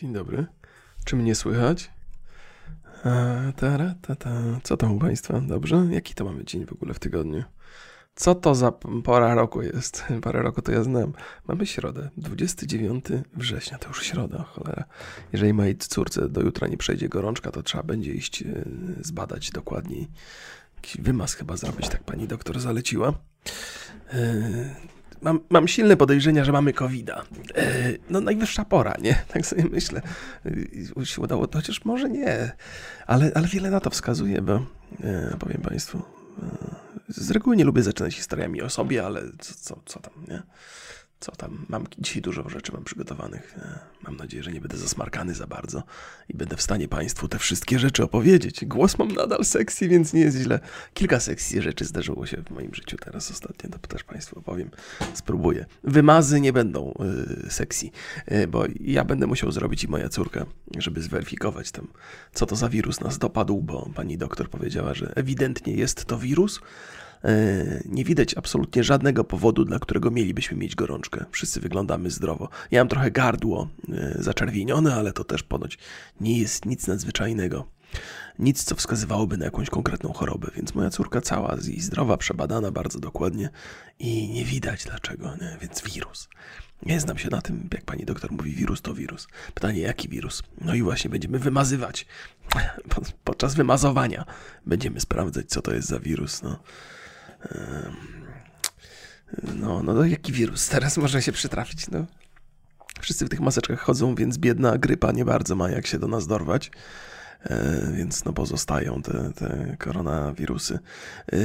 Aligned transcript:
Dzień 0.00 0.12
dobry. 0.12 0.46
Czy 1.04 1.16
mnie 1.16 1.34
słychać? 1.34 1.90
A, 3.04 3.36
tara, 3.56 3.94
ta, 4.02 4.16
ta. 4.16 4.30
Co 4.62 4.76
tam 4.76 4.92
u 4.92 4.98
Państwa? 4.98 5.40
Dobrze? 5.40 5.86
Jaki 5.90 6.14
to 6.14 6.24
mamy 6.24 6.44
dzień 6.44 6.66
w 6.66 6.72
ogóle 6.72 6.94
w 6.94 6.98
tygodniu? 6.98 7.44
Co 8.14 8.34
to 8.34 8.54
za 8.54 8.72
pora 9.04 9.34
roku 9.34 9.62
jest? 9.62 10.04
Parę 10.22 10.42
roku 10.42 10.62
to 10.62 10.72
ja 10.72 10.82
znam. 10.82 11.12
Mamy 11.48 11.66
środę, 11.66 12.10
29 12.16 13.04
września, 13.36 13.78
to 13.78 13.88
już 13.88 14.02
środa, 14.02 14.42
cholera. 14.42 14.84
Jeżeli 15.32 15.52
mojej 15.52 15.76
córce 15.76 16.28
do 16.28 16.40
jutra 16.40 16.68
nie 16.68 16.76
przejdzie 16.76 17.08
gorączka, 17.08 17.50
to 17.50 17.62
trzeba 17.62 17.82
będzie 17.82 18.12
iść 18.12 18.42
e, 18.42 18.46
zbadać 19.00 19.50
dokładniej. 19.50 20.08
Jakiś 20.76 21.00
wymaz 21.00 21.34
chyba 21.34 21.56
zrobić, 21.56 21.88
tak 21.88 22.04
pani 22.04 22.28
doktor 22.28 22.60
zaleciła. 22.60 23.12
E, 25.22 25.24
mam, 25.24 25.40
mam 25.50 25.68
silne 25.68 25.96
podejrzenia, 25.96 26.44
że 26.44 26.52
mamy 26.52 26.72
covid 26.72 27.06
-a. 27.06 27.22
No 28.10 28.20
najwyższa 28.20 28.64
pora, 28.64 28.94
nie? 29.02 29.22
Tak 29.32 29.46
sobie 29.46 29.64
myślę. 29.70 30.02
Się 31.04 31.22
udało 31.22 31.46
to, 31.46 31.58
chociaż 31.58 31.84
może 31.84 32.08
nie. 32.08 32.52
Ale, 33.06 33.32
ale 33.34 33.48
wiele 33.48 33.70
na 33.70 33.80
to 33.80 33.90
wskazuje, 33.90 34.42
bo 34.42 34.66
e, 35.04 35.36
powiem 35.38 35.62
Państwu, 35.62 35.98
e, 35.98 36.42
z 37.08 37.30
reguły 37.30 37.56
nie 37.56 37.64
lubię 37.64 37.82
zaczynać 37.82 38.14
historiami 38.14 38.62
o 38.62 38.70
sobie, 38.70 39.06
ale 39.06 39.22
co, 39.38 39.54
co, 39.54 39.80
co 39.86 40.00
tam, 40.00 40.12
nie? 40.28 40.42
Co 41.20 41.32
tam, 41.32 41.66
mam 41.68 41.84
dzisiaj 41.98 42.22
dużo 42.22 42.48
rzeczy 42.48 42.72
mam 42.72 42.84
przygotowanych. 42.84 43.56
E, 43.58 43.78
mam 44.02 44.16
nadzieję, 44.16 44.42
że 44.42 44.52
nie 44.52 44.60
będę 44.60 44.76
zasmarkany 44.76 45.34
za 45.34 45.46
bardzo 45.46 45.82
i 46.28 46.36
będę 46.36 46.56
w 46.56 46.62
stanie 46.62 46.88
Państwu 46.88 47.28
te 47.28 47.38
wszystkie 47.38 47.78
rzeczy 47.78 48.04
opowiedzieć. 48.04 48.64
Głos 48.64 48.98
mam 48.98 49.12
nadal 49.12 49.44
sekcji, 49.44 49.88
więc 49.88 50.12
nie 50.12 50.20
jest 50.20 50.36
źle. 50.36 50.60
Kilka 50.94 51.20
sekcji 51.20 51.62
rzeczy 51.62 51.84
zdarzyło 51.84 52.26
się 52.26 52.42
w 52.42 52.50
moim 52.50 52.74
życiu 52.74 52.96
teraz 52.96 53.30
ostatnio, 53.30 53.70
to 53.70 53.78
też 53.78 54.04
Państwu 54.04 54.38
opowiem. 54.38 54.70
Spróbuję. 55.14 55.66
Wymazy 55.84 56.40
nie 56.40 56.52
będą 56.52 56.94
yy, 57.44 57.50
sekcji, 57.50 57.92
yy, 58.30 58.46
bo 58.46 58.64
ja 58.80 59.04
będę 59.04 59.26
musiał 59.26 59.52
zrobić 59.52 59.84
i 59.84 59.88
moja 59.88 60.08
córka, 60.08 60.46
żeby 60.76 61.02
zweryfikować 61.02 61.70
tam, 61.70 61.88
co 62.32 62.46
to 62.46 62.56
za 62.56 62.68
wirus 62.68 63.00
nas 63.00 63.18
dopadł, 63.18 63.62
bo 63.62 63.90
pani 63.94 64.18
doktor 64.18 64.50
powiedziała, 64.50 64.94
że 64.94 65.12
ewidentnie 65.16 65.74
jest 65.74 66.04
to 66.04 66.18
wirus, 66.18 66.60
nie 67.84 68.04
widać 68.04 68.34
absolutnie 68.34 68.84
żadnego 68.84 69.24
powodu, 69.24 69.64
dla 69.64 69.78
którego 69.78 70.10
mielibyśmy 70.10 70.56
mieć 70.56 70.74
gorączkę. 70.74 71.24
Wszyscy 71.30 71.60
wyglądamy 71.60 72.10
zdrowo. 72.10 72.48
Ja 72.70 72.80
mam 72.80 72.88
trochę 72.88 73.10
gardło 73.10 73.68
e, 73.88 74.14
zaczerwienione, 74.18 74.94
ale 74.94 75.12
to 75.12 75.24
też 75.24 75.42
ponoć 75.42 75.78
nie 76.20 76.38
jest 76.38 76.66
nic 76.66 76.86
nadzwyczajnego. 76.86 77.66
Nic, 78.38 78.64
co 78.64 78.74
wskazywałoby 78.74 79.36
na 79.36 79.44
jakąś 79.44 79.70
konkretną 79.70 80.12
chorobę, 80.12 80.50
więc 80.56 80.74
moja 80.74 80.90
córka 80.90 81.20
cała 81.20 81.56
i 81.72 81.80
zdrowa, 81.80 82.16
przebadana 82.16 82.70
bardzo 82.70 83.00
dokładnie 83.00 83.50
i 83.98 84.28
nie 84.28 84.44
widać 84.44 84.84
dlaczego, 84.84 85.36
nie? 85.40 85.58
więc 85.60 85.82
wirus. 85.82 86.28
Nie 86.82 87.00
znam 87.00 87.18
się 87.18 87.28
na 87.30 87.42
tym, 87.42 87.68
jak 87.72 87.84
pani 87.84 88.04
doktor 88.04 88.32
mówi, 88.32 88.52
wirus 88.52 88.82
to 88.82 88.94
wirus. 88.94 89.28
Pytanie, 89.54 89.80
jaki 89.80 90.08
wirus? 90.08 90.42
No 90.60 90.74
i 90.74 90.82
właśnie 90.82 91.10
będziemy 91.10 91.38
wymazywać. 91.38 92.06
Podczas 93.24 93.54
wymazowania 93.54 94.24
będziemy 94.66 95.00
sprawdzać, 95.00 95.46
co 95.46 95.62
to 95.62 95.74
jest 95.74 95.88
za 95.88 96.00
wirus. 96.00 96.42
No. 96.42 96.58
No, 99.54 99.82
no, 99.82 99.94
no, 99.94 100.04
jaki 100.04 100.32
wirus 100.32 100.68
teraz 100.68 100.96
może 100.96 101.22
się 101.22 101.32
przytrafić, 101.32 101.90
no. 101.90 102.06
Wszyscy 103.00 103.26
w 103.26 103.28
tych 103.28 103.40
maseczkach 103.40 103.80
chodzą, 103.80 104.14
więc 104.14 104.38
biedna 104.38 104.78
grypa 104.78 105.12
nie 105.12 105.24
bardzo 105.24 105.54
ma 105.54 105.70
jak 105.70 105.86
się 105.86 105.98
do 105.98 106.08
nas 106.08 106.26
dorwać. 106.26 106.70
E, 107.42 107.92
więc 107.96 108.24
no 108.24 108.32
pozostają 108.32 109.02
te, 109.02 109.32
te 109.32 109.76
koronawirusy. 109.78 110.78
E, 111.32 111.38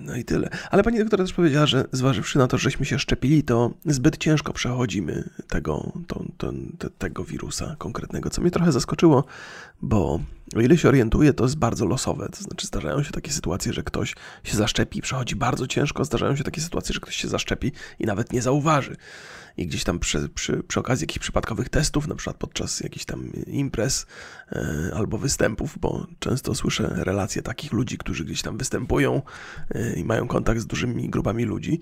no 0.00 0.16
i 0.16 0.24
tyle. 0.24 0.48
Ale 0.70 0.82
pani 0.82 0.98
doktor 0.98 1.20
też 1.20 1.32
powiedziała, 1.32 1.66
że 1.66 1.84
zważywszy 1.92 2.38
na 2.38 2.46
to, 2.46 2.58
żeśmy 2.58 2.86
się 2.86 2.98
szczepili, 2.98 3.42
to 3.42 3.70
zbyt 3.86 4.16
ciężko 4.16 4.52
przechodzimy 4.52 5.28
tego, 5.48 5.92
to, 6.06 6.24
to, 6.38 6.52
te, 6.78 6.90
tego 6.90 7.24
wirusa 7.24 7.76
konkretnego, 7.78 8.30
co 8.30 8.40
mnie 8.42 8.50
trochę 8.50 8.72
zaskoczyło, 8.72 9.24
bo 9.82 10.20
o 10.56 10.60
ile 10.60 10.78
się 10.78 10.88
orientuję, 10.88 11.32
to 11.32 11.44
jest 11.44 11.56
bardzo 11.56 11.86
losowe. 11.86 12.28
To 12.28 12.42
znaczy, 12.42 12.66
zdarzają 12.66 13.02
się 13.02 13.10
takie 13.10 13.32
sytuacje, 13.32 13.72
że 13.72 13.82
ktoś 13.82 14.14
się 14.44 14.56
zaszczepi, 14.56 15.02
przechodzi 15.02 15.36
bardzo 15.36 15.66
ciężko, 15.66 16.04
zdarzają 16.04 16.36
się 16.36 16.44
takie 16.44 16.60
sytuacje, 16.60 16.92
że 16.92 17.00
ktoś 17.00 17.16
się 17.16 17.28
zaszczepi 17.28 17.72
i 17.98 18.06
nawet 18.06 18.32
nie 18.32 18.42
zauważy 18.42 18.96
i 19.56 19.66
gdzieś 19.66 19.84
tam 19.84 19.98
przy, 19.98 20.28
przy, 20.28 20.62
przy 20.62 20.80
okazji 20.80 21.02
jakichś 21.02 21.18
przypadkowych 21.18 21.68
testów, 21.68 22.08
na 22.08 22.14
przykład 22.14 22.36
podczas 22.36 22.80
jakichś 22.80 23.04
tam 23.04 23.32
imprez 23.46 24.06
e, 24.52 24.90
albo 24.94 25.18
występów, 25.18 25.78
bo 25.80 26.06
często 26.18 26.54
słyszę 26.54 26.90
relacje 26.96 27.42
takich 27.42 27.72
ludzi, 27.72 27.98
którzy 27.98 28.24
gdzieś 28.24 28.42
tam 28.42 28.58
występują 28.58 29.22
e, 29.70 29.96
i 29.96 30.04
mają 30.04 30.28
kontakt 30.28 30.60
z 30.60 30.66
dużymi 30.66 31.10
grupami 31.10 31.44
ludzi, 31.44 31.80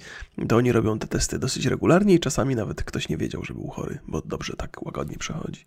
to 0.48 0.56
oni 0.56 0.72
robią 0.72 0.98
te 0.98 1.06
testy 1.06 1.38
dosyć 1.38 1.66
regularnie 1.66 2.14
i 2.14 2.20
czasami 2.20 2.56
nawet 2.56 2.82
ktoś 2.84 3.08
nie 3.08 3.16
wiedział, 3.16 3.44
że 3.44 3.54
był 3.54 3.68
chory, 3.68 3.98
bo 4.08 4.22
dobrze 4.22 4.56
tak 4.56 4.82
łagodnie 4.82 5.18
przechodzi. 5.18 5.66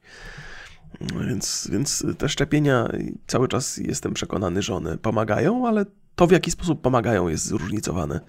Więc, 1.28 1.68
więc 1.72 2.06
te 2.18 2.30
szczepienia 2.30 2.88
cały 3.28 3.48
czas 3.48 3.78
jestem 3.78 4.14
przekonany, 4.14 4.62
że 4.62 4.76
one 4.76 4.98
pomagają, 4.98 5.68
ale 5.68 5.86
to 6.16 6.28
w 6.28 6.32
jaki 6.32 6.52
sposób 6.52 6.82
pomagają 6.82 7.28
jest 7.28 7.46
zróżnicowane 7.46 8.20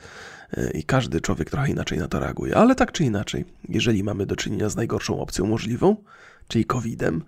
i 0.75 0.85
każdy 0.85 1.21
człowiek 1.21 1.51
trochę 1.51 1.71
inaczej 1.71 1.99
na 1.99 2.09
to 2.09 2.21
reaguje. 2.21 2.57
Ale 2.57 2.75
tak 2.75 2.93
czy 2.93 3.05
inaczej, 3.05 3.45
jeżeli 3.69 4.05
mamy 4.05 4.27
do 4.27 4.37
czynienia 4.37 4.69
z 4.69 4.77
najgorszą 4.77 5.21
opcją 5.21 5.47
możliwą, 5.47 5.97
czyli 6.49 6.65
COVID-em, 6.65 7.23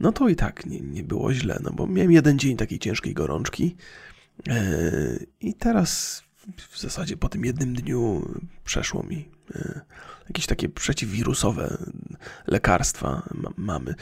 no 0.00 0.12
to 0.12 0.28
i 0.28 0.36
tak 0.36 0.66
nie, 0.66 0.80
nie 0.80 1.02
było 1.02 1.32
źle, 1.34 1.60
no 1.62 1.70
bo 1.70 1.86
miałem 1.86 2.12
jeden 2.12 2.38
dzień 2.38 2.56
takiej 2.56 2.78
ciężkiej 2.78 3.14
gorączki 3.14 3.76
e, 4.48 4.62
i 5.40 5.54
teraz 5.54 6.22
w 6.70 6.78
zasadzie 6.78 7.16
po 7.16 7.28
tym 7.28 7.44
jednym 7.44 7.74
dniu 7.74 8.28
przeszło 8.64 9.02
mi 9.02 9.28
e, 9.54 9.80
jakieś 10.28 10.46
takie 10.46 10.68
przeciwwirusowe 10.68 11.76
lekarstwa 12.46 13.22
mamy. 13.56 13.94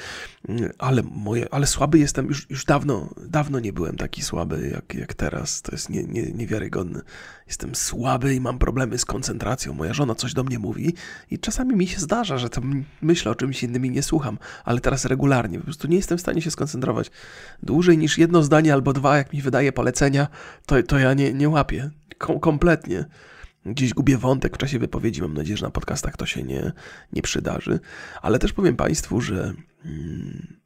Ale, 0.79 1.03
moje, 1.03 1.55
ale 1.55 1.67
słaby 1.67 1.99
jestem, 1.99 2.27
już, 2.27 2.51
już 2.51 2.65
dawno, 2.65 3.15
dawno 3.27 3.61
nie 3.61 3.73
byłem 3.73 3.97
taki 3.97 4.23
słaby 4.23 4.71
jak, 4.73 4.95
jak 4.95 5.15
teraz. 5.15 5.63
To 5.63 5.73
jest 5.73 5.91
nie, 5.91 6.05
nie, 6.05 6.23
niewiarygodne. 6.23 7.03
Jestem 7.47 7.75
słaby 7.75 8.35
i 8.35 8.41
mam 8.41 8.59
problemy 8.59 8.99
z 8.99 9.05
koncentracją. 9.05 9.75
Moja 9.75 9.95
żona 9.95 10.15
coś 10.15 10.35
do 10.35 10.45
mnie 10.45 10.59
mówi 10.59 10.95
i 11.31 11.39
czasami 11.39 11.77
mi 11.77 11.87
się 11.87 12.01
zdarza, 12.01 12.39
że 12.39 12.51
to 12.51 12.61
myślę 13.03 13.31
o 13.31 13.35
czymś 13.35 13.63
innym 13.63 13.87
i 13.87 13.91
nie 13.91 14.03
słucham, 14.03 14.39
ale 14.65 14.81
teraz 14.81 15.05
regularnie. 15.05 15.59
Po 15.59 15.65
prostu 15.65 15.89
nie 15.89 15.97
jestem 15.97 16.19
w 16.19 16.21
stanie 16.21 16.43
się 16.43 16.51
skoncentrować. 16.51 17.11
Dłużej 17.63 17.99
niż 17.99 18.19
jedno 18.19 18.43
zdanie 18.43 18.73
albo 18.73 18.93
dwa, 18.93 19.17
jak 19.17 19.33
mi 19.33 19.43
wydaje 19.43 19.73
polecenia, 19.73 20.29
to, 20.67 20.83
to 20.83 20.99
ja 20.99 21.15
nie, 21.15 21.33
nie 21.33 21.49
łapię. 21.49 21.91
Kom 22.19 22.41
kompletnie. 22.41 23.05
Gdzieś 23.67 23.95
gubię 23.95 24.19
wątek 24.19 24.55
w 24.55 24.59
czasie 24.59 24.79
wypowiedzi. 24.79 25.23
Mam 25.23 25.35
nadzieję, 25.35 25.57
że 25.57 25.67
na 25.67 25.71
podcastach 25.71 26.17
to 26.17 26.27
się 26.27 26.43
nie, 26.43 26.73
nie 27.13 27.23
przydarzy. 27.23 27.81
Ale 28.23 28.39
też 28.39 28.53
powiem 28.53 28.77
Państwu, 28.77 29.21
że 29.21 29.55
mm, 29.85 30.59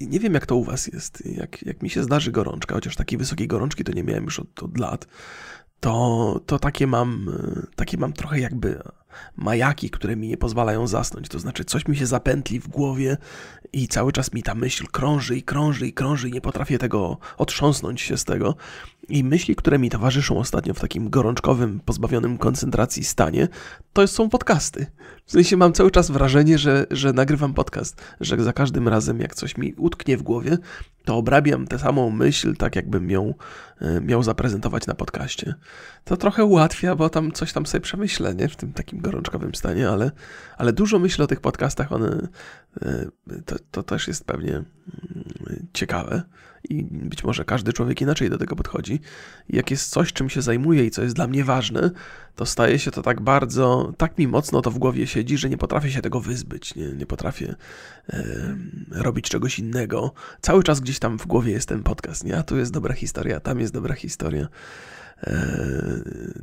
nie 0.00 0.20
wiem, 0.20 0.34
jak 0.34 0.46
to 0.46 0.56
u 0.56 0.64
Was 0.64 0.86
jest. 0.86 1.26
Jak, 1.26 1.62
jak 1.62 1.82
mi 1.82 1.90
się 1.90 2.02
zdarzy 2.02 2.32
gorączka, 2.32 2.74
chociaż 2.74 2.96
takiej 2.96 3.18
wysokiej 3.18 3.48
gorączki 3.48 3.84
to 3.84 3.92
nie 3.92 4.04
miałem 4.04 4.24
już 4.24 4.40
od, 4.40 4.62
od 4.62 4.78
lat, 4.78 5.06
to, 5.80 6.40
to 6.46 6.58
takie, 6.58 6.86
mam, 6.86 7.30
takie 7.76 7.98
mam 7.98 8.12
trochę 8.12 8.40
jakby 8.40 8.82
majaki, 9.36 9.90
które 9.90 10.16
mi 10.16 10.28
nie 10.28 10.36
pozwalają 10.36 10.86
zasnąć. 10.86 11.28
To 11.28 11.38
znaczy, 11.38 11.64
coś 11.64 11.88
mi 11.88 11.96
się 11.96 12.06
zapętli 12.06 12.60
w 12.60 12.68
głowie 12.68 13.16
i 13.72 13.88
cały 13.88 14.12
czas 14.12 14.32
mi 14.32 14.42
ta 14.42 14.54
myśl 14.54 14.86
krąży 14.86 15.36
i 15.36 15.42
krąży 15.42 15.86
i 15.86 15.92
krąży 15.92 16.28
i 16.28 16.32
nie 16.32 16.40
potrafię 16.40 16.78
tego 16.78 17.18
otrząsnąć 17.36 18.00
się 18.00 18.16
z 18.16 18.24
tego. 18.24 18.54
I 19.08 19.24
myśli, 19.24 19.56
które 19.56 19.78
mi 19.78 19.90
towarzyszą 19.90 20.38
ostatnio 20.38 20.74
w 20.74 20.80
takim 20.80 21.10
gorączkowym, 21.10 21.80
pozbawionym 21.84 22.38
koncentracji 22.38 23.04
stanie, 23.04 23.48
to 23.92 24.06
są 24.06 24.28
podcasty. 24.28 24.86
W 25.24 25.32
sensie 25.32 25.56
mam 25.56 25.72
cały 25.72 25.90
czas 25.90 26.10
wrażenie, 26.10 26.58
że, 26.58 26.86
że 26.90 27.12
nagrywam 27.12 27.54
podcast, 27.54 28.02
że 28.20 28.44
za 28.44 28.52
każdym 28.52 28.88
razem, 28.88 29.20
jak 29.20 29.34
coś 29.34 29.56
mi 29.56 29.74
utknie 29.74 30.16
w 30.16 30.22
głowie, 30.22 30.58
to 31.04 31.16
obrabiam 31.16 31.66
tę 31.66 31.78
samą 31.78 32.10
myśl, 32.10 32.56
tak 32.56 32.76
jakbym 32.76 33.10
ją 33.10 33.34
e, 33.80 34.00
miał 34.00 34.22
zaprezentować 34.22 34.86
na 34.86 34.94
podcaście. 34.94 35.54
To 36.04 36.16
trochę 36.16 36.44
ułatwia, 36.44 36.94
bo 36.96 37.08
tam 37.08 37.32
coś 37.32 37.52
tam 37.52 37.66
sobie 37.66 37.82
przemyślę, 37.82 38.34
nie? 38.34 38.48
W 38.48 38.56
tym 38.56 38.72
takim 38.72 39.00
gorączkowym 39.00 39.54
stanie, 39.54 39.88
ale, 39.88 40.10
ale 40.56 40.72
dużo 40.72 40.98
myślę 40.98 41.24
o 41.24 41.28
tych 41.28 41.40
podcastach, 41.40 41.92
one, 41.92 42.28
to, 43.46 43.56
to 43.70 43.82
też 43.82 44.08
jest 44.08 44.24
pewnie 44.24 44.52
mm, 44.52 44.66
ciekawe 45.72 46.22
i 46.68 46.84
być 46.84 47.24
może 47.24 47.44
każdy 47.44 47.72
człowiek 47.72 48.00
inaczej 48.00 48.30
do 48.30 48.38
tego 48.38 48.56
podchodzi. 48.56 49.00
Jak 49.48 49.70
jest 49.70 49.90
coś, 49.90 50.12
czym 50.12 50.30
się 50.30 50.42
zajmuje 50.42 50.84
i 50.84 50.90
co 50.90 51.02
jest 51.02 51.14
dla 51.14 51.26
mnie 51.26 51.44
ważne, 51.44 51.90
to 52.36 52.46
staje 52.46 52.78
się 52.78 52.90
to 52.90 53.02
tak 53.02 53.20
bardzo, 53.20 53.92
tak 53.96 54.18
mi 54.18 54.28
mocno 54.28 54.62
to 54.62 54.70
w 54.70 54.78
głowie 54.78 55.06
siedzi, 55.06 55.38
że 55.38 55.50
nie 55.50 55.58
potrafię 55.58 55.90
się 55.90 56.02
tego 56.02 56.20
wyzbyć, 56.20 56.74
nie, 56.74 56.88
nie 56.88 57.06
potrafię 57.06 57.54
e, 58.08 58.56
robić 58.90 59.28
czegoś 59.28 59.58
innego. 59.58 60.12
Cały 60.40 60.62
czas 60.62 60.80
gdzieś 60.80 60.98
tam 60.98 61.18
w 61.18 61.26
głowie 61.26 61.52
jest 61.52 61.68
ten 61.68 61.82
podcast, 61.82 62.24
nie? 62.24 62.38
A 62.38 62.42
tu 62.42 62.56
jest 62.56 62.72
dobra 62.72 62.94
historia, 62.94 63.40
tam 63.40 63.60
jest 63.60 63.72
dobra 63.72 63.94
historia. 63.94 64.48
E, 65.26 65.56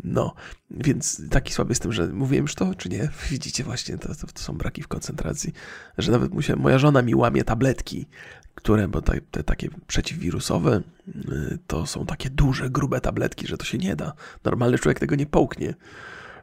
no, 0.03 0.33
więc 0.71 1.29
taki 1.29 1.53
słaby 1.53 1.71
jestem, 1.71 1.93
że 1.93 2.07
mówiłem 2.07 2.43
już 2.43 2.55
to, 2.55 2.75
czy 2.75 2.89
nie? 2.89 3.09
Widzicie 3.31 3.63
właśnie, 3.63 3.97
to, 3.97 4.15
to, 4.15 4.27
to 4.27 4.39
są 4.39 4.57
braki 4.57 4.83
w 4.83 4.87
koncentracji, 4.87 5.53
że 5.97 6.11
nawet 6.11 6.33
musiałem, 6.33 6.61
moja 6.61 6.79
żona 6.79 7.01
mi 7.01 7.15
łamie 7.15 7.43
tabletki, 7.43 8.07
które, 8.55 8.87
bo 8.87 9.01
te, 9.01 9.21
te, 9.31 9.43
takie 9.43 9.69
przeciwwirusowe, 9.87 10.81
y, 11.07 11.57
to 11.67 11.85
są 11.85 12.05
takie 12.05 12.29
duże, 12.29 12.69
grube 12.69 13.01
tabletki, 13.01 13.47
że 13.47 13.57
to 13.57 13.65
się 13.65 13.77
nie 13.77 13.95
da. 13.95 14.13
Normalny 14.43 14.77
człowiek 14.77 14.99
tego 14.99 15.15
nie 15.15 15.25
połknie. 15.25 15.73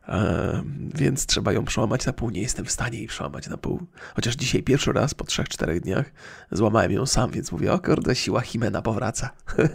E, 0.09 0.63
więc 0.95 1.27
trzeba 1.27 1.53
ją 1.53 1.65
przełamać 1.65 2.07
na 2.07 2.13
pół. 2.13 2.31
Nie 2.31 2.43
jestem 2.43 2.65
w 2.65 2.71
stanie 2.71 2.99
jej 2.99 3.07
przełamać 3.07 3.49
na 3.49 3.57
pół. 3.57 3.83
Chociaż 4.15 4.35
dzisiaj 4.35 4.63
pierwszy 4.63 4.93
raz 4.93 5.15
po 5.15 5.25
3-4 5.25 5.81
dniach 5.81 6.11
złamałem 6.51 6.93
ją 6.93 7.07
sam, 7.07 7.31
więc 7.31 7.53
mówię, 7.53 7.73
o 7.73 7.79
kurde, 7.79 8.15
siła 8.15 8.41
Himena 8.41 8.83
powraca. 8.83 9.31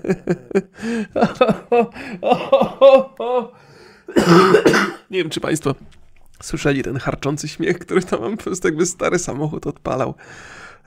Nie 5.11 5.17
wiem, 5.17 5.29
czy 5.29 5.39
Państwo 5.39 5.75
słyszeli 6.41 6.83
ten 6.83 6.97
harczący 6.97 7.47
śmiech, 7.47 7.79
który 7.79 8.03
tam 8.03 8.21
mam 8.21 8.37
po 8.37 8.43
prostu 8.43 8.67
jakby 8.67 8.85
stary 8.85 9.19
samochód 9.19 9.67
odpalał. 9.67 10.15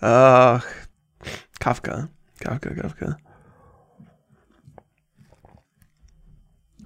Ach, 0.01 0.87
kawka, 1.59 2.07
kawka, 2.39 2.75
kawka. 2.75 3.15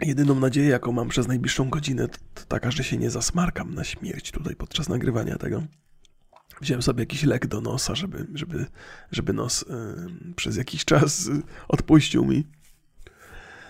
Jedyną 0.03 0.35
nadzieję, 0.35 0.69
jaką 0.69 0.93
mam 0.93 1.09
przez 1.09 1.29
najbliższą 1.29 1.71
godzinę, 1.71 2.09
to, 2.09 2.45
taka, 2.49 2.71
że 2.71 2.85
się 2.85 2.97
nie 2.97 3.11
zasmarkam 3.11 3.75
na 3.75 3.85
śmierć 3.85 4.31
tutaj 4.31 4.57
podczas 4.57 4.89
nagrywania 4.89 5.37
tego. 5.37 5.63
Wziąłem 6.61 6.83
sobie 6.83 7.03
jakiś 7.03 7.23
lek 7.23 7.47
do 7.47 7.61
nosa, 7.61 7.95
żeby, 7.95 8.27
żeby, 8.35 8.67
żeby 9.13 9.33
nos 9.33 9.63
y, 9.63 9.67
przez 10.37 10.57
jakiś 10.57 10.85
czas 10.85 11.27
y, 11.27 11.43
odpuścił 11.69 12.25
mi. 12.25 12.47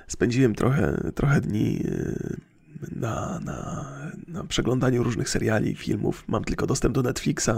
Spędziłem 0.07 0.55
trochę, 0.55 1.13
trochę 1.15 1.41
dni 1.41 1.83
y, 1.87 2.41
na, 2.97 3.41
na, 3.45 3.87
na 4.29 4.45
przeglądaniu 4.45 5.03
różnych 5.03 5.29
seriali, 5.29 5.77
filmów. 5.77 6.25
Mam 6.29 6.45
tylko 6.45 6.67
dostęp 6.67 6.95
do 6.95 7.03
Netflixa. 7.03 7.51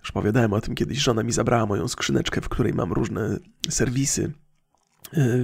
Już 0.00 0.10
opowiadałem 0.10 0.52
o 0.52 0.60
tym 0.60 0.74
kiedyś. 0.74 0.98
Żona 0.98 1.22
mi 1.22 1.32
zabrała 1.32 1.66
moją 1.66 1.88
skrzyneczkę, 1.88 2.40
w 2.40 2.48
której 2.48 2.74
mam 2.74 2.92
różne 2.92 3.38
serwisy 3.70 4.32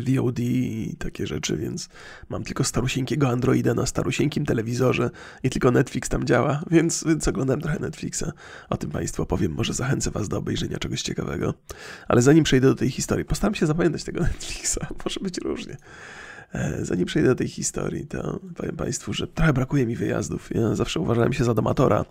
VOD 0.06 0.38
i 0.38 0.96
takie 0.98 1.26
rzeczy, 1.26 1.56
więc 1.56 1.88
mam 2.28 2.44
tylko 2.44 2.64
starusieńkiego 2.64 3.28
Androida 3.28 3.74
na 3.74 3.86
starusieńkim 3.86 4.46
telewizorze 4.46 5.10
i 5.42 5.50
tylko 5.50 5.70
Netflix 5.70 6.08
tam 6.08 6.24
działa, 6.24 6.62
więc, 6.70 7.04
więc 7.04 7.28
oglądam 7.28 7.60
trochę 7.60 7.78
Netflixa. 7.78 8.32
O 8.70 8.76
tym 8.76 8.90
Państwu 8.90 9.22
opowiem, 9.22 9.52
może 9.52 9.74
zachęcę 9.74 10.10
Was 10.10 10.28
do 10.28 10.38
obejrzenia 10.38 10.78
czegoś 10.78 11.02
ciekawego. 11.02 11.54
Ale 12.08 12.22
zanim 12.22 12.44
przejdę 12.44 12.68
do 12.68 12.74
tej 12.74 12.90
historii, 12.90 13.24
postaram 13.24 13.54
się 13.54 13.66
zapamiętać 13.66 14.04
tego 14.04 14.20
Netflixa, 14.32 14.78
może 15.04 15.20
być 15.20 15.38
różnie. 15.38 15.76
E, 16.52 16.84
zanim 16.84 17.06
przejdę 17.06 17.28
do 17.28 17.34
tej 17.34 17.48
historii, 17.48 18.06
to 18.06 18.40
powiem 18.56 18.76
Państwu, 18.76 19.12
że 19.12 19.26
trochę 19.26 19.52
brakuje 19.52 19.86
mi 19.86 19.96
wyjazdów. 19.96 20.50
Ja 20.54 20.74
zawsze 20.74 21.00
uważałem 21.00 21.32
się 21.32 21.44
za 21.44 21.54
domatora, 21.54 22.04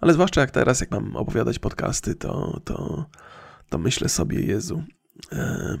ale 0.00 0.12
zwłaszcza 0.12 0.40
jak 0.40 0.50
teraz, 0.50 0.80
jak 0.80 0.90
mam 0.90 1.16
opowiadać 1.16 1.58
podcasty, 1.58 2.14
to, 2.14 2.60
to, 2.64 3.06
to 3.68 3.78
myślę 3.78 4.08
sobie, 4.08 4.40
Jezu... 4.40 4.82
E, 5.32 5.78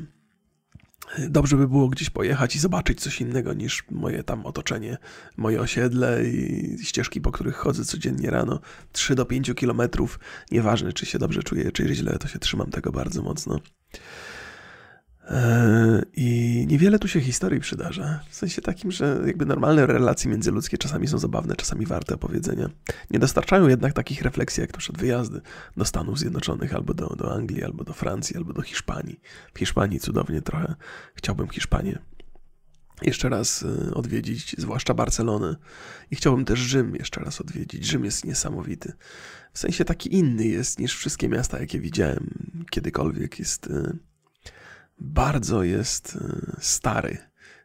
dobrze 1.18 1.56
by 1.56 1.68
było 1.68 1.88
gdzieś 1.88 2.10
pojechać 2.10 2.56
i 2.56 2.58
zobaczyć 2.58 3.00
coś 3.00 3.20
innego 3.20 3.52
niż 3.52 3.84
moje 3.90 4.22
tam 4.22 4.46
otoczenie, 4.46 4.98
moje 5.36 5.60
osiedle 5.60 6.24
i 6.24 6.76
ścieżki, 6.82 7.20
po 7.20 7.32
których 7.32 7.56
chodzę 7.56 7.84
codziennie 7.84 8.30
rano. 8.30 8.60
3 8.92 9.14
do 9.14 9.24
5 9.24 9.52
kilometrów, 9.56 10.20
nieważne 10.50 10.92
czy 10.92 11.06
się 11.06 11.18
dobrze 11.18 11.42
czuję, 11.42 11.72
czy 11.72 11.94
źle, 11.94 12.18
to 12.18 12.28
się 12.28 12.38
trzymam 12.38 12.70
tego 12.70 12.92
bardzo 12.92 13.22
mocno. 13.22 13.60
E, 15.28 16.02
I 16.16 16.64
niewiele 16.68 16.98
tu 16.98 17.08
się 17.08 17.20
historii 17.20 17.60
przydarza. 17.60 18.20
W 18.28 18.34
sensie 18.34 18.62
takim, 18.62 18.90
że 18.90 19.22
jakby 19.26 19.46
normalne 19.46 19.86
relacje 19.86 20.30
międzyludzkie 20.30 20.78
czasami 20.78 21.08
są 21.08 21.18
zabawne, 21.18 21.56
czasami 21.56 21.86
warte 21.86 22.14
opowiedzenia. 22.14 22.68
Nie 23.10 23.18
dostarczają 23.18 23.68
jednak 23.68 23.92
takich 23.92 24.22
refleksji 24.22 24.60
jak 24.60 24.72
na 24.72 24.78
przykład 24.78 25.00
wyjazdy 25.00 25.40
do 25.76 25.84
Stanów 25.84 26.18
Zjednoczonych, 26.18 26.74
albo 26.74 26.94
do, 26.94 27.06
do 27.06 27.34
Anglii, 27.34 27.64
albo 27.64 27.84
do 27.84 27.92
Francji, 27.92 28.36
albo 28.36 28.52
do 28.52 28.62
Hiszpanii. 28.62 29.20
W 29.54 29.58
Hiszpanii 29.58 30.00
cudownie 30.00 30.42
trochę 30.42 30.74
chciałbym 31.14 31.48
Hiszpanię 31.48 31.98
jeszcze 33.02 33.28
raz 33.28 33.62
e, 33.62 33.94
odwiedzić, 33.94 34.54
zwłaszcza 34.58 34.94
Barcelonę. 34.94 35.56
I 36.10 36.16
chciałbym 36.16 36.44
też 36.44 36.58
Rzym 36.58 36.96
jeszcze 36.96 37.20
raz 37.20 37.40
odwiedzić. 37.40 37.84
Rzym 37.86 38.04
jest 38.04 38.24
niesamowity. 38.24 38.92
W 39.52 39.58
sensie 39.58 39.84
taki 39.84 40.14
inny 40.14 40.46
jest 40.46 40.78
niż 40.78 40.96
wszystkie 40.96 41.28
miasta, 41.28 41.60
jakie 41.60 41.80
widziałem 41.80 42.30
kiedykolwiek. 42.70 43.38
Jest 43.38 43.66
e, 43.66 43.96
bardzo 45.00 45.62
jest 45.62 46.18
e, 46.20 46.56
stary. 46.60 47.18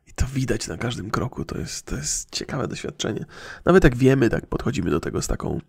I 0.07 0.13
to 0.13 0.25
widać 0.33 0.68
na 0.68 0.77
każdym 0.77 1.12
kroku. 1.12 1.45
To 1.45 1.57
jest, 1.57 1.85
to 1.85 1.95
jest 1.95 2.31
ciekawe 2.31 2.68
doświadczenie. 2.68 3.25
Nawet 3.65 3.83
jak 3.83 3.95
wiemy, 3.95 4.30
tak 4.30 4.45
podchodzimy 4.45 4.89
do 4.89 5.00
tego 5.00 5.21
z 5.21 5.27
taką 5.27 5.59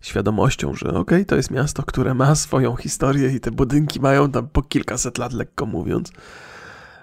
świadomością, 0.00 0.74
że 0.74 0.88
okej, 0.88 1.00
okay, 1.00 1.24
to 1.24 1.36
jest 1.36 1.50
miasto, 1.50 1.82
które 1.82 2.14
ma 2.14 2.34
swoją 2.34 2.76
historię 2.76 3.30
i 3.30 3.40
te 3.40 3.50
budynki 3.50 4.00
mają 4.00 4.30
tam 4.30 4.48
po 4.48 4.62
kilkaset 4.62 5.18
lat, 5.18 5.32
lekko 5.32 5.66
mówiąc. 5.66 6.12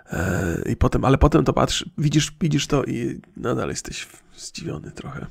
E, 0.10 0.62
I 0.66 0.76
potem, 0.76 1.06
ale 1.06 1.18
potem 1.18 1.46
to 1.46 1.54
patrz, 1.54 1.86
widzisz, 1.98 2.34
widzisz 2.42 2.68
to 2.68 2.84
i 2.84 3.22
nadal 3.38 3.70
jesteś 3.70 4.08
zdziwiony 4.38 4.92
trochę. 4.92 5.26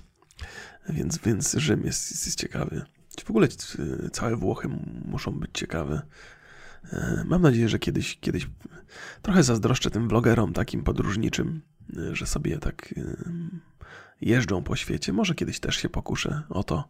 Więc, 0.88 1.18
więc 1.18 1.52
Rzym 1.52 1.84
jest, 1.84 2.10
jest, 2.10 2.26
jest 2.26 2.38
ciekawy. 2.38 2.82
W 3.24 3.30
ogóle 3.30 3.46
e, 3.46 4.10
całe 4.10 4.36
Włochy 4.36 4.68
muszą 5.04 5.32
być 5.32 5.50
ciekawe. 5.52 6.02
E, 6.92 7.24
mam 7.26 7.42
nadzieję, 7.42 7.68
że 7.68 7.78
kiedyś, 7.78 8.18
kiedyś 8.20 8.48
trochę 9.22 9.42
zazdroszczę 9.42 9.90
tym 9.90 10.08
vlogerom 10.08 10.52
takim 10.52 10.84
podróżniczym, 10.84 11.62
e, 11.96 12.16
że 12.16 12.26
sobie 12.26 12.58
tak 12.58 12.94
e, 12.96 13.02
jeżdżą 14.20 14.62
po 14.62 14.76
świecie. 14.76 15.12
Może 15.12 15.34
kiedyś 15.34 15.60
też 15.60 15.76
się 15.76 15.88
pokuszę 15.88 16.42
o 16.48 16.64
to. 16.64 16.88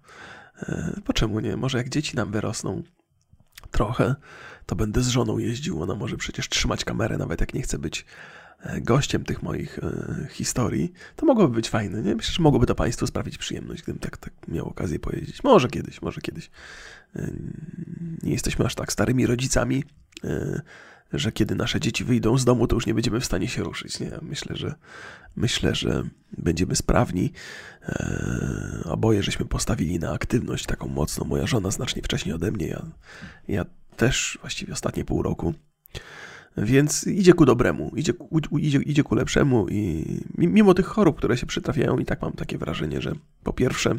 Po 1.05 1.13
czemu 1.13 1.41
nie? 1.41 1.57
Może 1.57 1.79
jak 1.79 1.89
dzieci 1.89 2.17
nam 2.17 2.33
wyrosną 2.33 2.83
trochę, 3.71 4.15
to 4.67 4.77
będę 4.77 5.03
z 5.03 5.09
żoną 5.09 5.39
jeździł. 5.39 5.83
Ona 5.83 5.95
może 5.95 6.17
przecież 6.17 6.49
trzymać 6.49 6.85
kamerę, 6.85 7.19
nawet 7.19 7.41
jak 7.41 7.55
nie 7.55 7.63
chce 7.63 7.79
być 7.79 8.05
gościem 8.81 9.25
tych 9.25 9.43
moich 9.43 9.81
historii. 10.31 10.93
To 11.17 11.27
mogłoby 11.27 11.55
być 11.55 11.69
fajne, 11.69 12.03
nie? 12.03 12.15
Myślę, 12.15 12.35
że 12.35 12.43
mogłoby 12.43 12.67
to 12.67 12.75
Państwu 12.75 13.07
sprawić 13.07 13.39
przyjemność, 13.39 13.83
gdybym 13.83 14.01
tak, 14.01 14.17
tak 14.17 14.33
miał 14.49 14.69
okazję 14.69 14.99
pojeździć. 14.99 15.45
Może 15.45 15.69
kiedyś, 15.69 16.03
może 16.03 16.21
kiedyś 16.21 16.51
nie 18.23 18.33
jesteśmy 18.33 18.65
aż 18.65 18.75
tak 18.75 18.93
starymi 18.93 19.27
rodzicami, 19.27 19.85
e, 20.25 20.63
że 21.13 21.33
kiedy 21.33 21.55
nasze 21.55 21.81
dzieci 21.81 22.05
wyjdą 22.05 22.39
z 22.39 22.45
domu, 22.45 22.67
to 22.67 22.75
już 22.75 22.87
nie 22.87 22.95
będziemy 22.95 23.21
w 23.21 23.25
stanie 23.25 23.49
się 23.49 23.63
ruszyć. 23.63 24.01
Nie? 24.01 24.11
Myślę, 24.23 24.57
że 24.57 24.75
myślę, 25.37 25.75
że 25.75 26.05
będziemy 26.39 26.77
sprawni. 26.77 27.33
E, 27.83 28.81
oboje 28.85 29.23
żeśmy 29.23 29.47
postawili 29.47 29.99
na 29.99 30.13
aktywność 30.13 30.67
taką 30.67 30.89
mocną. 30.89 31.25
Moja 31.25 31.47
żona 31.47 31.71
znacznie 31.71 32.03
wcześniej 32.03 32.35
ode 32.35 32.51
mnie, 32.51 32.67
ja, 32.67 32.87
ja 33.49 33.65
też 33.97 34.39
właściwie 34.41 34.73
ostatnie 34.73 35.05
pół 35.05 35.23
roku. 35.23 35.55
Więc 36.57 37.07
idzie 37.07 37.33
ku 37.33 37.45
dobremu, 37.45 37.93
idzie, 37.97 38.13
idzie, 38.59 38.79
idzie 38.79 39.03
ku 39.03 39.15
lepszemu 39.15 39.67
i 39.69 40.05
mimo 40.39 40.75
tych 40.75 40.87
chorób, 40.87 41.17
które 41.17 41.37
się 41.37 41.47
przytrafiają, 41.47 41.99
i 41.99 42.05
tak 42.05 42.23
mam 42.23 42.33
takie 42.33 42.59
wrażenie, 42.59 43.01
że 43.01 43.13
po 43.43 43.53
pierwsze 43.53 43.95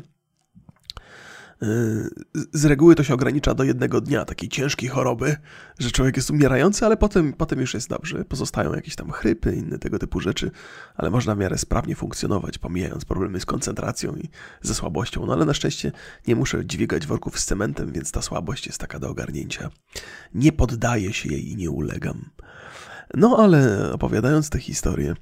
z 2.54 2.66
reguły 2.66 2.96
to 2.96 3.04
się 3.04 3.14
ogranicza 3.14 3.54
do 3.54 3.64
jednego 3.64 4.02
dnia 4.02 4.26
takiej 4.26 4.50
ciężkiej 4.50 4.90
choroby, 4.90 5.36
że 5.80 5.92
człowiek 5.92 6.18
jest 6.18 6.30
umierający, 6.30 6.86
ale 6.86 6.98
potem, 6.98 7.34
potem 7.34 7.60
już 7.60 7.74
jest 7.74 7.90
dobrze. 7.90 8.26
Pozostają 8.26 8.74
jakieś 8.74 8.96
tam 8.96 9.12
chrypy, 9.12 9.56
inne 9.56 9.80
tego 9.80 10.00
typu 10.00 10.20
rzeczy, 10.20 10.52
ale 10.96 11.10
można 11.10 11.36
w 11.36 11.38
miarę 11.38 11.58
sprawnie 11.58 11.96
funkcjonować, 11.96 12.58
pomijając 12.58 13.06
problemy 13.06 13.40
z 13.40 13.46
koncentracją 13.46 14.16
i 14.16 14.30
ze 14.62 14.76
słabością. 14.76 15.26
No 15.26 15.34
ale 15.34 15.46
na 15.46 15.54
szczęście 15.54 15.92
nie 16.28 16.36
muszę 16.36 16.66
dźwigać 16.66 17.08
worków 17.08 17.40
z 17.40 17.46
cementem, 17.46 17.92
więc 17.92 18.12
ta 18.12 18.22
słabość 18.22 18.68
jest 18.68 18.80
taka 18.80 19.00
do 19.00 19.10
ogarnięcia. 19.10 19.70
Nie 20.34 20.52
poddaję 20.52 21.14
się 21.14 21.30
jej 21.30 21.52
i 21.52 21.56
nie 21.56 21.72
ulegam. 21.72 22.30
No 23.14 23.38
ale 23.38 23.92
opowiadając 23.94 24.50
tę 24.50 24.60
historię, 24.60 25.16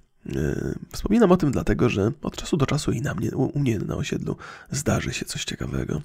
wspominam 0.91 1.31
o 1.31 1.37
tym 1.37 1.51
dlatego, 1.51 1.89
że 1.89 2.11
od 2.21 2.35
czasu 2.35 2.57
do 2.57 2.65
czasu 2.65 2.91
i 2.91 3.01
na 3.01 3.13
mnie, 3.13 3.31
u 3.31 3.59
mnie 3.59 3.79
na 3.79 3.95
osiedlu 3.95 4.37
zdarzy 4.71 5.13
się 5.13 5.25
coś 5.25 5.45
ciekawego. 5.45 6.01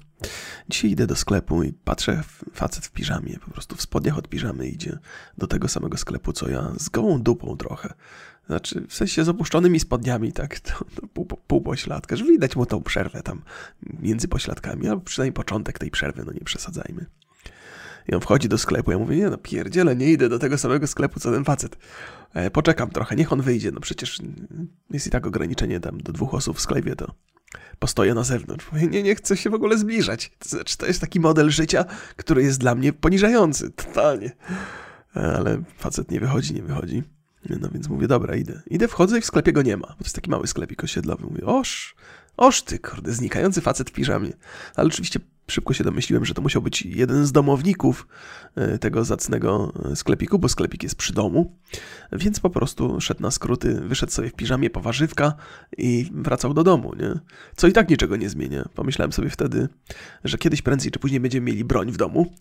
Dzisiaj 0.69 0.91
idę 0.91 1.07
do 1.07 1.15
sklepu 1.15 1.63
i 1.63 1.73
patrzę, 1.73 2.23
facet 2.53 2.85
w 2.85 2.91
piżamie, 2.91 3.37
po 3.45 3.51
prostu 3.51 3.75
w 3.75 3.81
spodniach 3.81 4.17
od 4.17 4.27
piżamy 4.27 4.67
idzie 4.67 4.99
do 5.37 5.47
tego 5.47 5.67
samego 5.67 5.97
sklepu, 5.97 6.33
co 6.33 6.49
ja, 6.49 6.71
z 6.77 6.89
gołą 6.89 7.21
dupą 7.21 7.57
trochę. 7.57 7.93
Znaczy, 8.47 8.85
w 8.87 8.93
sensie 8.93 9.23
z 9.23 9.29
opuszczonymi 9.29 9.79
spodniami, 9.79 10.33
tak, 10.33 10.59
to, 10.59 10.85
to 10.95 11.07
pół, 11.07 11.25
pół 11.25 11.61
pośladka, 11.61 12.15
że 12.15 12.23
widać 12.23 12.55
mu 12.55 12.65
tą 12.65 12.83
przerwę 12.83 13.23
tam 13.23 13.41
między 13.99 14.27
pośladkami, 14.27 14.87
albo 14.87 15.01
przynajmniej 15.01 15.33
początek 15.33 15.79
tej 15.79 15.91
przerwy, 15.91 16.23
no 16.25 16.31
nie 16.31 16.39
przesadzajmy. 16.39 17.05
I 18.11 18.15
on 18.15 18.21
wchodzi 18.21 18.49
do 18.49 18.57
sklepu. 18.57 18.91
Ja 18.91 18.97
mówię, 18.97 19.17
nie 19.17 19.29
no, 19.29 19.37
pierdziele, 19.37 19.95
nie 19.95 20.11
idę 20.11 20.29
do 20.29 20.39
tego 20.39 20.57
samego 20.57 20.87
sklepu, 20.87 21.19
co 21.19 21.31
ten 21.31 21.43
facet. 21.43 21.77
E, 22.33 22.51
poczekam 22.51 22.89
trochę, 22.89 23.15
niech 23.15 23.33
on 23.33 23.41
wyjdzie. 23.41 23.71
No 23.71 23.79
przecież 23.79 24.19
jest 24.91 25.07
i 25.07 25.09
tak 25.09 25.27
ograniczenie 25.27 25.79
tam 25.79 25.97
do 26.01 26.13
dwóch 26.13 26.33
osób 26.33 26.57
w 26.57 26.61
sklepie, 26.61 26.95
to 26.95 27.13
postoję 27.79 28.13
na 28.13 28.23
zewnątrz. 28.23 28.71
Mówię, 28.71 28.87
nie, 28.87 29.03
nie 29.03 29.15
chcę 29.15 29.37
się 29.37 29.49
w 29.49 29.53
ogóle 29.53 29.77
zbliżać. 29.77 30.31
To 30.39 30.49
znaczy, 30.49 30.77
to 30.77 30.85
jest 30.85 31.01
taki 31.01 31.19
model 31.19 31.49
życia, 31.49 31.85
który 32.15 32.43
jest 32.43 32.59
dla 32.59 32.75
mnie 32.75 32.93
poniżający, 32.93 33.71
totalnie. 33.71 34.31
E, 35.15 35.37
ale 35.37 35.61
facet 35.77 36.11
nie 36.11 36.19
wychodzi, 36.19 36.53
nie 36.53 36.63
wychodzi. 36.63 37.03
No 37.49 37.69
więc 37.69 37.89
mówię, 37.89 38.07
dobra, 38.07 38.35
idę. 38.35 38.61
Idę, 38.67 38.87
wchodzę 38.87 39.17
i 39.17 39.21
w 39.21 39.25
sklepie 39.25 39.53
go 39.53 39.61
nie 39.61 39.77
ma, 39.77 39.87
bo 39.87 39.93
to 39.93 40.03
jest 40.03 40.15
taki 40.15 40.29
mały 40.29 40.47
sklepik 40.47 40.83
osiedlowy. 40.83 41.25
Mówię, 41.25 41.45
oż, 41.45 41.95
Oż 42.39 42.61
ty, 42.61 42.79
kurde, 42.79 43.13
znikający 43.13 43.61
facet 43.61 43.89
w 43.89 43.93
piżamie. 43.93 44.31
Ale 44.75 44.87
oczywiście 44.87 45.19
szybko 45.47 45.73
się 45.73 45.83
domyśliłem, 45.83 46.25
że 46.25 46.33
to 46.33 46.41
musiał 46.41 46.61
być 46.61 46.81
jeden 46.81 47.25
z 47.25 47.31
domowników 47.31 48.07
e, 48.55 48.77
tego 48.77 49.05
zacnego 49.05 49.73
e, 49.91 49.95
sklepiku, 49.95 50.39
bo 50.39 50.49
sklepik 50.49 50.83
jest 50.83 50.95
przy 50.95 51.13
domu, 51.13 51.57
więc 52.11 52.39
po 52.39 52.49
prostu 52.49 53.01
szedł 53.01 53.21
na 53.21 53.31
skróty, 53.31 53.81
wyszedł 53.81 54.11
sobie 54.11 54.29
w 54.29 54.33
piżamie 54.33 54.69
po 54.69 54.81
warzywka 54.81 55.33
i 55.77 56.09
wracał 56.13 56.53
do 56.53 56.63
domu, 56.63 56.93
nie? 56.99 57.19
Co 57.55 57.67
i 57.67 57.73
tak 57.73 57.89
niczego 57.89 58.15
nie 58.15 58.29
zmienia. 58.29 58.69
Pomyślałem 58.75 59.11
sobie 59.11 59.29
wtedy, 59.29 59.67
że 60.23 60.37
kiedyś 60.37 60.61
prędzej 60.61 60.91
czy 60.91 60.99
później 60.99 61.19
będziemy 61.19 61.45
mieli 61.45 61.63
broń 61.63 61.91
w 61.91 61.97
domu. 61.97 62.25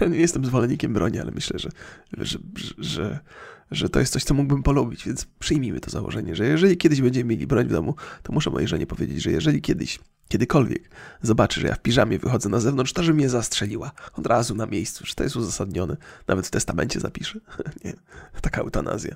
Ja 0.00 0.06
nie 0.06 0.18
jestem 0.18 0.44
zwolennikiem 0.44 0.92
broni, 0.92 1.20
ale 1.20 1.30
myślę, 1.30 1.58
że, 1.58 1.68
że, 2.18 2.38
że, 2.78 3.20
że 3.72 3.88
to 3.88 4.00
jest 4.00 4.12
coś, 4.12 4.24
co 4.24 4.34
mógłbym 4.34 4.62
polubić, 4.62 5.04
więc 5.04 5.26
przyjmijmy 5.38 5.80
to 5.80 5.90
założenie, 5.90 6.36
że 6.36 6.46
jeżeli 6.46 6.76
kiedyś 6.76 7.00
będziemy 7.00 7.30
mieli 7.30 7.46
broń 7.46 7.66
w 7.66 7.72
domu, 7.72 7.94
to 8.22 8.32
muszę 8.32 8.50
mojej 8.50 8.68
żonie 8.68 8.86
powiedzieć, 8.86 9.22
że 9.22 9.30
jeżeli 9.30 9.62
kiedyś, 9.62 9.98
kiedykolwiek 10.28 10.90
zobaczy, 11.22 11.60
że 11.60 11.66
ja 11.66 11.74
w 11.74 11.80
piżamie 11.80 12.18
wychodzę 12.18 12.48
na 12.48 12.60
zewnątrz, 12.60 12.92
to 12.92 13.02
że 13.02 13.14
mnie 13.14 13.28
zastrzeliła 13.28 13.92
od 14.14 14.26
razu 14.26 14.54
na 14.54 14.66
miejscu, 14.66 15.06
że 15.06 15.14
to 15.14 15.22
jest 15.22 15.36
uzasadnione. 15.36 15.96
Nawet 16.28 16.46
w 16.46 16.50
testamencie 16.50 17.00
zapiszę. 17.00 17.40
nie, 17.84 17.92
taka 18.40 18.60
eutanazja. 18.60 19.14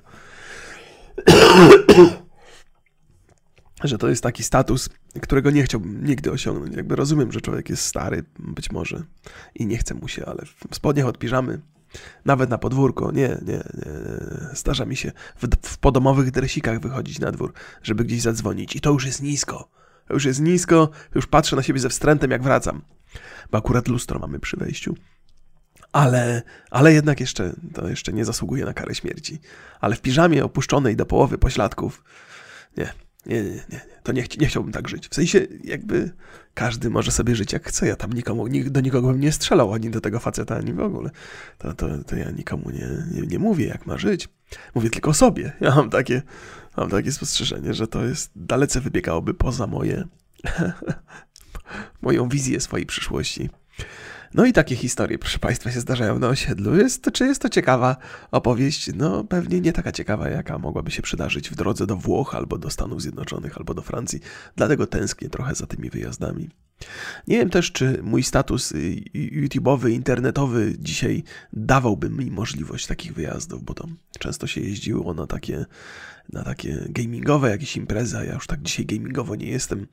że 3.83 3.97
to 3.97 4.09
jest 4.09 4.23
taki 4.23 4.43
status, 4.43 4.89
którego 5.21 5.51
nie 5.51 5.63
chciałbym 5.63 6.05
nigdy 6.05 6.31
osiągnąć. 6.31 6.75
Jakby 6.75 6.95
rozumiem, 6.95 7.31
że 7.31 7.41
człowiek 7.41 7.69
jest 7.69 7.85
stary, 7.85 8.23
być 8.39 8.71
może, 8.71 9.03
i 9.55 9.65
nie 9.65 9.77
chce 9.77 9.93
mu 9.93 10.07
się, 10.07 10.25
ale 10.25 10.45
w 10.71 10.75
spodniach 10.75 11.05
od 11.05 11.17
piżamy, 11.17 11.61
nawet 12.25 12.49
na 12.49 12.57
podwórko, 12.57 13.11
nie, 13.11 13.27
nie, 13.27 13.53
nie. 13.53 13.63
Zdarza 14.53 14.85
mi 14.85 14.95
się 14.95 15.11
w, 15.35 15.47
w 15.67 15.77
podomowych 15.77 16.31
dresikach 16.31 16.79
wychodzić 16.79 17.19
na 17.19 17.31
dwór, 17.31 17.53
żeby 17.83 18.03
gdzieś 18.05 18.21
zadzwonić 18.21 18.75
i 18.75 18.81
to 18.81 18.91
już 18.91 19.05
jest 19.05 19.21
nisko. 19.21 19.69
To 20.07 20.13
już 20.13 20.25
jest 20.25 20.39
nisko, 20.39 20.89
już 21.15 21.27
patrzę 21.27 21.55
na 21.55 21.63
siebie 21.63 21.79
ze 21.79 21.89
wstrętem, 21.89 22.31
jak 22.31 22.43
wracam. 22.43 22.81
Bo 23.51 23.57
akurat 23.57 23.87
lustro 23.87 24.19
mamy 24.19 24.39
przy 24.39 24.57
wejściu. 24.57 24.95
Ale, 25.91 26.41
ale 26.71 26.93
jednak 26.93 27.19
jeszcze, 27.19 27.53
to 27.73 27.87
jeszcze 27.87 28.13
nie 28.13 28.25
zasługuje 28.25 28.65
na 28.65 28.73
karę 28.73 28.95
śmierci. 28.95 29.39
Ale 29.79 29.95
w 29.95 30.01
piżamie 30.01 30.45
opuszczonej 30.45 30.95
do 30.95 31.05
połowy 31.05 31.37
pośladków, 31.37 32.03
nie, 32.77 32.93
nie, 33.25 33.43
nie, 33.43 33.51
nie, 33.69 33.81
to 34.03 34.11
nie, 34.11 34.23
nie 34.39 34.47
chciałbym 34.47 34.71
tak 34.71 34.89
żyć. 34.89 35.07
W 35.07 35.15
sensie, 35.15 35.47
jakby 35.63 36.11
każdy 36.53 36.89
może 36.89 37.11
sobie 37.11 37.35
żyć 37.35 37.53
jak 37.53 37.67
chce. 37.67 37.87
Ja 37.87 37.95
tam 37.95 38.13
nikomu, 38.13 38.45
do 38.65 38.81
nikogo 38.81 39.07
bym 39.07 39.19
nie 39.19 39.31
strzelał, 39.31 39.73
ani 39.73 39.89
do 39.89 40.01
tego 40.01 40.19
faceta, 40.19 40.55
ani 40.55 40.73
w 40.73 40.79
ogóle. 40.79 41.09
To, 41.57 41.73
to, 41.73 42.03
to 42.03 42.15
ja 42.15 42.31
nikomu 42.31 42.69
nie, 42.69 42.87
nie, 43.11 43.27
nie 43.27 43.39
mówię, 43.39 43.65
jak 43.65 43.85
ma 43.85 43.97
żyć. 43.97 44.29
Mówię 44.75 44.89
tylko 44.89 45.13
sobie. 45.13 45.53
Ja 45.61 45.75
mam 45.75 45.89
takie, 45.89 46.21
mam 46.77 46.89
takie 46.89 47.11
spostrzeżenie, 47.11 47.73
że 47.73 47.87
to 47.87 48.03
jest 48.03 48.31
dalece 48.35 48.81
wybiegałoby 48.81 49.33
poza 49.33 49.67
moje, 49.67 50.03
moją 52.01 52.29
wizję 52.29 52.59
swojej 52.59 52.85
przyszłości. 52.85 53.49
No 54.33 54.45
i 54.45 54.53
takie 54.53 54.75
historie, 54.75 55.19
proszę 55.19 55.39
Państwa, 55.39 55.71
się 55.71 55.79
zdarzają 55.79 56.19
na 56.19 56.27
osiedlu. 56.27 56.75
Jest 56.75 57.03
to, 57.03 57.11
czy 57.11 57.25
jest 57.25 57.41
to 57.41 57.49
ciekawa 57.49 57.97
opowieść? 58.31 58.89
No 58.95 59.23
pewnie 59.23 59.61
nie 59.61 59.73
taka 59.73 59.91
ciekawa, 59.91 60.29
jaka 60.29 60.57
mogłaby 60.57 60.91
się 60.91 61.01
przydarzyć 61.01 61.49
w 61.49 61.55
drodze 61.55 61.87
do 61.87 61.95
Włoch, 61.95 62.35
albo 62.35 62.57
do 62.57 62.69
Stanów 62.69 63.01
Zjednoczonych, 63.01 63.57
albo 63.57 63.73
do 63.73 63.81
Francji. 63.81 64.19
Dlatego 64.55 64.87
tęsknię 64.87 65.29
trochę 65.29 65.55
za 65.55 65.67
tymi 65.67 65.89
wyjazdami. 65.89 66.49
Nie 67.27 67.37
wiem 67.37 67.49
też, 67.49 67.71
czy 67.71 67.99
mój 68.03 68.23
status 68.23 68.71
y, 68.71 69.03
YouTube'owy, 69.15 69.91
internetowy 69.91 70.75
dzisiaj 70.79 71.23
dawałby 71.53 72.09
mi 72.09 72.31
możliwość 72.31 72.87
takich 72.87 73.13
wyjazdów, 73.13 73.63
bo 73.63 73.73
to 73.73 73.87
często 74.19 74.47
się 74.47 74.61
jeździło 74.61 75.13
na 75.13 75.27
takie 75.27 75.65
na 76.33 76.43
takie 76.43 76.85
gamingowe 76.89 77.49
jakieś 77.49 77.77
imprezy, 77.77 78.17
a 78.17 78.23
ja 78.23 78.33
już 78.33 78.47
tak 78.47 78.61
dzisiaj 78.61 78.85
gamingowo 78.85 79.35
nie 79.35 79.47
jestem 79.47 79.87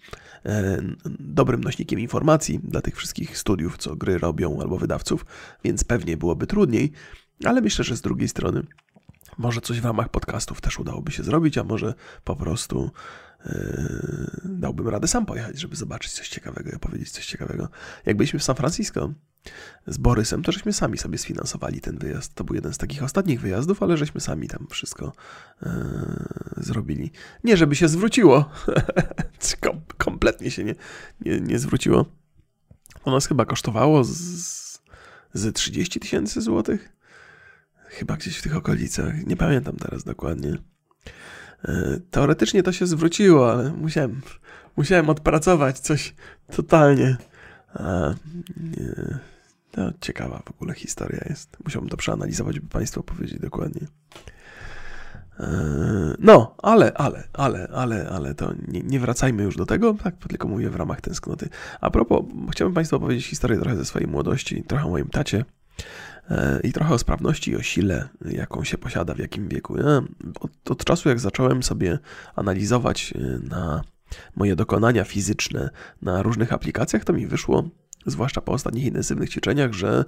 e, 0.47 0.83
dobrym 1.21 1.65
nośnikiem 1.65 2.01
informacji 2.01 2.61
dla 2.65 2.81
tych 2.81 2.97
wszystkich 2.97 3.39
studiów, 3.39 3.79
co 3.79 3.97
gry 3.97 4.19
robią 4.19 4.61
albo 4.61 4.79
wydawców, 4.79 5.27
więc 5.65 5.85
pewnie 5.85 6.17
byłoby 6.17 6.47
trudniej, 6.47 6.93
ale 7.45 7.61
myślę, 7.61 7.85
że 7.85 7.97
z 7.97 8.01
drugiej 8.01 8.29
strony 8.29 8.63
może 9.39 9.61
coś 9.61 9.81
w 9.81 9.85
ramach 9.85 10.09
podcastów 10.09 10.61
też 10.61 10.79
udałoby 10.79 11.13
się 11.13 11.23
zrobić, 11.23 11.59
a 11.59 11.65
może 11.65 11.95
po 12.25 12.37
prostu 12.37 12.91
Yy, 13.47 14.41
dałbym 14.45 14.89
radę 14.89 15.09
sam 15.09 15.27
pojechać, 15.27 15.61
żeby 15.61 15.77
zobaczyć 15.77 16.13
coś 16.13 16.29
ciekawego 16.29 16.71
i 16.71 16.75
opowiedzieć 16.75 17.11
coś 17.11 17.27
ciekawego. 17.27 17.69
Jak 18.07 18.17
byliśmy 18.17 18.39
w 18.39 18.45
San 18.45 18.57
Francisco 18.57 19.13
z 19.87 19.99
Borysem, 19.99 20.43
to 20.43 20.53
żeśmy 20.53 20.73
sami 20.73 20.99
sobie 20.99 21.19
sfinansowali 21.19 21.81
ten 21.81 21.99
wyjazd. 21.99 22.35
To 22.35 22.45
był 22.45 22.55
jeden 22.55 22.73
z 22.73 22.79
takich 22.79 23.03
ostatnich 23.03 23.41
wyjazdów, 23.41 23.83
ale 23.83 23.97
żeśmy 23.97 24.21
sami 24.21 24.49
tam 24.49 24.67
wszystko 24.71 25.13
yy, 25.63 25.71
zrobili. 26.57 27.11
Nie, 27.45 27.57
żeby 27.57 27.77
się 27.77 27.89
zwróciło. 27.89 28.51
Kom 29.61 29.81
kompletnie 29.99 30.51
się 30.51 30.65
nie, 30.65 30.75
nie, 31.21 31.41
nie 31.41 31.59
zwróciło. 31.59 32.07
Ono 33.05 33.17
nas 33.17 33.27
chyba 33.27 33.45
kosztowało 33.45 34.05
z, 34.05 34.13
z 35.33 35.55
30 35.55 36.01
tysięcy 36.01 36.41
złotych. 36.41 36.93
Chyba 37.87 38.17
gdzieś 38.17 38.37
w 38.37 38.43
tych 38.43 38.57
okolicach. 38.57 39.27
Nie 39.27 39.37
pamiętam 39.37 39.77
teraz 39.77 40.05
dokładnie. 40.05 40.59
E, 41.65 42.01
teoretycznie 42.11 42.63
to 42.63 42.73
się 42.73 42.87
zwróciło, 42.87 43.53
ale 43.53 43.73
musiałem, 43.73 44.21
musiałem 44.77 45.11
odpracować 45.11 45.79
coś 45.79 46.15
totalnie. 46.57 47.17
A, 47.75 48.15
nie, 48.57 49.19
to 49.75 49.93
ciekawa 50.01 50.43
w 50.47 50.51
ogóle 50.51 50.75
historia 50.75 51.25
jest. 51.29 51.57
Musiałbym 51.65 51.91
to 51.91 51.97
przeanalizować, 51.97 52.61
by 52.61 52.69
Państwu 52.69 53.03
powiedzieć 53.03 53.41
dokładnie. 53.41 53.87
E, 55.41 55.47
no, 56.19 56.55
ale, 56.63 56.93
ale, 56.95 57.29
ale, 57.33 57.69
ale, 57.73 58.09
ale 58.09 58.35
to 58.35 58.53
nie, 58.69 58.81
nie, 58.81 59.01
wracajmy 59.01 59.43
już 59.43 59.57
do 59.57 59.67
tego, 59.67 59.95
tak 59.95 60.15
tylko 60.29 60.49
mówię 60.49 60.71
w 60.71 60.77
ramach 60.77 61.01
tęsknoty. 61.01 61.49
A 61.81 61.91
propos, 61.91 62.25
chciałbym 62.51 62.75
Państwu 62.75 62.97
opowiedzieć 62.97 63.27
historię 63.27 63.59
trochę 63.59 63.77
ze 63.77 63.85
swojej 63.85 64.09
młodości, 64.09 64.65
trochę 64.67 64.85
o 64.85 64.91
moim 64.91 65.09
tacie 65.09 65.45
i 66.63 66.73
trochę 66.73 66.95
o 66.95 66.99
sprawności 66.99 67.51
i 67.51 67.57
o 67.57 67.63
sile, 67.63 68.09
jaką 68.25 68.65
się 68.65 68.79
posiada 68.79 69.15
w 69.15 69.19
jakim 69.19 69.49
wieku. 69.49 69.77
Ja 69.77 70.03
od, 70.41 70.71
od 70.71 70.85
czasu, 70.85 71.09
jak 71.09 71.21
zacząłem 71.21 71.63
sobie 71.63 71.99
analizować 72.37 73.15
y, 73.17 73.41
na 73.49 73.83
moje 74.37 74.57
dokonania 74.57 75.05
fizyczne 75.05 75.71
na 76.03 76.23
różnych 76.23 76.53
aplikacjach, 76.53 77.05
to 77.05 77.13
mi 77.13 77.27
wyszło, 77.27 77.69
zwłaszcza 78.07 78.41
po 78.41 78.53
ostatnich 78.53 78.85
intensywnych 78.85 79.31
ćwiczeniach, 79.31 79.73
że 79.73 80.05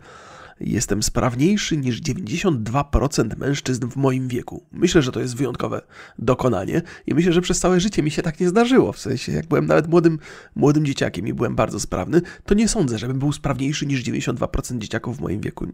jestem 0.61 1.03
sprawniejszy 1.03 1.77
niż 1.77 2.03
92% 2.03 3.37
mężczyzn 3.37 3.89
w 3.89 3.97
moim 3.97 4.29
wieku. 4.29 4.67
Myślę, 4.73 5.03
że 5.03 5.13
to 5.13 5.21
jest 5.21 5.37
wyjątkowe 5.37 5.83
dokonanie 6.19 6.83
i 7.07 7.15
myślę, 7.15 7.33
że 7.33 7.41
przez 7.41 7.61
całe 7.61 7.81
życie 7.81 8.03
mi 8.03 8.11
się 8.11 8.23
tak 8.23 8.41
nie 8.41 8.49
zdarzyło. 8.49 8.93
W 8.93 8.99
sensie, 8.99 9.33
jak 9.33 9.47
byłem 9.47 9.67
nawet 9.67 9.89
młodym, 9.89 10.19
młodym 10.55 10.87
dzieciakiem 10.87 11.27
i 11.27 11.33
byłem 11.33 11.57
bardzo 11.57 11.81
sprawny, 11.81 12.23
to 12.45 12.55
nie 12.55 12.69
sądzę, 12.69 12.99
żebym 12.99 13.19
był 13.19 13.33
sprawniejszy 13.33 13.87
niż 13.87 14.05
92% 14.05 14.79
dzieciaków 14.79 15.17
w 15.17 15.21
moim 15.21 15.41
wieku. 15.41 15.67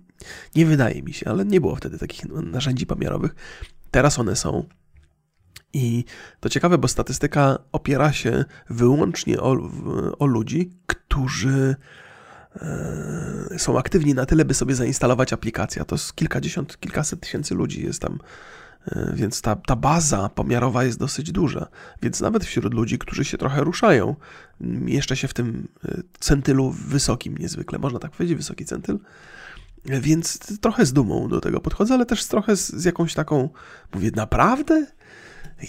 Nie 0.57 0.67
wydaje 0.67 1.03
mi 1.03 1.13
się, 1.13 1.29
ale 1.29 1.45
nie 1.45 1.61
było 1.61 1.77
wtedy 1.77 1.99
takich 1.99 2.25
narzędzi 2.29 2.87
pomiarowych. 2.87 3.35
Teraz 3.91 4.19
one 4.19 4.37
są. 4.37 4.65
I 5.75 6.05
to 6.41 6.49
ciekawe, 6.49 6.79
bo 6.79 6.89
statystyka 6.89 7.59
opiera 7.73 8.13
się 8.13 8.45
wyłącznie 8.71 9.41
o, 9.41 9.57
o 10.19 10.27
ludzi, 10.27 10.71
którzy 10.87 11.77
są 13.59 13.79
aktywni 13.79 14.15
na 14.15 14.27
tyle, 14.27 14.45
by 14.45 14.55
sobie 14.55 14.75
zainstalować 14.75 15.33
aplikację. 15.33 15.85
To 15.85 15.95
jest 15.95 16.15
kilkadziesiąt, 16.15 16.81
kilkaset 16.81 17.21
tysięcy 17.21 17.55
ludzi 17.55 17.83
jest 17.83 18.01
tam, 18.01 18.19
e, 18.87 19.13
więc 19.15 19.43
ta, 19.43 19.57
ta 19.57 19.77
baza 19.77 20.29
pomiarowa 20.29 20.85
jest 20.85 20.99
dosyć 20.99 21.33
duża. 21.33 21.67
Więc 22.03 22.21
nawet 22.21 22.45
wśród 22.45 22.75
ludzi, 22.75 22.99
którzy 22.99 23.25
się 23.25 23.39
trochę 23.39 23.65
ruszają, 23.65 24.17
jeszcze 24.87 25.17
się 25.17 25.29
w 25.29 25.35
tym 25.35 25.69
e, 25.85 26.03
centylu 26.21 26.71
wysokim 26.71 27.39
niezwykle, 27.39 27.79
można 27.79 27.99
tak 27.99 28.11
powiedzieć, 28.11 28.37
wysoki 28.37 28.65
centyl. 28.65 28.99
Więc 29.85 30.39
trochę 30.61 30.87
z 30.87 30.93
dumą 30.93 31.29
do 31.29 31.41
tego 31.41 31.61
podchodzę, 31.61 31.95
ale 31.95 32.07
też 32.07 32.27
trochę 32.27 32.57
z, 32.57 32.69
z 32.69 32.85
jakąś 32.85 33.15
taką, 33.15 33.49
mówię, 33.95 34.11
naprawdę? 34.17 34.87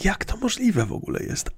Jak 0.04 0.26
to 0.26 0.38
możliwe 0.38 0.86
w 0.86 0.94
ogóle 0.94 1.24
jest? 1.24 1.50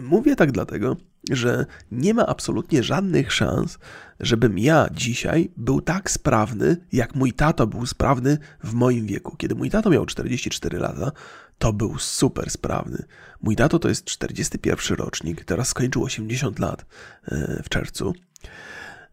Mówię 0.00 0.36
tak 0.36 0.52
dlatego, 0.52 0.96
że 1.30 1.66
nie 1.90 2.14
ma 2.14 2.26
absolutnie 2.26 2.82
żadnych 2.82 3.32
szans, 3.32 3.78
żebym 4.20 4.58
ja 4.58 4.88
dzisiaj 4.92 5.50
był 5.56 5.80
tak 5.80 6.10
sprawny, 6.10 6.76
jak 6.92 7.14
mój 7.14 7.32
tato 7.32 7.66
był 7.66 7.86
sprawny 7.86 8.38
w 8.64 8.74
moim 8.74 9.06
wieku. 9.06 9.36
Kiedy 9.36 9.54
mój 9.54 9.70
tato 9.70 9.90
miał 9.90 10.06
44 10.06 10.78
lata, 10.78 11.12
to 11.58 11.72
był 11.72 11.98
super 11.98 12.50
sprawny. 12.50 13.04
Mój 13.42 13.56
tato 13.56 13.78
to 13.78 13.88
jest 13.88 14.04
41 14.04 14.96
rocznik, 14.96 15.44
teraz 15.44 15.68
skończył 15.68 16.04
80 16.04 16.58
lat 16.58 16.86
e, 17.24 17.62
w 17.62 17.68
czerwcu. 17.68 18.14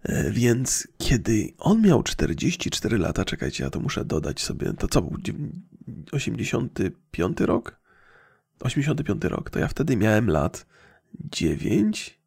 E, 0.03 0.31
więc 0.31 0.87
kiedy 0.97 1.53
on 1.57 1.81
miał 1.81 2.03
44 2.03 2.97
lata, 2.97 3.25
czekajcie, 3.25 3.63
ja 3.63 3.69
to 3.69 3.79
muszę 3.79 4.05
dodać 4.05 4.41
sobie, 4.41 4.73
to 4.73 4.87
co 4.87 5.01
był 5.01 5.17
85 6.11 7.39
rok? 7.39 7.76
85 8.59 9.23
rok, 9.23 9.49
to 9.49 9.59
ja 9.59 9.67
wtedy 9.67 9.97
miałem 9.97 10.29
lat 10.29 10.65
9. 11.31 12.19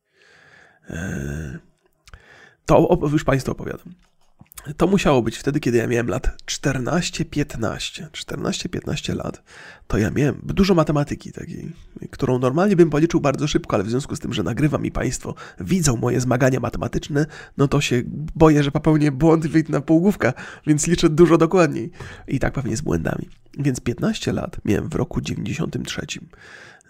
E, 0.91 1.59
to 2.67 2.99
już 3.13 3.25
Państwu 3.25 3.53
opowiadam. 3.53 3.95
To 4.77 4.87
musiało 4.87 5.23
być 5.23 5.37
wtedy, 5.37 5.61
kiedy 5.61 5.79
ja 5.79 5.87
miałem 5.87 6.09
lat 6.09 6.37
14-15. 6.47 8.11
14-15 8.11 9.17
lat. 9.17 9.43
To 9.87 9.99
ja 9.99 10.11
miałem 10.11 10.41
dużo 10.45 10.75
matematyki 10.75 11.33
takiej, 11.33 11.73
którą 12.11 12.39
normalnie 12.39 12.77
bym 12.77 12.91
policzył 12.91 13.21
bardzo 13.21 13.47
szybko, 13.49 13.75
ale 13.77 13.85
w 13.85 13.91
związku 13.91 14.17
z 14.17 14.19
tym, 14.19 14.35
że 14.35 14.43
nagrywam 14.43 14.87
i 14.87 14.91
Państwo 14.91 15.35
widzą 15.61 15.97
moje 15.97 16.21
zmagania 16.21 16.61
matematyczne, 16.61 17.27
no 17.57 17.69
to 17.69 17.81
się 17.81 18.03
boję, 18.35 18.63
że 18.63 18.71
popełnię 18.71 19.13
błąd 19.13 19.69
na 19.69 19.81
półgłówka, 19.81 20.33
więc 20.67 20.87
liczę 20.87 21.09
dużo 21.09 21.39
dokładniej. 21.39 21.91
I 22.29 22.39
tak 22.39 22.53
pewnie 22.53 22.77
z 22.77 22.81
błędami. 22.81 23.29
Więc 23.59 23.81
15 23.81 24.33
lat 24.33 24.57
miałem 24.65 24.89
w 24.89 24.95
roku 24.95 25.21
93. 25.21 26.01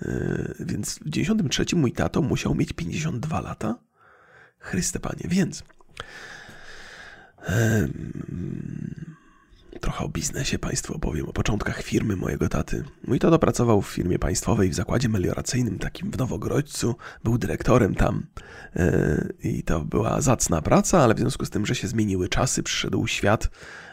Yy, 0.03 0.55
więc 0.61 0.99
w 0.99 1.11
93 1.11 1.77
mój 1.77 1.93
tato 1.93 2.23
musiał 2.23 2.55
mieć 2.55 2.73
52 2.73 3.41
lata. 3.41 3.79
Chryste 4.59 5.01
Panie, 5.01 5.25
więc 5.29 5.65
Trochę 9.81 10.05
o 10.05 10.09
biznesie 10.09 10.59
Państwu 10.59 10.95
opowiem, 10.95 11.29
o 11.29 11.33
początkach 11.33 11.83
firmy 11.83 12.17
mojego 12.17 12.49
taty. 12.49 12.85
Mój 13.05 13.19
tato 13.19 13.39
pracował 13.39 13.83
w 13.83 13.89
firmie 13.89 14.19
państwowej 14.19 14.71
w 14.71 14.75
zakładzie 14.75 15.09
melioracyjnym, 15.09 15.79
takim 15.79 16.11
w 16.11 16.19
Nowogrodźcu. 16.19 16.97
Był 17.25 17.39
dyrektorem 17.39 17.95
tam 17.95 18.27
e, 18.77 19.29
i 19.43 19.63
to 19.63 19.81
była 19.81 20.21
zacna 20.21 20.63
praca, 20.63 20.99
ale 20.99 21.15
w 21.15 21.19
związku 21.19 21.45
z 21.45 21.51
tym, 21.51 21.67
że 21.67 21.75
się 21.75 21.89
zmieniły 21.89 22.29
czasy, 22.29 22.63
przyszedł 22.63 23.07
świat 23.07 23.51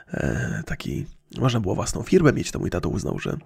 e, 0.07 0.63
taki 0.65 1.05
można 1.35 1.59
było 1.59 1.75
własną 1.75 2.03
firmę 2.03 2.33
mieć, 2.33 2.51
to 2.51 2.59
mój 2.59 2.69
tato 2.69 2.89
uznał, 2.89 3.19
że 3.19 3.37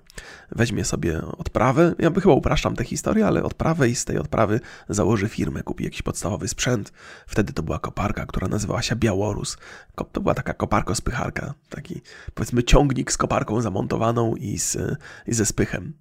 weźmie 0.51 0.85
sobie 0.85 1.21
odprawę. 1.21 1.95
Ja 1.99 2.11
chyba 2.11 2.33
upraszczam 2.33 2.75
tę 2.75 2.83
historię, 2.83 3.27
ale 3.27 3.43
odprawę 3.43 3.89
i 3.89 3.95
z 3.95 4.05
tej 4.05 4.17
odprawy 4.17 4.59
założy 4.89 5.29
firmę, 5.29 5.63
kupi 5.63 5.83
jakiś 5.83 6.01
podstawowy 6.01 6.47
sprzęt. 6.47 6.93
Wtedy 7.27 7.53
to 7.53 7.63
była 7.63 7.79
koparka, 7.79 8.25
która 8.25 8.47
nazywała 8.47 8.81
się 8.81 8.95
Białorus. 8.95 9.57
To 10.11 10.21
była 10.21 10.33
taka 10.33 10.53
koparko-spycharka, 10.53 11.53
taki 11.69 12.01
powiedzmy 12.33 12.63
ciągnik 12.63 13.11
z 13.11 13.17
koparką 13.17 13.61
zamontowaną 13.61 14.35
i, 14.35 14.59
z, 14.59 14.77
i 15.27 15.33
ze 15.33 15.45
spychem. 15.45 15.93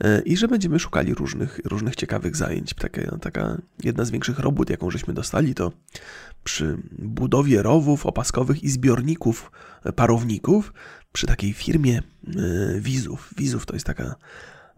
E, 0.00 0.20
I 0.20 0.36
że 0.36 0.48
będziemy 0.48 0.78
szukali 0.78 1.14
różnych, 1.14 1.60
różnych 1.64 1.96
ciekawych 1.96 2.36
zajęć. 2.36 2.74
Taka, 2.74 3.18
taka 3.18 3.56
jedna 3.84 4.04
z 4.04 4.10
większych 4.10 4.38
robót, 4.38 4.70
jaką 4.70 4.90
żeśmy 4.90 5.14
dostali, 5.14 5.54
to 5.54 5.72
przy 6.44 6.78
budowie 6.98 7.62
rowów 7.62 8.06
opaskowych 8.06 8.64
i 8.64 8.70
zbiorników 8.70 9.50
parowników 9.96 10.72
przy 11.12 11.26
takiej 11.26 11.52
firmie 11.52 11.98
e, 11.98 12.80
Wizów. 12.80 13.34
Wizów 13.36 13.66
to 13.66 13.74
jest 13.74 13.86
taka, 13.86 14.14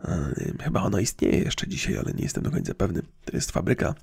e, 0.05 0.35
chyba 0.61 0.83
ona 0.83 1.01
istnieje 1.01 1.39
jeszcze 1.39 1.69
dzisiaj, 1.69 1.97
ale 1.97 2.13
nie 2.13 2.23
jestem 2.23 2.43
do 2.43 2.51
końca 2.51 2.75
pewny. 2.75 3.03
To 3.25 3.37
jest 3.37 3.51
fabryka, 3.51 3.95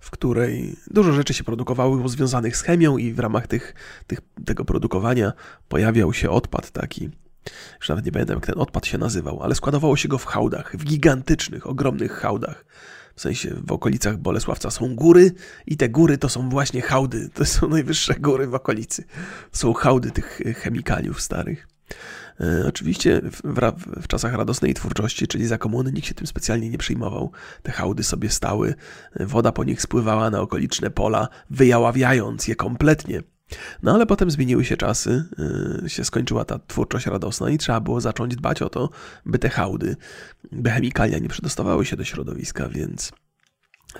w 0.00 0.10
której 0.10 0.76
dużo 0.90 1.12
rzeczy 1.12 1.34
się 1.34 1.44
produkowało 1.44 2.08
związanych 2.08 2.56
z 2.56 2.62
chemią 2.62 2.96
i 2.96 3.12
w 3.12 3.18
ramach 3.18 3.46
tych, 3.46 3.74
tych, 4.06 4.20
tego 4.44 4.64
produkowania 4.64 5.32
pojawiał 5.68 6.12
się 6.12 6.30
odpad 6.30 6.70
taki, 6.70 7.10
już 7.80 7.88
nawet 7.88 8.06
nie 8.06 8.12
pamiętam 8.12 8.36
jak 8.36 8.46
ten 8.46 8.58
odpad 8.58 8.86
się 8.86 8.98
nazywał, 8.98 9.42
ale 9.42 9.54
składowało 9.54 9.96
się 9.96 10.08
go 10.08 10.18
w 10.18 10.26
hałdach, 10.26 10.76
w 10.76 10.84
gigantycznych, 10.84 11.66
ogromnych 11.66 12.12
hałdach. 12.12 12.64
W 13.20 13.22
sensie 13.22 13.54
w 13.66 13.72
okolicach 13.72 14.16
Bolesławca 14.16 14.70
są 14.70 14.94
góry 14.94 15.32
i 15.66 15.76
te 15.76 15.88
góry 15.88 16.18
to 16.18 16.28
są 16.28 16.48
właśnie 16.48 16.82
hałdy. 16.82 17.28
To 17.34 17.44
są 17.44 17.68
najwyższe 17.78 18.14
góry 18.14 18.46
w 18.46 18.54
okolicy. 18.54 19.04
Są 19.52 19.72
hałdy 19.72 20.10
tych 20.10 20.40
chemikaliów 20.56 21.20
starych. 21.20 21.68
E, 22.40 22.66
oczywiście 22.68 23.20
w, 23.24 23.40
w, 23.44 24.02
w, 24.02 24.08
czasach 24.08 24.34
radosnej 24.34 24.74
twórczości, 24.74 25.26
czyli 25.26 25.46
za 25.46 25.58
komuny, 25.58 25.92
nikt 25.92 26.06
się 26.06 26.14
tym 26.14 26.26
specjalnie 26.26 26.70
nie 26.70 26.78
przejmował. 26.78 27.32
Te 27.62 27.72
hałdy 27.72 28.04
sobie 28.04 28.28
stały, 28.30 28.74
woda 29.20 29.52
po 29.52 29.64
nich 29.64 29.82
spływała 29.82 30.30
na 30.30 30.40
okoliczne 30.40 30.90
pola, 30.90 31.28
wyjaławiając 31.50 32.48
je 32.48 32.56
kompletnie. 32.56 33.22
No 33.82 33.94
ale 33.94 34.06
potem 34.06 34.30
zmieniły 34.30 34.64
się 34.64 34.76
czasy, 34.76 35.24
yy, 35.82 35.90
się 35.90 36.04
skończyła 36.04 36.44
ta 36.44 36.58
twórczość 36.66 37.06
radosna 37.06 37.50
i 37.50 37.58
trzeba 37.58 37.80
było 37.80 38.00
zacząć 38.00 38.36
dbać 38.36 38.62
o 38.62 38.68
to, 38.68 38.90
by 39.26 39.38
te 39.38 39.48
hałdy, 39.48 39.96
by 40.52 40.70
chemikalia 40.70 41.18
nie 41.18 41.28
przedostawały 41.28 41.86
się 41.86 41.96
do 41.96 42.04
środowiska, 42.04 42.68
więc 42.68 43.12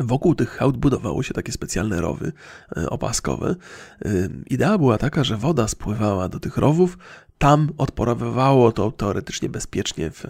Wokół 0.01 0.35
tych 0.35 0.51
hałd 0.51 0.77
budowało 0.77 1.23
się 1.23 1.35
takie 1.35 1.53
specjalne 1.53 2.01
rowy 2.01 2.33
yy, 2.77 2.91
opaskowe. 2.91 3.57
Yy, 4.05 4.31
idea 4.47 4.79
była 4.79 4.99
taka, 4.99 5.25
że 5.25 5.37
woda 5.37 5.69
spływała 5.69 6.29
do 6.29 6.41
tych 6.41 6.57
rowów, 6.57 6.99
tam 7.39 7.71
odporowywało 7.79 8.73
to 8.73 8.91
teoretycznie 8.91 9.49
bezpiecznie 9.49 10.11
w, 10.11 10.25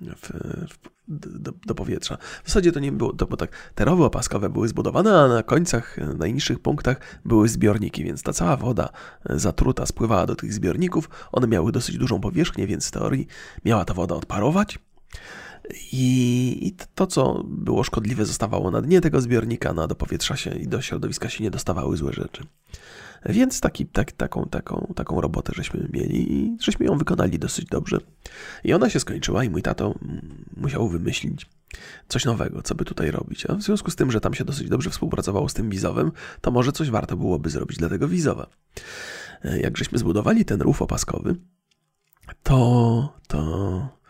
w, 0.00 0.30
w 0.68 0.78
do, 1.12 1.52
do, 1.66 1.74
powietrza. 1.74 2.16
W 2.44 2.48
zasadzie 2.48 2.72
to 2.72 2.80
nie 2.80 2.92
było, 2.92 3.12
to, 3.12 3.26
bo 3.26 3.36
tak 3.36 3.50
te 3.74 3.84
rowy 3.84 4.04
opaskowe 4.04 4.50
były 4.50 4.68
zbudowane, 4.68 5.20
a 5.20 5.28
na 5.28 5.42
końcach, 5.42 5.98
na 5.98 6.14
najniższych 6.14 6.58
punktach 6.58 7.00
były 7.24 7.48
zbiorniki, 7.48 8.04
więc 8.04 8.22
ta 8.22 8.32
cała 8.32 8.56
woda 8.56 8.88
e, 9.30 9.38
zatruta 9.38 9.86
spływała 9.86 10.26
do 10.26 10.34
tych 10.34 10.52
zbiorników. 10.52 11.10
One 11.32 11.46
miały 11.46 11.72
dosyć 11.72 11.98
dużą 11.98 12.20
powierzchnię, 12.20 12.66
więc 12.66 12.88
w 12.88 12.90
teorii 12.90 13.26
miała 13.64 13.84
ta 13.84 13.94
woda 13.94 14.14
odparować. 14.14 14.78
I, 15.92 16.58
I, 16.66 16.76
to, 16.94 17.06
co 17.06 17.44
było 17.44 17.84
szkodliwe, 17.84 18.26
zostawało 18.26 18.70
na 18.70 18.82
dnie 18.82 19.00
tego 19.00 19.20
zbiornika, 19.20 19.72
no 19.72 19.82
a 19.82 19.86
do 19.86 19.94
powietrza 19.94 20.36
się 20.36 20.50
i 20.50 20.68
do 20.68 20.80
środowiska 20.80 21.28
się 21.28 21.44
nie 21.44 21.50
dostawały 21.50 21.96
złe 21.96 22.12
rzeczy. 22.12 22.44
Więc 23.26 23.60
taki, 23.60 23.86
tak, 23.86 24.12
taką, 24.12 24.48
taką, 24.50 24.92
taką 24.96 25.20
robotę 25.20 25.52
żeśmy 25.56 25.88
mieli 25.92 26.32
i 26.32 26.56
żeśmy 26.60 26.86
ją 26.86 26.98
wykonali 26.98 27.38
dosyć 27.38 27.66
dobrze. 27.66 27.98
I 28.64 28.72
ona 28.72 28.90
się 28.90 29.00
skończyła 29.00 29.44
i 29.44 29.50
mój 29.50 29.62
tato 29.62 29.94
musiał 30.56 30.88
wymyślić 30.88 31.46
coś 32.08 32.24
nowego, 32.24 32.62
co 32.62 32.74
by 32.74 32.84
tutaj 32.84 33.10
robić. 33.10 33.46
A 33.46 33.54
w 33.54 33.62
związku 33.62 33.90
z 33.90 33.96
tym, 33.96 34.10
że 34.10 34.20
tam 34.20 34.34
się 34.34 34.44
dosyć 34.44 34.68
dobrze 34.68 34.90
współpracowało 34.90 35.48
z 35.48 35.54
tym 35.54 35.70
wizowem, 35.70 36.12
to 36.40 36.50
może 36.50 36.72
coś 36.72 36.90
warto 36.90 37.16
byłoby 37.16 37.50
zrobić 37.50 37.78
dla 37.78 37.88
tego 37.88 38.08
wizowa. 38.08 38.46
Jak 39.60 39.78
żeśmy 39.78 39.98
zbudowali 39.98 40.44
ten 40.44 40.60
rów 40.60 40.82
opaskowy, 40.82 41.36
to, 42.42 43.18
to 43.26 44.01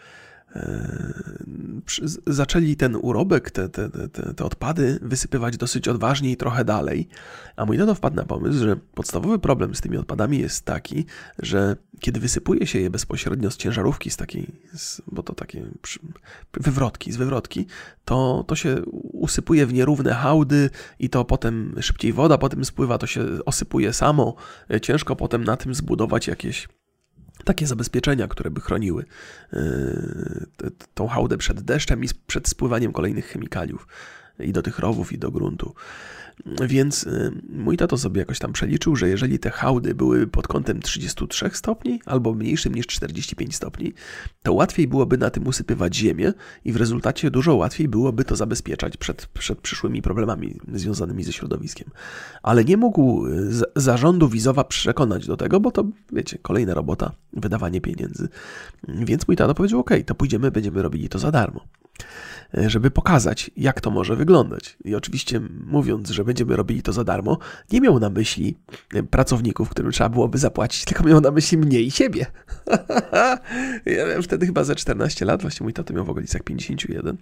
zaczęli 2.27 2.77
ten 2.77 2.97
urobek, 2.97 3.51
te, 3.51 3.69
te, 3.69 3.91
te, 3.91 4.35
te, 4.35 4.45
odpady 4.45 4.99
wysypywać 5.03 5.57
dosyć 5.57 5.89
odważnie 5.89 6.31
i 6.31 6.37
trochę 6.37 6.65
dalej. 6.65 7.09
A 7.57 7.67
mój 7.67 7.79
tato 7.79 7.95
wpadł 7.95 8.17
na 8.17 8.25
pomysł, 8.25 8.59
że 8.59 8.77
podstawowy 8.77 9.39
problem 9.39 9.75
z 9.75 9.81
tymi 9.81 9.97
odpadami 9.97 10.39
jest 10.39 10.65
taki, 10.65 11.05
że 11.39 11.77
kiedy 12.01 12.21
wysypuje 12.21 12.67
się 12.67 12.79
je 12.79 12.91
bezpośrednio 12.91 13.51
z 13.51 13.57
ciężarówki, 13.57 14.11
z 14.11 14.17
takiej, 14.17 14.47
z, 14.75 15.03
bo 15.13 15.23
to 15.23 15.35
takie 15.35 15.65
wywrotki, 16.53 17.13
z 17.13 17.17
wywrotki, 17.17 17.67
to, 18.05 18.45
to 18.49 18.57
się 18.57 18.83
usypuje 19.13 19.67
w 19.67 19.73
nierówne 19.73 20.15
hałdy 20.15 20.71
i 20.99 21.09
to 21.09 21.25
potem 21.25 21.75
szybciej 21.81 22.13
woda 22.13 22.39
potem 22.39 22.65
spływa, 22.65 22.99
to 22.99 23.07
się 23.07 23.25
osypuje 23.47 23.93
samo. 23.93 24.35
Ciężko 24.83 25.17
potem 25.17 25.45
na 25.45 25.57
tym 25.57 25.75
zbudować 25.75 26.27
jakieś 26.27 26.69
takie 27.45 27.67
zabezpieczenia, 27.67 28.29
które 28.29 28.51
by 28.51 28.61
chroniły 28.61 29.05
yy, 29.53 29.61
tą 30.95 31.09
hałdę 31.09 31.39
przed 31.39 31.61
deszczem 31.61 32.05
i 32.05 32.09
przed 32.27 32.49
spływaniem 32.49 32.93
kolejnych 32.93 33.27
chemikaliów 33.27 33.87
i 34.39 34.53
do 34.53 34.63
tych 34.63 34.79
rowów, 34.79 35.13
i 35.13 35.19
do 35.19 35.31
gruntu. 35.31 35.75
Więc 36.69 37.05
y, 37.05 37.33
mój 37.49 37.77
tato 37.77 37.99
sobie 37.99 38.19
jakoś 38.19 38.39
tam 38.39 38.53
przeliczył, 38.53 38.97
że 38.97 39.09
jeżeli 39.09 39.39
te 39.39 39.51
hałdy 39.51 39.95
były 39.95 40.27
pod 40.27 40.49
kątem 40.49 40.81
33 40.81 41.51
stopni 41.53 42.01
albo 42.07 42.35
mniejszym 42.35 42.75
niż 42.75 42.87
45 42.87 43.57
stopni, 43.57 43.93
to 44.43 44.53
łatwiej 44.53 44.89
byłoby 44.89 45.19
na 45.19 45.31
tym 45.31 45.47
usypywać 45.47 45.97
ziemię 45.97 46.33
i 46.65 46.73
w 46.73 46.77
rezultacie 46.77 47.31
dużo 47.31 47.55
łatwiej 47.55 47.89
byłoby 47.89 48.25
to 48.25 48.37
zabezpieczać 48.37 48.97
przed, 48.97 49.27
przed 49.27 49.61
przyszłymi 49.61 50.03
problemami 50.03 50.61
związanymi 50.75 51.25
ze 51.25 51.33
środowiskiem. 51.33 51.91
Ale 52.43 52.65
nie 52.65 52.77
mógł 52.77 53.27
y, 53.27 53.51
zarządu 53.77 54.29
wizowa 54.29 54.65
przekonać 54.65 55.27
do 55.27 55.37
tego, 55.37 55.61
bo 55.61 55.71
to, 55.71 55.85
wiecie, 56.13 56.39
kolejna 56.43 56.75
robota, 56.75 57.13
wydawanie 57.33 57.81
pieniędzy. 57.81 58.29
Więc 58.89 59.29
mój 59.29 59.37
tato 59.37 59.55
powiedział, 59.55 59.81
ok, 59.81 59.91
to 60.07 60.15
pójdziemy, 60.15 60.51
będziemy 60.51 60.83
robili 60.83 61.09
to 61.09 61.19
za 61.19 61.31
darmo. 61.31 61.82
Żeby 62.67 62.91
pokazać, 62.91 63.51
jak 63.57 63.81
to 63.81 63.91
może 63.91 64.17
wyglądać. 64.17 64.77
I 64.85 64.95
oczywiście, 64.95 65.41
mówiąc, 65.67 66.11
że 66.11 66.25
będziemy 66.25 66.57
robili 66.57 66.83
to 66.83 66.93
za 66.93 67.05
darmo, 67.05 67.39
nie 67.73 67.81
miał 67.81 68.01
na 68.01 68.11
myśli 68.11 68.59
e, 68.95 69.03
pracowników, 69.03 69.69
którym 69.69 69.93
trzeba 69.93 70.09
byłoby 70.11 70.39
zapłacić, 70.39 70.85
tylko 70.89 71.05
miał 71.05 71.21
na 71.21 71.31
myśli 71.31 71.59
mnie 71.59 71.81
i 71.81 71.91
siebie. 71.91 72.27
ja 73.87 74.07
miałem 74.07 74.23
wtedy 74.23 74.47
chyba 74.47 74.65
ze 74.65 74.77
14 74.77 75.25
lat, 75.25 75.43
właśnie 75.43 75.65
mój 75.65 75.73
tato 75.73 75.95
miał 75.95 76.05
w 76.05 76.11
okolicach 76.11 76.43
51. 76.43 77.17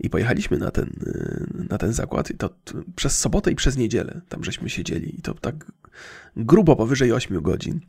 I 0.00 0.10
pojechaliśmy 0.10 0.58
na 0.58 0.70
ten, 0.70 0.90
e, 1.06 1.64
na 1.70 1.78
ten 1.78 1.92
zakład 1.92 2.30
i 2.30 2.34
to 2.34 2.50
przez 2.96 3.18
sobotę 3.18 3.50
i 3.50 3.54
przez 3.54 3.76
niedzielę 3.76 4.20
tam 4.28 4.44
żeśmy 4.44 4.70
siedzieli 4.70 5.18
i 5.18 5.22
to 5.22 5.34
tak 5.34 5.72
grubo 6.36 6.76
powyżej 6.76 7.12
8 7.12 7.42
godzin. 7.42 7.80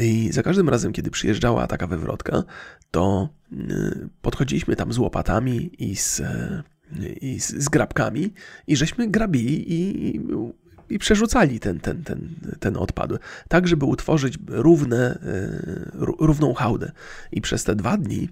I 0.00 0.32
za 0.32 0.42
każdym 0.42 0.68
razem, 0.68 0.92
kiedy 0.92 1.10
przyjeżdżała 1.10 1.66
taka 1.66 1.86
wywrotka, 1.86 2.42
to 2.90 3.28
y, 3.52 4.08
podchodziliśmy 4.22 4.76
tam 4.76 4.92
z 4.92 4.98
łopatami 4.98 5.70
i 5.78 5.96
z, 5.96 6.20
y, 6.20 7.12
i 7.20 7.40
z, 7.40 7.48
z 7.48 7.68
grabkami 7.68 8.34
i 8.66 8.76
żeśmy 8.76 9.08
grabili 9.08 9.72
i, 9.72 10.20
i 10.90 10.98
przerzucali 10.98 11.60
ten, 11.60 11.80
ten, 11.80 12.04
ten, 12.04 12.28
ten 12.60 12.76
odpad, 12.76 13.10
tak 13.48 13.68
żeby 13.68 13.84
utworzyć 13.84 14.38
równe, 14.48 15.14
y, 15.14 16.16
równą 16.18 16.54
hałdę. 16.54 16.92
I 17.32 17.40
przez 17.40 17.64
te 17.64 17.74
dwa 17.74 17.96
dni 17.96 18.28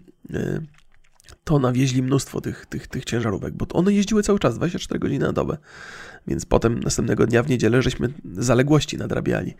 to 1.50 1.58
nawieźli 1.58 2.02
mnóstwo 2.02 2.40
tych, 2.40 2.66
tych, 2.66 2.86
tych 2.86 3.04
ciężarówek, 3.04 3.54
bo 3.54 3.66
one 3.72 3.92
jeździły 3.92 4.22
cały 4.22 4.38
czas, 4.38 4.54
24 4.54 5.00
godziny 5.00 5.26
na 5.26 5.32
dobę. 5.32 5.56
Więc 6.26 6.46
potem 6.46 6.80
następnego 6.80 7.26
dnia 7.26 7.42
w 7.42 7.48
niedzielę 7.48 7.82
żeśmy 7.82 8.12
zaległości 8.34 8.98
nadrabiali. 8.98 9.54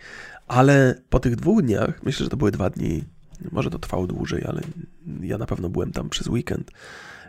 Ale 0.48 1.02
po 1.08 1.20
tych 1.20 1.36
dwóch 1.36 1.62
dniach, 1.62 2.02
myślę, 2.02 2.24
że 2.24 2.30
to 2.30 2.36
były 2.36 2.50
dwa 2.50 2.70
dni, 2.70 3.04
może 3.52 3.70
to 3.70 3.78
trwało 3.78 4.06
dłużej, 4.06 4.44
ale 4.44 4.60
ja 5.20 5.38
na 5.38 5.46
pewno 5.46 5.68
byłem 5.68 5.92
tam 5.92 6.08
przez 6.08 6.26
weekend. 6.26 6.70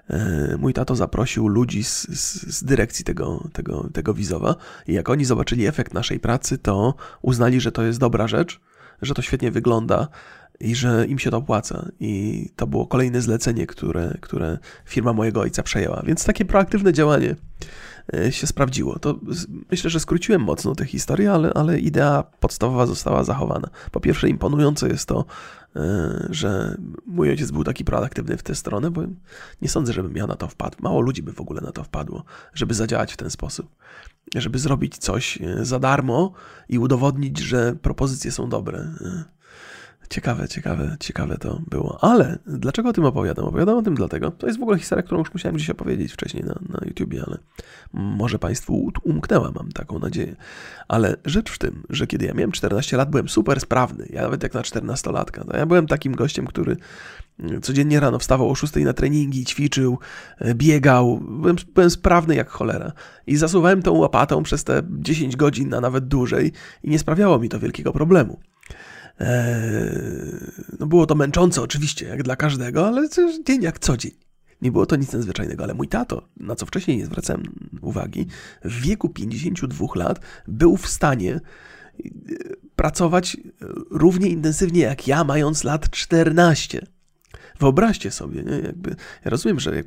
E, 0.10 0.58
mój 0.58 0.74
tato 0.74 0.96
zaprosił 0.96 1.48
ludzi 1.48 1.84
z, 1.84 2.08
z, 2.08 2.58
z, 2.58 2.64
dyrekcji 2.64 3.06
tego, 3.06 3.50
tego, 3.54 3.90
tego 3.94 4.14
wizowa 4.14 4.56
i 4.88 4.94
jak 4.94 5.10
oni 5.10 5.26
zobaczyli 5.26 5.68
efekt 5.68 5.94
naszej 5.94 6.20
pracy, 6.20 6.58
to 6.58 6.96
uznali, 7.22 7.62
że 7.62 7.72
to 7.72 7.84
jest 7.84 8.00
dobra 8.00 8.28
rzecz, 8.28 8.60
że 9.02 9.14
to 9.14 9.22
świetnie 9.22 9.52
wygląda 9.52 10.08
i 10.62 10.76
że 10.76 11.06
im 11.08 11.20
się 11.20 11.32
to 11.32 11.38
opłaca. 11.38 11.92
I 12.00 12.50
to 12.56 12.68
było 12.68 12.88
kolejne 12.88 13.22
zlecenie, 13.22 13.68
które, 13.68 14.18
które 14.22 14.58
firma 14.86 15.14
mojego 15.14 15.42
ojca 15.42 15.64
przejęła. 15.64 16.02
Więc 16.06 16.26
takie 16.26 16.46
proaktywne 16.46 16.94
działanie 16.94 17.36
e, 18.14 18.32
się 18.32 18.48
sprawdziło. 18.48 19.00
To 19.00 19.20
myślę, 19.72 19.90
że 19.90 20.00
skróciłem 20.00 20.42
mocno 20.42 20.76
tę 20.76 20.86
historię, 20.86 21.32
ale, 21.32 21.54
ale 21.54 21.80
idea 21.80 22.24
podstawowa 22.40 22.86
została 22.86 23.24
zachowana. 23.24 23.70
Po 23.92 24.00
pierwsze, 24.00 24.30
imponujące 24.30 24.88
jest 24.88 25.06
to, 25.06 25.26
e, 25.76 26.28
że 26.30 26.78
mój 27.06 27.30
ojciec 27.30 27.52
był 27.52 27.64
taki 27.64 27.86
proaktywny 27.86 28.38
w 28.38 28.44
tę 28.44 28.56
stronę, 28.56 28.92
bo 28.92 29.02
nie 29.62 29.70
sądzę, 29.70 29.94
żebym 29.94 30.18
ja 30.18 30.28
na 30.28 30.36
to 30.36 30.48
wpadł. 30.48 30.78
Mało 30.82 31.02
ludzi 31.02 31.24
by 31.24 31.34
w 31.34 31.42
ogóle 31.42 31.62
na 31.62 31.72
to 31.72 31.84
wpadło, 31.84 32.24
żeby 32.54 32.74
zadziałać 32.74 33.14
w 33.14 33.18
ten 33.18 33.30
sposób. 33.30 33.68
Żeby 34.36 34.60
zrobić 34.60 34.98
coś 34.98 35.42
e, 35.42 35.66
za 35.66 35.80
darmo 35.80 36.34
i 36.70 36.80
udowodnić, 36.80 37.40
że 37.40 37.76
propozycje 37.82 38.32
są 38.32 38.50
dobre. 38.50 38.88
Ciekawe, 40.12 40.48
ciekawe, 40.48 40.98
ciekawe 41.00 41.38
to 41.38 41.62
było. 41.70 41.98
Ale 42.02 42.40
dlaczego 42.46 42.90
o 42.90 42.94
tym 42.94 43.06
opowiadam? 43.06 43.46
Opowiadam 43.46 43.78
o 43.78 43.82
tym 43.82 43.96
dlatego, 43.96 44.32
to 44.32 44.48
jest 44.48 44.60
w 44.60 44.62
ogóle 44.62 44.80
historia, 44.80 45.04
którą 45.04 45.20
już 45.20 45.34
musiałem 45.34 45.56
gdzieś 45.56 45.70
opowiedzieć 45.70 46.14
wcześniej 46.14 46.44
na, 46.44 46.60
na 46.70 46.80
YouTubie, 46.86 47.24
ale 47.28 47.38
może 47.94 48.40
Państwu 48.40 48.92
umknęła, 49.04 49.52
mam 49.52 49.72
taką 49.72 50.00
nadzieję. 50.00 50.36
Ale 50.88 51.16
rzecz 51.26 51.52
w 51.52 51.58
tym, 51.58 51.84
że 51.90 52.08
kiedy 52.08 52.26
ja 52.26 52.34
miałem 52.34 52.52
14 52.52 52.98
lat, 52.98 53.10
byłem 53.10 53.30
super 53.30 53.60
sprawny. 53.60 54.08
Ja 54.10 54.22
nawet 54.22 54.44
jak 54.44 54.54
na 54.54 54.62
14-latka. 54.62 55.46
To 55.46 55.58
ja 55.58 55.66
byłem 55.66 55.88
takim 55.88 56.16
gościem, 56.16 56.48
który 56.48 56.78
codziennie 57.62 58.00
rano 58.00 58.20
wstawał 58.20 58.50
o 58.50 58.56
6 58.56 58.76
na 58.76 58.94
treningi, 58.94 59.46
ćwiczył, 59.46 60.00
biegał. 60.56 61.20
Byłem, 61.20 61.56
byłem 61.74 61.90
sprawny 61.90 62.36
jak 62.36 62.50
cholera. 62.50 62.92
I 63.28 63.36
zasuwałem 63.36 63.82
tą 63.82 63.92
łopatą 63.92 64.44
przez 64.44 64.64
te 64.64 64.82
10 64.90 65.36
godzin, 65.36 65.74
a 65.74 65.82
nawet 65.82 66.08
dłużej 66.08 66.52
i 66.84 66.90
nie 66.90 67.00
sprawiało 67.00 67.40
mi 67.40 67.50
to 67.50 67.60
wielkiego 67.60 67.94
problemu. 67.94 68.40
Eee, 69.22 70.52
no 70.80 70.88
było 70.88 71.06
to 71.06 71.16
męczące 71.16 71.62
oczywiście, 71.62 72.06
jak 72.06 72.24
dla 72.24 72.36
każdego, 72.36 72.88
ale 72.88 73.10
dzień 73.46 73.62
jak 73.62 73.80
co 73.80 73.98
dzień. 73.98 74.12
Nie 74.62 74.72
było 74.72 74.86
to 74.86 74.96
nic 74.96 75.14
nadzwyczajnego, 75.14 75.64
ale 75.64 75.74
mój 75.74 75.88
tato, 75.88 76.28
na 76.38 76.56
co 76.56 76.66
wcześniej 76.66 76.98
nie 76.98 77.06
zwracałem 77.06 77.44
uwagi, 77.82 78.28
w 78.64 78.82
wieku 78.82 79.10
52 79.10 79.88
lat 79.96 80.20
był 80.48 80.78
w 80.78 80.88
stanie 80.88 81.36
e, 81.36 81.40
pracować 82.76 83.38
równie 83.92 84.30
intensywnie 84.30 84.82
jak 84.82 85.08
ja, 85.08 85.24
mając 85.24 85.64
lat 85.64 85.90
14. 85.90 86.82
Wyobraźcie 87.62 88.12
sobie, 88.12 88.44
nie? 88.44 88.58
Jakby, 88.58 88.96
ja 89.26 89.32
rozumiem, 89.32 89.60
że 89.60 89.84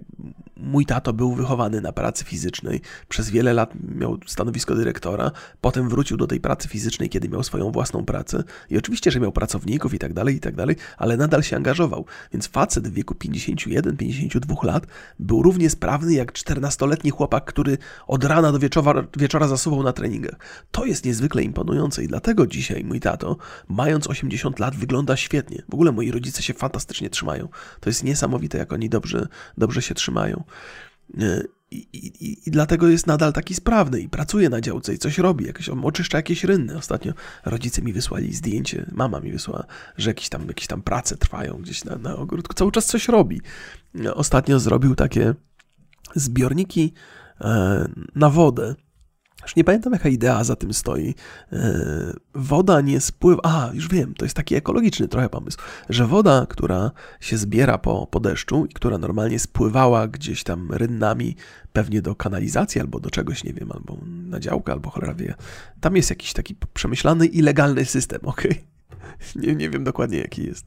mój 0.57 0.87
tato 0.87 1.13
był 1.13 1.35
wychowany 1.35 1.81
na 1.81 1.93
pracy 1.93 2.25
fizycznej, 2.25 2.81
przez 3.09 3.31
wiele 3.31 3.53
lat 3.53 3.73
miał 3.95 4.19
stanowisko 4.27 4.75
dyrektora, 4.75 5.31
potem 5.61 5.89
wrócił 5.89 6.17
do 6.17 6.27
tej 6.27 6.41
pracy 6.41 6.69
fizycznej, 6.69 7.09
kiedy 7.09 7.29
miał 7.29 7.43
swoją 7.43 7.71
własną 7.71 8.05
pracę 8.05 8.45
i 8.71 8.79
oczywiście, 8.79 9.11
że 9.11 9.21
miał 9.21 9.33
pracowników 9.33 9.95
i 9.95 9.99
tak 9.99 10.13
dalej, 10.13 10.37
i 10.37 10.41
tak 10.41 10.55
dalej, 10.55 10.77
ale 10.99 11.17
nadal 11.17 11.43
się 11.43 11.57
angażował. 11.57 12.05
Więc 12.33 12.47
facet 12.47 12.89
w 12.89 12.93
wieku 12.93 13.15
51-52 13.15 14.65
lat 14.65 14.87
był 15.19 15.43
równie 15.43 15.71
sprawny 15.71 16.15
jak 16.15 16.33
14-letni 16.33 17.11
chłopak, 17.11 17.45
który 17.45 17.79
od 18.07 18.25
rana 18.25 18.53
do 18.53 18.59
wieczora, 18.59 19.07
wieczora 19.17 19.49
zasuwał 19.49 19.83
na 19.83 19.93
treningach. 19.93 20.35
To 20.71 20.85
jest 20.85 21.05
niezwykle 21.05 21.43
imponujące 21.43 22.05
i 22.05 22.09
dlatego 22.09 22.47
dzisiaj 22.47 22.85
mój 22.85 23.01
tato, 23.01 23.37
mając 23.69 24.07
80 24.07 24.59
lat, 24.59 24.77
wygląda 24.77 25.17
świetnie. 25.17 25.63
W 25.69 25.75
ogóle 25.75 25.93
moi 25.93 26.11
rodzice 26.11 26.43
się 26.43 26.55
fantastycznie 26.55 27.11
trzymają. 27.11 27.49
To 27.81 27.91
jest 27.91 28.05
niesamowite, 28.05 28.59
jak 28.59 28.73
oni 28.73 28.89
dobrze, 28.89 29.29
dobrze 29.59 29.83
się 29.83 29.95
trzymają. 29.95 30.45
E, 31.21 31.43
I, 31.71 31.77
i, 31.93 32.49
I, 32.49 32.51
dlatego 32.51 32.89
jest 32.89 33.07
nadal 33.07 33.33
taki 33.33 33.55
sprawny 33.55 34.01
i 34.01 34.09
pracuje 34.09 34.49
na 34.49 34.61
działce 34.61 34.95
i 34.95 34.99
coś 34.99 35.19
robi, 35.19 35.47
jakieś, 35.47 35.69
oczyszcza 35.69 36.19
jakieś 36.19 36.45
rynny. 36.45 36.77
Ostatnio 36.77 37.13
rodzice 37.45 37.83
mi 37.83 37.93
wysłali 37.93 38.35
zdjęcie, 38.35 38.91
mama 38.93 39.21
mi 39.21 39.33
wysłała, 39.33 39.65
że 39.97 40.11
jakieś 40.11 40.29
tam, 40.29 40.49
jakieś 40.49 40.67
tam 40.67 40.83
prace 40.83 41.17
trwają 41.17 41.57
gdzieś 41.63 41.85
na, 41.85 41.97
na 41.97 42.17
ogródku, 42.17 42.55
cały 42.55 42.73
czas 42.73 42.87
coś 42.87 43.09
robi. 43.09 43.41
E, 44.05 44.15
ostatnio 44.15 44.61
zrobił 44.61 44.95
takie 44.95 45.35
zbiorniki 46.15 46.93
e, 47.41 47.89
na 48.15 48.31
wodę, 48.31 48.75
już 49.45 49.57
nie 49.57 49.65
pamiętam, 49.65 49.93
jaka 49.93 50.09
idea 50.09 50.45
za 50.45 50.57
tym 50.57 50.75
stoi. 50.75 51.15
E, 51.53 52.13
woda 52.35 52.81
nie 52.81 53.01
spływa. 53.01 53.41
A, 53.45 53.71
już 53.73 53.89
wiem, 53.89 54.15
to 54.15 54.25
jest 54.25 54.37
taki 54.37 54.55
ekologiczny 54.55 55.09
trochę 55.09 55.29
pomysł, 55.29 55.59
że 55.89 56.07
woda, 56.07 56.47
która 56.49 56.91
się 57.21 57.37
zbiera 57.37 57.79
po, 57.79 58.07
po 58.07 58.21
deszczu 58.21 58.67
i 58.67 58.75
która 58.75 58.99
normalnie 58.99 59.39
spływała 59.39 60.09
gdzieś 60.09 60.45
tam 60.45 60.73
rynnami, 60.73 61.37
pewnie 61.73 62.03
do 62.03 62.15
kanalizacji 62.15 62.81
albo 62.81 63.01
do 63.01 63.11
czegoś, 63.11 63.45
nie 63.45 63.53
wiem, 63.53 63.73
albo 63.73 63.99
na 64.05 64.41
działkę, 64.41 64.73
albo 64.73 64.91
cholera 64.91 65.15
wie. 65.15 65.35
Tam 65.81 65.97
jest 65.97 66.11
jakiś 66.11 66.33
taki 66.33 66.57
przemyślany 66.75 67.27
i 67.27 67.43
legalny 67.43 67.85
system, 67.85 68.21
ok? 68.33 68.43
Nie, 69.37 69.55
nie 69.55 69.71
wiem 69.71 69.85
dokładnie, 69.85 70.19
jaki 70.19 70.45
jest. 70.45 70.67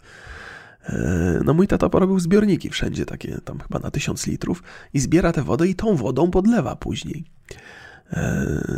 E, 0.84 1.42
no 1.46 1.54
mój 1.54 1.68
tata 1.68 1.90
porobił 1.90 2.20
zbiorniki 2.20 2.70
wszędzie, 2.70 3.06
takie 3.06 3.38
tam 3.42 3.60
chyba 3.60 3.80
na 3.80 3.92
tysiąc 3.92 4.28
litrów 4.28 4.63
i 4.94 5.00
zbiera 5.00 5.32
tę 5.32 5.44
wodę 5.44 5.68
i 5.68 5.76
tą 5.76 5.96
wodą 5.96 6.32
podlewa 6.32 6.76
później. 6.76 7.26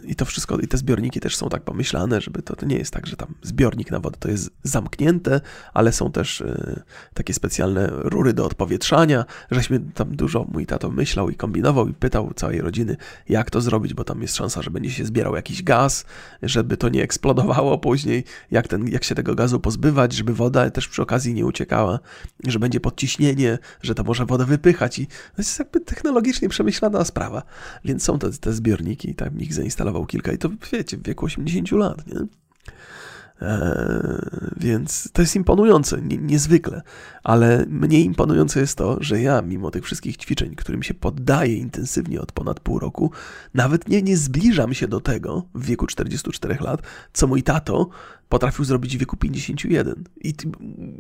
I 0.04 0.16
to 0.16 0.26
wszystko, 0.26 0.58
i 0.58 0.68
te 0.68 0.78
zbiorniki 0.78 1.20
też 1.20 1.36
są 1.36 1.50
tak 1.50 1.64
pomyślane, 1.64 2.22
żeby 2.22 2.42
to, 2.42 2.56
to 2.56 2.66
nie 2.66 2.78
jest 2.78 2.94
tak, 2.94 3.08
że 3.08 3.16
tam 3.16 3.34
zbiornik 3.42 3.92
na 3.92 4.00
wodę 4.00 4.18
to 4.20 4.30
jest 4.30 4.52
zamknięte, 4.64 5.42
ale 5.74 5.92
są 5.92 6.12
też 6.12 6.42
e, 6.42 6.84
takie 7.14 7.34
specjalne 7.34 7.88
rury 7.92 8.34
do 8.34 8.46
odpowietrzania, 8.46 9.26
żeśmy 9.52 9.80
tam 9.80 10.16
dużo, 10.16 10.46
mój 10.52 10.66
tato 10.66 10.90
myślał 10.90 11.30
i 11.30 11.36
kombinował 11.36 11.88
i 11.88 11.94
pytał 11.94 12.34
całej 12.36 12.62
rodziny, 12.62 12.98
jak 13.30 13.52
to 13.52 13.62
zrobić, 13.62 13.94
bo 13.94 14.04
tam 14.04 14.22
jest 14.22 14.36
szansa, 14.36 14.62
że 14.62 14.72
będzie 14.72 14.92
się 14.92 15.06
zbierał 15.06 15.36
jakiś 15.36 15.64
gaz, 15.64 16.06
żeby 16.44 16.78
to 16.78 16.90
nie 16.90 17.04
eksplodowało 17.04 17.78
później, 17.78 18.24
jak, 18.52 18.68
ten, 18.68 18.88
jak 18.88 19.04
się 19.04 19.16
tego 19.16 19.36
gazu 19.36 19.60
pozbywać, 19.60 20.14
żeby 20.14 20.34
woda 20.34 20.70
też 20.70 20.88
przy 20.88 21.02
okazji 21.02 21.34
nie 21.34 21.46
uciekała, 21.46 22.00
że 22.48 22.60
będzie 22.60 22.80
podciśnienie, 22.80 23.58
że 23.82 23.96
to 23.96 24.04
może 24.04 24.26
wodę 24.26 24.46
wypychać 24.46 25.00
i 25.00 25.08
to 25.08 25.14
jest 25.38 25.60
jakby 25.60 25.80
technologicznie 25.80 26.50
przemyślana 26.50 27.06
sprawa, 27.06 27.44
więc 27.86 28.04
są 28.04 28.20
te, 28.20 28.32
te 28.32 28.54
zbiorniki 28.54 29.16
tam 29.20 29.40
ich 29.40 29.54
zainstalował 29.54 30.06
kilka 30.06 30.32
i 30.32 30.38
to 30.38 30.50
wiecie, 30.72 30.98
w 30.98 31.04
wieku 31.04 31.26
80 31.26 31.72
lat, 31.72 32.08
nie? 32.08 32.20
Eee, 33.42 34.50
więc 34.58 35.12
to 35.14 35.22
jest 35.22 35.36
imponujące, 35.36 36.02
nie, 36.02 36.18
niezwykle, 36.18 36.82
ale 37.24 37.66
mniej 37.68 38.06
imponujące 38.06 38.60
jest 38.60 38.78
to, 38.78 38.98
że 39.02 39.22
ja, 39.22 39.42
mimo 39.42 39.72
tych 39.72 39.86
wszystkich 39.86 40.18
ćwiczeń, 40.18 40.56
którym 40.56 40.84
się 40.84 40.94
poddaję 40.94 41.56
intensywnie 41.56 42.22
od 42.22 42.32
ponad 42.32 42.60
pół 42.60 42.80
roku, 42.80 43.12
nawet 43.54 43.90
nie, 43.90 44.02
nie 44.02 44.18
zbliżam 44.18 44.74
się 44.74 44.88
do 44.88 45.00
tego 45.00 45.46
w 45.56 45.66
wieku 45.66 45.88
44 45.88 46.58
lat, 46.62 46.82
co 47.14 47.28
mój 47.28 47.44
tato 47.44 47.90
potrafił 48.30 48.66
zrobić 48.66 48.98
w 48.98 49.00
wieku 49.00 49.18
51. 49.18 50.04
I 50.24 50.34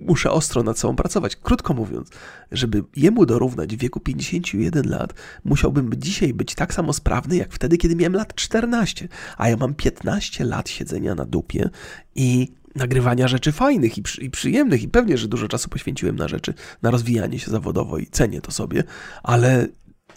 muszę 0.07 0.31
ostro 0.31 0.63
nad 0.63 0.79
sobą 0.79 0.95
pracować. 0.95 1.35
Krótko 1.35 1.73
mówiąc, 1.73 2.09
żeby 2.51 2.83
jemu 2.95 3.25
dorównać 3.25 3.75
w 3.75 3.79
wieku 3.79 3.99
51 3.99 4.89
lat, 4.89 5.13
musiałbym 5.45 5.91
dzisiaj 5.97 6.33
być 6.33 6.55
tak 6.55 6.73
samo 6.73 6.93
sprawny, 6.93 7.35
jak 7.35 7.53
wtedy, 7.53 7.77
kiedy 7.77 7.95
miałem 7.95 8.13
lat 8.13 8.35
14. 8.35 9.07
A 9.37 9.49
ja 9.49 9.57
mam 9.57 9.73
15 9.73 10.45
lat 10.45 10.69
siedzenia 10.69 11.15
na 11.15 11.25
dupie 11.25 11.69
i 12.15 12.47
nagrywania 12.75 13.27
rzeczy 13.27 13.51
fajnych 13.51 13.97
i, 13.97 14.01
przy, 14.01 14.21
i, 14.21 14.29
przyjemnych, 14.29 14.83
i 14.83 14.87
pewnie, 14.87 15.17
że 15.17 15.27
dużo 15.27 15.47
czasu 15.47 15.69
poświęciłem 15.69 16.15
na 16.15 16.27
rzeczy, 16.27 16.53
na 16.81 16.91
rozwijanie 16.91 17.39
się 17.39 17.51
zawodowo 17.51 17.97
i 17.97 18.07
cenię 18.07 18.41
to 18.41 18.51
sobie, 18.51 18.83
ale 19.23 19.67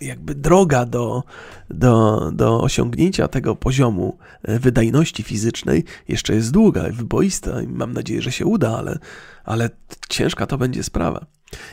jakby 0.03 0.35
droga 0.35 0.87
do, 0.87 1.23
do, 1.71 2.31
do 2.35 2.61
osiągnięcia 2.61 3.29
tego 3.29 3.57
poziomu 3.57 4.19
e, 4.43 4.59
wydajności 4.59 5.23
fizycznej 5.23 5.85
jeszcze 6.09 6.35
jest 6.35 6.51
długa, 6.51 6.83
wyboista 6.93 7.63
i 7.63 7.67
mam 7.67 7.93
nadzieję, 7.93 8.23
że 8.23 8.33
się 8.33 8.47
uda, 8.47 8.79
ale, 8.79 8.99
ale 9.45 9.71
ciężka 10.09 10.47
to 10.47 10.59
będzie 10.59 10.83
sprawa. 10.83 11.27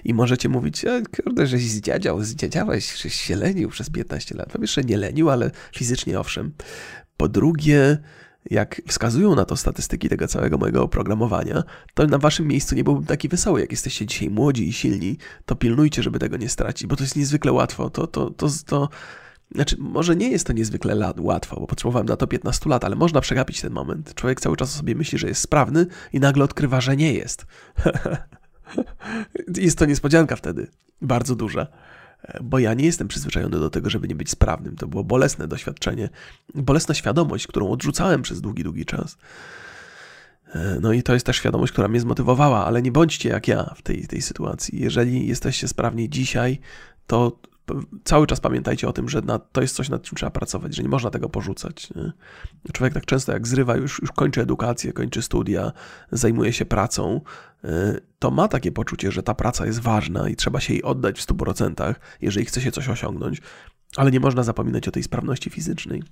I 0.03 0.13
możecie 0.13 0.49
mówić, 0.49 0.85
e, 0.85 1.03
kurde, 1.15 1.47
żeś 1.47 1.69
zdziadział, 1.69 2.23
zdziadziałeś, 2.23 3.01
żeś 3.01 3.13
się 3.13 3.35
lenił 3.35 3.69
przez 3.69 3.89
15 3.89 4.35
lat. 4.35 4.51
Po 4.51 4.59
pierwsze 4.59 4.83
nie 4.83 4.97
lenił, 4.97 5.29
ale 5.29 5.51
fizycznie 5.75 6.19
owszem. 6.19 6.51
Po 7.17 7.29
drugie, 7.29 7.97
jak 8.51 8.81
wskazują 8.87 9.35
na 9.35 9.45
to 9.45 9.55
statystyki 9.55 10.09
tego 10.09 10.27
całego 10.27 10.57
mojego 10.57 10.83
oprogramowania, 10.83 11.63
to 11.93 12.07
na 12.07 12.17
waszym 12.17 12.47
miejscu 12.47 12.75
nie 12.75 12.83
byłbym 12.83 13.05
taki 13.05 13.29
wesoły. 13.29 13.61
Jak 13.61 13.71
jesteście 13.71 14.05
dzisiaj 14.05 14.29
młodzi 14.29 14.67
i 14.67 14.73
silni, 14.73 15.17
to 15.45 15.55
pilnujcie, 15.55 16.03
żeby 16.03 16.19
tego 16.19 16.37
nie 16.37 16.49
stracić, 16.49 16.87
bo 16.87 16.95
to 16.95 17.03
jest 17.03 17.15
niezwykle 17.15 17.51
łatwo. 17.51 17.89
To, 17.89 18.07
to, 18.07 18.29
to, 18.29 18.47
to, 18.65 18.89
znaczy, 19.55 19.75
może 19.79 20.15
nie 20.15 20.29
jest 20.29 20.47
to 20.47 20.53
niezwykle 20.53 21.13
łatwo, 21.17 21.59
bo 21.59 21.67
potrzebowałem 21.67 22.07
na 22.07 22.17
to 22.17 22.27
15 22.27 22.69
lat, 22.69 22.83
ale 22.83 22.95
można 22.95 23.21
przegapić 23.21 23.61
ten 23.61 23.73
moment. 23.73 24.13
Człowiek 24.13 24.41
cały 24.41 24.57
czas 24.57 24.71
sobie 24.71 24.95
myśli, 24.95 25.17
że 25.17 25.27
jest 25.27 25.41
sprawny 25.41 25.85
i 26.13 26.19
nagle 26.19 26.43
odkrywa, 26.43 26.81
że 26.81 26.97
nie 26.97 27.13
jest. 27.13 27.45
jest 29.55 29.77
to 29.77 29.85
niespodzianka 29.85 30.35
wtedy, 30.35 30.67
bardzo 31.01 31.35
duża. 31.35 31.67
Bo 32.41 32.59
ja 32.59 32.73
nie 32.73 32.85
jestem 32.85 33.07
przyzwyczajony 33.07 33.59
do 33.59 33.69
tego, 33.69 33.89
żeby 33.89 34.07
nie 34.07 34.15
być 34.15 34.29
sprawnym. 34.29 34.75
To 34.75 34.87
było 34.87 35.03
bolesne 35.03 35.47
doświadczenie, 35.47 36.09
bolesna 36.55 36.93
świadomość, 36.93 37.47
którą 37.47 37.69
odrzucałem 37.69 38.21
przez 38.21 38.41
długi, 38.41 38.63
długi 38.63 38.85
czas. 38.85 39.17
E, 40.53 40.77
no 40.81 40.93
i 40.93 41.03
to 41.03 41.13
jest 41.13 41.25
też 41.25 41.37
świadomość, 41.37 41.73
która 41.73 41.87
mnie 41.87 41.99
zmotywowała, 41.99 42.65
ale 42.65 42.81
nie 42.81 42.91
bądźcie 42.91 43.29
jak 43.29 43.47
ja 43.47 43.73
w 43.75 43.81
tej, 43.81 44.07
tej 44.07 44.21
sytuacji. 44.21 44.81
Jeżeli 44.81 45.27
jesteście 45.27 45.67
sprawni 45.67 46.09
dzisiaj, 46.09 46.59
to 47.07 47.39
cały 48.03 48.27
czas 48.27 48.39
pamiętajcie 48.39 48.87
o 48.87 48.93
tym, 48.93 49.09
że 49.09 49.21
na, 49.21 49.39
to 49.39 49.61
jest 49.61 49.75
coś, 49.75 49.89
nad 49.89 50.03
czym 50.03 50.15
trzeba 50.15 50.29
pracować, 50.29 50.75
że 50.75 50.83
nie 50.83 50.89
można 50.89 51.09
tego 51.09 51.29
porzucać. 51.29 51.89
Nie? 51.95 52.11
Człowiek 52.73 52.93
tak 52.93 53.05
często 53.05 53.31
jak 53.31 53.47
zrywa, 53.47 53.75
już, 53.75 54.01
już 54.01 54.11
kończy 54.11 54.41
edukację, 54.41 54.93
kończy 54.93 55.21
studia, 55.21 55.71
zajmuje 56.11 56.53
się 56.53 56.65
pracą, 56.65 57.21
y, 57.65 57.69
to 58.19 58.31
ma 58.31 58.47
takie 58.47 58.71
poczucie, 58.71 59.11
że 59.11 59.23
ta 59.23 59.33
praca 59.33 59.65
jest 59.65 59.79
ważna 59.79 60.29
i 60.29 60.35
trzeba 60.35 60.59
się 60.59 60.73
jej 60.73 60.83
oddać 60.83 61.19
w 61.19 61.27
100%, 61.27 61.95
jeżeli 62.21 62.45
chce 62.45 62.61
się 62.61 62.71
coś 62.71 62.89
osiągnąć, 62.89 63.41
ale 63.95 64.11
nie 64.11 64.19
można 64.19 64.43
zapominać 64.43 64.87
o 64.87 64.91
tej 64.91 65.03
sprawności 65.03 65.49
fizycznej 65.49 66.03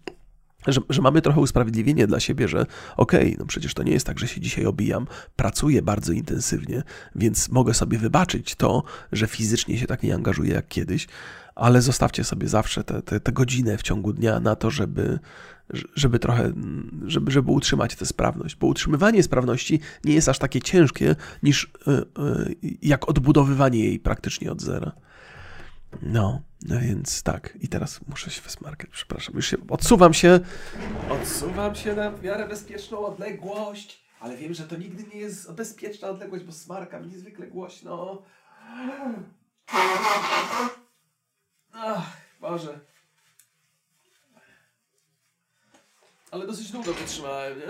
że, 0.68 0.82
że, 0.90 1.02
mamy 1.02 1.22
trochę 1.22 1.40
usprawiedliwienie 1.40 2.08
dla 2.08 2.20
siebie, 2.20 2.48
że 2.48 2.66
okej, 2.98 3.26
okay, 3.26 3.36
no 3.40 3.46
przecież 3.46 3.74
to 3.74 3.84
nie 3.84 3.92
jest 3.92 4.06
tak, 4.06 4.20
że 4.20 4.28
się 4.28 4.42
dzisiaj 4.42 4.66
obijam, 4.66 5.08
pracuję 5.36 5.82
bardzo 5.82 6.14
intensywnie, 6.14 6.84
więc 7.16 7.50
mogę 7.50 7.74
sobie 7.74 7.98
wybaczyć 7.98 8.56
to, 8.56 8.84
że 9.12 9.28
fizycznie 9.28 9.78
się 9.78 9.88
tak 9.88 10.04
nie 10.04 10.16
angażuję 10.16 10.54
jak 10.54 10.68
kiedyś, 10.68 11.08
ale 11.58 11.82
zostawcie 11.82 12.24
sobie 12.24 12.48
zawsze 12.48 12.84
tę 12.84 12.94
te, 12.94 13.02
te, 13.02 13.20
te 13.20 13.32
godzinę 13.32 13.78
w 13.78 13.82
ciągu 13.82 14.14
dnia 14.14 14.40
na 14.40 14.56
to, 14.56 14.72
żeby, 14.72 15.20
żeby 15.96 16.20
trochę, 16.20 16.54
żeby, 17.06 17.32
żeby 17.32 17.52
utrzymać 17.52 17.96
tę 17.96 18.06
sprawność, 18.06 18.56
bo 18.56 18.68
utrzymywanie 18.68 19.24
sprawności 19.24 19.80
nie 20.06 20.14
jest 20.14 20.30
aż 20.30 20.40
takie 20.40 20.62
ciężkie, 20.62 21.16
niż 21.44 21.72
yy, 21.88 22.06
yy, 22.64 22.78
jak 22.82 23.10
odbudowywanie 23.10 23.80
jej 23.80 24.00
praktycznie 24.00 24.52
od 24.52 24.62
zera. 24.62 24.92
No, 26.02 26.42
no 26.62 26.80
więc 26.80 27.24
tak. 27.24 27.58
I 27.62 27.68
teraz 27.68 28.00
muszę 28.08 28.32
się 28.32 28.42
wysmarkać, 28.42 28.90
przepraszam. 28.90 29.36
Już 29.36 29.48
się 29.48 29.58
odsuwam 29.70 30.14
się. 30.14 30.40
Odsuwam 31.10 31.76
się 31.76 31.96
na 31.96 32.12
w 32.12 32.24
miarę 32.24 32.48
bezpieczną 32.48 33.06
odległość. 33.06 34.08
Ale 34.20 34.38
wiem, 34.38 34.54
że 34.54 34.64
to 34.64 34.78
nigdy 34.78 35.04
nie 35.14 35.20
jest 35.20 35.52
bezpieczna 35.52 36.08
odległość, 36.08 36.44
bo 36.44 36.52
smarkam 36.52 37.10
niezwykle 37.10 37.48
głośno. 37.48 38.22
Ach, 41.80 42.18
Boże. 42.42 42.80
Ale 46.32 46.48
dosyć 46.48 46.72
długo 46.72 46.94
wytrzymałem, 46.94 47.60
nie? 47.60 47.66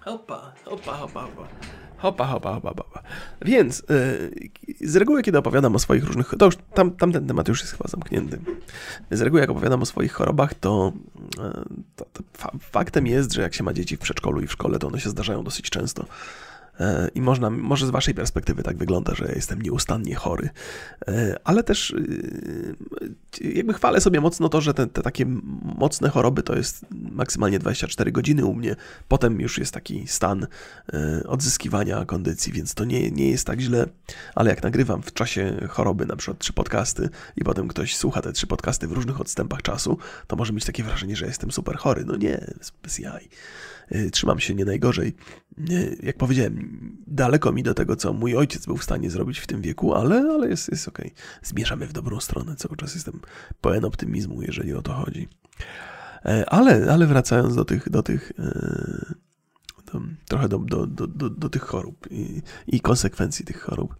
Hopa, 0.00 0.52
hopa, 0.64 0.92
hopa, 0.92 1.22
hopa. 1.22 1.48
Hopa, 1.96 2.26
hopa, 2.26 2.52
hopa, 2.52 2.72
hopa. 2.74 3.02
Więc 3.42 3.82
yy, 3.88 4.88
z 4.88 4.96
reguły, 4.96 5.22
kiedy 5.22 5.38
opowiadam 5.38 5.74
o 5.74 5.78
swoich 5.78 6.04
różnych. 6.04 6.34
To 6.38 6.46
już 6.46 6.56
tam, 6.74 6.90
tamten 6.90 7.26
temat 7.26 7.48
już 7.48 7.60
jest 7.60 7.72
chyba 7.72 7.88
zamknięty. 7.88 8.40
Z 9.10 9.20
reguły, 9.20 9.40
jak 9.40 9.50
opowiadam 9.50 9.82
o 9.82 9.86
swoich 9.86 10.12
chorobach, 10.12 10.54
to, 10.54 10.92
yy, 11.38 11.52
to, 11.96 12.04
to 12.04 12.22
faktem 12.60 13.06
jest, 13.06 13.32
że 13.32 13.42
jak 13.42 13.54
się 13.54 13.64
ma 13.64 13.72
dzieci 13.72 13.96
w 13.96 14.00
przedszkolu 14.00 14.40
i 14.40 14.46
w 14.46 14.52
szkole, 14.52 14.78
to 14.78 14.86
one 14.86 15.00
się 15.00 15.10
zdarzają 15.10 15.44
dosyć 15.44 15.70
często. 15.70 16.04
E, 16.80 17.10
I 17.14 17.20
można, 17.20 17.50
może 17.50 17.86
z 17.86 17.90
waszej 17.90 18.14
perspektywy 18.14 18.62
tak 18.62 18.76
wygląda, 18.76 19.14
że 19.14 19.32
jestem 19.34 19.62
nieustannie 19.62 20.14
chory, 20.14 20.50
e, 21.08 21.36
ale 21.44 21.62
też 21.62 21.94
e, 23.40 23.48
jakby 23.48 23.74
chwalę 23.74 24.00
sobie 24.00 24.20
mocno 24.20 24.48
to, 24.48 24.60
że 24.60 24.74
te, 24.74 24.86
te 24.86 25.02
takie 25.02 25.26
mocne 25.62 26.08
choroby 26.08 26.42
to 26.42 26.56
jest 26.56 26.86
maksymalnie 26.90 27.58
24 27.58 28.12
godziny 28.12 28.44
u 28.44 28.54
mnie. 28.54 28.76
Potem 29.08 29.40
już 29.40 29.58
jest 29.58 29.74
taki 29.74 30.06
stan 30.06 30.46
odzyskiwania 31.26 32.04
kondycji, 32.04 32.52
więc 32.52 32.74
to 32.74 32.84
nie, 32.84 33.10
nie 33.10 33.30
jest 33.30 33.46
tak 33.46 33.60
źle, 33.60 33.86
ale 34.34 34.50
jak 34.50 34.62
nagrywam 34.62 35.02
w 35.02 35.12
czasie 35.12 35.68
choroby 35.68 36.06
na 36.06 36.16
przykład 36.16 36.38
trzy 36.38 36.52
podcasty 36.52 37.08
i 37.36 37.44
potem 37.44 37.68
ktoś 37.68 37.96
słucha 37.96 38.22
te 38.22 38.32
trzy 38.32 38.46
podcasty 38.46 38.88
w 38.88 38.92
różnych 38.92 39.20
odstępach 39.20 39.62
czasu, 39.62 39.98
to 40.26 40.36
może 40.36 40.52
mieć 40.52 40.64
takie 40.64 40.84
wrażenie, 40.84 41.16
że 41.16 41.26
jestem 41.26 41.50
super 41.50 41.76
chory. 41.76 42.04
No 42.04 42.16
nie, 42.16 42.46
bez 42.82 42.98
jaj. 42.98 43.28
Y, 43.94 44.10
trzymam 44.10 44.40
się 44.40 44.54
nie 44.54 44.64
najgorzej. 44.64 45.14
Y, 45.70 45.98
jak 46.02 46.16
powiedziałem, 46.16 46.96
daleko 47.06 47.52
mi 47.52 47.62
do 47.62 47.74
tego, 47.74 47.96
co 47.96 48.12
mój 48.12 48.36
ojciec 48.36 48.66
był 48.66 48.76
w 48.76 48.84
stanie 48.84 49.10
zrobić 49.10 49.38
w 49.38 49.46
tym 49.46 49.62
wieku, 49.62 49.94
ale, 49.94 50.16
ale 50.16 50.48
jest, 50.48 50.70
jest 50.70 50.88
ok. 50.88 50.98
Zmierzamy 51.42 51.86
w 51.86 51.92
dobrą 51.92 52.20
stronę. 52.20 52.56
Cały 52.56 52.76
czas 52.76 52.94
jestem 52.94 53.20
pełen 53.60 53.84
optymizmu, 53.84 54.42
jeżeli 54.42 54.74
o 54.74 54.82
to 54.82 54.92
chodzi. 54.92 55.28
E, 56.24 56.50
ale, 56.50 56.92
ale 56.92 57.06
wracając 57.06 57.54
do 57.54 57.64
tych, 57.64 57.90
do 57.90 58.02
tych 58.02 58.32
e, 58.38 59.14
do, 59.92 60.00
trochę 60.28 60.48
do, 60.48 60.58
do, 60.58 60.86
do, 60.86 61.30
do, 61.30 61.48
tych 61.48 61.62
chorób 61.62 62.06
i, 62.10 62.42
i 62.66 62.80
konsekwencji 62.80 63.44
tych 63.44 63.60
chorób. 63.60 63.96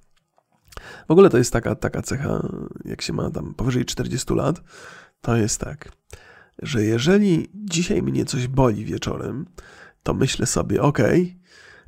W 1.09 1.11
ogóle 1.11 1.31
to 1.31 1.38
jest 1.38 1.53
taka, 1.53 1.74
taka 1.74 2.03
cecha, 2.03 2.48
jak 2.85 3.03
się 3.03 3.12
ma 3.12 3.31
tam 3.31 3.55
powyżej 3.55 3.85
40 3.85 4.35
lat, 4.35 4.62
to 5.20 5.37
jest 5.37 5.61
tak, 5.61 5.92
że 6.62 6.85
jeżeli 6.85 7.50
dzisiaj 7.55 8.03
mnie 8.03 8.24
coś 8.24 8.48
boli 8.48 8.85
wieczorem, 8.85 9.46
to 10.03 10.15
myślę 10.15 10.47
sobie, 10.47 10.83
ok, 10.83 10.99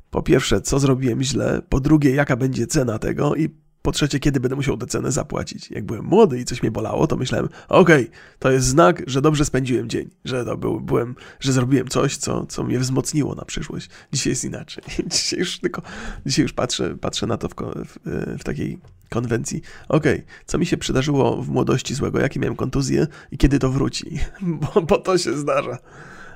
po 0.09 0.23
pierwsze, 0.23 0.61
co 0.61 0.79
zrobiłem 0.79 1.23
źle, 1.23 1.61
po 1.69 1.79
drugie, 1.79 2.15
jaka 2.15 2.35
będzie 2.35 2.67
cena 2.67 2.99
tego 2.99 3.35
i 3.35 3.49
po 3.83 3.91
trzecie, 3.91 4.19
kiedy 4.19 4.39
będę 4.39 4.55
musiał 4.55 4.77
tę 4.77 4.87
cenę 4.87 5.11
zapłacić. 5.11 5.71
Jak 5.71 5.85
byłem 5.85 6.05
młody 6.05 6.39
i 6.39 6.45
coś 6.45 6.61
mnie 6.61 6.71
bolało, 6.71 7.07
to 7.07 7.17
myślałem, 7.17 7.49
okej, 7.69 8.09
to 8.39 8.51
jest 8.51 8.67
znak, 8.67 9.03
że 9.07 9.21
dobrze 9.21 9.45
spędziłem 9.45 9.89
dzień, 9.89 10.09
że 10.25 10.45
to 10.45 10.57
był, 10.57 10.81
byłem, 10.81 11.15
że 11.39 11.53
zrobiłem 11.53 11.87
coś, 11.87 12.17
co, 12.17 12.45
co 12.45 12.63
mnie 12.63 12.79
wzmocniło 12.79 13.35
na 13.35 13.45
przyszłość. 13.45 13.89
Dzisiaj 14.13 14.31
jest 14.31 14.43
inaczej. 14.43 14.83
Dzisiaj 15.11 15.39
już 15.39 15.59
tylko, 15.59 15.81
dzisiaj 16.25 16.43
już 16.43 16.53
patrzę, 16.53 16.97
patrzę 16.97 17.27
na 17.27 17.37
to 17.37 17.49
w, 17.49 17.53
w, 17.85 17.97
w 18.39 18.43
takiej 18.43 18.79
konwencji. 19.09 19.61
Okej, 19.89 20.15
okay, 20.15 20.25
co 20.45 20.57
mi 20.57 20.65
się 20.65 20.77
przydarzyło 20.77 21.41
w 21.41 21.49
młodości 21.49 21.95
złego, 21.95 22.19
jakie 22.19 22.39
miałem 22.39 22.55
kontuzje 22.55 23.07
i 23.31 23.37
kiedy 23.37 23.59
to 23.59 23.69
wróci, 23.69 24.19
bo, 24.41 24.81
bo 24.81 24.97
to 24.97 25.17
się 25.17 25.37
zdarza. 25.37 25.77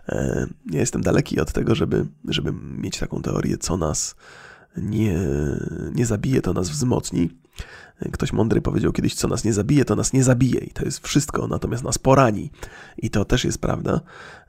E, 0.09 0.47
nie 0.65 0.79
jestem 0.79 1.01
daleki 1.01 1.39
od 1.39 1.53
tego, 1.53 1.75
żeby, 1.75 2.05
żeby 2.27 2.53
mieć 2.77 2.99
taką 2.99 3.21
teorię, 3.21 3.57
co 3.57 3.77
nas 3.77 4.15
nie, 4.77 5.19
nie 5.95 6.05
zabije, 6.05 6.41
to 6.41 6.53
nas 6.53 6.69
wzmocni. 6.69 7.29
Ktoś 8.11 8.33
mądry 8.33 8.61
powiedział 8.61 8.91
kiedyś, 8.91 9.15
co 9.15 9.27
nas 9.27 9.43
nie 9.43 9.53
zabije, 9.53 9.85
to 9.85 9.95
nas 9.95 10.13
nie 10.13 10.23
zabije 10.23 10.59
i 10.59 10.71
to 10.71 10.85
jest 10.85 11.07
wszystko, 11.07 11.47
natomiast 11.47 11.83
nas 11.83 11.97
porani. 11.97 12.51
I 12.97 13.09
to 13.09 13.25
też 13.25 13.45
jest 13.45 13.61
prawda. 13.61 14.01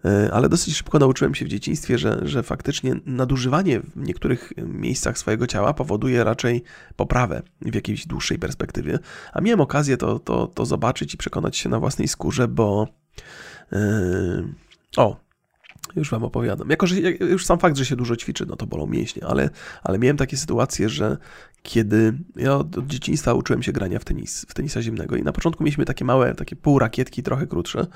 E, 0.05 0.33
ale 0.33 0.49
dosyć 0.49 0.77
szybko 0.77 0.99
nauczyłem 0.99 1.35
się 1.35 1.45
w 1.45 1.49
dzieciństwie, 1.49 1.99
że, 1.99 2.21
że 2.23 2.43
faktycznie 2.43 2.95
nadużywanie 3.07 3.81
w 3.81 3.97
niektórych 3.97 4.53
miejscach 4.57 5.19
swojego 5.19 5.47
ciała 5.47 5.75
powoduje 5.75 6.25
raczej 6.25 6.63
poprawę 6.97 7.43
w 7.63 7.75
jakiejś 7.75 8.07
dłuższej 8.07 8.39
perspektywie. 8.39 8.99
A 9.33 9.41
miałem 9.41 9.61
okazję 9.61 9.97
to, 9.97 10.19
to, 10.19 10.47
to 10.47 10.67
zobaczyć 10.67 11.15
i 11.15 11.17
przekonać 11.17 11.57
się 11.57 11.69
na 11.69 11.81
własnej 11.81 12.09
skórze, 12.09 12.49
bo. 12.49 12.89
Yy... 13.73 14.55
O, 14.97 15.28
już 15.99 16.11
wam 16.11 16.25
opowiadam. 16.25 16.71
Jako, 16.71 16.87
że 16.87 16.97
już 17.11 17.47
sam 17.47 17.59
fakt, 17.59 17.77
że 17.77 17.85
się 17.85 17.97
dużo 17.97 18.17
ćwiczy, 18.17 18.47
no 18.47 18.57
to 18.57 18.67
bolą 18.67 18.87
mięśnie, 18.87 19.27
ale, 19.27 19.51
ale 19.83 19.99
miałem 19.99 20.17
takie 20.17 20.37
sytuacje, 20.37 20.89
że 20.89 21.17
kiedy 21.63 22.19
ja 22.37 22.57
od, 22.57 22.79
od 22.79 22.87
dzieciństwa 22.87 23.35
uczyłem 23.35 23.63
się 23.63 23.73
grania 23.73 23.99
w 23.99 24.05
tenis, 24.05 24.47
w 24.49 24.55
tenisa 24.55 24.83
ziemnego 24.83 25.17
i 25.17 25.23
na 25.23 25.33
początku 25.33 25.65
mieliśmy 25.65 25.85
takie 25.85 26.05
małe, 26.05 26.35
takie 26.35 26.57
pół 26.57 26.79
rakietki, 26.79 27.23
trochę 27.23 27.47
krótsze, 27.47 27.87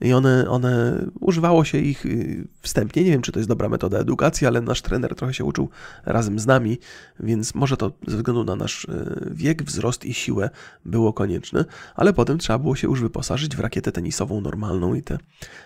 i 0.00 0.12
one, 0.12 0.48
one, 0.48 1.04
używało 1.20 1.64
się 1.64 1.78
ich 1.78 2.06
y, 2.06 2.48
wstępnie. 2.60 3.04
Nie 3.04 3.10
wiem, 3.10 3.22
czy 3.22 3.32
to 3.32 3.38
jest 3.38 3.48
dobra 3.48 3.68
metoda 3.68 3.98
edukacji, 3.98 4.46
ale 4.46 4.60
nasz 4.60 4.82
trener 4.82 5.14
trochę 5.14 5.34
się 5.34 5.44
uczył 5.44 5.68
razem 6.04 6.38
z 6.38 6.46
nami, 6.46 6.78
więc 7.20 7.54
może 7.54 7.76
to 7.76 7.92
ze 8.06 8.16
względu 8.16 8.44
na 8.44 8.56
nasz 8.56 8.84
y, 8.84 9.30
wiek, 9.30 9.62
wzrost 9.62 10.04
i 10.04 10.14
siłę 10.14 10.50
było 10.84 11.12
konieczne, 11.12 11.64
ale 11.94 12.12
potem 12.12 12.38
trzeba 12.38 12.58
było 12.58 12.76
się 12.76 12.88
już 12.88 13.00
wyposażyć 13.00 13.56
w 13.56 13.60
rakietę 13.60 13.92
tenisową 13.92 14.40
normalną 14.40 14.94
i 14.94 15.02
te 15.02 15.18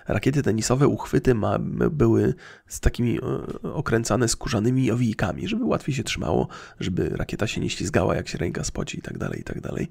rakiety 0.08 0.42
tenisowe, 0.42 0.88
uchwyty 0.88 1.34
ma, 1.34 1.58
były 1.90 2.34
z 2.66 2.80
takimi 2.80 3.18
okręcane 3.62 4.28
skórzanymi 4.28 4.90
owijkami, 4.90 5.48
żeby 5.48 5.64
łatwiej 5.64 5.94
się 5.94 6.04
trzymało, 6.04 6.48
żeby 6.80 7.08
rakieta 7.08 7.46
się 7.46 7.60
nie 7.60 7.70
ślizgała, 7.70 8.14
jak 8.16 8.28
się 8.28 8.38
ręka 8.38 8.64
spoci 8.64 8.98
i 8.98 9.02
tak 9.02 9.18
dalej, 9.18 9.40
i 9.40 9.44
tak 9.44 9.60
dalej. 9.60 9.88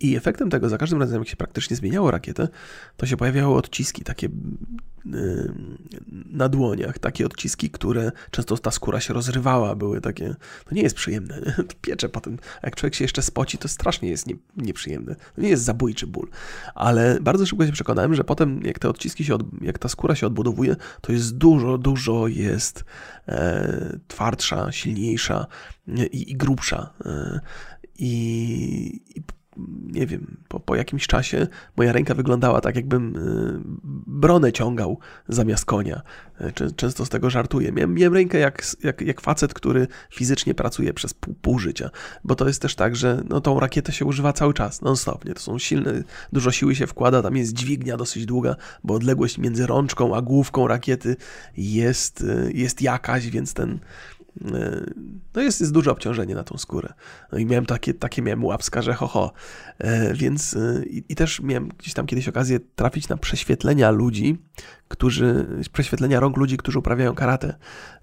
I 0.00 0.16
efektem 0.16 0.50
tego, 0.50 0.68
za 0.68 0.78
każdym 0.78 1.00
razem, 1.00 1.18
jak 1.18 1.28
się 1.28 1.36
praktycznie 1.36 1.76
zmieniało 1.76 2.10
rakietę, 2.10 2.48
to 2.96 3.06
się 3.06 3.16
pojawiało 3.16 3.45
miały 3.46 3.58
odciski 3.58 4.04
takie 4.04 4.26
y, 4.26 5.52
na 6.30 6.48
dłoniach, 6.48 6.98
takie 6.98 7.26
odciski, 7.26 7.70
które 7.70 8.12
często 8.30 8.58
ta 8.58 8.70
skóra 8.70 9.00
się 9.00 9.14
rozrywała, 9.14 9.74
były 9.74 10.00
takie, 10.00 10.34
to 10.64 10.74
nie 10.74 10.82
jest 10.82 10.96
przyjemne, 10.96 11.40
to 11.68 11.74
piecze 11.80 12.08
potem, 12.08 12.38
jak 12.62 12.76
człowiek 12.76 12.94
się 12.94 13.04
jeszcze 13.04 13.22
spoci, 13.22 13.58
to 13.58 13.68
strasznie 13.68 14.08
jest 14.08 14.26
nie, 14.26 14.34
nieprzyjemne, 14.56 15.14
to 15.14 15.40
nie 15.40 15.48
jest 15.48 15.62
zabójczy 15.62 16.06
ból, 16.06 16.28
ale 16.74 17.18
bardzo 17.20 17.46
szybko 17.46 17.66
się 17.66 17.72
przekonałem, 17.72 18.14
że 18.14 18.24
potem 18.24 18.62
jak 18.64 18.78
te 18.78 18.88
odciski 18.88 19.24
się, 19.24 19.34
od, 19.34 19.42
jak 19.62 19.78
ta 19.78 19.88
skóra 19.88 20.14
się 20.14 20.26
odbudowuje, 20.26 20.76
to 21.00 21.12
jest 21.12 21.36
dużo, 21.36 21.78
dużo 21.78 22.28
jest 22.28 22.84
e, 23.28 23.98
twardsza, 24.08 24.72
silniejsza 24.72 25.46
i, 26.12 26.30
i 26.32 26.36
grubsza 26.36 26.90
e, 27.04 27.40
i, 27.98 29.00
i 29.16 29.22
nie 29.86 30.06
wiem, 30.06 30.36
po, 30.48 30.60
po 30.60 30.76
jakimś 30.76 31.06
czasie 31.06 31.46
moja 31.76 31.92
ręka 31.92 32.14
wyglądała 32.14 32.60
tak, 32.60 32.76
jakbym 32.76 33.16
y, 33.16 33.60
bronę 34.06 34.52
ciągał 34.52 34.98
zamiast 35.28 35.64
konia. 35.64 36.02
Y, 36.40 36.72
często 36.76 37.06
z 37.06 37.08
tego 37.08 37.30
żartuję. 37.30 37.72
Miałem, 37.72 37.94
miałem 37.94 38.14
rękę 38.14 38.38
jak, 38.38 38.62
jak, 38.82 39.00
jak 39.00 39.20
facet, 39.20 39.54
który 39.54 39.86
fizycznie 40.10 40.54
pracuje 40.54 40.94
przez 40.94 41.14
pół, 41.14 41.34
pół 41.34 41.58
życia, 41.58 41.90
bo 42.24 42.34
to 42.34 42.46
jest 42.46 42.62
też 42.62 42.74
tak, 42.74 42.96
że 42.96 43.22
no, 43.28 43.40
tą 43.40 43.60
rakietę 43.60 43.92
się 43.92 44.04
używa 44.04 44.32
cały 44.32 44.54
czas, 44.54 44.82
non-stop. 44.82 45.24
Nie? 45.24 45.34
To 45.34 45.40
są 45.40 45.58
silne, 45.58 46.02
dużo 46.32 46.50
siły 46.50 46.74
się 46.74 46.86
wkłada, 46.86 47.22
tam 47.22 47.36
jest 47.36 47.52
dźwignia 47.52 47.96
dosyć 47.96 48.26
długa, 48.26 48.56
bo 48.84 48.94
odległość 48.94 49.38
między 49.38 49.66
rączką 49.66 50.16
a 50.16 50.22
główką 50.22 50.68
rakiety 50.68 51.16
jest, 51.56 52.20
y, 52.20 52.52
jest 52.54 52.82
jakaś, 52.82 53.30
więc 53.30 53.54
ten 53.54 53.78
no 55.34 55.42
jest, 55.42 55.60
jest 55.60 55.72
duże 55.72 55.90
obciążenie 55.90 56.34
na 56.34 56.44
tą 56.44 56.58
skórę. 56.58 56.92
No 57.32 57.38
i 57.38 57.46
miałem 57.46 57.66
takie, 57.66 57.94
takie 57.94 58.22
miałem 58.22 58.44
łapska, 58.44 58.82
że 58.82 58.94
ho, 58.94 59.06
ho. 59.06 59.32
E, 59.78 60.14
więc 60.14 60.56
e, 60.56 60.84
i, 60.84 61.04
i, 61.08 61.14
też 61.14 61.40
miałem 61.40 61.68
gdzieś 61.68 61.94
tam 61.94 62.06
kiedyś 62.06 62.28
okazję 62.28 62.60
trafić 62.74 63.08
na 63.08 63.16
prześwietlenia 63.16 63.90
ludzi, 63.90 64.38
którzy, 64.88 65.46
prześwietlenia 65.72 66.20
rąk 66.20 66.36
ludzi, 66.36 66.56
którzy 66.56 66.78
uprawiają 66.78 67.14
karate 67.14 67.54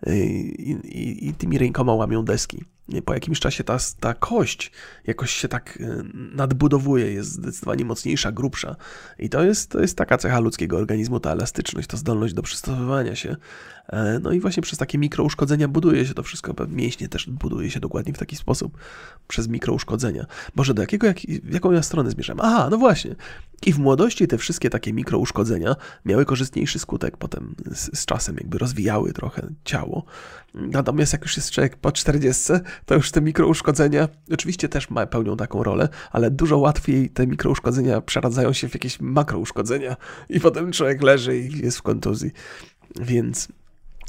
i, 0.07 0.71
i, 0.83 1.27
i 1.27 1.33
tymi 1.33 1.57
rękoma 1.57 1.93
łamią 1.93 2.25
deski. 2.25 2.63
Po 3.05 3.13
jakimś 3.13 3.39
czasie 3.39 3.63
ta, 3.63 3.77
ta 3.99 4.13
kość 4.13 4.71
jakoś 5.07 5.31
się 5.31 5.47
tak 5.47 5.79
nadbudowuje, 6.13 7.13
jest 7.13 7.31
zdecydowanie 7.31 7.85
mocniejsza, 7.85 8.31
grubsza. 8.31 8.75
I 9.19 9.29
to 9.29 9.43
jest, 9.43 9.69
to 9.69 9.81
jest 9.81 9.97
taka 9.97 10.17
cecha 10.17 10.39
ludzkiego 10.39 10.77
organizmu, 10.77 11.19
ta 11.19 11.31
elastyczność, 11.31 11.87
ta 11.87 11.97
zdolność 11.97 12.33
do 12.33 12.41
przystosowywania 12.41 13.15
się. 13.15 13.35
E, 13.87 14.19
no 14.19 14.31
i 14.31 14.39
właśnie 14.39 14.63
przez 14.63 14.79
takie 14.79 14.97
mikrouszkodzenia 14.97 15.67
buduje 15.67 16.05
się 16.05 16.13
to 16.13 16.23
wszystko. 16.23 16.53
Mięśnie 16.67 17.09
też 17.09 17.29
buduje 17.29 17.71
się 17.71 17.79
dokładnie 17.79 18.13
w 18.13 18.17
taki 18.17 18.35
sposób. 18.35 18.77
Przez 19.27 19.47
mikrouszkodzenia. 19.47 20.25
Boże, 20.55 20.73
do 20.73 20.81
jakiego, 20.81 21.07
jak, 21.07 21.17
jaką 21.51 21.71
ja 21.71 21.83
stronę 21.83 22.11
zmierzam? 22.11 22.39
Aha, 22.41 22.67
no 22.71 22.77
właśnie. 22.77 23.15
I 23.65 23.73
w 23.73 23.79
młodości 23.79 24.27
te 24.27 24.37
wszystkie 24.37 24.69
takie 24.69 24.93
mikrouszkodzenia 24.93 25.75
miały 26.05 26.25
korzystniejszy 26.25 26.79
skutek. 26.79 27.17
Potem 27.17 27.55
z, 27.71 27.99
z 27.99 28.05
czasem 28.05 28.35
jakby 28.35 28.57
rozwijały 28.57 29.13
trochę 29.13 29.47
ciało. 29.65 30.05
Natomiast 30.53 31.13
jak 31.13 31.21
już 31.21 31.37
jest 31.37 31.51
człowiek 31.51 31.75
po 31.75 31.91
40, 31.91 32.53
to 32.85 32.95
już 32.95 33.11
te 33.11 33.21
mikrouszkodzenia 33.21 34.07
oczywiście 34.31 34.69
też 34.69 34.89
ma, 34.89 35.05
pełnią 35.05 35.37
taką 35.37 35.63
rolę, 35.63 35.89
ale 36.11 36.31
dużo 36.31 36.57
łatwiej 36.57 37.09
te 37.09 37.27
mikrouszkodzenia 37.27 38.01
przeradzają 38.01 38.53
się 38.53 38.69
w 38.69 38.73
jakieś 38.73 39.01
makrouszkodzenia 39.01 39.95
i 40.29 40.39
potem 40.39 40.71
człowiek 40.71 41.01
leży 41.01 41.37
i 41.37 41.57
jest 41.63 41.77
w 41.77 41.81
kontuzji. 41.81 42.31
Więc 43.01 43.47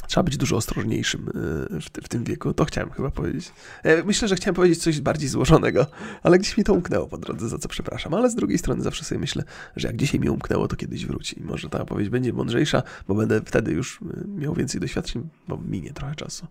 Trzeba 0.06 0.24
być 0.24 0.36
dużo 0.36 0.56
ostrożniejszym 0.56 1.28
e, 1.28 1.80
w, 2.02 2.08
tym 2.08 2.24
wieku. 2.24 2.54
To 2.54 2.64
chciałem 2.64 2.90
chyba 2.90 3.10
powiedzieć. 3.10 3.52
E, 3.82 4.04
myślę, 4.04 4.28
że 4.28 4.36
chciałem 4.36 4.54
powiedzieć 4.54 4.82
coś 4.82 5.00
bardziej 5.00 5.28
złożonego, 5.28 5.86
ale 6.22 6.38
gdzieś 6.38 6.56
mi 6.56 6.64
to 6.64 6.74
umknęło 6.74 7.06
po 7.06 7.18
drodze, 7.18 7.48
za 7.48 7.58
co 7.58 7.68
przepraszam. 7.68 8.14
Ale 8.14 8.30
z 8.30 8.34
drugiej 8.34 8.58
strony 8.58 8.82
zawsze 8.82 9.04
sobie 9.04 9.18
myślę, 9.18 9.44
że 9.76 9.88
jak 9.88 9.96
dzisiaj 9.96 10.20
mi 10.20 10.28
umknęło, 10.28 10.68
to 10.68 10.76
kiedyś 10.76 11.06
wróci. 11.06 11.40
I 11.40 11.44
może 11.44 11.68
ta 11.68 11.80
opowieść 11.80 12.10
będzie 12.10 12.32
mądrzejsza, 12.32 12.82
bo 13.08 13.14
będę 13.14 13.40
wtedy 13.40 13.72
już 13.72 14.00
e, 14.02 14.28
miał 14.28 14.54
więcej 14.54 14.80
doświadczeń, 14.80 15.28
bo 15.48 15.58
minie 15.68 15.92
trochę 15.92 16.14
czasu. 16.14 16.46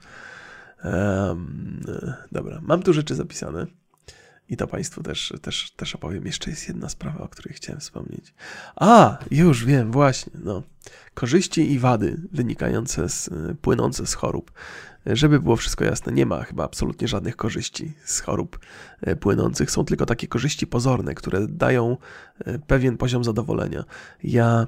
Um, 0.84 1.82
dobra, 2.32 2.60
mam 2.62 2.84
tu 2.84 2.94
rzeczy 2.94 3.16
zapisane. 3.16 3.68
I 4.50 4.58
to 4.58 4.68
Państwu 4.68 5.04
też, 5.04 5.34
też, 5.42 5.72
też 5.72 5.96
opowiem. 5.96 6.26
Jeszcze 6.26 6.50
jest 6.50 6.68
jedna 6.68 6.90
sprawa, 6.90 7.20
o 7.20 7.28
której 7.28 7.56
chciałem 7.56 7.80
wspomnieć. 7.80 8.34
A, 8.76 9.18
już 9.32 9.66
wiem, 9.66 9.92
właśnie. 9.92 10.34
No. 10.44 10.64
Korzyści 11.14 11.72
i 11.72 11.80
wady 11.80 12.22
wynikające 12.32 13.10
z, 13.10 13.30
płynące 13.62 14.08
z 14.08 14.14
chorób. 14.14 14.52
Żeby 15.06 15.40
było 15.40 15.56
wszystko 15.56 15.84
jasne, 15.84 16.14
nie 16.14 16.26
ma 16.26 16.44
chyba 16.44 16.64
absolutnie 16.64 17.08
żadnych 17.08 17.36
korzyści 17.36 17.94
z 18.06 18.20
chorób 18.20 18.60
e, 19.02 19.16
płynących. 19.16 19.72
Są 19.72 19.86
tylko 19.86 20.06
takie 20.06 20.28
korzyści 20.28 20.68
pozorne, 20.68 21.16
które 21.16 21.48
dają 21.48 21.98
e, 22.46 22.60
pewien 22.60 22.98
poziom 22.98 23.24
zadowolenia. 23.24 23.84
Ja 24.24 24.68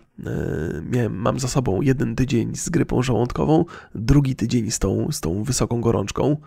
miałem, 0.89 1.15
mam 1.15 1.39
za 1.39 1.47
sobą 1.47 1.81
jeden 1.81 2.15
tydzień 2.15 2.55
z 2.55 2.69
grypą 2.69 3.03
żołądkową, 3.03 3.65
drugi 3.95 4.35
tydzień 4.35 4.71
z 4.71 4.79
tą, 4.79 5.11
z 5.11 5.21
tą 5.21 5.43
wysoką 5.43 5.81
gorączką. 5.81 6.37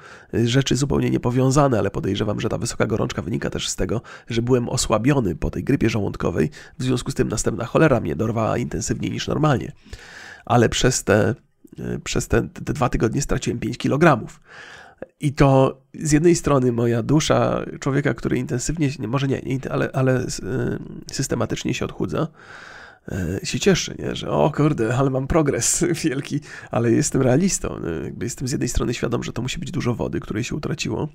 Rzeczy 0.45 0.77
zupełnie 0.77 1.11
niepowiązane, 1.11 1.79
ale 1.79 1.91
podejrzewam, 1.91 2.41
że 2.41 2.49
ta 2.49 2.59
wysoka 2.59 2.87
gorączka 2.87 3.23
wynika 3.23 3.51
też 3.51 3.69
z 3.69 3.77
tego, 3.77 4.01
że 4.29 4.43
byłem 4.43 4.69
osłabiony 4.69 5.37
po 5.37 5.51
tej 5.51 5.65
grypie 5.65 5.91
żołądkowej. 5.91 6.51
W 6.79 6.83
związku 6.83 7.11
z 7.11 7.15
tym 7.15 7.29
następna 7.29 7.65
cholera 7.65 8.01
mnie 8.01 8.17
dorwała 8.17 8.59
intensywniej 8.59 9.11
niż 9.11 9.29
normalnie. 9.29 9.58
Ale 10.45 10.69
przez 10.69 11.05
te 11.05 11.35
E, 11.79 11.99
przez 11.99 12.29
te, 12.29 12.49
te 12.49 12.73
dwa 12.73 12.89
tygodnie 12.89 13.23
straciłem 13.23 13.59
5 13.59 13.79
kg. 13.79 14.27
I 15.21 15.33
to 15.33 15.81
z 15.95 16.13
jednej 16.13 16.37
strony 16.37 16.73
moja 16.73 17.03
dusza 17.03 17.65
człowieka, 17.81 18.15
który 18.15 18.39
intensywnie, 18.39 18.89
może 19.09 19.29
nie, 19.29 19.43
ale, 19.71 19.91
ale 19.93 20.21
e, 20.21 20.27
systematycznie 21.13 21.75
się 21.75 21.85
odchudza, 21.85 22.29
się 23.45 23.61
cieszy, 23.61 23.95
nie? 23.99 24.17
że 24.17 24.31
o 24.31 24.53
kurde, 24.57 24.97
ale 24.97 25.11
mam 25.11 25.27
progres 25.27 25.85
wielki, 26.05 26.41
ale 26.71 26.93
jestem 26.93 27.23
realistą. 27.23 27.81
Jakby 28.05 28.27
jestem 28.27 28.49
z 28.49 28.53
jednej 28.53 28.69
strony 28.69 28.95
świadom, 28.95 29.23
że 29.23 29.33
to 29.33 29.43
musi 29.43 29.59
być 29.59 29.71
dużo 29.71 29.95
wody, 29.95 30.21
której 30.21 30.45
się 30.45 30.55
utraciło, 30.55 31.09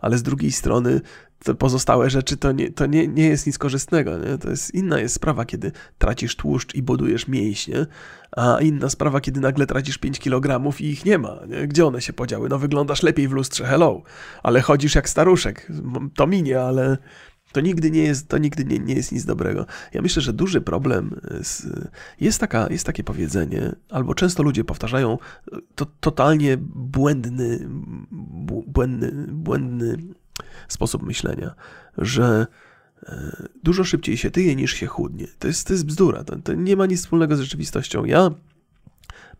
ale 0.00 0.18
z 0.18 0.22
drugiej 0.22 0.52
strony 0.52 1.00
te 1.44 1.54
pozostałe 1.54 2.10
rzeczy 2.10 2.36
to 2.36 2.52
nie, 2.52 2.72
to 2.72 2.86
nie, 2.86 3.08
nie 3.08 3.28
jest 3.28 3.46
nic 3.46 3.58
korzystnego. 3.58 4.18
Nie? 4.18 4.38
To 4.38 4.50
jest 4.50 4.74
inna 4.74 5.00
jest 5.00 5.14
sprawa, 5.14 5.44
kiedy 5.44 5.72
tracisz 5.98 6.36
tłuszcz 6.36 6.74
i 6.74 6.82
budujesz 6.82 7.28
mięśnie, 7.28 7.86
a 8.36 8.58
inna 8.60 8.88
sprawa, 8.88 9.20
kiedy 9.20 9.40
nagle 9.40 9.66
tracisz 9.66 9.98
5 9.98 10.18
kg 10.18 10.80
i 10.80 10.84
ich 10.84 11.04
nie 11.04 11.18
ma. 11.18 11.38
Nie? 11.48 11.68
Gdzie 11.68 11.86
one 11.86 12.00
się 12.00 12.12
podziały? 12.12 12.48
No 12.48 12.58
wyglądasz 12.58 13.02
lepiej 13.02 13.28
w 13.28 13.32
lustrze, 13.32 13.64
hello, 13.64 14.02
ale 14.42 14.60
chodzisz 14.60 14.94
jak 14.94 15.08
staruszek. 15.08 15.72
To 16.14 16.26
minie, 16.26 16.60
ale 16.60 16.98
to 17.56 17.60
nigdy 17.60 17.90
nie 17.90 18.02
jest, 18.02 18.28
to 18.28 18.38
nigdy 18.38 18.64
nie, 18.64 18.78
nie 18.78 18.94
jest 18.94 19.12
nic 19.12 19.24
dobrego. 19.24 19.66
Ja 19.92 20.02
myślę, 20.02 20.22
że 20.22 20.32
duży 20.32 20.60
problem 20.60 21.20
z, 21.42 21.66
jest, 22.20 22.40
taka, 22.40 22.66
jest 22.70 22.86
takie 22.86 23.04
powiedzenie, 23.04 23.72
albo 23.90 24.14
często 24.14 24.42
ludzie 24.42 24.64
powtarzają 24.64 25.18
to 25.74 25.86
totalnie 26.00 26.56
błędny, 26.74 27.68
błędny, 28.66 29.12
błędny 29.28 29.96
sposób 30.68 31.02
myślenia, 31.02 31.54
że 31.98 32.46
e, 33.02 33.48
dużo 33.62 33.84
szybciej 33.84 34.16
się 34.16 34.30
tyje 34.30 34.56
niż 34.56 34.72
się 34.72 34.86
chudnie. 34.86 35.26
To 35.38 35.48
jest, 35.48 35.66
to 35.66 35.72
jest 35.72 35.86
bzdura, 35.86 36.24
to, 36.24 36.36
to 36.36 36.54
nie 36.54 36.76
ma 36.76 36.86
nic 36.86 37.00
wspólnego 37.00 37.36
z 37.36 37.40
rzeczywistością. 37.40 38.04
Ja 38.04 38.30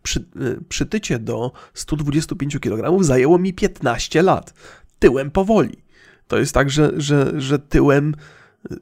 przy, 0.03 0.19
e, 0.19 0.23
przytycie 0.69 1.19
do 1.19 1.51
125 1.73 2.59
kg 2.59 3.03
zajęło 3.03 3.39
mi 3.39 3.53
15 3.53 4.21
lat. 4.21 4.53
Tyłem 4.99 5.31
powoli. 5.31 5.86
To 6.27 6.37
jest 6.37 6.53
tak, 6.53 6.69
że, 6.69 6.91
że, 6.97 7.41
że 7.41 7.59
tyłem 7.59 8.15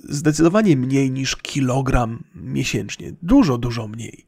zdecydowanie 0.03 0.77
mniej 0.77 1.11
niż 1.11 1.35
kilogram 1.35 2.23
miesięcznie. 2.35 3.13
Dużo, 3.21 3.57
dużo 3.57 3.87
mniej. 3.87 4.25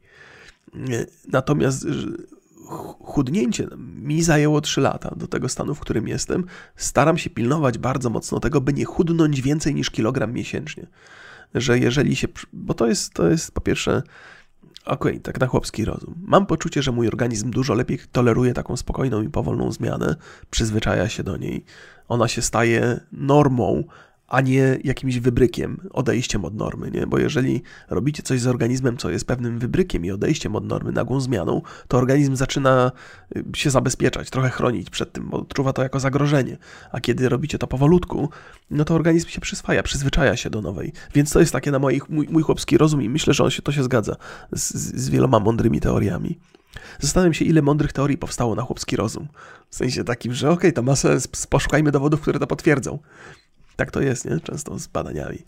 Natomiast 1.32 1.86
chudnięcie 3.00 3.68
mi 3.76 4.22
zajęło 4.22 4.60
3 4.60 4.80
lata 4.80 5.14
do 5.16 5.26
tego 5.26 5.48
stanu, 5.48 5.74
w 5.74 5.80
którym 5.80 6.08
jestem. 6.08 6.44
Staram 6.76 7.18
się 7.18 7.30
pilnować 7.30 7.78
bardzo 7.78 8.10
mocno 8.10 8.40
tego, 8.40 8.60
by 8.60 8.72
nie 8.72 8.84
chudnąć 8.84 9.42
więcej 9.42 9.74
niż 9.74 9.90
kilogram 9.90 10.32
miesięcznie. 10.32 10.86
Że 11.54 11.78
jeżeli 11.78 12.16
się. 12.16 12.28
Bo 12.52 12.74
to 12.74 12.86
jest, 12.86 13.14
to 13.14 13.28
jest 13.28 13.52
po 13.52 13.60
pierwsze. 13.60 14.02
Okej, 14.84 15.12
okay, 15.12 15.20
tak 15.20 15.40
na 15.40 15.46
chłopski 15.46 15.84
rozum. 15.84 16.14
Mam 16.22 16.46
poczucie, 16.46 16.82
że 16.82 16.92
mój 16.92 17.08
organizm 17.08 17.50
dużo 17.50 17.74
lepiej 17.74 17.98
toleruje 18.12 18.54
taką 18.54 18.76
spokojną 18.76 19.22
i 19.22 19.28
powolną 19.28 19.72
zmianę, 19.72 20.16
przyzwyczaja 20.50 21.08
się 21.08 21.22
do 21.22 21.36
niej. 21.36 21.64
Ona 22.08 22.28
się 22.28 22.42
staje 22.42 23.00
normą, 23.12 23.84
a 24.28 24.40
nie 24.40 24.78
jakimś 24.84 25.18
wybrykiem, 25.18 25.88
odejściem 25.92 26.44
od 26.44 26.54
normy, 26.54 26.90
nie? 26.90 27.06
Bo 27.06 27.18
jeżeli 27.18 27.62
robicie 27.90 28.22
coś 28.22 28.40
z 28.40 28.46
organizmem, 28.46 28.96
co 28.96 29.10
jest 29.10 29.26
pewnym 29.26 29.58
wybrykiem 29.58 30.04
i 30.04 30.10
odejściem 30.10 30.56
od 30.56 30.64
normy, 30.64 30.92
nagłą 30.92 31.20
zmianą, 31.20 31.62
to 31.88 31.98
organizm 31.98 32.36
zaczyna 32.36 32.92
y, 33.36 33.44
się 33.54 33.70
zabezpieczać, 33.70 34.30
trochę 34.30 34.50
chronić 34.50 34.90
przed 34.90 35.12
tym, 35.12 35.28
bo 35.28 35.36
odczuwa 35.36 35.72
to 35.72 35.82
jako 35.82 36.00
zagrożenie. 36.00 36.56
A 36.92 37.00
kiedy 37.00 37.28
robicie 37.28 37.58
to 37.58 37.66
powolutku, 37.66 38.28
no 38.70 38.84
to 38.84 38.94
organizm 38.94 39.28
się 39.28 39.40
przyswaja, 39.40 39.82
przyzwyczaja 39.82 40.36
się 40.36 40.50
do 40.50 40.62
nowej. 40.62 40.92
Więc 41.14 41.32
to 41.32 41.40
jest 41.40 41.52
takie 41.52 41.70
na 41.70 41.78
moich, 41.78 42.08
mój, 42.08 42.28
mój 42.30 42.42
chłopski 42.42 42.78
rozum 42.78 43.02
i 43.02 43.08
myślę, 43.08 43.34
że 43.34 43.44
on 43.44 43.50
się, 43.50 43.62
to 43.62 43.72
się 43.72 43.82
zgadza 43.82 44.16
z, 44.52 44.74
z 44.74 45.08
wieloma 45.08 45.40
mądrymi 45.40 45.80
teoriami. 45.80 46.38
Zastanawiam 47.00 47.34
się, 47.34 47.44
ile 47.44 47.62
mądrych 47.62 47.92
teorii 47.92 48.18
powstało 48.18 48.54
na 48.54 48.62
chłopski 48.62 48.96
rozum. 48.96 49.28
W 49.70 49.76
sensie 49.76 50.04
takim, 50.04 50.34
że 50.34 50.50
okej, 50.50 50.58
okay, 50.58 50.72
to 50.72 50.82
ma 50.82 50.96
sens, 50.96 51.26
poszukajmy 51.50 51.92
dowodów, 51.92 52.20
które 52.20 52.38
to 52.38 52.46
potwierdzą. 52.46 52.98
Tak 53.76 53.90
to 53.90 54.00
jest, 54.00 54.24
nie? 54.24 54.40
Często 54.40 54.78
z 54.78 54.86
badaniami. 54.86 55.38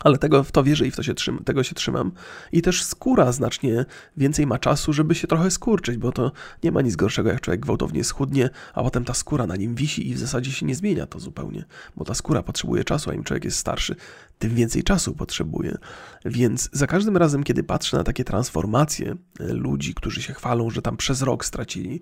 ale 0.00 0.18
tego 0.18 0.44
w 0.44 0.52
to 0.52 0.64
wierzę 0.64 0.86
i 0.86 0.90
w 0.90 0.96
to 0.96 1.02
się 1.02 1.14
tego 1.44 1.62
się 1.62 1.74
trzymam. 1.74 2.12
I 2.52 2.62
też 2.62 2.82
skóra 2.82 3.32
znacznie 3.32 3.84
więcej 4.16 4.46
ma 4.46 4.58
czasu, 4.58 4.92
żeby 4.92 5.14
się 5.14 5.26
trochę 5.26 5.50
skurczyć, 5.50 5.96
bo 5.96 6.12
to 6.12 6.32
nie 6.62 6.72
ma 6.72 6.82
nic 6.82 6.96
gorszego, 6.96 7.30
jak 7.30 7.40
człowiek 7.40 7.60
gwałtownie 7.60 8.04
schudnie, 8.04 8.50
a 8.74 8.82
potem 8.82 9.04
ta 9.04 9.14
skóra 9.14 9.46
na 9.46 9.56
nim 9.56 9.74
wisi 9.74 10.08
i 10.08 10.14
w 10.14 10.18
zasadzie 10.18 10.52
się 10.52 10.66
nie 10.66 10.74
zmienia 10.74 11.06
to 11.06 11.20
zupełnie, 11.20 11.64
bo 11.96 12.04
ta 12.04 12.14
skóra 12.14 12.42
potrzebuje 12.42 12.84
czasu, 12.84 13.10
a 13.10 13.14
im 13.14 13.24
człowiek 13.24 13.44
jest 13.44 13.58
starszy, 13.58 13.96
tym 14.38 14.54
więcej 14.54 14.82
czasu 14.82 15.14
potrzebuje. 15.14 15.78
Więc 16.24 16.70
za 16.72 16.86
każdym 16.86 17.16
razem, 17.16 17.44
kiedy 17.44 17.62
patrzę 17.62 17.96
na 17.96 18.04
takie 18.04 18.24
transformacje 18.24 19.16
e, 19.40 19.44
ludzi, 19.52 19.94
którzy 19.94 20.22
się 20.22 20.32
chwalą, 20.32 20.70
że 20.70 20.82
tam 20.82 20.96
przez 20.96 21.22
rok 21.22 21.44
stracili 21.44 22.00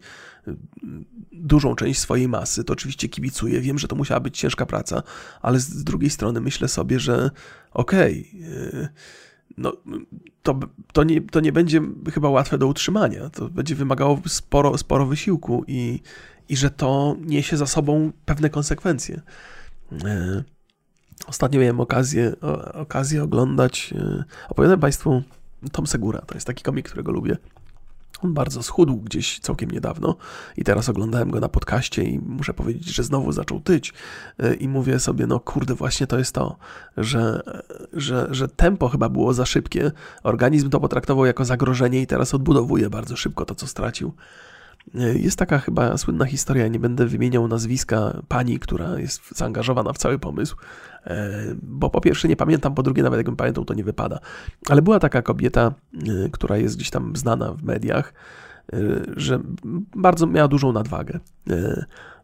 e, 0.48 0.54
dużą 1.32 1.74
część 1.74 2.00
swojej 2.00 2.28
masy, 2.28 2.64
to 2.64 2.72
oczywiście 2.72 3.08
kibicuję. 3.08 3.60
Wiem, 3.60 3.78
że 3.78 3.88
to 3.88 3.96
musiała 3.96 4.20
być 4.20 4.38
ciężka 4.38 4.66
praca, 4.66 5.02
ale 5.42 5.60
z 5.60 5.84
drugiej 5.84 6.10
strony 6.10 6.40
myślę 6.40 6.68
sobie, 6.68 7.00
że 7.00 7.30
okej, 7.72 8.30
okay, 8.34 8.88
no, 9.58 9.72
to, 10.42 10.60
to, 10.92 11.04
nie, 11.04 11.20
to 11.20 11.40
nie 11.40 11.52
będzie 11.52 11.80
chyba 12.12 12.28
łatwe 12.28 12.58
do 12.58 12.66
utrzymania. 12.66 13.30
To 13.30 13.48
będzie 13.48 13.74
wymagało 13.74 14.22
sporo, 14.26 14.78
sporo 14.78 15.06
wysiłku 15.06 15.64
i, 15.68 16.00
i 16.48 16.56
że 16.56 16.70
to 16.70 17.16
niesie 17.20 17.56
za 17.56 17.66
sobą 17.66 18.12
pewne 18.24 18.50
konsekwencje. 18.50 19.20
Ostatnio 21.26 21.60
miałem 21.60 21.80
okazję, 21.80 22.32
okazję 22.74 23.22
oglądać, 23.22 23.94
e, 23.96 24.24
opowiadam 24.48 24.80
Państwu 24.80 25.22
Tom 25.72 25.86
Segura, 25.86 26.20
to 26.20 26.34
jest 26.34 26.46
taki 26.46 26.62
komik, 26.62 26.88
którego 26.88 27.12
lubię. 27.12 27.36
On 28.24 28.34
bardzo 28.34 28.62
schudł 28.62 28.96
gdzieś 28.96 29.40
całkiem 29.40 29.70
niedawno 29.70 30.16
i 30.56 30.64
teraz 30.64 30.88
oglądałem 30.88 31.30
go 31.30 31.40
na 31.40 31.48
podcaście 31.48 32.02
i 32.02 32.18
muszę 32.18 32.54
powiedzieć, 32.54 32.94
że 32.94 33.02
znowu 33.02 33.32
zaczął 33.32 33.60
tyć 33.60 33.92
e, 34.38 34.54
i 34.54 34.68
mówię 34.68 34.98
sobie, 34.98 35.26
no 35.26 35.40
kurde, 35.40 35.74
właśnie 35.74 36.06
to 36.06 36.18
jest 36.18 36.34
to, 36.34 36.56
że, 36.96 37.42
że, 37.92 38.28
że 38.30 38.48
tempo 38.48 38.88
chyba 38.88 39.08
było 39.08 39.34
za 39.34 39.46
szybkie, 39.46 39.90
organizm 40.22 40.70
to 40.70 40.80
potraktował 40.80 41.26
jako 41.26 41.44
zagrożenie 41.44 42.02
i 42.02 42.06
teraz 42.06 42.34
odbudowuje 42.34 42.90
bardzo 42.90 43.16
szybko 43.16 43.44
to, 43.44 43.54
co 43.54 43.66
stracił. 43.66 44.12
E, 44.94 45.18
jest 45.18 45.38
taka 45.38 45.58
chyba 45.58 45.98
słynna 45.98 46.24
historia, 46.24 46.68
nie 46.68 46.78
będę 46.78 47.06
wymieniał 47.06 47.48
nazwiska 47.48 48.22
pani, 48.28 48.58
która 48.58 48.98
jest 48.98 49.36
zaangażowana 49.36 49.92
w 49.92 49.98
cały 49.98 50.18
pomysł, 50.18 50.56
bo 51.62 51.90
po 51.90 52.00
pierwsze 52.00 52.28
nie 52.28 52.36
pamiętam, 52.36 52.74
po 52.74 52.82
drugie 52.82 53.02
nawet 53.02 53.18
jakbym 53.18 53.36
pamiętał, 53.36 53.64
to 53.64 53.74
nie 53.74 53.84
wypada. 53.84 54.18
Ale 54.68 54.82
była 54.82 54.98
taka 54.98 55.22
kobieta, 55.22 55.74
e, 55.94 56.28
która 56.30 56.56
jest 56.56 56.76
gdzieś 56.76 56.90
tam 56.90 57.16
znana 57.16 57.52
w 57.52 57.62
mediach, 57.62 58.14
że 59.16 59.40
bardzo 59.96 60.26
miała 60.26 60.48
dużą 60.48 60.72
nadwagę, 60.72 61.20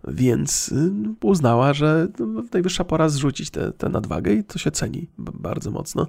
więc 0.08 0.74
uznała, 1.22 1.72
że 1.72 2.08
najwyższa 2.52 2.84
pora 2.84 3.08
zrzucić 3.08 3.50
tę 3.78 3.88
nadwagę 3.88 4.32
i 4.32 4.44
to 4.44 4.58
się 4.58 4.70
ceni 4.70 5.08
bardzo 5.18 5.70
mocno. 5.70 6.06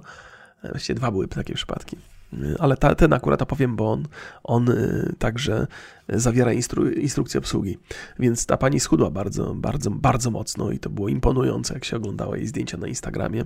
Właściwie 0.62 0.94
dwa 0.94 1.10
były 1.10 1.28
takie 1.28 1.54
przypadki. 1.54 1.96
Ale 2.58 2.76
ta, 2.76 2.94
ten 2.94 3.12
akurat 3.12 3.42
opowiem, 3.42 3.76
bo 3.76 3.92
on, 3.92 4.08
on 4.42 4.68
y, 4.68 5.14
także 5.18 5.66
zawiera 6.08 6.52
instru, 6.52 6.90
instrukcję 6.90 7.38
obsługi. 7.38 7.78
Więc 8.18 8.46
ta 8.46 8.56
pani 8.56 8.80
schudła 8.80 9.10
bardzo, 9.10 9.54
bardzo, 9.54 9.90
bardzo 9.90 10.30
mocno 10.30 10.70
i 10.70 10.78
to 10.78 10.90
było 10.90 11.08
imponujące, 11.08 11.74
jak 11.74 11.84
się 11.84 11.96
oglądało 11.96 12.36
jej 12.36 12.46
zdjęcia 12.46 12.76
na 12.76 12.86
Instagramie. 12.86 13.44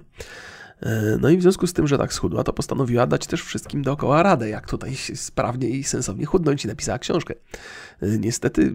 E, 0.81 1.17
no 1.21 1.29
i 1.29 1.37
w 1.37 1.43
związku 1.43 1.67
z 1.67 1.73
tym, 1.73 1.87
że 1.87 1.99
tak 1.99 2.13
schudła, 2.13 2.45
to 2.45 2.53
postanowiła 2.53 3.07
dać 3.07 3.27
też 3.27 3.43
wszystkim 3.43 3.83
dookoła 3.83 4.23
radę, 4.23 4.49
jak 4.49 4.69
tutaj 4.69 4.97
sprawnie 5.15 5.69
i 5.69 5.85
sensownie 5.85 6.27
chudnąć 6.27 6.65
i 6.65 6.69
napisała 6.69 6.99
książkę. 6.99 7.35
Niestety 8.03 8.75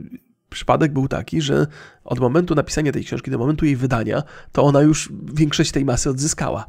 przypadek 0.49 0.93
był 0.93 1.07
taki, 1.07 1.41
że 1.41 1.68
od 2.03 2.20
momentu 2.20 2.55
napisania 2.55 2.91
tej 2.91 3.05
książki 3.05 3.32
do 3.32 3.38
momentu 3.38 3.66
jej 3.66 3.76
wydania, 3.76 4.24
to 4.51 4.64
ona 4.64 4.82
już 4.82 5.10
większość 5.34 5.72
tej 5.72 5.86
masy 5.86 6.10
odzyskała. 6.10 6.66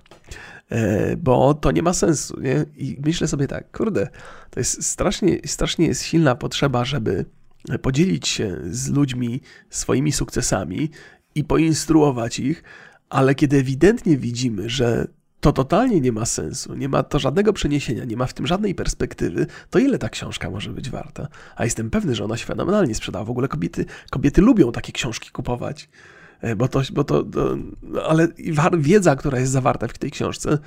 E, 0.71 1.17
bo 1.17 1.55
to 1.55 1.71
nie 1.71 1.83
ma 1.83 1.93
sensu. 1.93 2.41
Nie? 2.41 2.65
I 2.77 2.97
myślę 3.05 3.29
sobie 3.29 3.47
tak, 3.47 3.77
kurde, 3.79 4.09
to 4.51 4.61
jest 4.61 4.87
strasznie, 4.87 5.39
strasznie 5.47 5.87
jest 5.87 6.03
silna 6.03 6.35
potrzeba, 6.35 6.85
żeby 6.85 7.25
podzielić 7.83 8.29
się 8.29 8.57
z 8.71 8.89
ludźmi 8.89 9.41
swoimi 9.71 10.13
sukcesami 10.13 10.91
i 11.35 11.45
poinstruować 11.45 12.39
ich, 12.39 12.63
ale 13.09 13.35
kiedy 13.35 13.57
ewidentnie 13.57 14.17
widzimy, 14.17 14.69
że 14.69 15.07
to 15.41 15.53
totalnie 15.53 16.01
nie 16.01 16.13
ma 16.13 16.27
sensu, 16.27 16.75
nie 16.75 16.89
ma 16.89 17.03
to 17.03 17.19
żadnego 17.19 17.53
przeniesienia, 17.53 18.05
nie 18.05 18.17
ma 18.17 18.27
w 18.27 18.35
tym 18.35 18.47
żadnej 18.47 18.75
perspektywy, 18.75 19.47
to 19.71 19.79
ile 19.79 19.99
ta 19.99 20.09
książka 20.09 20.51
może 20.51 20.71
być 20.71 20.91
warta? 20.91 21.29
A 21.57 21.65
jestem 21.65 21.91
pewny, 21.91 22.15
że 22.15 22.25
ona 22.25 22.37
się 22.37 22.47
fenomenalnie 22.47 22.95
sprzedała. 22.95 23.25
W 23.25 23.31
ogóle 23.31 23.49
kobiety, 23.49 23.85
kobiety 24.11 24.41
lubią 24.41 24.73
takie 24.73 24.93
książki 24.93 25.31
kupować. 25.31 25.89
E, 26.41 26.57
bo 26.57 26.69
to, 26.69 26.83
bo 26.93 27.05
to, 27.05 27.25
to 27.25 27.57
ale 28.09 28.29
wiedza, 28.79 29.17
która 29.17 29.39
jest 29.39 29.53
zawarta 29.53 29.89
w 29.89 29.99
tej 29.99 30.11
książce, 30.11 30.59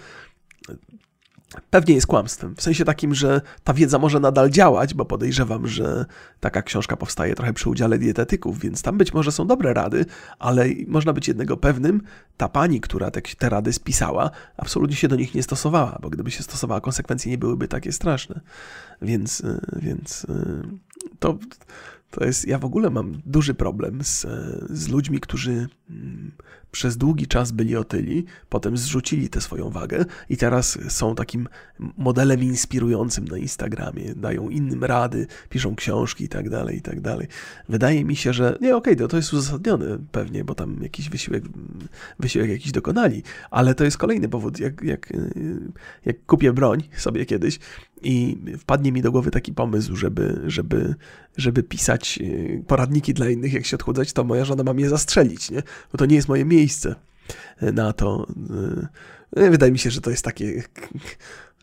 pewnie 1.69 1.95
jest 1.95 2.07
kłamstwem. 2.07 2.55
W 2.55 2.61
sensie 2.61 2.85
takim, 2.85 3.15
że 3.15 3.41
ta 3.63 3.73
wiedza 3.73 3.99
może 3.99 4.19
nadal 4.19 4.49
działać, 4.49 4.93
bo 4.93 5.05
podejrzewam, 5.05 5.67
że 5.67 6.05
taka 6.39 6.61
książka 6.61 6.97
powstaje 6.97 7.35
trochę 7.35 7.53
przy 7.53 7.69
udziale 7.69 7.97
dietetyków, 7.97 8.59
więc 8.59 8.81
tam 8.81 8.97
być 8.97 9.13
może 9.13 9.31
są 9.31 9.47
dobre 9.47 9.73
rady, 9.73 10.05
ale 10.39 10.65
można 10.87 11.13
być 11.13 11.27
jednego 11.27 11.57
pewnym, 11.57 12.01
ta 12.37 12.49
pani, 12.49 12.81
która 12.81 13.11
te, 13.11 13.21
te 13.21 13.49
rady 13.49 13.73
spisała, 13.73 14.31
absolutnie 14.57 14.95
się 14.95 15.07
do 15.07 15.15
nich 15.15 15.35
nie 15.35 15.43
stosowała, 15.43 15.99
bo 16.01 16.09
gdyby 16.09 16.31
się 16.31 16.43
stosowała, 16.43 16.81
konsekwencje 16.81 17.31
nie 17.31 17.37
byłyby 17.37 17.67
takie 17.67 17.91
straszne. 17.91 18.39
Więc, 19.01 19.41
e, 19.41 19.59
więc 19.75 20.25
e, 20.29 20.61
to 21.19 21.37
to 22.13 22.25
jest, 22.25 22.47
ja 22.47 22.59
w 22.59 22.65
ogóle 22.65 22.89
mam 22.89 23.21
duży 23.25 23.53
problem 23.53 24.03
z, 24.03 24.25
z 24.69 24.89
ludźmi, 24.89 25.19
którzy 25.19 25.67
mm, 25.89 26.31
przez 26.71 26.97
długi 26.97 27.27
czas 27.27 27.51
byli 27.51 27.75
otyli, 27.75 28.25
potem 28.49 28.77
zrzucili 28.77 29.29
tę 29.29 29.41
swoją 29.41 29.69
wagę 29.69 30.05
i 30.29 30.37
teraz 30.37 30.79
są 30.89 31.15
takim 31.15 31.47
modelem 31.97 32.43
inspirującym 32.43 33.25
na 33.25 33.37
Instagramie, 33.37 34.15
dają 34.15 34.49
innym 34.49 34.83
rady, 34.83 35.27
piszą 35.49 35.75
książki 35.75 36.23
i 36.23 36.29
tak 36.29 36.49
dalej, 36.49 36.77
i 36.77 36.81
tak 36.81 37.01
dalej. 37.01 37.27
Wydaje 37.69 38.05
mi 38.05 38.15
się, 38.15 38.33
że 38.33 38.57
nie, 38.61 38.75
okej, 38.75 38.93
okay, 38.93 38.95
to, 38.95 39.07
to 39.07 39.17
jest 39.17 39.33
uzasadnione 39.33 39.97
pewnie, 40.11 40.43
bo 40.43 40.55
tam 40.55 40.83
jakiś 40.83 41.09
wysiłek, 41.09 41.43
wysiłek 42.19 42.49
jakiś 42.49 42.71
dokonali, 42.71 43.23
ale 43.51 43.75
to 43.75 43.83
jest 43.83 43.97
kolejny 43.97 44.29
powód, 44.29 44.59
jak, 44.59 44.81
jak, 44.81 45.13
jak 46.05 46.25
kupię 46.25 46.53
broń 46.53 46.83
sobie 46.97 47.25
kiedyś 47.25 47.59
i 48.03 48.37
wpadnie 48.57 48.91
mi 48.91 49.01
do 49.01 49.11
głowy 49.11 49.31
taki 49.31 49.53
pomysł, 49.53 49.95
żeby, 49.95 50.41
żeby, 50.45 50.95
żeby 51.37 51.63
pisać 51.63 52.19
poradniki 52.67 53.13
dla 53.13 53.29
innych, 53.29 53.53
jak 53.53 53.65
się 53.65 53.75
odchudzać, 53.75 54.13
to 54.13 54.23
moja 54.23 54.45
żona 54.45 54.63
ma 54.63 54.73
mnie 54.73 54.89
zastrzelić, 54.89 55.51
nie? 55.51 55.63
Bo 55.91 55.97
to 55.97 56.05
nie 56.05 56.15
jest 56.15 56.27
moje 56.27 56.45
miejsce 56.45 56.63
miejsce 56.63 56.95
na 57.61 57.93
to. 57.93 58.27
E, 59.35 59.49
wydaje 59.49 59.71
mi 59.71 59.79
się, 59.79 59.91
że 59.91 60.01
to 60.01 60.09
jest 60.09 60.25
takie 60.25 60.63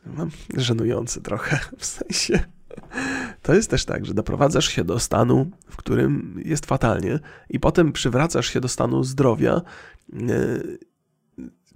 no, 0.07 0.29
żenujące 0.57 1.21
trochę, 1.21 1.59
w 1.79 1.87
sensie. 1.87 2.45
To 3.43 3.55
jest 3.55 3.71
też 3.71 3.85
tak, 3.85 4.07
że 4.07 4.15
doprowadzasz 4.15 4.69
się 4.69 4.85
do 4.85 4.99
stanu, 4.99 5.51
w 5.71 5.77
którym 5.77 6.43
jest 6.45 6.67
fatalnie, 6.67 7.19
i 7.49 7.61
potem 7.61 7.93
przywracasz 7.93 8.47
się 8.47 8.61
do 8.61 8.69
stanu 8.69 9.05
zdrowia, 9.05 9.63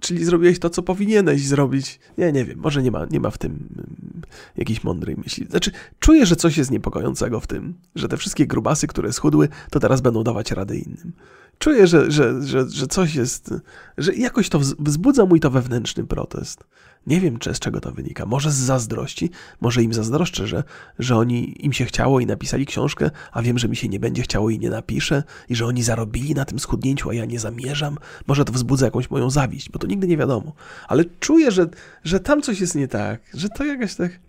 czyli 0.05 0.25
zrobiłeś 0.25 0.59
to, 0.59 0.69
co 0.69 0.83
powinieneś 0.83 1.47
zrobić. 1.47 1.99
Nie, 2.17 2.31
nie 2.31 2.45
wiem, 2.45 2.59
może 2.59 2.83
nie 2.83 2.91
ma, 2.91 3.05
nie 3.05 3.19
ma 3.19 3.29
w 3.29 3.37
tym 3.37 3.51
mm, 3.51 4.21
jakiejś 4.57 4.83
mądrej 4.83 5.15
myśli. 5.15 5.45
Znaczy, 5.49 5.71
czuję, 5.99 6.25
że 6.25 6.35
coś 6.35 6.57
jest 6.57 6.71
niepokojącego 6.71 7.39
w 7.39 7.47
tym, 7.47 7.73
że 7.95 8.07
te 8.07 8.17
wszystkie 8.17 8.47
grubasy, 8.47 8.87
które 8.87 9.13
schudły, 9.13 9.49
to 9.69 9.79
teraz 9.79 10.01
będą 10.01 10.23
dawać 10.23 10.51
radę 10.51 10.77
innym. 10.77 11.11
Czuję, 11.59 11.87
że, 11.87 12.11
że, 12.11 12.41
że, 12.41 12.69
że 12.69 12.87
coś 12.87 13.15
jest, 13.15 13.53
że 13.97 14.15
jakoś 14.15 14.49
to 14.49 14.59
wzbudza 14.59 15.25
mój 15.25 15.39
to 15.39 15.49
wewnętrzny 15.49 16.03
protest. 16.03 16.63
Nie 17.07 17.21
wiem, 17.21 17.37
czy 17.37 17.53
z 17.53 17.59
czego 17.59 17.81
to 17.81 17.91
wynika. 17.91 18.25
Może 18.25 18.51
z 18.51 18.55
zazdrości, 18.55 19.29
może 19.61 19.83
im 19.83 19.93
zazdroszczę, 19.93 20.47
że, 20.47 20.63
że 20.99 21.17
oni 21.17 21.65
im 21.65 21.73
się 21.73 21.85
chciało 21.85 22.19
i 22.19 22.25
napisali 22.25 22.65
książkę, 22.65 23.11
a 23.31 23.41
wiem, 23.41 23.59
że 23.59 23.67
mi 23.67 23.75
się 23.75 23.89
nie 23.89 23.99
będzie 23.99 24.21
chciało 24.21 24.49
i 24.49 24.59
nie 24.59 24.69
napiszę, 24.69 25.23
i 25.49 25.55
że 25.55 25.65
oni 25.65 25.83
zarobili 25.83 26.33
na 26.33 26.45
tym 26.45 26.59
schudnięciu, 26.59 27.09
a 27.09 27.13
ja 27.13 27.25
nie 27.25 27.39
zamierzam. 27.39 27.97
Może 28.27 28.45
to 28.45 28.53
wzbudza 28.53 28.85
jakąś 28.85 29.09
moją 29.09 29.29
zawiść, 29.29 29.69
bo 29.69 29.79
to 29.79 29.87
nigdy 29.87 30.07
nie 30.07 30.17
wiadomo. 30.17 30.53
Ale 30.87 31.05
czuję, 31.19 31.51
że, 31.51 31.67
że 32.03 32.19
tam 32.19 32.41
coś 32.41 32.59
jest 32.59 32.75
nie 32.75 32.87
tak, 32.87 33.21
że 33.33 33.49
to 33.49 33.65
jakaś 33.65 33.95
tak. 33.95 34.19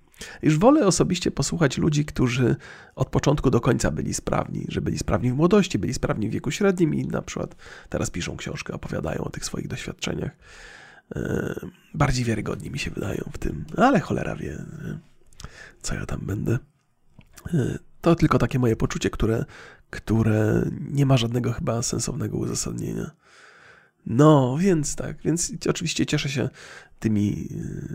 Już 0.42 0.58
wolę 0.58 0.86
osobiście 0.86 1.30
posłuchać 1.30 1.78
ludzi, 1.78 2.04
którzy 2.04 2.56
od 2.94 3.08
początku 3.08 3.50
do 3.50 3.60
końca 3.60 3.90
byli 3.90 4.14
sprawni, 4.14 4.64
że 4.68 4.80
byli 4.80 4.98
sprawni 4.98 5.30
w 5.30 5.34
młodości, 5.34 5.78
byli 5.78 5.94
sprawni 5.94 6.28
w 6.28 6.32
wieku 6.32 6.50
średnim 6.50 6.94
i 6.94 7.06
na 7.06 7.22
przykład 7.22 7.56
teraz 7.88 8.10
piszą 8.10 8.36
książkę, 8.36 8.74
opowiadają 8.74 9.24
o 9.24 9.30
tych 9.30 9.44
swoich 9.44 9.68
doświadczeniach. 9.68 10.30
E, 11.14 11.54
bardziej 11.94 12.24
wiarygodni 12.24 12.70
mi 12.70 12.78
się 12.78 12.90
wydają 12.90 13.30
w 13.32 13.38
tym, 13.38 13.64
ale 13.76 14.00
cholera 14.00 14.36
wie, 14.36 14.64
co 15.82 15.94
ja 15.94 16.06
tam 16.06 16.20
będę. 16.20 16.58
E, 17.54 17.78
to 18.00 18.14
tylko 18.14 18.38
takie 18.38 18.58
moje 18.58 18.76
poczucie, 18.76 19.10
które, 19.10 19.44
które 19.90 20.70
nie 20.80 21.06
ma 21.06 21.16
żadnego 21.16 21.52
chyba 21.52 21.82
sensownego 21.82 22.36
uzasadnienia. 22.36 23.10
No, 24.06 24.56
więc 24.60 24.96
tak, 24.96 25.16
więc 25.22 25.52
oczywiście 25.68 26.06
cieszę 26.06 26.28
się 26.28 26.48
tymi 26.98 27.48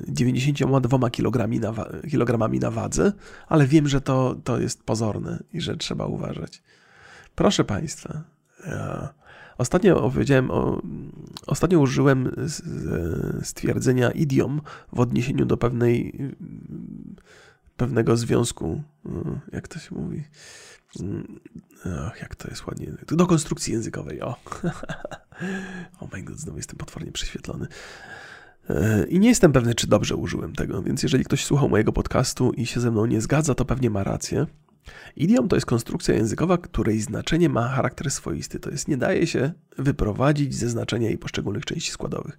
92 0.08 1.10
kg 1.10 1.48
na, 1.60 1.86
kilogramami 2.10 2.60
na 2.60 2.72
wadze, 2.72 3.14
ale 3.48 3.68
wiem, 3.68 3.88
że 3.88 4.02
to, 4.02 4.36
to 4.44 4.60
jest 4.60 4.84
pozorne 4.84 5.44
i 5.54 5.62
że 5.62 5.78
trzeba 5.78 6.06
uważać. 6.06 6.64
Proszę 7.36 7.64
Państwa, 7.64 8.24
ja 8.68 9.14
ostatnio 9.62 10.12
o, 10.50 10.82
ostatnio 11.48 11.80
użyłem 11.80 12.36
stwierdzenia 13.44 14.12
idiom 14.12 14.62
w 14.94 15.00
odniesieniu 15.00 15.46
do 15.46 15.58
pewnej 15.58 16.14
pewnego 17.78 18.18
związku, 18.18 18.84
jak 19.52 19.68
to 19.68 19.80
się 19.80 19.96
mówi, 19.96 20.24
Ach, 21.86 22.22
jak 22.22 22.36
to 22.36 22.48
jest 22.48 22.68
ładnie. 22.68 22.94
Do 23.08 23.28
konstrukcji 23.28 23.74
językowej, 23.74 24.22
o. 24.22 24.36
o 26.00 26.08
my 26.14 26.24
god, 26.24 26.40
znowu 26.40 26.58
jestem 26.58 26.78
potwornie 26.78 27.12
prześwietlony. 27.12 27.68
E, 28.70 29.06
I 29.08 29.20
nie 29.20 29.30
jestem 29.30 29.52
pewny, 29.52 29.76
czy 29.76 29.88
dobrze 29.88 30.16
użyłem 30.16 30.56
tego, 30.56 30.82
więc 30.82 31.04
jeżeli 31.04 31.24
ktoś 31.24 31.46
słuchał 31.46 31.70
mojego 31.70 31.94
podcastu 31.94 32.52
i 32.52 32.66
się 32.66 32.80
ze 32.80 32.92
mną 32.92 33.06
nie 33.06 33.22
zgadza, 33.22 33.56
to 33.56 33.66
pewnie 33.66 33.90
ma 33.90 34.04
rację. 34.04 34.48
Idiom 35.16 35.48
to 35.48 35.56
jest 35.56 35.66
konstrukcja 35.66 36.16
językowa, 36.16 36.58
której 36.58 37.02
znaczenie 37.02 37.50
ma 37.50 37.68
charakter 37.68 38.12
swoisty, 38.12 38.60
to 38.60 38.70
jest 38.70 38.88
nie 38.88 38.98
daje 38.98 39.28
się 39.28 39.52
wyprowadzić 39.78 40.56
ze 40.56 40.70
znaczenia 40.70 41.08
jej 41.08 41.18
poszczególnych 41.18 41.66
części 41.66 41.92
składowych. 41.92 42.38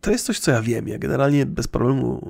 To 0.00 0.10
jest 0.10 0.26
coś, 0.26 0.38
co 0.38 0.50
ja 0.50 0.62
wiem. 0.62 0.88
Ja 0.88 0.98
generalnie 0.98 1.46
bez 1.46 1.68
problemu 1.68 2.28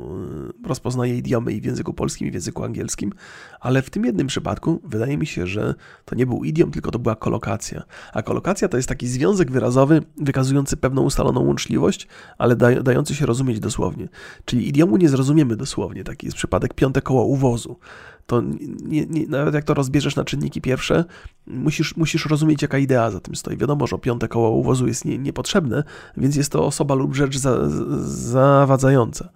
e, 0.64 0.68
rozpoznaję 0.68 1.18
idiomy 1.18 1.53
i 1.53 1.61
w 1.61 1.64
języku 1.64 1.95
polskim, 1.95 2.28
i 2.28 2.30
w 2.30 2.34
języku 2.34 2.64
angielskim, 2.64 3.12
ale 3.61 3.82
w 3.82 3.90
tym 3.90 4.05
jednym 4.05 4.26
przypadku 4.26 4.80
wydaje 4.84 5.18
mi 5.18 5.26
się, 5.26 5.47
że 5.47 5.74
to 6.05 6.14
nie 6.14 6.26
był 6.26 6.45
idiom, 6.45 6.70
tylko 6.70 6.90
to 6.90 6.99
była 6.99 7.16
kolokacja. 7.16 7.82
A 8.12 8.22
kolokacja 8.22 8.68
to 8.68 8.76
jest 8.76 8.88
taki 8.88 9.07
związek 9.07 9.51
wyrazowy 9.51 10.03
wykazujący 10.16 10.76
pewną 10.76 11.03
ustaloną 11.03 11.40
łączliwość, 11.40 12.09
ale 12.38 12.57
dający 12.82 13.14
się 13.14 13.26
rozumieć 13.26 13.61
dosłownie. 13.61 14.09
Czyli 14.45 14.68
idiomu 14.68 14.97
nie 14.97 15.09
zrozumiemy 15.09 15.57
dosłownie. 15.57 16.05
Taki 16.05 16.26
jest 16.26 16.36
przypadek 16.36 16.74
piąte 16.74 17.03
koło 17.03 17.24
uwozu 17.24 17.78
to 18.27 18.43
nie, 18.85 19.07
nie, 19.07 19.27
nawet 19.27 19.55
jak 19.55 19.64
to 19.64 19.75
rozbierzesz 19.75 20.16
na 20.16 20.25
czynniki 20.25 20.61
pierwsze, 20.61 21.05
musisz, 21.47 21.97
musisz 21.97 22.27
rozumieć, 22.27 22.62
jaka 22.62 22.79
idea 22.79 23.11
za 23.11 23.20
tym 23.20 23.37
stoi. 23.37 23.57
Wiadomo, 23.57 23.87
że 23.87 23.99
piąte 23.99 24.29
koło 24.29 24.51
uwozu 24.51 24.87
jest 24.87 25.05
nie, 25.05 25.18
niepotrzebne, 25.18 25.85
więc 26.16 26.37
jest 26.37 26.53
to 26.53 26.66
osoba 26.66 26.95
lub 26.95 27.14
rzecz 27.14 27.39
za, 27.39 27.59
zawadzająca. 28.01 29.29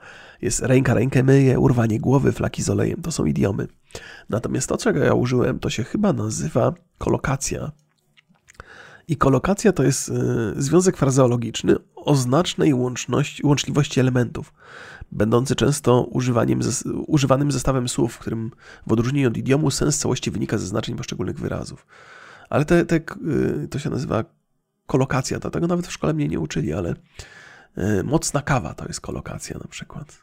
Jest 0.43 0.61
ręka 0.61 0.95
rękę 0.95 1.22
myje, 1.22 1.61
urwanie 1.61 2.01
głowy, 2.01 2.32
flaki 2.32 2.62
z 2.62 2.70
olejem. 2.70 3.03
To 3.03 3.12
są 3.12 3.24
idiomy. 3.24 3.68
Natomiast 4.28 4.68
to, 4.68 4.76
czego 4.76 5.01
ja 5.01 5.14
użyłem, 5.14 5.59
to 5.59 5.70
się 5.70 5.84
chyba 5.84 6.12
nazywa 6.12 6.74
kolokacja. 6.99 7.72
I 9.09 9.16
kolokacja 9.16 9.72
to 9.72 9.82
jest 9.82 10.09
y, 10.09 10.12
związek 10.57 10.97
frazeologiczny 10.97 11.76
o 11.97 12.14
znacznej 12.14 12.74
łączności, 12.74 13.47
łączliwości 13.47 14.01
elementów 14.01 14.53
będący 15.12 15.54
często 15.54 16.02
używaniem, 16.02 16.61
używanym 17.06 17.52
zestawem 17.52 17.88
słów, 17.88 18.14
w 18.14 18.18
którym 18.18 18.50
w 18.86 18.92
odróżnieniu 18.92 19.28
od 19.28 19.36
idiomu 19.36 19.70
sens 19.70 19.98
całości 19.98 20.30
wynika 20.30 20.59
ze 20.59 20.66
znaczeń 20.66 20.96
poszczególnych 20.96 21.38
wyrazów. 21.38 21.86
Ale 22.50 22.64
te, 22.64 22.84
te, 22.84 22.96
y, 22.96 23.68
to 23.70 23.78
się 23.78 23.90
nazywa 23.90 24.24
kolokacja, 24.86 25.40
to 25.40 25.50
tego 25.50 25.66
nawet 25.66 25.86
w 25.86 25.92
szkole 25.92 26.14
mnie 26.14 26.28
nie 26.28 26.40
uczyli, 26.40 26.72
ale 26.72 26.94
y, 27.78 28.04
mocna 28.04 28.42
kawa 28.42 28.74
to 28.74 28.86
jest 28.86 29.00
kolokacja 29.00 29.59
na 29.59 29.68
przykład. 29.68 30.18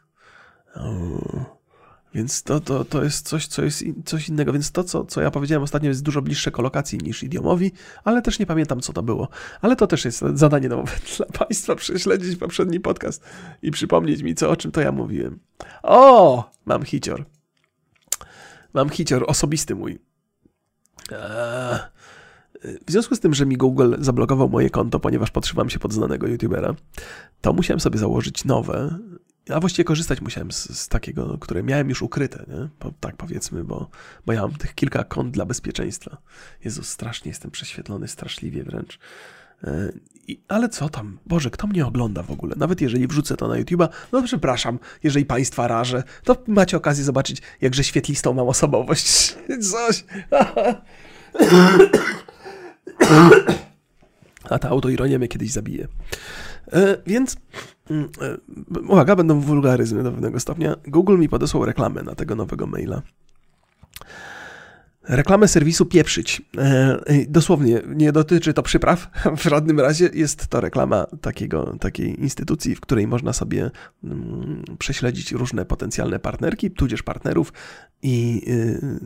Więc 2.16 2.42
to, 2.42 2.60
to, 2.60 2.84
to 2.84 3.04
jest 3.04 3.28
coś, 3.28 3.46
co 3.46 3.64
jest 3.64 3.84
coś 4.04 4.28
innego. 4.28 4.52
Więc 4.52 4.70
to, 4.72 4.84
co, 4.84 5.04
co 5.04 5.20
ja 5.20 5.30
powiedziałem 5.30 5.62
ostatnio, 5.62 5.88
jest 5.88 6.02
dużo 6.02 6.22
bliższe 6.22 6.50
kolokacji 6.50 6.98
niż 6.98 7.22
idiomowi, 7.22 7.72
ale 8.04 8.22
też 8.22 8.38
nie 8.38 8.46
pamiętam, 8.46 8.80
co 8.80 8.92
to 8.92 9.02
było. 9.02 9.28
Ale 9.60 9.76
to 9.76 9.86
też 9.86 10.04
jest 10.04 10.24
zadanie 10.34 10.68
domowe 10.68 10.92
dla 11.16 11.26
Państwa, 11.26 11.74
prześledzić 11.74 12.36
poprzedni 12.36 12.80
podcast 12.80 13.24
i 13.62 13.70
przypomnieć 13.70 14.22
mi, 14.22 14.34
co, 14.34 14.50
o 14.50 14.56
czym 14.56 14.72
to 14.72 14.80
ja 14.80 14.92
mówiłem. 14.92 15.38
O! 15.82 16.50
Mam 16.64 16.82
hicior. 16.82 17.24
Mam 18.74 18.88
hicior 18.88 19.24
osobisty 19.28 19.74
mój. 19.74 19.98
Eee. 21.12 21.78
W 22.86 22.90
związku 22.90 23.14
z 23.14 23.20
tym, 23.20 23.34
że 23.34 23.46
mi 23.46 23.56
Google 23.56 23.94
zablokował 23.98 24.48
moje 24.48 24.70
konto, 24.70 25.00
ponieważ 25.00 25.30
podszyłam 25.30 25.70
się 25.70 25.78
pod 25.78 25.92
znanego 25.92 26.26
youtubera, 26.26 26.74
to 27.40 27.52
musiałem 27.52 27.80
sobie 27.80 27.98
założyć 27.98 28.44
nowe 28.44 28.98
a 29.50 29.60
właściwie 29.60 29.84
korzystać 29.84 30.20
musiałem 30.20 30.52
z, 30.52 30.78
z, 30.78 30.88
takiego, 30.88 31.38
które 31.38 31.62
miałem 31.62 31.88
już 31.88 32.02
ukryte, 32.02 32.44
nie? 32.48 32.68
Po, 32.78 32.92
tak 33.00 33.16
powiedzmy, 33.16 33.64
bo, 33.64 33.90
bo 34.26 34.32
ja 34.32 34.42
mam 34.42 34.52
tych 34.52 34.74
kilka 34.74 35.04
kont 35.04 35.34
dla 35.34 35.46
bezpieczeństwa. 35.46 36.16
Jezus, 36.64 36.88
strasznie 36.88 37.28
jestem 37.28 37.50
prześwietlony, 37.50 38.08
straszliwie 38.08 38.64
wręcz. 38.64 38.98
E, 39.64 39.92
I, 40.28 40.40
ale 40.48 40.68
co 40.68 40.88
tam? 40.88 41.18
Boże, 41.26 41.50
kto 41.50 41.66
mnie 41.66 41.86
ogląda 41.86 42.22
w 42.22 42.30
ogóle? 42.30 42.54
Nawet 42.56 42.80
jeżeli 42.80 43.06
wrzucę 43.06 43.36
to 43.36 43.48
na 43.48 43.54
YouTube'a, 43.54 43.88
no 44.12 44.22
przepraszam, 44.22 44.78
jeżeli 45.02 45.26
Państwa 45.26 45.68
rażę, 45.68 46.02
to 46.24 46.36
macie 46.46 46.76
okazję 46.76 47.04
zobaczyć, 47.04 47.42
jakże 47.60 47.84
świetlistą 47.84 48.34
mam 48.34 48.48
osobowość. 48.48 49.36
Coś. 49.72 50.04
A 54.50 54.58
ta 54.58 54.68
autoironia 54.68 55.18
mnie 55.18 55.28
kiedyś 55.28 55.52
zabije. 55.52 55.88
E, 56.72 56.96
więc 57.06 57.36
uwaga, 58.88 59.16
będą 59.16 59.40
wulgaryzmy 59.40 60.02
do 60.02 60.12
pewnego 60.12 60.40
stopnia. 60.40 60.76
Google 60.86 61.18
mi 61.18 61.28
podesłał 61.28 61.64
reklamę 61.64 62.02
na 62.02 62.14
tego 62.14 62.34
nowego 62.34 62.66
maila. 62.66 63.02
Reklamę 65.08 65.48
serwisu 65.48 65.86
pieprzyć. 65.86 66.42
E, 66.58 66.98
dosłownie, 67.28 67.82
nie 67.86 68.12
dotyczy 68.12 68.54
to 68.54 68.62
przypraw. 68.62 69.10
W 69.36 69.42
żadnym 69.42 69.80
razie 69.80 70.10
jest 70.14 70.46
to 70.46 70.60
reklama 70.60 71.06
takiego, 71.20 71.76
takiej 71.80 72.20
instytucji, 72.20 72.74
w 72.74 72.80
której 72.80 73.06
można 73.06 73.32
sobie 73.32 73.70
mm, 74.04 74.64
prześledzić 74.78 75.32
różne 75.32 75.64
potencjalne 75.64 76.18
partnerki, 76.18 76.70
tudzież 76.70 77.02
partnerów 77.02 77.52
i 78.02 78.42
y, 78.48 79.00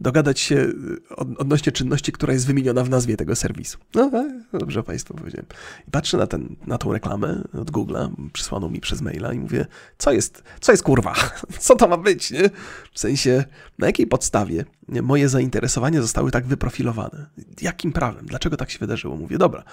dogadać 0.00 0.40
się 0.40 0.56
y, 0.56 1.16
odnośnie 1.16 1.72
czynności, 1.72 2.12
która 2.12 2.32
jest 2.32 2.46
wymieniona 2.46 2.84
w 2.84 2.90
nazwie 2.90 3.16
tego 3.16 3.36
serwisu. 3.36 3.78
No, 3.94 4.10
dobrze 4.52 4.82
Państwu 4.82 5.14
powiedziałem. 5.14 5.46
I 5.88 5.90
patrzę 5.90 6.16
na, 6.16 6.26
ten, 6.26 6.56
na 6.66 6.78
tą 6.78 6.92
reklamę 6.92 7.42
od 7.60 7.70
Google'a, 7.70 8.30
przysłaną 8.32 8.68
mi 8.68 8.80
przez 8.80 9.00
maila 9.00 9.32
i 9.32 9.38
mówię, 9.38 9.66
co 9.98 10.12
jest, 10.12 10.42
co 10.60 10.72
jest 10.72 10.82
kurwa? 10.82 11.14
Co 11.58 11.76
to 11.76 11.88
ma 11.88 11.96
być, 11.96 12.30
nie? 12.30 12.50
W 12.92 13.00
sensie, 13.00 13.44
na 13.78 13.86
jakiej 13.86 14.06
podstawie 14.06 14.64
moje 14.88 15.28
zainteresowania 15.28 16.02
zostały 16.02 16.30
tak 16.30 16.46
wyprofilowane? 16.46 17.26
Jakim 17.60 17.92
prawem? 17.92 18.26
Dlaczego 18.26 18.56
tak 18.56 18.70
się 18.70 18.78
wydarzyło? 18.78 19.16
Mówię, 19.16 19.38
dobra, 19.38 19.64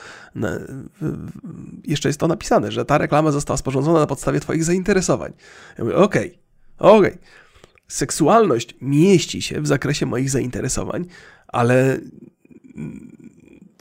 jeszcze 1.84 2.10
jest 2.10 2.20
to 2.20 2.28
napisane, 2.28 2.72
że 2.72 2.86
ta 2.86 2.98
reklama 2.98 3.32
została 3.32 3.58
sporządzona 3.58 4.00
na 4.00 4.08
podstawie 4.08 4.40
Twoich 4.40 4.64
zainteresowań. 4.64 5.34
Ja 5.78 5.84
mówię, 5.84 5.96
okej, 5.96 6.40
okay, 6.78 6.98
okej. 6.98 7.12
Okay 7.12 7.47
seksualność 7.88 8.76
mieści 8.82 9.42
się 9.42 9.62
w 9.62 9.68
zakresie 9.68 10.06
moich 10.06 10.30
zainteresowań, 10.30 11.06
ale, 11.48 12.00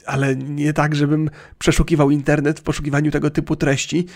ale 0.06 0.36
nie 0.36 0.72
tak, 0.72 0.94
żebym 0.94 1.30
przeszukiwał 1.58 2.10
internet 2.10 2.60
w 2.60 2.62
poszukiwaniu 2.62 3.10
tego 3.10 3.30
typu 3.30 3.56
treści. 3.56 4.06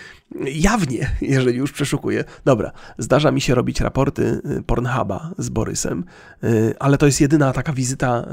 Jawnie, 0.45 1.11
jeżeli 1.21 1.57
już 1.57 1.71
przeszukuję. 1.71 2.23
Dobra, 2.45 2.71
zdarza 2.97 3.31
mi 3.31 3.41
się 3.41 3.55
robić 3.55 3.81
raporty 3.81 4.41
y, 4.59 4.63
Pornhuba 4.63 5.31
z 5.37 5.49
Borysem, 5.49 6.03
y, 6.43 6.73
ale 6.79 6.97
to 6.97 7.05
jest 7.05 7.21
jedyna 7.21 7.53
taka 7.53 7.73
wizyta 7.73 8.21
y, 8.21 8.25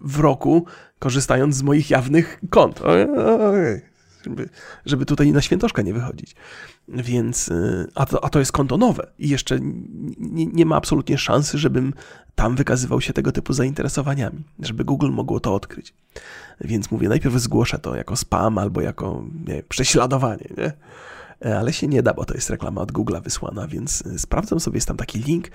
w 0.00 0.20
roku, 0.20 0.66
korzystając 0.98 1.56
z 1.56 1.62
moich 1.62 1.90
jawnych 1.90 2.40
kont. 2.50 2.80
Żeby, 4.24 4.48
żeby 4.86 5.06
tutaj 5.06 5.32
na 5.32 5.42
świętoszka 5.42 5.82
nie 5.82 5.94
wychodzić. 5.94 6.34
Więc, 6.88 7.48
y, 7.48 7.86
a 7.94 8.06
to, 8.06 8.24
a 8.24 8.28
to 8.28 8.38
jest 8.38 8.52
konto 8.52 8.76
nowe 8.76 9.06
i 9.18 9.28
jeszcze 9.28 9.58
nie, 10.18 10.46
nie, 10.46 10.66
ma 10.66 10.76
absolutnie 10.76 11.18
szansy, 11.18 11.58
żebym 11.58 11.94
tam 12.34 12.56
wykazywał 12.56 13.00
się 13.00 13.12
tego 13.12 13.32
typu 13.32 13.52
zainteresowaniami, 13.52 14.44
żeby 14.58 14.84
Google 14.84 15.10
mogło 15.10 15.40
to 15.40 15.54
odkryć. 15.54 15.94
Więc 16.60 16.90
mówię, 16.90 17.08
najpierw 17.08 17.34
zgłoszę 17.34 17.78
to 17.78 17.96
jako 17.96 18.16
spam 18.16 18.58
albo 18.58 18.80
jako 18.80 19.24
nie, 19.46 19.62
prześladowanie, 19.62 20.48
nie? 20.58 20.72
E, 21.44 21.58
ale 21.58 21.72
się 21.72 21.88
nie 21.88 22.02
da, 22.02 22.14
bo 22.14 22.24
to 22.24 22.34
jest 22.34 22.50
reklama 22.50 22.80
od 22.80 22.92
Google'a 22.92 23.22
wysłana, 23.22 23.66
więc 23.66 24.06
y, 24.06 24.18
sprawdzam 24.18 24.60
sobie, 24.60 24.76
jest 24.76 24.88
tam 24.88 24.96
taki 24.96 25.18
link. 25.18 25.48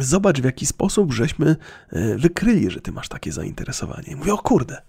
Zobacz, 0.00 0.40
w 0.40 0.44
jaki 0.44 0.66
sposób 0.66 1.12
żeśmy 1.12 1.56
y, 1.92 2.18
wykryli, 2.18 2.70
że 2.70 2.80
ty 2.80 2.92
masz 2.92 3.08
takie 3.08 3.32
zainteresowanie. 3.32 4.08
I 4.12 4.16
mówię, 4.16 4.34
o 4.34 4.38
kurde, 4.38 4.82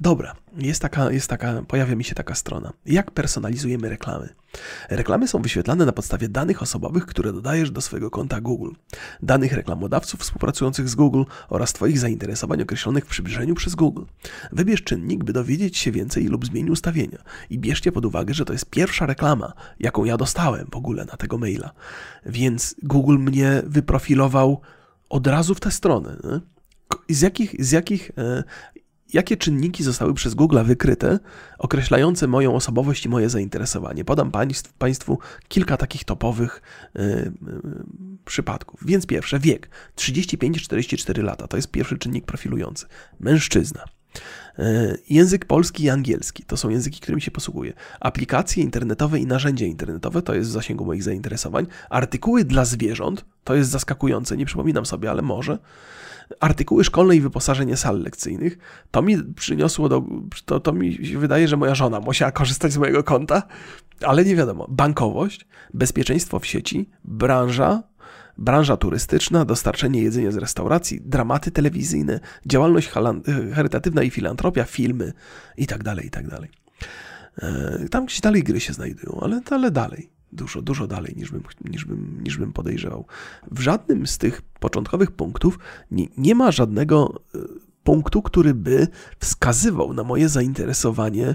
Dobra, 0.00 0.34
jest 0.56 0.82
taka, 0.82 1.10
jest 1.10 1.28
taka, 1.28 1.62
pojawia 1.68 1.94
mi 1.94 2.04
się 2.04 2.14
taka 2.14 2.34
strona. 2.34 2.72
Jak 2.86 3.10
personalizujemy 3.10 3.88
reklamy? 3.88 4.28
Reklamy 4.90 5.28
są 5.28 5.42
wyświetlane 5.42 5.86
na 5.86 5.92
podstawie 5.92 6.28
danych 6.28 6.62
osobowych, 6.62 7.06
które 7.06 7.32
dodajesz 7.32 7.70
do 7.70 7.80
swojego 7.80 8.10
konta 8.10 8.40
Google, 8.40 8.70
danych 9.22 9.52
reklamodawców 9.52 10.20
współpracujących 10.20 10.88
z 10.88 10.94
Google 10.94 11.22
oraz 11.48 11.72
Twoich 11.72 11.98
zainteresowań 11.98 12.62
określonych 12.62 13.04
w 13.04 13.08
przybliżeniu 13.08 13.54
przez 13.54 13.74
Google. 13.74 14.02
Wybierz 14.52 14.82
czynnik, 14.82 15.24
by 15.24 15.32
dowiedzieć 15.32 15.78
się 15.78 15.92
więcej 15.92 16.26
lub 16.26 16.46
zmień 16.46 16.70
ustawienia 16.70 17.18
i 17.50 17.58
bierzcie 17.58 17.92
pod 17.92 18.04
uwagę, 18.04 18.34
że 18.34 18.44
to 18.44 18.52
jest 18.52 18.70
pierwsza 18.70 19.06
reklama, 19.06 19.52
jaką 19.80 20.04
ja 20.04 20.16
dostałem 20.16 20.66
w 20.72 20.76
ogóle 20.76 21.04
na 21.04 21.16
tego 21.16 21.38
maila. 21.38 21.72
Więc 22.26 22.74
Google 22.82 23.18
mnie 23.18 23.62
wyprofilował 23.66 24.60
od 25.08 25.26
razu 25.26 25.54
w 25.54 25.60
tę 25.60 25.70
stronę. 25.70 26.16
Z 27.08 27.20
jakich, 27.20 27.64
z 27.64 27.70
jakich 27.70 28.10
e, 28.18 28.44
jakie 29.12 29.36
czynniki 29.36 29.84
zostały 29.84 30.14
przez 30.14 30.34
Google 30.34 30.58
wykryte, 30.64 31.18
określające 31.58 32.26
moją 32.26 32.54
osobowość 32.54 33.06
i 33.06 33.08
moje 33.08 33.30
zainteresowanie. 33.30 34.04
Podam 34.04 34.30
państw, 34.30 34.72
Państwu 34.72 35.18
kilka 35.48 35.76
takich 35.76 36.04
topowych 36.04 36.62
yy, 36.94 37.02
yy, 37.02 37.32
przypadków. 38.24 38.80
Więc 38.86 39.06
pierwsze, 39.06 39.38
wiek 39.38 39.70
35-44 39.96 41.22
lata 41.22 41.48
to 41.48 41.56
jest 41.56 41.70
pierwszy 41.70 41.98
czynnik 41.98 42.24
profilujący. 42.24 42.86
Mężczyzna. 43.20 43.84
E, 44.58 44.96
język 45.10 45.44
polski 45.44 45.84
i 45.84 45.90
angielski 45.90 46.44
to 46.44 46.56
są 46.56 46.68
języki, 46.68 47.00
którymi 47.00 47.22
się 47.22 47.30
posługuję. 47.30 47.72
Aplikacje 48.00 48.62
internetowe 48.62 49.18
i 49.18 49.26
narzędzia 49.26 49.66
internetowe 49.66 50.22
to 50.22 50.34
jest 50.34 50.50
w 50.50 50.52
zasięgu 50.52 50.84
moich 50.84 51.02
zainteresowań. 51.02 51.66
Artykuły 51.90 52.44
dla 52.44 52.64
zwierząt 52.64 53.24
to 53.44 53.54
jest 53.54 53.70
zaskakujące, 53.70 54.36
nie 54.36 54.46
przypominam 54.46 54.86
sobie, 54.86 55.10
ale 55.10 55.22
może. 55.22 55.58
Artykuły 56.40 56.84
szkolne 56.84 57.16
i 57.16 57.20
wyposażenie 57.20 57.76
sal 57.76 58.02
lekcyjnych 58.02 58.58
to 58.90 59.02
mi 59.02 59.22
przyniosło 59.34 59.88
do. 59.88 60.02
To, 60.44 60.60
to 60.60 60.72
mi 60.72 61.06
się 61.06 61.18
wydaje, 61.18 61.48
że 61.48 61.56
moja 61.56 61.74
żona 61.74 62.00
musiała 62.00 62.32
korzystać 62.32 62.72
z 62.72 62.76
mojego 62.76 63.04
konta, 63.04 63.42
ale 64.00 64.24
nie 64.24 64.36
wiadomo. 64.36 64.66
Bankowość, 64.68 65.46
bezpieczeństwo 65.74 66.38
w 66.38 66.46
sieci, 66.46 66.90
branża, 67.04 67.82
branża 68.38 68.76
turystyczna, 68.76 69.44
dostarczenie 69.44 70.02
jedzenia 70.02 70.30
z 70.30 70.36
restauracji, 70.36 71.00
dramaty 71.00 71.50
telewizyjne, 71.50 72.20
działalność 72.46 72.90
charytatywna 73.54 74.02
i 74.02 74.10
filantropia, 74.10 74.64
filmy 74.64 75.12
itd., 75.56 75.84
tak 75.84 76.04
itd. 76.04 76.30
Tak 76.30 76.50
e, 77.42 77.88
tam 77.88 78.06
gdzieś 78.06 78.20
dalej 78.20 78.42
gry 78.42 78.60
się 78.60 78.72
znajdują, 78.72 79.20
ale, 79.22 79.40
ale 79.50 79.70
dalej. 79.70 80.21
Dużo, 80.32 80.62
dużo 80.62 80.86
dalej 80.86 81.14
niż 81.16 81.30
bym, 81.30 81.42
niż, 81.64 81.84
bym, 81.84 82.20
niż 82.24 82.38
bym 82.38 82.52
podejrzewał. 82.52 83.06
W 83.50 83.60
żadnym 83.60 84.06
z 84.06 84.18
tych 84.18 84.42
początkowych 84.42 85.10
punktów 85.10 85.58
nie, 85.90 86.06
nie 86.16 86.34
ma 86.34 86.52
żadnego 86.52 87.22
e, 87.34 87.38
punktu, 87.84 88.22
który 88.22 88.54
by 88.54 88.88
wskazywał 89.18 89.94
na 89.94 90.04
moje 90.04 90.28
zainteresowanie 90.28 91.34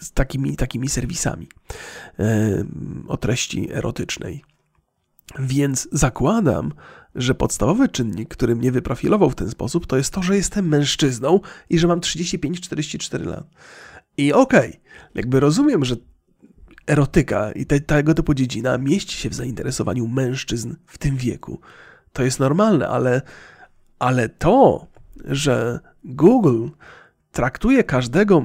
z 0.00 0.12
takimi, 0.12 0.56
takimi 0.56 0.88
serwisami 0.88 1.48
e, 2.18 2.64
o 3.08 3.16
treści 3.16 3.72
erotycznej. 3.72 4.44
Więc 5.38 5.88
zakładam, 5.92 6.72
że 7.14 7.34
podstawowy 7.34 7.88
czynnik, 7.88 8.28
który 8.28 8.56
mnie 8.56 8.72
wyprofilował 8.72 9.30
w 9.30 9.34
ten 9.34 9.50
sposób, 9.50 9.86
to 9.86 9.96
jest 9.96 10.12
to, 10.12 10.22
że 10.22 10.36
jestem 10.36 10.68
mężczyzną 10.68 11.40
i 11.70 11.78
że 11.78 11.86
mam 11.88 12.00
35-44 12.00 13.26
lat. 13.26 13.46
I 14.16 14.32
okej, 14.32 14.68
okay, 14.68 14.80
jakby 15.14 15.40
rozumiem, 15.40 15.84
że 15.84 15.96
erotyka 16.86 17.52
i 17.52 17.66
te, 17.66 17.80
tego 17.80 18.14
typu 18.14 18.34
dziedzina 18.34 18.78
mieści 18.78 19.16
się 19.16 19.30
w 19.30 19.34
zainteresowaniu 19.34 20.08
mężczyzn 20.08 20.74
w 20.86 20.98
tym 20.98 21.16
wieku. 21.16 21.60
To 22.12 22.22
jest 22.22 22.40
normalne, 22.40 22.88
ale, 22.88 23.22
ale 23.98 24.28
to, 24.28 24.86
że 25.24 25.80
Google 26.04 26.68
traktuje 27.32 27.84
każdego 27.84 28.42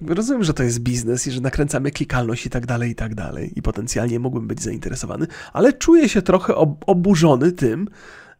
rozumiem, 0.00 0.44
że 0.44 0.54
to 0.54 0.62
jest 0.62 0.80
biznes 0.80 1.26
i 1.26 1.30
że 1.30 1.40
nakręcamy 1.40 1.90
klikalność 1.90 2.46
i 2.46 2.50
tak 2.50 2.66
dalej, 2.66 2.90
i 2.90 2.94
tak 2.94 3.14
dalej. 3.14 3.52
I 3.56 3.62
potencjalnie 3.62 4.18
mógłbym 4.18 4.48
być 4.48 4.62
zainteresowany, 4.62 5.26
ale 5.52 5.72
czuję 5.72 6.08
się 6.08 6.22
trochę 6.22 6.54
ob 6.54 6.84
oburzony 6.86 7.52
tym, 7.52 7.88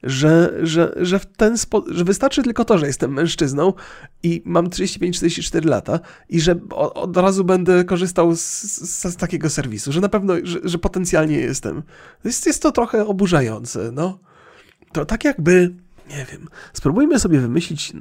że, 0.03 0.53
że, 0.63 0.95
że 0.97 1.19
w 1.19 1.27
ten 1.27 1.57
że 1.91 2.05
wystarczy 2.05 2.43
tylko 2.43 2.65
to, 2.65 2.79
że 2.79 2.87
jestem 2.87 3.13
mężczyzną 3.13 3.73
i 4.23 4.43
mam 4.45 4.67
35-44 4.67 5.65
lata 5.65 6.01
i 6.29 6.41
że 6.41 6.61
od 6.95 7.17
razu 7.17 7.45
będę 7.45 7.85
korzystał 7.85 8.37
z, 8.37 8.41
z, 8.41 9.05
z, 9.05 9.17
takiego 9.17 9.51
serwisu, 9.51 9.93
że 9.93 10.01
na 10.01 10.09
pewno, 10.09 10.35
że, 10.43 10.59
że 10.65 10.79
potencjalnie 10.79 11.39
jestem. 11.39 11.83
Jest, 12.25 12.47
jest 12.47 12.63
to 12.63 12.73
trochę 12.73 13.07
oburzające, 13.07 13.93
no. 13.93 14.19
To 14.93 15.05
tak 15.05 15.25
jakby, 15.25 15.75
nie 16.11 16.27
wiem, 16.33 16.49
spróbujmy 16.73 17.19
sobie 17.19 17.41
wymyślić 17.41 17.93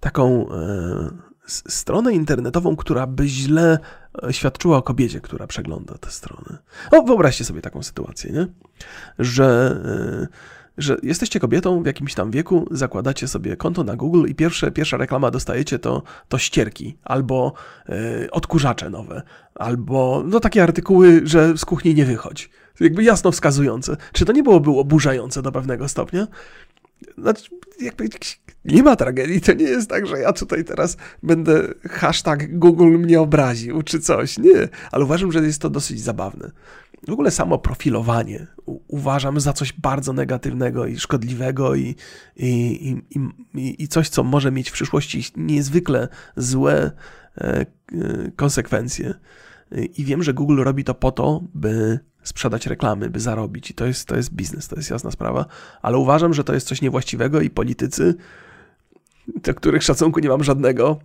taką... 0.00 0.52
E, 0.52 1.34
stronę 1.46 2.12
internetową, 2.12 2.76
która 2.76 3.06
by 3.06 3.28
źle 3.28 3.78
e, 4.22 4.32
świadczyła 4.32 4.76
o 4.76 4.82
kobiecie, 4.82 5.20
która 5.20 5.46
przegląda 5.46 5.98
tę 5.98 6.10
stronę. 6.10 6.58
O, 6.90 7.02
wyobraźcie 7.02 7.44
sobie 7.44 7.60
taką 7.60 7.82
sytuację, 7.82 8.32
nie? 8.32 8.46
Że, 9.18 9.80
e, 9.84 10.26
że 10.78 10.96
jesteście 11.02 11.40
kobietą 11.40 11.82
w 11.82 11.86
jakimś 11.86 12.14
tam 12.14 12.30
wieku, 12.30 12.68
zakładacie 12.70 13.28
sobie 13.28 13.56
konto 13.56 13.84
na 13.84 13.96
Google 13.96 14.26
i 14.28 14.34
pierwsze, 14.34 14.70
pierwsza 14.70 14.96
reklama 14.96 15.30
dostajecie 15.30 15.78
to, 15.78 16.02
to 16.28 16.38
ścierki, 16.38 16.98
albo 17.04 17.52
y, 17.88 18.30
odkurzacze 18.30 18.90
nowe, 18.90 19.22
albo 19.54 20.22
no 20.26 20.40
takie 20.40 20.62
artykuły, 20.62 21.20
że 21.24 21.58
z 21.58 21.64
kuchni 21.64 21.94
nie 21.94 22.04
wychodź. 22.04 22.50
Jakby 22.80 23.04
jasno 23.04 23.32
wskazujące. 23.32 23.96
Czy 24.12 24.24
to 24.24 24.32
nie 24.32 24.42
byłoby 24.42 24.70
oburzające 24.70 25.42
do 25.42 25.52
pewnego 25.52 25.88
stopnia? 25.88 26.26
Znaczy, 27.18 27.50
jakby 27.80 28.08
nie 28.64 28.82
ma 28.82 28.96
tragedii. 28.96 29.40
To 29.40 29.52
nie 29.52 29.64
jest 29.64 29.90
tak, 29.90 30.06
że 30.06 30.18
ja 30.18 30.32
tutaj 30.32 30.64
teraz 30.64 30.96
będę 31.22 31.68
hashtag 31.90 32.58
Google 32.58 32.98
mnie 32.98 33.20
obraził 33.20 33.82
czy 33.82 34.00
coś. 34.00 34.38
Nie, 34.38 34.68
ale 34.92 35.04
uważam, 35.04 35.32
że 35.32 35.38
jest 35.38 35.62
to 35.62 35.70
dosyć 35.70 36.00
zabawne. 36.00 36.50
W 37.08 37.12
ogóle 37.12 37.30
samo 37.30 37.58
profilowanie 37.58 38.46
uważam 38.88 39.40
za 39.40 39.52
coś 39.52 39.72
bardzo 39.72 40.12
negatywnego 40.12 40.86
i 40.86 40.98
szkodliwego 40.98 41.74
i, 41.74 41.96
i, 42.36 43.02
i, 43.54 43.82
i 43.82 43.88
coś, 43.88 44.08
co 44.08 44.24
może 44.24 44.52
mieć 44.52 44.70
w 44.70 44.72
przyszłości 44.72 45.24
niezwykle 45.36 46.08
złe 46.36 46.90
e, 47.38 47.40
e, 47.40 47.66
konsekwencje. 48.36 49.14
I 49.96 50.04
wiem, 50.04 50.22
że 50.22 50.34
Google 50.34 50.62
robi 50.62 50.84
to 50.84 50.94
po 50.94 51.12
to, 51.12 51.42
by 51.54 51.98
sprzedać 52.22 52.66
reklamy, 52.66 53.10
by 53.10 53.20
zarobić. 53.20 53.70
I 53.70 53.74
to 53.74 53.86
jest, 53.86 54.08
to 54.08 54.16
jest 54.16 54.34
biznes, 54.34 54.68
to 54.68 54.76
jest 54.76 54.90
jasna 54.90 55.10
sprawa. 55.10 55.46
Ale 55.82 55.98
uważam, 55.98 56.34
że 56.34 56.44
to 56.44 56.54
jest 56.54 56.66
coś 56.66 56.82
niewłaściwego 56.82 57.40
i 57.40 57.50
politycy, 57.50 58.14
do 59.42 59.54
których 59.54 59.82
szacunku 59.82 60.20
nie 60.20 60.28
mam 60.28 60.44
żadnego, 60.44 61.00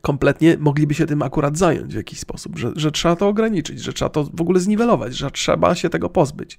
kompletnie 0.00 0.56
mogliby 0.58 0.94
się 0.94 1.06
tym 1.06 1.22
akurat 1.22 1.58
zająć 1.58 1.92
w 1.92 1.96
jakiś 1.96 2.18
sposób, 2.18 2.58
że, 2.58 2.72
że 2.76 2.90
trzeba 2.90 3.16
to 3.16 3.28
ograniczyć, 3.28 3.80
że 3.80 3.92
trzeba 3.92 4.08
to 4.08 4.24
w 4.24 4.40
ogóle 4.40 4.60
zniwelować, 4.60 5.16
że 5.16 5.30
trzeba 5.30 5.74
się 5.74 5.90
tego 5.90 6.08
pozbyć. 6.08 6.58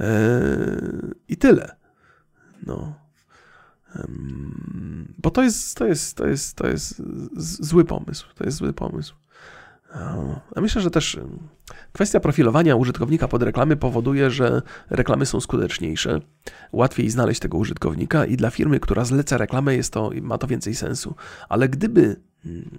Eee, 0.00 0.06
I 1.28 1.36
tyle. 1.36 1.76
No. 2.66 2.94
Bo 5.18 5.30
to 5.30 5.42
jest, 5.42 5.76
to 5.76 5.86
jest, 5.86 6.16
to 6.16 6.26
jest, 6.26 6.56
to 6.56 6.66
jest 6.66 7.02
zły 7.64 7.84
pomysł. 7.84 8.26
To 8.34 8.44
jest 8.44 8.56
zły 8.56 8.72
pomysł. 8.72 9.14
A 10.56 10.60
myślę, 10.60 10.82
że 10.82 10.90
też 10.90 11.20
kwestia 11.92 12.20
profilowania 12.20 12.76
użytkownika 12.76 13.28
pod 13.28 13.42
reklamy 13.42 13.76
powoduje, 13.76 14.30
że 14.30 14.62
reklamy 14.90 15.26
są 15.26 15.40
skuteczniejsze, 15.40 16.20
łatwiej 16.72 17.10
znaleźć 17.10 17.40
tego 17.40 17.58
użytkownika 17.58 18.24
i 18.24 18.36
dla 18.36 18.50
firmy, 18.50 18.80
która 18.80 19.04
zleca 19.04 19.38
reklamę, 19.38 19.76
jest 19.76 19.92
to, 19.92 20.10
ma 20.22 20.38
to 20.38 20.46
więcej 20.46 20.74
sensu. 20.74 21.14
Ale 21.48 21.68
gdyby 21.68 22.16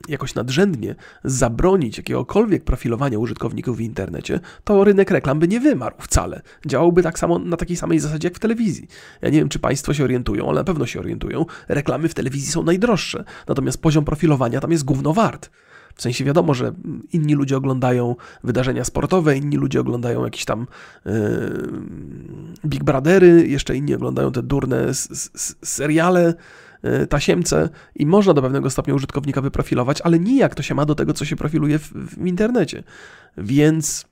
jakoś 0.07 0.35
nadrzędnie 0.35 0.95
zabronić 1.23 1.97
jakiegokolwiek 1.97 2.63
profilowania 2.63 3.19
użytkowników 3.19 3.77
w 3.77 3.81
internecie, 3.81 4.39
to 4.63 4.83
rynek 4.83 5.11
reklam 5.11 5.39
by 5.39 5.47
nie 5.47 5.59
wymarł 5.59 5.95
wcale. 5.99 6.41
Działałby 6.65 7.03
tak 7.03 7.19
samo 7.19 7.39
na 7.39 7.57
takiej 7.57 7.77
samej 7.77 7.99
zasadzie 7.99 8.27
jak 8.27 8.35
w 8.35 8.39
telewizji. 8.39 8.87
Ja 9.21 9.29
nie 9.29 9.39
wiem, 9.39 9.49
czy 9.49 9.59
Państwo 9.59 9.93
się 9.93 10.03
orientują, 10.03 10.49
ale 10.49 10.59
na 10.59 10.63
pewno 10.63 10.85
się 10.85 10.99
orientują. 10.99 11.45
Reklamy 11.67 12.09
w 12.09 12.13
telewizji 12.13 12.51
są 12.51 12.63
najdroższe, 12.63 13.23
natomiast 13.47 13.81
poziom 13.81 14.05
profilowania 14.05 14.59
tam 14.59 14.71
jest 14.71 14.83
gówno 14.83 15.13
wart. 15.13 15.49
W 15.95 16.01
sensie 16.01 16.25
wiadomo, 16.25 16.53
że 16.53 16.73
inni 17.13 17.33
ludzie 17.33 17.57
oglądają 17.57 18.15
wydarzenia 18.43 18.83
sportowe, 18.83 19.37
inni 19.37 19.57
ludzie 19.57 19.81
oglądają 19.81 20.23
jakieś 20.23 20.45
tam 20.45 20.67
yy, 21.05 21.11
Big 22.65 22.83
Brothery, 22.83 23.47
jeszcze 23.47 23.75
inni 23.75 23.95
oglądają 23.95 24.31
te 24.31 24.43
durne 24.43 24.85
seriale 25.63 26.33
tasiemce 27.09 27.69
i 27.95 28.05
można 28.05 28.33
do 28.33 28.41
pewnego 28.41 28.69
stopnia 28.69 28.93
użytkownika 28.93 29.41
wyprofilować, 29.41 30.01
ale 30.01 30.19
nijak 30.19 30.55
to 30.55 30.63
się 30.63 30.75
ma 30.75 30.85
do 30.85 30.95
tego, 30.95 31.13
co 31.13 31.25
się 31.25 31.35
profiluje 31.35 31.79
w, 31.79 31.91
w 31.93 32.27
internecie. 32.27 32.83
Więc 33.37 34.05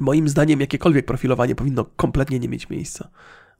moim 0.00 0.28
zdaniem 0.28 0.60
jakiekolwiek 0.60 1.06
profilowanie 1.06 1.54
powinno 1.54 1.84
kompletnie 1.96 2.38
nie 2.38 2.48
mieć 2.48 2.70
miejsca 2.70 3.08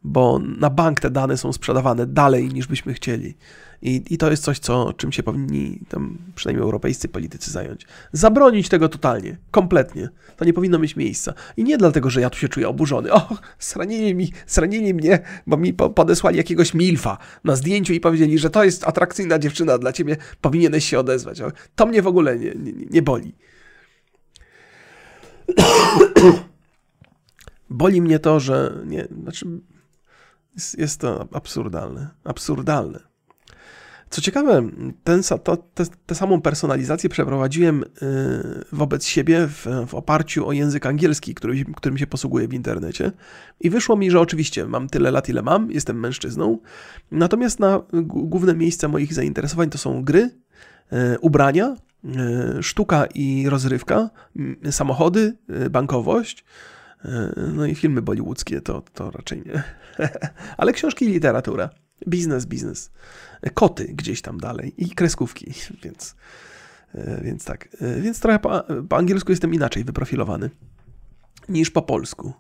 bo 0.05 0.39
na 0.39 0.71
bank 0.71 1.01
te 1.01 1.11
dane 1.11 1.37
są 1.37 1.53
sprzedawane 1.53 2.07
dalej 2.07 2.49
niż 2.49 2.67
byśmy 2.67 2.95
chcieli. 2.95 3.35
I, 3.83 4.03
I 4.11 4.19
to 4.19 4.31
jest 4.31 4.43
coś, 4.43 4.59
co, 4.59 4.93
czym 4.93 5.13
się 5.13 5.23
powinni 5.23 5.81
tam 5.89 6.19
przynajmniej 6.35 6.63
europejscy 6.63 7.09
politycy 7.09 7.51
zająć. 7.51 7.87
Zabronić 8.13 8.69
tego 8.69 8.89
totalnie, 8.89 9.37
kompletnie. 9.51 10.09
To 10.37 10.45
nie 10.45 10.53
powinno 10.53 10.79
mieć 10.79 10.97
miejsca. 10.97 11.35
I 11.57 11.65
nie 11.65 11.79
dlatego, 11.79 12.11
że 12.11 12.21
ja 12.21 12.31
tu 12.31 12.39
się 12.39 12.49
czuję 12.49 12.69
oburzony. 12.69 13.13
O, 13.13 13.37
zranili 13.59 14.15
mi, 14.15 14.33
zranili 14.47 14.95
mnie, 14.95 15.19
bo 15.47 15.57
mi 15.57 15.73
podesłali 15.73 16.37
jakiegoś 16.37 16.75
milfa 16.75 17.19
na 17.45 17.57
zdjęciu 17.57 17.93
i 17.93 18.01
powiedzieli, 18.01 18.39
że 18.39 18.51
to 18.51 18.65
jest 18.65 18.85
atrakcyjna 18.85 19.39
dziewczyna 19.39 19.79
dla 19.79 19.93
ciebie, 19.93 20.17
powinieneś 20.41 20.85
się 20.85 20.99
odezwać. 20.99 21.43
To 21.75 21.87
mnie 21.87 22.03
w 22.03 22.07
ogóle 22.07 22.39
nie, 22.39 22.55
nie, 22.55 22.73
nie 22.91 23.03
boli. 23.03 23.35
Boli 27.71 28.03
mnie 28.03 28.19
to, 28.19 28.41
że 28.41 28.83
nie, 28.87 29.09
znaczy 29.23 29.47
jest, 30.79 31.01
to 31.01 31.29
absurdalne. 31.33 32.11
Absurdalne. 32.25 33.01
Co 34.11 34.21
ciekawe, 34.21 34.63
ten, 35.05 35.23
to, 35.45 35.57
te, 35.57 35.85
tę 36.07 36.15
samą 36.15 36.41
personalizację 36.41 37.11
przeprowadziłem 37.11 37.83
y, 37.83 37.87
wobec 38.73 39.07
siebie 39.07 39.47
w, 39.47 39.67
w, 39.87 39.95
oparciu 39.95 40.49
o 40.49 40.53
język 40.53 40.87
angielski, 40.87 41.35
który, 41.35 41.65
którym 41.65 41.99
się 41.99 42.07
posługuję 42.07 42.49
w 42.49 42.55
internecie. 42.55 43.13
I 43.61 43.71
wyszło 43.71 43.97
mi, 43.97 44.11
że 44.11 44.21
oczywiście 44.21 44.67
mam 44.67 44.89
tyle 44.89 45.11
lat, 45.11 45.29
ile 45.29 45.43
mam, 45.43 45.71
jestem 45.71 46.01
mężczyzną. 46.01 46.59
Natomiast 47.11 47.61
na 47.61 47.83
główne 48.03 48.55
miejsca 48.55 48.89
moich 48.89 49.15
zainteresowań 49.15 49.71
to 49.71 49.79
są 49.79 50.05
gry, 50.05 50.31
y, 50.93 51.19
ubrania, 51.21 51.77
y, 52.59 52.63
sztuka 52.63 53.07
i 53.15 53.49
rozrywka, 53.49 54.11
samochody, 54.71 55.37
bankowość 55.71 56.45
no 57.55 57.67
i 57.67 57.75
filmy 57.75 58.03
bollywoodzkie 58.03 58.61
to, 58.61 58.83
to 58.95 59.11
raczej 59.11 59.43
nie. 59.47 59.63
Ale 60.59 60.73
książki 60.73 61.05
i 61.05 61.09
literatura. 61.09 61.71
Biznes, 62.09 62.47
biznes. 62.47 62.91
Koty 63.55 63.85
gdzieś 63.85 64.23
tam 64.23 64.41
dalej 64.41 64.75
i 64.79 64.91
kreskówki, 64.91 65.53
więc, 65.85 66.17
więc 67.23 67.45
tak. 67.45 67.69
Więc 68.01 68.21
trochę 68.21 68.39
po, 68.39 68.65
po 68.89 68.97
angielsku 68.97 69.33
jestem 69.33 69.55
inaczej 69.55 69.85
wyprofilowany 69.85 70.51
niż 71.49 71.71
po 71.71 71.83
polsku. 71.83 72.33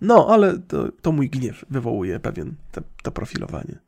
No, 0.00 0.26
ale 0.30 0.58
to, 0.58 0.92
to 1.02 1.12
mój 1.12 1.30
gniew 1.30 1.64
wywołuje 1.70 2.20
pewien 2.20 2.54
te, 2.72 2.82
to 3.02 3.12
profilowanie. 3.12 3.78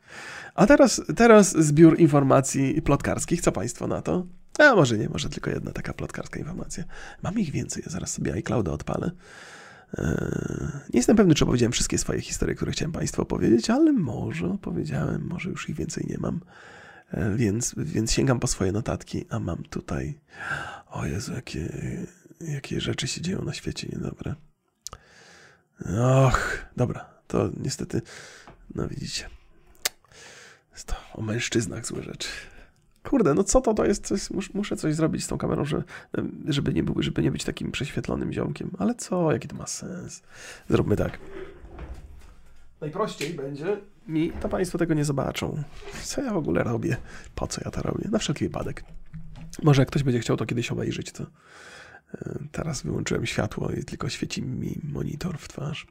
A 0.55 0.67
teraz, 0.67 1.03
teraz 1.17 1.51
zbiór 1.59 2.01
informacji 2.01 2.83
plotkarskich. 2.83 3.41
Co 3.41 3.53
Państwo 3.53 3.87
na 3.87 4.03
to? 4.03 4.27
A 4.59 4.75
może 4.75 4.99
nie, 4.99 5.09
może 5.09 5.29
tylko 5.29 5.51
jedna 5.51 5.73
taka 5.73 5.93
plotkarska 5.93 6.39
informacja. 6.39 6.85
Mam 7.23 7.39
ich 7.39 7.51
więcej, 7.51 7.83
ja 7.87 7.93
zaraz 7.93 8.13
sobie 8.13 8.33
iClouda 8.33 8.73
odpalę. 8.73 9.11
Eee, 9.99 10.69
nie 10.93 10.99
jestem 10.99 11.17
pewny, 11.17 11.35
czy 11.35 11.45
opowiedziałem 11.45 11.73
wszystkie 11.73 11.99
swoje 11.99 12.21
historie, 12.21 12.55
które 12.55 12.73
chciałem 12.73 12.93
Państwu 12.93 13.23
opowiedzieć, 13.23 13.71
ale 13.71 13.93
może 13.93 14.47
opowiedziałem, 14.47 15.27
może 15.27 15.51
już 15.51 15.69
ich 15.69 15.77
więcej 15.77 16.07
nie 16.09 16.19
mam. 16.19 16.41
Eee, 17.13 17.37
więc, 17.37 17.75
więc 17.77 18.13
sięgam 18.13 18.41
po 18.41 18.47
swoje 18.47 18.73
notatki, 18.73 19.27
a 19.31 19.39
mam 19.39 19.63
tutaj. 19.63 20.19
O 20.91 21.07
Jezu, 21.07 21.33
jakie, 21.33 21.69
jakie 22.41 22.81
rzeczy 22.81 23.09
się 23.09 23.21
dzieją 23.21 23.45
na 23.45 23.53
świecie 23.53 23.89
niedobre. 23.93 24.35
Och, 26.27 26.59
dobra, 26.77 27.05
to 27.27 27.51
niestety, 27.57 28.03
no 28.75 28.89
widzicie. 28.89 29.29
Jest 30.73 30.87
to 30.87 30.95
o 31.15 31.23
mężczyznach 31.23 31.87
złe 31.87 32.03
rzeczy. 32.03 32.29
Kurde, 33.11 33.35
no 33.35 33.45
co 33.45 33.61
to 33.61 33.75
to 33.75 33.85
jest? 33.85 34.07
Coś, 34.07 34.55
muszę 34.55 34.77
coś 34.77 34.95
zrobić 34.95 35.25
z 35.25 35.27
tą 35.27 35.39
kamerą, 35.39 35.65
żeby 36.49 36.75
nie, 36.75 36.83
był, 36.83 37.03
żeby 37.03 37.23
nie 37.23 37.31
być 37.31 37.45
takim 37.45 37.73
prześwietlonym 37.73 38.33
ziomkiem. 38.33 38.71
Ale 38.79 38.95
co? 38.95 39.33
Jaki 39.33 39.49
to 39.49 39.57
ma 39.57 39.67
sens? 39.67 40.23
Zróbmy 40.69 40.97
tak. 40.97 41.19
Najprościej 42.81 43.35
będzie 43.35 43.81
mi, 44.09 44.33
to 44.33 44.49
Państwo 44.49 44.79
tego 44.79 44.95
nie 44.95 45.05
zobaczą. 45.05 45.63
Co 46.03 46.23
ja 46.23 46.33
w 46.33 46.37
ogóle 46.37 46.65
robię? 46.65 46.97
Po 47.35 47.47
co 47.47 47.61
ja 47.65 47.71
to 47.71 47.83
robię? 47.83 48.09
Na 48.11 48.19
wszelki 48.19 48.45
wypadek. 48.45 48.85
Może 49.63 49.83
jak 49.83 49.89
ktoś 49.89 50.03
będzie 50.03 50.21
chciał 50.21 50.37
to 50.37 50.47
kiedyś 50.47 50.71
obejrzeć, 50.71 51.13
to 51.13 51.27
teraz 52.53 52.83
wyłączyłem 52.83 53.27
światło 53.27 53.71
i 53.71 53.85
tylko 53.85 54.09
świeci 54.09 54.43
mi 54.43 54.81
monitor 54.83 55.39
w 55.39 55.49
twarz. 55.49 55.87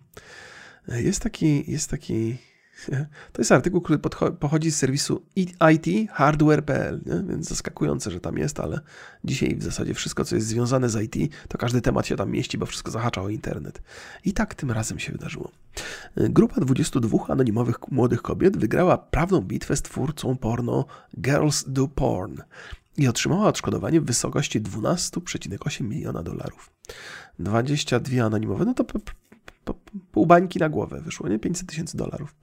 E, 0.88 1.02
jest 1.02 1.22
taki, 1.22 1.72
jest 1.72 1.90
taki 1.90 2.38
To 3.34 3.42
jest 3.42 3.52
artykuł, 3.52 3.82
który 3.82 4.00
pochodzi 4.40 4.72
z 4.72 4.78
serwisu 4.78 5.26
ithardware.pl, 5.36 7.02
więc 7.30 7.50
zaskakujące, 7.50 8.12
że 8.12 8.20
tam 8.20 8.38
jest, 8.38 8.60
ale 8.60 8.80
dzisiaj 9.24 9.56
w 9.56 9.64
zasadzie 9.64 9.94
wszystko, 9.94 10.26
co 10.26 10.36
jest 10.36 10.48
związane 10.48 10.90
z 10.90 11.16
IT, 11.16 11.34
to 11.48 11.58
każdy 11.58 11.82
temat 11.82 12.08
się 12.08 12.16
tam 12.16 12.32
mieści, 12.32 12.58
bo 12.58 12.66
wszystko 12.66 12.92
zahacza 12.92 13.22
o 13.22 13.30
internet. 13.30 13.82
I 14.26 14.34
tak 14.34 14.56
tym 14.56 14.72
razem 14.72 15.00
się 15.00 15.12
wydarzyło. 15.12 15.52
Grupa 16.16 16.62
22 16.62 17.28
anonimowych 17.28 17.76
młodych 17.92 18.22
kobiet 18.22 18.58
wygrała 18.58 18.98
prawną 18.98 19.42
bitwę 19.42 19.76
z 19.76 19.82
twórcą 19.82 20.38
porno 20.38 20.86
Girls 21.22 21.64
Do 21.68 21.88
Porn 21.88 22.38
i 22.98 23.08
otrzymała 23.08 23.48
odszkodowanie 23.48 24.02
w 24.02 24.06
wysokości 24.06 24.62
12,8 24.62 25.84
miliona 25.84 26.24
dolarów. 26.24 26.72
22 27.40 28.26
anonimowe, 28.26 28.66
no 28.66 28.74
to 28.74 28.84
pół 30.20 30.26
bańki 30.26 30.60
na 30.60 30.70
głowę 30.70 31.02
wyszło, 31.02 31.30
nie? 31.30 31.40
500 31.40 31.68
tysięcy 31.68 31.98
dolarów, 31.98 32.36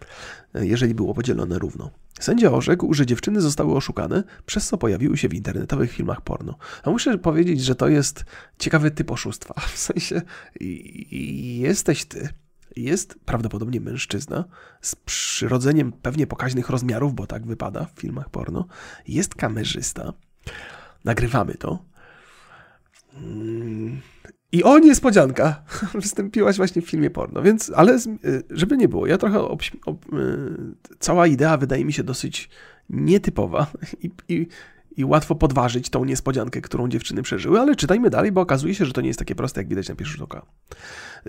e, 0.54 0.66
jeżeli 0.66 0.94
było 0.94 1.14
podzielone 1.14 1.58
równo. 1.58 1.90
Sędzia 2.20 2.50
orzekł, 2.50 2.94
że 2.94 3.06
dziewczyny 3.06 3.40
zostały 3.40 3.76
oszukane, 3.76 4.24
przez 4.46 4.68
co 4.68 4.78
pojawiły 4.78 5.16
się 5.16 5.28
w 5.28 5.34
internetowych 5.34 5.92
filmach 5.92 6.20
porno. 6.20 6.58
A 6.82 6.90
muszę 6.90 7.18
powiedzieć, 7.18 7.60
że 7.60 7.74
to 7.74 7.88
jest 7.88 8.24
ciekawy 8.58 8.90
typ 8.90 9.10
oszustwa. 9.10 9.54
W 9.74 9.78
sensie 9.78 10.22
jesteś 11.60 12.04
ty, 12.04 12.28
jest 12.76 13.18
prawdopodobnie 13.24 13.80
mężczyzna 13.80 14.44
z 14.80 14.96
przyrodzeniem 14.96 15.92
pewnie 15.92 16.26
pokaźnych 16.26 16.70
rozmiarów, 16.70 17.14
bo 17.14 17.26
tak 17.26 17.46
wypada 17.46 17.84
w 17.84 18.00
filmach 18.00 18.30
porno. 18.30 18.66
Jest 19.08 19.34
kamerzysta. 19.34 20.12
Nagrywamy 21.04 21.54
to. 21.54 21.84
Mm, 23.14 24.00
i 24.56 24.62
o 24.62 24.78
niespodzianka, 24.78 25.62
wystąpiłaś 25.94 26.56
właśnie 26.56 26.82
w 26.82 26.86
filmie 26.90 27.10
porno, 27.10 27.42
więc, 27.42 27.72
ale 27.74 27.96
y, 27.96 28.42
żeby 28.50 28.76
nie 28.76 28.88
było, 28.88 29.06
ja 29.06 29.18
trochę, 29.18 29.40
ob, 29.40 29.62
ob, 29.86 30.12
y, 30.12 30.18
cała 30.98 31.26
idea 31.26 31.56
wydaje 31.56 31.84
mi 31.84 31.92
się 31.92 32.04
dosyć 32.04 32.48
nietypowa 32.90 33.66
i, 34.04 34.10
i, 34.28 34.46
i 34.96 35.04
łatwo 35.04 35.34
podważyć 35.34 35.90
tą 35.90 36.04
niespodziankę, 36.04 36.60
którą 36.60 36.88
dziewczyny 36.88 37.22
przeżyły, 37.22 37.60
ale 37.60 37.76
czytajmy 37.76 38.10
dalej, 38.10 38.32
bo 38.32 38.40
okazuje 38.40 38.74
się, 38.74 38.84
że 38.84 38.92
to 38.92 39.00
nie 39.00 39.08
jest 39.08 39.18
takie 39.18 39.34
proste, 39.34 39.60
jak 39.60 39.68
widać 39.68 39.88
na 39.88 39.94
pierwszy 39.94 40.16
rzut 40.16 40.22
oka. 40.22 40.46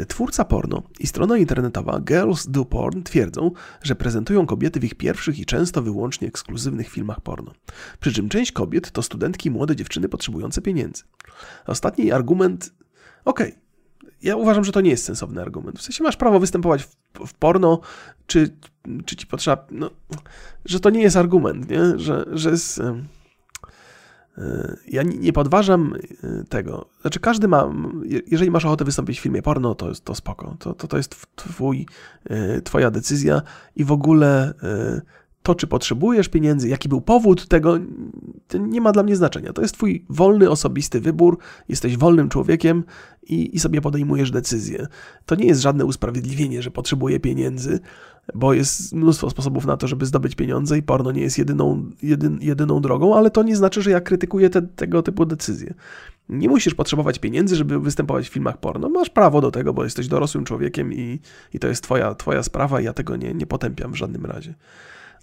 Twórca 0.07 0.45
porno 0.45 0.83
i 0.99 1.07
strona 1.07 1.37
internetowa 1.37 1.99
Girls 1.99 2.47
Do 2.47 2.65
Porn 2.65 3.03
twierdzą, 3.03 3.51
że 3.81 3.95
prezentują 3.95 4.45
kobiety 4.45 4.79
w 4.79 4.83
ich 4.83 4.95
pierwszych 4.95 5.39
i 5.39 5.45
często 5.45 5.81
wyłącznie 5.81 6.27
ekskluzywnych 6.27 6.89
filmach 6.89 7.21
porno. 7.21 7.53
Przy 7.99 8.13
czym 8.13 8.29
część 8.29 8.51
kobiet 8.51 8.91
to 8.91 9.01
studentki 9.01 9.49
i 9.49 9.51
młode 9.51 9.75
dziewczyny 9.75 10.09
potrzebujące 10.09 10.61
pieniędzy. 10.61 11.03
Ostatni 11.65 12.11
argument 12.11 12.71
Okej. 13.27 13.47
Okay. 13.47 14.11
Ja 14.21 14.35
uważam, 14.35 14.63
że 14.63 14.71
to 14.71 14.81
nie 14.81 14.89
jest 14.89 15.05
sensowny 15.05 15.41
argument. 15.41 15.79
W 15.79 15.81
sensie 15.81 16.03
masz 16.03 16.17
prawo 16.17 16.39
występować 16.39 16.83
w, 16.83 16.95
w 17.27 17.33
porno, 17.33 17.79
czy, 18.27 18.57
czy 19.05 19.15
ci 19.15 19.27
potrzeba. 19.27 19.65
No, 19.71 19.89
że 20.65 20.79
to 20.79 20.89
nie 20.89 21.01
jest 21.01 21.17
argument, 21.17 21.69
nie? 21.69 21.99
Że, 21.99 22.25
że 22.31 22.49
jest. 22.49 22.81
Ja 24.87 25.03
nie 25.03 25.33
podważam 25.33 25.93
e, 26.23 26.43
tego. 26.43 26.89
Znaczy, 27.01 27.19
każdy 27.19 27.47
ma. 27.47 27.73
Jeżeli 28.27 28.51
masz 28.51 28.65
ochotę 28.65 28.85
wystąpić 28.85 29.19
w 29.19 29.23
filmie 29.23 29.41
porno, 29.41 29.75
to 29.75 29.89
jest 29.89 30.05
to 30.05 30.15
spoko. 30.15 30.55
To, 30.59 30.73
to, 30.73 30.87
to 30.87 30.97
jest 30.97 31.27
twój, 31.35 31.85
e, 32.29 32.61
twoja 32.61 32.91
decyzja 32.91 33.41
i 33.75 33.83
w 33.83 33.91
ogóle 33.91 34.53
e, 34.63 35.01
to, 35.47 35.55
czy 35.55 35.67
potrzebujesz 35.67 36.27
pieniędzy, 36.27 36.69
jaki 36.69 36.89
był 36.89 37.01
powód 37.01 37.47
tego, 37.47 37.79
nie 38.59 38.81
ma 38.81 38.91
dla 38.91 39.03
mnie 39.03 39.15
znaczenia. 39.15 39.53
To 39.53 39.61
jest 39.61 39.73
Twój 39.73 40.05
wolny, 40.09 40.49
osobisty 40.49 41.01
wybór, 41.01 41.37
jesteś 41.69 41.97
wolnym 41.97 42.29
człowiekiem 42.29 42.83
i, 43.23 43.55
i 43.55 43.59
sobie 43.59 43.81
podejmujesz 43.81 44.31
decyzję. 44.31 44.87
To 45.25 45.35
nie 45.35 45.45
jest 45.45 45.61
żadne 45.61 45.85
usprawiedliwienie, 45.85 46.61
że 46.61 46.71
potrzebuję 46.71 47.19
pieniędzy, 47.19 47.79
bo 48.35 48.53
jest 48.53 48.93
mnóstwo 48.93 49.29
sposobów 49.29 49.65
na 49.65 49.77
to, 49.77 49.87
żeby 49.87 50.05
zdobyć 50.05 50.35
pieniądze 50.35 50.77
i 50.77 50.83
porno 50.83 51.11
nie 51.11 51.21
jest 51.21 51.37
jedyną, 51.37 51.89
jedyn, 52.03 52.39
jedyną 52.41 52.81
drogą, 52.81 53.15
ale 53.15 53.31
to 53.31 53.43
nie 53.43 53.55
znaczy, 53.55 53.81
że 53.81 53.91
ja 53.91 54.01
krytykuję 54.01 54.49
te, 54.49 54.61
tego 54.61 55.03
typu 55.03 55.25
decyzje. 55.25 55.73
Nie 56.29 56.49
musisz 56.49 56.73
potrzebować 56.73 57.19
pieniędzy, 57.19 57.55
żeby 57.55 57.79
występować 57.79 58.29
w 58.29 58.33
filmach 58.33 58.57
porno. 58.57 58.89
Masz 58.89 59.09
prawo 59.09 59.41
do 59.41 59.51
tego, 59.51 59.73
bo 59.73 59.83
jesteś 59.83 60.07
dorosłym 60.07 60.45
człowiekiem 60.45 60.93
i, 60.93 61.19
i 61.53 61.59
to 61.59 61.67
jest 61.67 61.83
twoja, 61.83 62.15
twoja 62.15 62.43
sprawa 62.43 62.81
i 62.81 62.83
ja 62.83 62.93
tego 62.93 63.15
nie, 63.15 63.33
nie 63.33 63.45
potępiam 63.45 63.91
w 63.91 63.95
żadnym 63.95 64.25
razie 64.25 64.53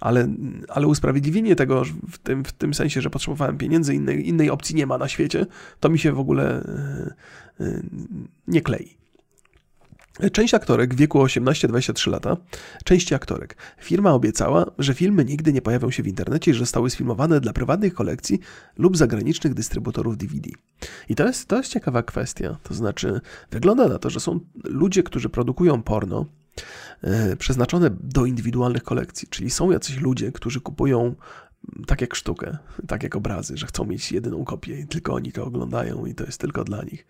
ale, 0.01 0.29
ale 0.69 0.87
usprawiedliwienie 0.87 1.57
tego 1.57 1.83
w 2.11 2.19
tym, 2.19 2.45
w 2.45 2.53
tym 2.53 2.75
sensie, 2.75 3.01
że 3.01 3.11
potrzebowałem 3.11 3.59
pieniędzy, 3.59 3.95
innej, 3.95 4.29
innej 4.29 4.51
opcji 4.51 4.75
nie 4.75 4.87
ma 4.87 4.99
na 4.99 5.09
świecie, 5.09 5.47
to 5.81 5.89
mi 5.89 5.99
się 5.99 6.13
w 6.13 6.19
ogóle 6.19 6.63
e, 7.61 7.65
e, 7.65 7.83
nie 8.49 8.61
klei. 8.61 9.05
Część 10.33 10.55
aktorek 10.55 10.95
w 10.95 10.97
wieku 10.97 11.19
18-23 11.19 12.11
lata, 12.11 12.37
części 12.85 13.15
aktorek. 13.15 13.57
Firma 13.81 14.13
obiecała, 14.13 14.67
że 14.79 14.95
filmy 14.95 15.25
nigdy 15.25 15.53
nie 15.53 15.63
pojawią 15.63 15.91
się 15.91 16.03
w 16.03 16.07
internecie 16.07 16.55
że 16.55 16.59
zostały 16.59 16.91
sfilmowane 16.91 17.41
dla 17.41 17.53
prywatnych 17.53 17.95
kolekcji 17.95 18.41
lub 18.79 18.97
zagranicznych 18.97 19.55
dystrybutorów 19.55 20.17
DVD. 20.17 20.51
I 21.09 21.15
to 21.15 21.27
jest, 21.27 21.49
to 21.49 21.57
jest 21.57 21.71
ciekawa 21.71 22.03
kwestia. 22.03 22.57
To 22.63 22.75
znaczy, 22.75 23.21
wygląda 23.51 23.89
na 23.89 23.99
to, 23.99 24.11
że 24.11 24.21
są 24.21 24.41
ludzie, 24.65 25.03
którzy 25.03 25.29
produkują 25.29 25.83
porno, 25.83 26.27
przeznaczone 27.39 27.91
do 28.01 28.27
indywidualnych 28.27 28.83
kolekcji, 28.83 29.29
czyli 29.29 29.51
są 29.51 29.71
jacyś 29.71 29.97
ludzie, 29.97 30.33
którzy 30.33 30.61
kupują 30.61 31.15
tak 31.87 32.01
jak 32.01 32.15
sztukę, 32.15 32.59
tak 32.89 33.03
jak 33.03 33.17
obrazy, 33.17 33.57
że 33.57 33.67
chcą 33.67 33.85
mieć 33.85 34.13
jedyną 34.13 34.45
kopię 34.45 34.81
i 34.81 34.87
tylko 34.87 35.15
oni 35.15 35.33
to 35.33 35.45
oglądają 35.45 36.07
i 36.07 36.15
to 36.15 36.25
jest 36.25 36.41
tylko 36.41 36.65
dla 36.65 36.83
nich. 36.83 37.07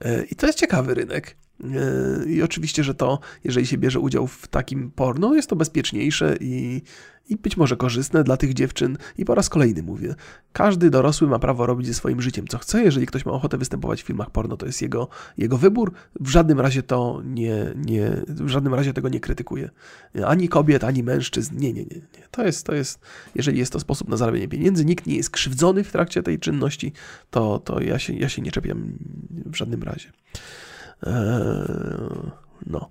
E, 0.00 0.24
I 0.24 0.34
to 0.34 0.46
jest 0.46 0.58
ciekawy 0.58 0.94
rynek. 0.94 1.36
E, 1.60 2.28
I 2.28 2.42
oczywiście, 2.42 2.84
że 2.84 2.94
to, 2.94 3.18
jeżeli 3.44 3.66
się 3.66 3.78
bierze 3.78 4.00
udział 4.00 4.26
w 4.26 4.46
takim 4.46 4.90
porno, 4.90 5.34
jest 5.34 5.48
to 5.48 5.56
bezpieczniejsze 5.56 6.36
i, 6.40 6.82
i 7.28 7.36
być 7.36 7.56
może 7.56 7.76
korzystne 7.76 8.24
dla 8.24 8.36
tych 8.36 8.54
dziewczyn. 8.54 8.98
I 9.18 9.24
po 9.24 9.34
raz 9.34 9.48
kolejny 9.48 9.82
mówię, 9.82 10.14
każdy 10.52 10.90
dorosły 10.90 11.28
ma 11.28 11.38
prawo 11.38 11.66
robić 11.66 11.86
ze 11.86 11.94
swoim 11.94 12.22
życiem 12.22 12.48
co 12.48 12.58
chce. 12.58 12.84
Jeżeli 12.84 13.06
ktoś 13.06 13.26
ma 13.26 13.32
ochotę 13.32 13.58
występować 13.58 14.02
w 14.02 14.06
filmach 14.06 14.30
porno, 14.30 14.56
to 14.56 14.66
jest 14.66 14.82
jego, 14.82 15.08
jego 15.38 15.58
wybór. 15.58 15.92
W 16.20 16.28
żadnym 16.28 16.60
razie 16.60 16.82
to 16.82 17.22
nie, 17.24 17.72
nie, 17.76 18.10
w 18.28 18.48
żadnym 18.48 18.74
razie 18.74 18.92
tego 18.92 19.08
nie 19.08 19.20
krytykuję. 19.20 19.70
Ani 20.26 20.48
kobiet, 20.48 20.84
ani 20.84 21.02
mężczyzn. 21.02 21.58
Nie, 21.58 21.72
nie, 21.72 21.82
nie. 21.82 21.96
nie. 21.96 22.28
To, 22.30 22.46
jest, 22.46 22.66
to 22.66 22.74
jest, 22.74 23.00
jeżeli 23.34 23.58
jest 23.58 23.72
to 23.72 23.80
sposób 23.80 24.08
na 24.08 24.16
zarabianie 24.16 24.48
pieniędzy, 24.48 24.84
nikt 24.84 25.06
nie 25.06 25.16
jest 25.16 25.30
krzywdzony 25.30 25.84
w 25.84 25.92
trakcie 25.92 26.22
tej 26.22 26.38
czynności, 26.38 26.92
to, 27.30 27.58
to 27.58 27.80
ja, 27.80 27.98
się, 27.98 28.12
ja 28.14 28.28
się 28.28 28.42
nie 28.42 28.52
czepiam 28.52 28.98
w 29.30 29.56
żadnym 29.56 29.82
razie. 29.82 30.12
Eee, 31.06 32.30
no. 32.66 32.90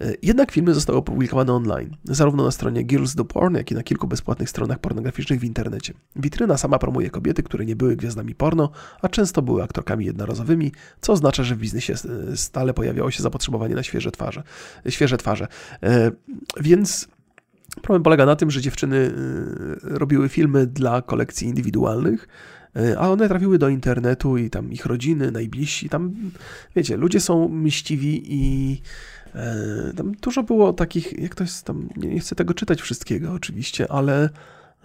Eee, 0.00 0.16
jednak 0.22 0.50
filmy 0.50 0.74
zostały 0.74 0.98
opublikowane 0.98 1.52
online, 1.52 1.96
zarówno 2.04 2.44
na 2.44 2.50
stronie 2.50 2.82
Girls 2.82 3.14
Do 3.14 3.24
Porn, 3.24 3.56
jak 3.56 3.70
i 3.70 3.74
na 3.74 3.82
kilku 3.82 4.08
bezpłatnych 4.08 4.50
stronach 4.50 4.78
pornograficznych 4.78 5.40
w 5.40 5.44
internecie. 5.44 5.94
Witryna 6.16 6.56
sama 6.56 6.78
promuje 6.78 7.10
kobiety, 7.10 7.42
które 7.42 7.64
nie 7.64 7.76
były 7.76 7.96
gwiazdami 7.96 8.34
porno, 8.34 8.70
a 9.02 9.08
często 9.08 9.42
były 9.42 9.62
aktorkami 9.62 10.04
jednorazowymi, 10.04 10.72
co 11.00 11.12
oznacza, 11.12 11.42
że 11.42 11.54
w 11.54 11.58
biznesie 11.58 11.94
e, 12.32 12.36
stale 12.36 12.74
pojawiało 12.74 13.10
się 13.10 13.22
zapotrzebowanie 13.22 13.74
na 13.74 13.82
świeże 13.82 14.10
twarze. 14.10 14.42
Świeże 14.88 15.16
twarze. 15.16 15.48
Eee, 15.82 16.10
więc 16.60 17.08
Problem 17.80 18.02
polega 18.02 18.26
na 18.26 18.36
tym, 18.36 18.50
że 18.50 18.60
dziewczyny 18.60 18.96
y, 18.96 19.12
robiły 19.82 20.28
filmy 20.28 20.66
dla 20.66 21.02
kolekcji 21.02 21.48
indywidualnych, 21.48 22.28
a 22.98 23.10
one 23.10 23.28
trafiły 23.28 23.58
do 23.58 23.68
internetu 23.68 24.36
i 24.36 24.50
tam 24.50 24.72
ich 24.72 24.86
rodziny, 24.86 25.30
najbliżsi, 25.30 25.88
tam 25.88 26.14
wiecie, 26.76 26.96
ludzie 26.96 27.20
są 27.20 27.48
myśliwi 27.48 28.22
i 28.34 28.82
e, 29.34 29.92
tam 29.96 30.12
dużo 30.12 30.42
było 30.42 30.72
takich, 30.72 31.18
jak 31.18 31.34
to 31.34 31.44
tam, 31.64 31.88
nie 31.96 32.20
chcę 32.20 32.34
tego 32.34 32.54
czytać 32.54 32.82
wszystkiego 32.82 33.32
oczywiście, 33.32 33.92
ale 33.92 34.24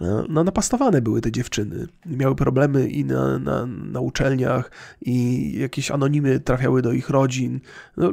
e, 0.00 0.24
no, 0.28 0.44
napastowane 0.44 1.02
były 1.02 1.20
te 1.20 1.32
dziewczyny. 1.32 1.86
Miały 2.06 2.34
problemy 2.34 2.88
i 2.88 3.04
na, 3.04 3.38
na, 3.38 3.66
na 3.66 4.00
uczelniach, 4.00 4.70
i 5.00 5.52
jakieś 5.58 5.90
anonimy 5.90 6.40
trafiały 6.40 6.82
do 6.82 6.92
ich 6.92 7.10
rodzin. 7.10 7.60
No, 7.96 8.12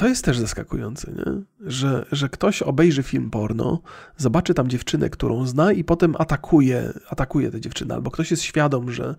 to 0.00 0.08
jest 0.08 0.24
też 0.24 0.38
zaskakujące, 0.38 1.12
nie? 1.12 1.42
Że, 1.70 2.06
że 2.12 2.28
ktoś 2.28 2.62
obejrzy 2.62 3.02
film 3.02 3.30
porno, 3.30 3.82
zobaczy 4.16 4.54
tam 4.54 4.68
dziewczynę, 4.68 5.10
którą 5.10 5.46
zna 5.46 5.72
i 5.72 5.84
potem 5.84 6.14
atakuje, 6.18 6.92
atakuje 7.08 7.50
tę 7.50 7.60
dziewczynę, 7.60 7.94
albo 7.94 8.10
ktoś 8.10 8.30
jest 8.30 8.42
świadom, 8.42 8.92
że, 8.92 9.14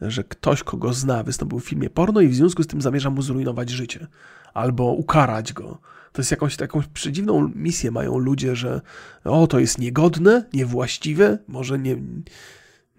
że 0.00 0.24
ktoś, 0.24 0.62
kogo 0.62 0.92
zna, 0.92 1.22
wystąpił 1.22 1.60
w 1.60 1.64
filmie 1.64 1.90
porno 1.90 2.20
i 2.20 2.28
w 2.28 2.34
związku 2.34 2.62
z 2.62 2.66
tym 2.66 2.82
zamierza 2.82 3.10
mu 3.10 3.22
zrujnować 3.22 3.70
życie, 3.70 4.06
albo 4.54 4.92
ukarać 4.92 5.52
go. 5.52 5.78
To 6.12 6.20
jest 6.20 6.30
jakąś 6.30 6.56
taką 6.56 6.82
przedziwną 6.94 7.50
misję 7.54 7.90
mają 7.90 8.18
ludzie, 8.18 8.56
że 8.56 8.80
o, 9.24 9.46
to 9.46 9.58
jest 9.58 9.78
niegodne, 9.78 10.44
niewłaściwe, 10.52 11.38
może 11.48 11.78
nie, 11.78 11.96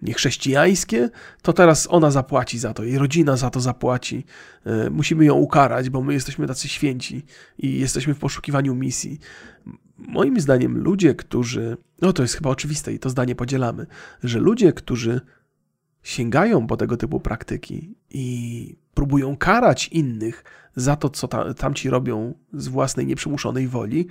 niechrześcijańskie, 0.02 1.10
to 1.42 1.52
teraz 1.52 1.88
ona 1.90 2.10
zapłaci 2.10 2.58
za 2.58 2.74
to, 2.74 2.84
jej 2.84 2.98
rodzina 2.98 3.36
za 3.36 3.50
to 3.50 3.60
zapłaci. 3.60 4.24
E, 4.64 4.90
musimy 4.90 5.24
ją 5.24 5.34
ukarać, 5.34 5.90
bo 5.90 6.02
my 6.02 6.12
jesteśmy 6.12 6.46
tacy 6.46 6.68
święci 6.68 7.24
i 7.58 7.78
jesteśmy 7.80 8.14
w 8.14 8.18
poszukiwaniu 8.18 8.74
misji. 8.74 9.18
Moim 9.98 10.40
zdaniem 10.40 10.78
ludzie, 10.78 11.14
którzy, 11.14 11.76
no 12.02 12.12
to 12.12 12.22
jest 12.22 12.34
chyba 12.34 12.50
oczywiste 12.50 12.92
i 12.92 12.98
to 12.98 13.10
zdanie 13.10 13.34
podzielamy, 13.34 13.86
że 14.22 14.38
ludzie, 14.38 14.72
którzy 14.72 15.20
sięgają 16.02 16.66
po 16.66 16.76
tego 16.76 16.96
typu 16.96 17.20
praktyki 17.20 17.94
i 18.10 18.76
próbują 18.94 19.36
karać 19.36 19.88
innych 19.88 20.44
za 20.76 20.96
to, 20.96 21.08
co 21.08 21.28
tamci 21.54 21.90
robią 21.90 22.34
z 22.52 22.68
własnej 22.68 23.06
nieprzymuszonej 23.06 23.68
woli, 23.68 24.06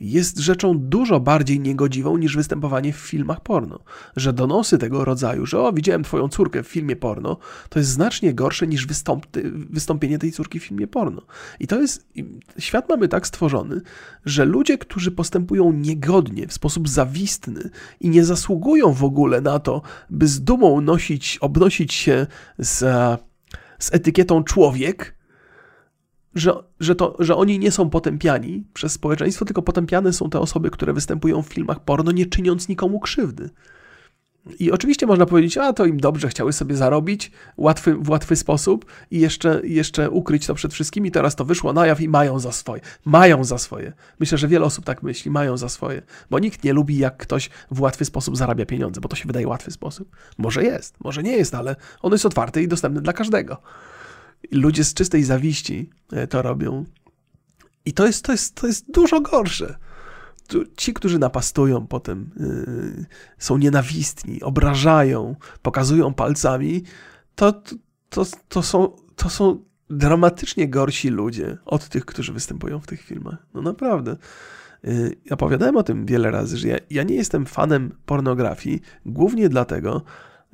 jest 0.00 0.38
rzeczą 0.38 0.78
dużo 0.78 1.20
bardziej 1.20 1.60
niegodziwą 1.60 2.16
niż 2.16 2.36
występowanie 2.36 2.92
w 2.92 2.96
filmach 2.96 3.40
porno. 3.40 3.78
Że 4.16 4.32
donosy 4.32 4.78
tego 4.78 5.04
rodzaju, 5.04 5.46
że 5.46 5.60
o, 5.60 5.72
widziałem 5.72 6.02
twoją 6.02 6.28
córkę 6.28 6.62
w 6.62 6.68
filmie 6.68 6.96
porno, 6.96 7.36
to 7.68 7.78
jest 7.78 7.90
znacznie 7.90 8.34
gorsze 8.34 8.66
niż 8.66 8.86
wystąp, 8.86 9.26
wystąpienie 9.70 10.18
tej 10.18 10.32
córki 10.32 10.60
w 10.60 10.64
filmie 10.64 10.86
porno. 10.86 11.22
I 11.60 11.66
to 11.66 11.80
jest, 11.80 12.08
świat 12.58 12.88
mamy 12.88 13.08
tak 13.08 13.26
stworzony, 13.26 13.80
że 14.24 14.44
ludzie, 14.44 14.78
którzy 14.78 15.10
postępują 15.10 15.72
niegodnie, 15.72 16.46
w 16.46 16.52
sposób 16.52 16.88
zawistny 16.88 17.70
i 18.00 18.10
nie 18.10 18.24
zasługują 18.24 18.92
w 18.92 19.04
ogóle 19.04 19.40
na 19.40 19.58
to, 19.58 19.82
by 20.10 20.28
z 20.28 20.40
dumą 20.40 20.80
nosić, 20.80 21.38
obnosić 21.40 21.94
się 21.94 22.26
z, 22.58 22.78
z 23.78 23.94
etykietą 23.94 24.44
człowiek, 24.44 25.15
że, 26.36 26.54
że, 26.80 26.94
to, 26.94 27.16
że 27.18 27.36
oni 27.36 27.58
nie 27.58 27.70
są 27.70 27.90
potępiani 27.90 28.64
przez 28.74 28.92
społeczeństwo, 28.92 29.44
tylko 29.44 29.62
potępiane 29.62 30.12
są 30.12 30.30
te 30.30 30.40
osoby, 30.40 30.70
które 30.70 30.92
występują 30.92 31.42
w 31.42 31.46
filmach 31.46 31.80
porno, 31.80 32.12
nie 32.12 32.26
czyniąc 32.26 32.68
nikomu 32.68 33.00
krzywdy. 33.00 33.50
I 34.58 34.72
oczywiście 34.72 35.06
można 35.06 35.26
powiedzieć, 35.26 35.58
a 35.58 35.72
to 35.72 35.86
im 35.86 36.00
dobrze, 36.00 36.28
chciały 36.28 36.52
sobie 36.52 36.76
zarobić 36.76 37.30
łatwy, 37.56 37.94
w 37.94 38.10
łatwy 38.10 38.36
sposób 38.36 38.86
i 39.10 39.20
jeszcze, 39.20 39.60
jeszcze 39.64 40.10
ukryć 40.10 40.46
to 40.46 40.54
przed 40.54 40.74
wszystkimi. 40.74 41.10
Teraz 41.10 41.36
to 41.36 41.44
wyszło 41.44 41.72
na 41.72 41.86
jaw 41.86 42.00
i 42.00 42.08
mają 42.08 42.38
za 42.38 42.52
swoje. 42.52 42.82
Mają 43.04 43.44
za 43.44 43.58
swoje. 43.58 43.92
Myślę, 44.20 44.38
że 44.38 44.48
wiele 44.48 44.66
osób 44.66 44.84
tak 44.84 45.02
myśli, 45.02 45.30
mają 45.30 45.56
za 45.56 45.68
swoje. 45.68 46.02
Bo 46.30 46.38
nikt 46.38 46.64
nie 46.64 46.72
lubi, 46.72 46.98
jak 46.98 47.16
ktoś 47.16 47.50
w 47.70 47.80
łatwy 47.80 48.04
sposób 48.04 48.36
zarabia 48.36 48.66
pieniądze, 48.66 49.00
bo 49.00 49.08
to 49.08 49.16
się 49.16 49.26
wydaje 49.26 49.48
łatwy 49.48 49.70
sposób. 49.70 50.16
Może 50.38 50.64
jest, 50.64 50.94
może 51.04 51.22
nie 51.22 51.36
jest, 51.36 51.54
ale 51.54 51.76
on 52.02 52.12
jest 52.12 52.26
otwarty 52.26 52.62
i 52.62 52.68
dostępny 52.68 53.00
dla 53.00 53.12
każdego. 53.12 53.62
Ludzie 54.52 54.84
z 54.84 54.94
czystej 54.94 55.24
zawiści 55.24 55.90
e, 56.12 56.26
to 56.26 56.42
robią. 56.42 56.84
I 57.84 57.92
to 57.92 58.06
jest, 58.06 58.24
to 58.24 58.32
jest, 58.32 58.54
to 58.54 58.66
jest 58.66 58.90
dużo 58.90 59.20
gorsze. 59.20 59.78
Ci, 60.76 60.94
którzy 60.94 61.18
napastują 61.18 61.86
potem, 61.86 62.30
yy, 62.36 63.06
są 63.38 63.58
nienawistni, 63.58 64.42
obrażają, 64.42 65.36
pokazują 65.62 66.14
palcami, 66.14 66.82
to, 67.34 67.62
to, 68.08 68.26
to, 68.48 68.62
są, 68.62 68.96
to 69.16 69.30
są 69.30 69.64
dramatycznie 69.90 70.68
gorsi 70.68 71.08
ludzie 71.08 71.58
od 71.64 71.88
tych, 71.88 72.04
którzy 72.04 72.32
występują 72.32 72.80
w 72.80 72.86
tych 72.86 73.02
filmach. 73.02 73.46
No 73.54 73.62
naprawdę. 73.62 74.16
Yy, 74.84 75.16
opowiadałem 75.30 75.76
o 75.76 75.82
tym 75.82 76.06
wiele 76.06 76.30
razy, 76.30 76.56
że 76.58 76.68
ja, 76.68 76.78
ja 76.90 77.02
nie 77.02 77.14
jestem 77.14 77.46
fanem 77.46 77.96
pornografii, 78.06 78.80
głównie 79.06 79.48
dlatego, 79.48 80.02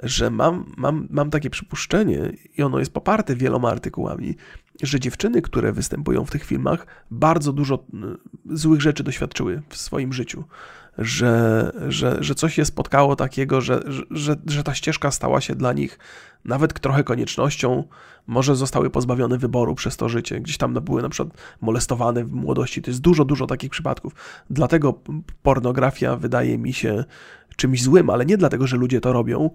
że 0.02 0.30
mam, 0.30 0.74
mam, 0.76 1.08
mam 1.10 1.30
takie 1.30 1.50
przypuszczenie, 1.50 2.32
i 2.58 2.62
ono 2.62 2.78
jest 2.78 2.92
poparte 2.92 3.36
wieloma 3.36 3.70
artykułami, 3.70 4.36
że 4.82 5.00
dziewczyny, 5.00 5.42
które 5.42 5.72
występują 5.72 6.24
w 6.24 6.30
tych 6.30 6.44
filmach, 6.44 6.86
bardzo 7.10 7.52
dużo 7.52 7.74
y, 7.74 8.56
złych 8.56 8.80
rzeczy 8.80 9.02
doświadczyły 9.02 9.62
w 9.68 9.76
swoim 9.76 10.12
życiu. 10.12 10.44
Że, 10.98 11.72
że, 11.88 12.16
że 12.20 12.34
coś 12.34 12.58
je 12.58 12.64
spotkało 12.64 13.16
takiego, 13.16 13.60
że, 13.60 13.82
że, 14.10 14.36
że 14.46 14.64
ta 14.64 14.74
ścieżka 14.74 15.10
stała 15.10 15.40
się 15.40 15.54
dla 15.54 15.72
nich 15.72 15.98
nawet 16.44 16.80
trochę 16.80 17.04
koniecznością, 17.04 17.84
może 18.26 18.56
zostały 18.56 18.90
pozbawione 18.90 19.38
wyboru 19.38 19.74
przez 19.74 19.96
to 19.96 20.08
życie, 20.08 20.40
gdzieś 20.40 20.56
tam 20.56 20.74
były 20.74 21.02
na 21.02 21.08
przykład 21.08 21.38
molestowane 21.60 22.24
w 22.24 22.32
młodości. 22.32 22.82
To 22.82 22.90
jest 22.90 23.00
dużo, 23.00 23.24
dużo 23.24 23.46
takich 23.46 23.70
przypadków. 23.70 24.14
Dlatego 24.50 25.00
pornografia 25.42 26.16
wydaje 26.16 26.58
mi 26.58 26.72
się 26.72 27.04
czymś 27.56 27.82
złym, 27.82 28.10
ale 28.10 28.26
nie 28.26 28.36
dlatego, 28.36 28.66
że 28.66 28.76
ludzie 28.76 29.00
to 29.00 29.12
robią, 29.12 29.50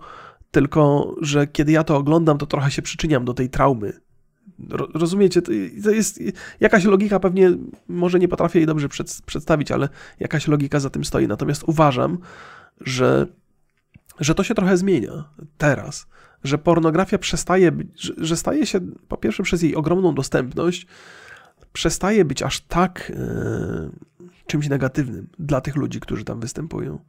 tylko 0.52 1.16
że 1.22 1.48
kiedy 1.48 1.72
ja 1.72 1.84
to 1.84 1.98
oglądam, 1.98 2.38
to 2.38 2.46
trochę 2.46 2.72
się 2.72 2.82
przyczyniam 2.82 3.26
do 3.26 3.34
tej 3.34 3.50
traumy. 3.50 3.94
Rozumiecie? 4.94 5.42
To 5.84 5.92
jest 5.92 6.20
jakaś 6.60 6.86
logika, 6.86 7.20
pewnie 7.20 7.52
może 7.88 8.20
nie 8.20 8.28
potrafię 8.28 8.60
jej 8.60 8.66
dobrze 8.66 8.90
przedstawić, 9.26 9.72
ale 9.72 9.90
jakaś 10.20 10.48
logika 10.48 10.80
za 10.80 10.90
tym 10.90 11.06
stoi. 11.06 11.28
Natomiast 11.28 11.64
uważam, 11.68 12.18
że, 12.82 13.28
że 14.20 14.36
to 14.36 14.44
się 14.44 14.56
trochę 14.56 14.78
zmienia 14.78 15.30
teraz, 15.58 16.08
że 16.44 16.58
pornografia 16.58 17.18
przestaje 17.18 17.72
być, 17.72 18.02
że, 18.02 18.14
że 18.18 18.38
staje 18.38 18.66
się 18.66 18.80
po 19.08 19.18
pierwsze 19.18 19.44
przez 19.44 19.62
jej 19.62 19.76
ogromną 19.76 20.16
dostępność, 20.16 20.88
przestaje 21.74 22.26
być 22.26 22.44
aż 22.44 22.62
tak 22.62 23.12
e, 23.16 23.90
czymś 24.48 24.70
negatywnym 24.70 25.28
dla 25.40 25.62
tych 25.62 25.76
ludzi, 25.76 26.00
którzy 26.00 26.24
tam 26.24 26.40
występują. 26.40 27.00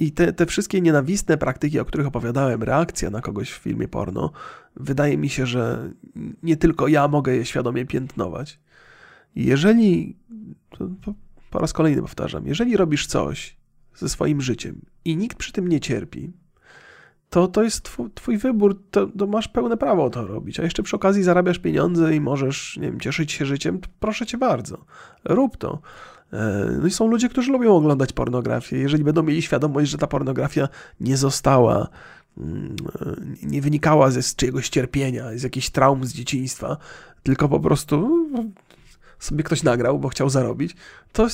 I 0.00 0.12
te, 0.12 0.32
te 0.32 0.46
wszystkie 0.46 0.80
nienawistne 0.80 1.38
praktyki, 1.38 1.80
o 1.80 1.84
których 1.84 2.06
opowiadałem, 2.06 2.62
reakcja 2.62 3.10
na 3.10 3.20
kogoś 3.20 3.50
w 3.50 3.58
filmie 3.58 3.88
porno, 3.88 4.32
wydaje 4.76 5.18
mi 5.18 5.28
się, 5.28 5.46
że 5.46 5.92
nie 6.42 6.56
tylko 6.56 6.88
ja 6.88 7.08
mogę 7.08 7.36
je 7.36 7.44
świadomie 7.44 7.86
piętnować. 7.86 8.60
Jeżeli, 9.34 10.16
po 11.50 11.58
raz 11.58 11.72
kolejny 11.72 12.02
powtarzam, 12.02 12.46
jeżeli 12.46 12.76
robisz 12.76 13.06
coś 13.06 13.56
ze 13.94 14.08
swoim 14.08 14.40
życiem 14.40 14.80
i 15.04 15.16
nikt 15.16 15.38
przy 15.38 15.52
tym 15.52 15.68
nie 15.68 15.80
cierpi, 15.80 16.32
to 17.30 17.48
to 17.48 17.62
jest 17.62 17.82
twój, 17.82 18.10
twój 18.14 18.38
wybór, 18.38 18.82
to, 18.90 19.06
to, 19.06 19.26
masz 19.26 19.48
pełne 19.48 19.76
prawo 19.76 20.10
to 20.10 20.26
robić, 20.26 20.60
a 20.60 20.62
jeszcze 20.62 20.82
przy 20.82 20.96
okazji 20.96 21.22
zarabiasz 21.22 21.58
pieniądze 21.58 22.16
i 22.16 22.20
możesz, 22.20 22.76
nie 22.76 22.90
wiem, 22.90 23.00
cieszyć 23.00 23.32
się 23.32 23.46
życiem, 23.46 23.80
proszę 24.00 24.26
cię 24.26 24.38
bardzo, 24.38 24.84
rób 25.24 25.56
to. 25.56 25.80
E, 26.32 26.70
no 26.80 26.86
i 26.86 26.90
są 26.90 27.06
ludzie, 27.06 27.28
którzy 27.28 27.52
lubią 27.52 27.76
oglądać 27.76 28.12
pornografię. 28.12 28.78
Jeżeli 28.78 29.04
będą 29.04 29.22
mieli 29.22 29.42
świadomość, 29.42 29.90
że 29.90 29.98
ta 29.98 30.06
pornografia 30.06 30.68
nie 31.00 31.16
została, 31.16 31.88
mm, 32.38 32.76
nie 33.42 33.62
wynikała 33.62 34.10
ze 34.10 34.22
czyjegoś 34.22 34.68
cierpienia, 34.68 35.24
z 35.34 35.42
jakichś 35.42 35.70
traum 35.70 36.04
z 36.04 36.12
dzieciństwa, 36.12 36.76
tylko 37.22 37.48
po 37.48 37.60
prostu 37.60 38.26
sobie 39.18 39.44
ktoś 39.44 39.62
nagrał, 39.62 39.98
bo 39.98 40.08
chciał 40.08 40.30
zarobić, 40.30 40.76
to, 41.12 41.26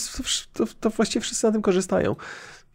to, 0.53 0.65
to 0.81 0.91
właściwie 0.91 1.21
wszyscy 1.21 1.47
na 1.47 1.53
tym 1.53 1.63
korzystają 1.63 2.17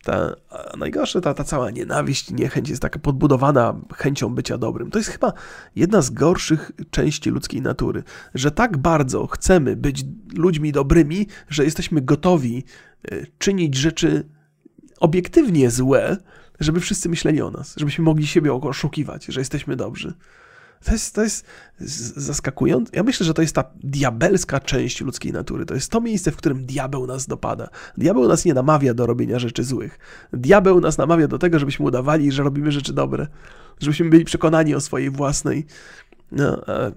ta, 0.03 0.35
najgorsze, 0.77 1.21
ta, 1.21 1.33
ta 1.33 1.43
cała 1.43 1.71
nienawiść, 1.71 2.31
niechęć 2.31 2.69
jest 2.69 2.81
taka 2.81 2.99
podbudowana 2.99 3.75
chęcią 3.95 4.35
bycia 4.35 4.57
dobrym. 4.57 4.91
To 4.91 4.99
jest 4.99 5.09
chyba 5.09 5.33
jedna 5.75 6.01
z 6.01 6.09
gorszych 6.09 6.71
części 6.91 7.29
ludzkiej 7.29 7.61
natury, 7.61 8.03
że 8.33 8.51
tak 8.51 8.77
bardzo 8.77 9.27
chcemy 9.27 9.75
być 9.75 10.05
ludźmi 10.35 10.71
dobrymi, 10.71 11.27
że 11.49 11.63
jesteśmy 11.63 12.01
gotowi 12.01 12.63
e, 13.11 13.25
czynić 13.37 13.75
rzeczy 13.75 14.29
obiektywnie 14.99 15.71
złe, 15.71 16.17
żeby 16.59 16.79
wszyscy 16.79 17.09
myśleli 17.09 17.41
o 17.41 17.51
nas, 17.51 17.75
żebyśmy 17.77 18.03
mogli 18.03 18.27
siebie 18.27 18.53
oszukiwać, 18.53 19.25
że 19.25 19.41
jesteśmy 19.41 19.75
dobrzy. 19.75 20.13
To 20.85 20.91
jest, 20.91 21.15
to 21.15 21.23
jest 21.23 21.45
zaskakujące. 22.15 22.91
Ja 22.95 23.03
myślę, 23.03 23.25
że 23.25 23.33
to 23.33 23.41
jest 23.41 23.55
ta 23.55 23.63
diabelska 23.83 24.59
część 24.59 25.01
ludzkiej 25.01 25.31
natury. 25.31 25.65
To 25.65 25.73
jest 25.73 25.91
to 25.91 26.01
miejsce, 26.01 26.31
w 26.31 26.35
którym 26.35 26.65
diabeł 26.65 27.07
nas 27.07 27.27
dopada. 27.27 27.69
Diabeł 27.97 28.27
nas 28.27 28.45
nie 28.45 28.53
namawia 28.53 28.93
do 28.93 29.05
robienia 29.05 29.39
rzeczy 29.39 29.63
złych. 29.63 29.99
Diabeł 30.33 30.81
nas 30.81 30.97
namawia 30.97 31.27
do 31.27 31.37
tego, 31.37 31.59
żebyśmy 31.59 31.85
udawali, 31.85 32.31
że 32.31 32.43
robimy 32.43 32.71
rzeczy 32.71 32.93
dobre. 32.93 33.27
Żebyśmy 33.79 34.09
byli 34.09 34.25
przekonani 34.25 34.75
o 34.75 34.81
swojej 34.81 35.09
własnej 35.09 35.65
No, 36.31 36.61
a, 36.67 36.91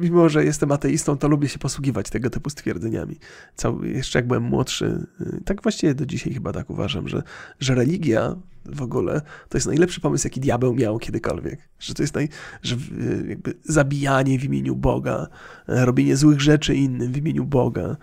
mimo, 0.00 0.28
że 0.28 0.44
jestem 0.44 0.72
ateistą, 0.72 1.18
to 1.18 1.28
lubię 1.28 1.48
się 1.48 1.58
posługiwać 1.58 2.10
tego 2.10 2.30
typu 2.30 2.50
stwierdzeniami. 2.50 3.16
Cał, 3.54 3.84
jeszcze 3.84 4.18
jak 4.18 4.26
byłem 4.26 4.42
młodszy, 4.42 5.06
y, 5.20 5.40
tak 5.44 5.62
właściwie 5.62 5.94
do 5.94 6.06
dzisiaj 6.06 6.34
chyba 6.34 6.52
tak 6.52 6.70
uważam, 6.70 7.08
że, 7.08 7.22
że 7.60 7.74
religia 7.74 8.36
w 8.64 8.82
ogóle 8.82 9.20
to 9.48 9.58
jest 9.58 9.66
najlepszy 9.66 10.00
pomysł, 10.00 10.26
jaki 10.26 10.40
diabeł 10.40 10.74
miał 10.74 10.98
kiedykolwiek. 10.98 11.68
Że 11.78 11.94
to 11.94 12.02
jest 12.02 12.14
naj, 12.14 12.28
że 12.62 12.76
y, 12.76 13.26
jakby 13.28 13.54
zabijanie 13.64 14.38
w 14.38 14.44
imieniu 14.44 14.76
Boga, 14.76 15.26
robienie 15.68 16.16
złych 16.16 16.40
rzeczy 16.40 16.74
innym 16.74 17.12
w 17.12 17.16
imieniu 17.16 17.44
Boga, 17.44 17.96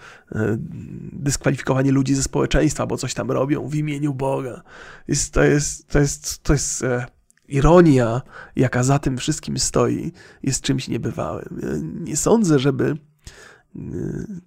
dyskwalifikowanie 1.13 1.91
ludzi 1.91 2.15
ze 2.15 2.23
społeczeństwa, 2.23 2.87
bo 2.87 2.97
coś 2.97 3.13
tam 3.13 3.31
robią 3.31 3.67
w 3.67 3.75
imieniu 3.75 4.13
Boga. 4.13 4.61
Jest, 5.07 5.33
to 5.33 5.43
jest, 5.43 5.87
to 5.87 5.99
jest, 5.99 6.43
to 6.43 6.53
jest 6.53 6.83
e, 6.83 7.05
ironia, 7.47 8.21
jaka 8.55 8.83
za 8.83 8.99
tym 8.99 9.17
wszystkim 9.17 9.59
stoi, 9.59 10.11
jest 10.43 10.61
czymś 10.61 10.87
niebywałym. 10.87 11.61
Nie 12.03 12.17
sądzę, 12.17 12.59
żeby. 12.59 12.97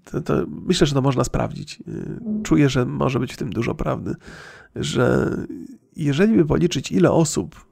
To, 0.04 0.20
to, 0.20 0.34
myślę, 0.48 0.86
że 0.86 0.94
to 0.94 1.02
można 1.02 1.24
sprawdzić. 1.24 1.82
Czuję, 2.42 2.68
że 2.68 2.86
może 2.86 3.20
być 3.20 3.32
w 3.34 3.36
tym 3.36 3.50
dużo 3.50 3.74
prawdy, 3.74 4.14
że 4.76 5.36
jeżeli 5.96 6.36
by 6.36 6.46
policzyć, 6.46 6.92
ile 6.92 7.10
osób 7.10 7.66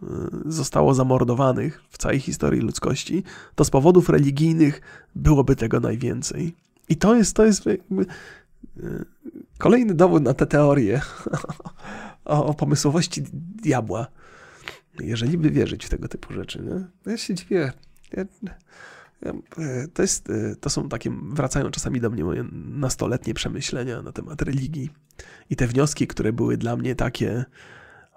zostało 0.47 0.95
zamordowanych 0.95 1.83
w 1.91 1.99
całej 1.99 2.21
historii 2.21 2.61
ludzkości, 2.61 3.23
to 3.55 3.65
z 3.65 3.71
powodów 3.71 4.09
religijnych 4.09 4.81
byłoby 5.15 5.57
tego 5.57 5.81
najwięcej. 5.81 6.55
I 6.89 6.97
to 6.97 7.15
jest, 7.15 7.37
to 7.37 7.45
jest 7.45 7.65
kolejny 9.59 9.95
dowód 9.95 10.23
na 10.23 10.35
tę 10.35 10.47
teorię 10.47 11.01
o 12.25 12.55
pomysłowości 12.55 13.23
diabła 13.63 14.07
jeżeli 15.01 15.39
by 15.39 15.51
wierzyć 15.51 15.87
w 15.87 15.89
tego 15.89 16.09
typu 16.09 16.33
rzeczy, 16.33 16.63
nie? 16.63 17.11
Ja 17.13 17.19
się 17.19 17.35
dziwię. 17.35 17.73
Ja, 18.13 18.25
ja, 19.23 19.33
to, 19.95 20.03
jest, 20.03 20.29
to 20.61 20.71
są 20.71 20.89
takie, 20.89 21.11
wracają 21.23 21.71
czasami 21.71 22.01
do 22.01 22.11
mnie 22.11 22.25
moje 22.25 22.45
nastoletnie 22.53 23.35
przemyślenia 23.35 24.03
na 24.03 24.13
temat 24.13 24.43
religii 24.43 24.91
i 25.51 25.57
te 25.57 25.67
wnioski, 25.67 26.07
które 26.07 26.33
były 26.33 26.57
dla 26.57 26.77
mnie 26.77 26.95
takie 26.95 27.45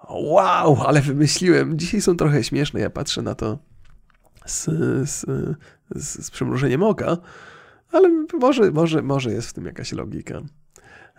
wow, 0.10 0.84
ale 0.88 1.02
wymyśliłem. 1.02 1.80
Dzisiaj 1.80 2.02
są 2.02 2.18
trochę 2.18 2.44
śmieszne, 2.44 2.80
ja 2.80 2.90
patrzę 2.90 3.22
na 3.22 3.36
to 3.36 3.60
z, 4.46 4.66
z, 5.10 5.26
z, 5.96 6.26
z 6.26 6.32
przymrużeniem 6.32 6.84
oka, 6.84 7.18
ale 7.92 8.26
może, 8.40 8.72
może, 8.72 9.02
może 9.02 9.32
jest 9.32 9.50
w 9.50 9.54
tym 9.54 9.66
jakaś 9.66 9.92
logika. 9.92 10.42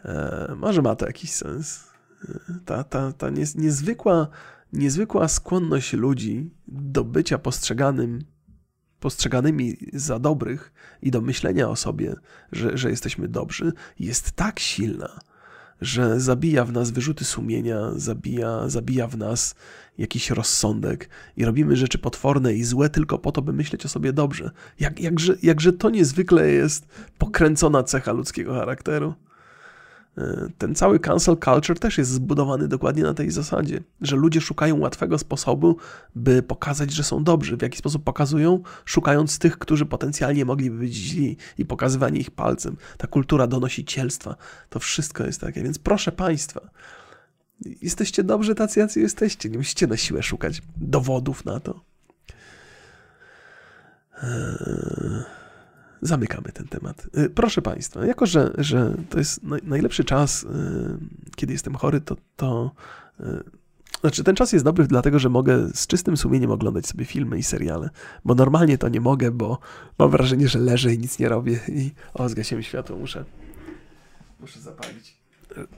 E, 0.05 0.55
może 0.57 0.83
ma 0.83 0.97
to 0.97 1.07
jakiś 1.07 1.33
sens. 1.33 1.85
E, 2.29 2.39
ta, 2.65 2.85
ta, 2.85 3.13
ta 3.13 3.31
niezwykła 3.55 4.29
niezwykła 4.73 5.29
skłonność 5.29 5.93
ludzi 5.93 6.51
do 6.69 7.05
bycia 7.05 7.39
postrzeganym, 7.39 8.25
postrzeganymi 9.01 9.77
za 9.93 10.19
dobrych 10.19 10.73
i 11.03 11.11
do 11.11 11.21
myślenia 11.21 11.69
o 11.69 11.77
sobie, 11.77 12.15
że, 12.53 12.79
że 12.79 12.91
jesteśmy 12.91 13.29
dobrzy, 13.29 13.73
jest 13.99 14.33
tak 14.33 14.61
silna, 14.61 15.19
że 15.81 16.21
zabija 16.21 16.65
w 16.65 16.73
nas 16.73 16.91
wyrzuty 16.91 17.25
sumienia, 17.25 17.93
zabija, 17.97 18.69
zabija 18.69 19.07
w 19.07 19.17
nas 19.17 19.55
jakiś 19.99 20.31
rozsądek 20.31 21.09
i 21.37 21.45
robimy 21.45 21.77
rzeczy 21.77 21.99
potworne 21.99 22.55
i 22.55 22.65
złe 22.65 22.91
tylko 22.91 23.19
po 23.19 23.33
to, 23.33 23.43
by 23.43 23.53
myśleć 23.53 23.85
o 23.87 23.89
sobie 23.89 24.13
dobrze. 24.13 24.51
Jak, 24.81 25.01
jakże, 25.01 25.37
jakże 25.43 25.73
to 25.73 25.91
niezwykle 25.91 26.51
jest 26.51 26.87
pokręcona 27.19 27.83
cecha 27.83 28.13
ludzkiego 28.13 28.55
charakteru. 28.55 29.15
E, 30.19 30.49
ten 30.59 30.75
cały 30.75 31.01
cancel 31.01 31.37
culture 31.37 31.79
też 31.79 31.99
jest 31.99 32.11
zbudowany 32.11 32.69
dokładnie 32.69 33.03
na 33.03 33.15
tej 33.15 33.31
zasadzie, 33.31 33.83
że 34.01 34.17
ludzie 34.17 34.41
szukają 34.41 34.79
łatwego 34.79 35.19
sposobu, 35.19 35.77
by 36.15 36.43
pokazać, 36.43 36.93
że 36.93 37.05
są 37.05 37.25
dobrzy. 37.25 37.57
W 37.57 37.63
jaki 37.63 37.79
sposób 37.79 38.05
pokazują? 38.05 38.63
Szukając 38.85 39.39
tych, 39.39 39.59
którzy 39.59 39.87
potencjalnie 39.87 40.45
mogliby 40.45 40.79
być 40.79 40.95
źli 40.95 41.37
i 41.59 41.65
pokazywanie 41.65 42.21
ich 42.21 42.31
palcem. 42.31 42.77
Ta 42.99 43.07
kultura 43.07 43.47
donosicielstwa, 43.47 44.37
to 44.71 44.79
wszystko 44.79 45.25
jest 45.25 45.41
takie. 45.41 45.63
Więc 45.63 45.79
proszę 45.79 46.13
Państwa, 46.13 46.61
jesteście 47.83 48.25
dobrzy 48.25 48.55
tacy, 48.55 48.81
jacy 48.81 49.01
jesteście. 49.01 49.51
Nie 49.51 49.59
musicie 49.59 49.87
na 49.87 49.97
siłę 49.97 50.23
szukać 50.23 50.63
dowodów 50.77 51.45
na 51.45 51.61
to. 51.61 51.81
Eee 54.23 55.42
zamykamy 56.03 56.53
ten 56.53 56.69
temat. 56.69 57.07
Y, 57.19 57.31
proszę 57.31 57.63
Państwa, 57.63 58.07
jako 58.07 58.27
że, 58.27 58.55
że 58.59 58.97
to 59.11 59.19
jest 59.19 59.41
najlepszy 59.63 60.05
czas, 60.05 60.43
y, 60.43 60.47
kiedy 61.37 61.53
jestem 61.53 61.75
chory, 61.75 62.01
to, 62.01 62.17
to 62.37 62.71
y, 63.21 63.25
znaczy, 64.01 64.25
ten 64.25 64.37
czas 64.37 64.53
jest 64.53 64.65
dobry, 64.65 64.87
dlatego 64.87 65.19
że 65.19 65.29
mogę 65.29 65.69
z 65.75 65.87
czystym 65.87 66.17
sumieniem 66.17 66.51
oglądać 66.51 66.87
sobie 66.87 67.05
filmy 67.05 67.39
i 67.39 67.43
seriale, 67.43 67.91
bo 68.25 68.35
normalnie 68.35 68.79
to 68.79 68.89
nie 68.89 69.01
mogę, 69.01 69.31
bo 69.31 69.59
mam 69.99 70.11
wrażenie, 70.11 70.49
że 70.49 70.59
leżę 70.59 70.95
i 70.95 70.99
nic 70.99 71.19
nie 71.19 71.29
robię 71.29 71.61
i 71.69 71.91
o, 72.15 72.29
zgasiłem 72.29 72.63
światło, 72.63 72.97
muszę, 72.97 73.25
muszę 74.41 74.61
zapalić. 74.61 75.23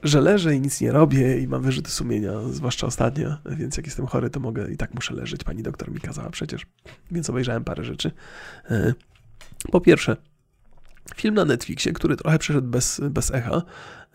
Że 0.03 0.21
leżę 0.21 0.55
i 0.55 0.61
nic 0.61 0.81
nie 0.81 0.91
robię 0.91 1.39
i 1.39 1.47
mam 1.47 1.61
wyrzuty 1.61 1.91
sumienia, 1.91 2.31
zwłaszcza 2.51 2.87
ostatnio, 2.87 3.37
więc 3.45 3.77
jak 3.77 3.85
jestem 3.85 4.05
chory, 4.05 4.29
to 4.29 4.39
mogę 4.39 4.71
i 4.71 4.77
tak 4.77 4.93
muszę 4.93 5.13
leżeć. 5.13 5.43
Pani 5.43 5.63
doktor 5.63 5.91
mi 5.91 5.99
kazała 5.99 6.29
przecież, 6.29 6.65
więc 7.11 7.29
obejrzałem 7.29 7.63
parę 7.63 7.83
rzeczy. 7.83 8.11
Po 9.71 9.81
pierwsze, 9.81 10.17
film 11.15 11.35
na 11.35 11.45
Netflixie, 11.45 11.93
który 11.93 12.15
trochę 12.15 12.39
przeszedł 12.39 12.67
bez, 12.67 13.01
bez 13.09 13.31
echa, 13.31 13.61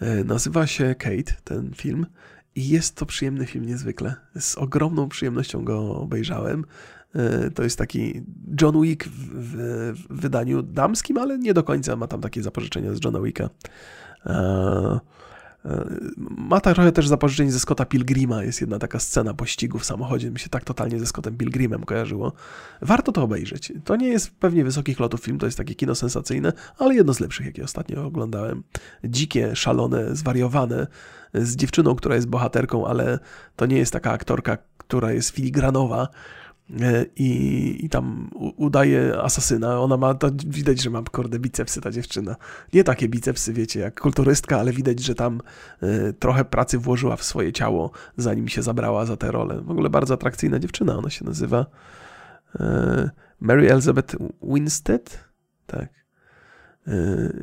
e, 0.00 0.24
nazywa 0.24 0.66
się 0.66 0.94
Kate, 0.98 1.34
ten 1.44 1.74
film. 1.74 2.06
I 2.54 2.68
jest 2.68 2.96
to 2.96 3.06
przyjemny 3.06 3.46
film 3.46 3.66
niezwykle. 3.66 4.14
Z 4.38 4.58
ogromną 4.58 5.08
przyjemnością 5.08 5.64
go 5.64 5.96
obejrzałem. 5.96 6.64
E, 7.14 7.50
to 7.50 7.62
jest 7.62 7.78
taki 7.78 8.22
John 8.60 8.82
Wick 8.82 9.04
w, 9.04 9.28
w, 9.32 10.20
wydaniu 10.20 10.62
damskim, 10.62 11.18
ale 11.18 11.38
nie 11.38 11.54
do 11.54 11.62
końca 11.62 11.96
ma 11.96 12.06
tam 12.06 12.20
takie 12.20 12.42
zapożyczenia 12.42 12.94
z 12.94 13.04
Johna 13.04 13.20
Wicka. 13.20 13.50
E, 14.26 15.00
ma 16.16 16.60
tak 16.60 16.74
trochę 16.74 16.92
też 16.92 17.08
zapożyczeń 17.08 17.50
ze 17.50 17.60
Scotta 17.60 17.84
Pilgrima. 17.84 18.44
Jest 18.44 18.60
jedna 18.60 18.78
taka 18.78 18.98
scena 18.98 19.34
pościgu 19.34 19.78
w 19.78 19.84
samochodzie. 19.84 20.30
Mi 20.30 20.38
się 20.38 20.48
tak 20.48 20.64
totalnie 20.64 20.98
ze 20.98 21.06
Scottem 21.06 21.36
Pilgrimem 21.36 21.84
kojarzyło. 21.84 22.32
Warto 22.82 23.12
to 23.12 23.22
obejrzeć. 23.22 23.72
To 23.84 23.96
nie 23.96 24.08
jest 24.08 24.30
pewnie 24.30 24.64
wysokich 24.64 25.00
lotów 25.00 25.20
film, 25.20 25.38
to 25.38 25.46
jest 25.46 25.58
takie 25.58 25.74
kino 25.74 25.94
sensacyjne, 25.94 26.52
ale 26.78 26.94
jedno 26.94 27.14
z 27.14 27.20
lepszych, 27.20 27.46
jakie 27.46 27.64
ostatnio 27.64 28.06
oglądałem. 28.06 28.62
Dzikie, 29.04 29.56
szalone, 29.56 30.16
zwariowane, 30.16 30.86
z 31.34 31.56
dziewczyną, 31.56 31.94
która 31.94 32.14
jest 32.14 32.28
bohaterką, 32.28 32.86
ale 32.86 33.18
to 33.56 33.66
nie 33.66 33.78
jest 33.78 33.92
taka 33.92 34.12
aktorka, 34.12 34.58
która 34.78 35.12
jest 35.12 35.30
filigranowa 35.30 36.08
i, 37.16 37.78
i 37.84 37.88
tam 37.88 38.30
udaje 38.56 39.22
asasyna. 39.22 39.80
Ona 39.80 39.96
ma, 39.96 40.14
widać, 40.46 40.82
że 40.82 40.90
ma 40.90 41.02
kurde 41.02 41.38
bicepsy 41.38 41.80
ta 41.80 41.90
dziewczyna. 41.90 42.36
Nie 42.72 42.84
takie 42.84 43.08
bicepsy, 43.08 43.52
wiecie, 43.52 43.80
jak 43.80 44.00
kulturystka, 44.00 44.60
ale 44.60 44.72
widać, 44.72 45.00
że 45.00 45.14
tam 45.14 45.40
y, 45.82 46.12
trochę 46.12 46.44
pracy 46.44 46.78
włożyła 46.78 47.16
w 47.16 47.24
swoje 47.24 47.52
ciało, 47.52 47.90
zanim 48.16 48.48
się 48.48 48.62
zabrała 48.62 49.06
za 49.06 49.16
tę 49.16 49.30
rolę. 49.30 49.62
W 49.62 49.70
ogóle 49.70 49.90
bardzo 49.90 50.14
atrakcyjna 50.14 50.58
dziewczyna, 50.58 50.96
ona 50.96 51.10
się 51.10 51.24
nazywa 51.24 51.66
y, 52.54 52.60
Mary 53.40 53.72
Elizabeth 53.72 54.16
Winstead? 54.42 55.24
Tak. 55.66 56.00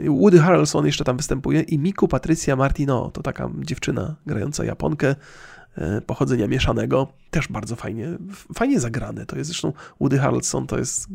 Woody 0.07 0.39
Harrelson 0.39 0.85
jeszcze 0.85 1.03
tam 1.03 1.17
występuje 1.17 1.61
i 1.61 1.79
Miku 1.79 2.07
Patricia 2.07 2.55
Martino, 2.55 3.11
to 3.11 3.21
taka 3.21 3.49
dziewczyna 3.63 4.15
grająca 4.25 4.65
Japonkę, 4.65 5.15
E, 5.15 5.56
pochodzenia 6.05 6.47
mieszanego. 6.47 7.07
Też 7.31 7.47
bardzo 7.47 7.75
fajnie, 7.75 8.17
fajnie 8.55 8.79
zagrane. 8.79 9.25
To 9.25 9.37
jest 9.37 9.47
zresztą 9.47 9.73
Woody 9.99 10.19
Harrelson, 10.19 10.67
to 10.67 10.77
jest 10.77 11.07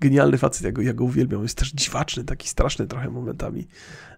genialny 0.00 0.38
facet, 0.38 0.62
ja 0.62 0.72
go, 0.72 0.82
ja 0.82 0.92
go 0.92 1.04
uwielbiam. 1.04 1.42
Jest 1.42 1.58
też 1.58 1.72
dziwaczny, 1.72 2.24
taki 2.24 2.48
straszny 2.48 2.86
trochę 2.86 3.10
momentami. 3.10 3.68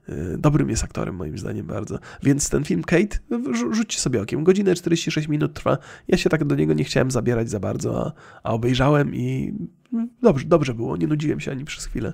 E, 0.08 0.38
dobrym 0.38 0.70
jest 0.70 0.84
aktorem 0.84 1.14
moim 1.16 1.38
zdaniem 1.38 1.66
bardzo. 1.66 1.98
Więc 2.22 2.50
ten 2.50 2.64
film 2.64 2.82
Kate, 2.82 3.18
rzućcie 3.72 4.00
sobie 4.00 4.22
okiem. 4.22 4.44
Godzinę 4.44 4.74
46 4.74 5.28
minut 5.28 5.54
trwa. 5.54 5.78
Ja 6.08 6.16
się 6.16 6.30
tak 6.30 6.44
do 6.44 6.54
niego 6.54 6.72
nie 6.72 6.84
chciałem 6.84 7.10
zabierać 7.10 7.50
za 7.50 7.60
bardzo, 7.60 8.06
a, 8.06 8.12
a 8.42 8.52
obejrzałem 8.52 9.14
i 9.14 9.54
dobrze, 10.22 10.46
dobrze 10.46 10.74
było. 10.74 10.96
Nie 10.96 11.06
nudziłem 11.06 11.40
się 11.40 11.50
ani 11.50 11.64
przez 11.64 11.86
chwilę. 11.86 12.12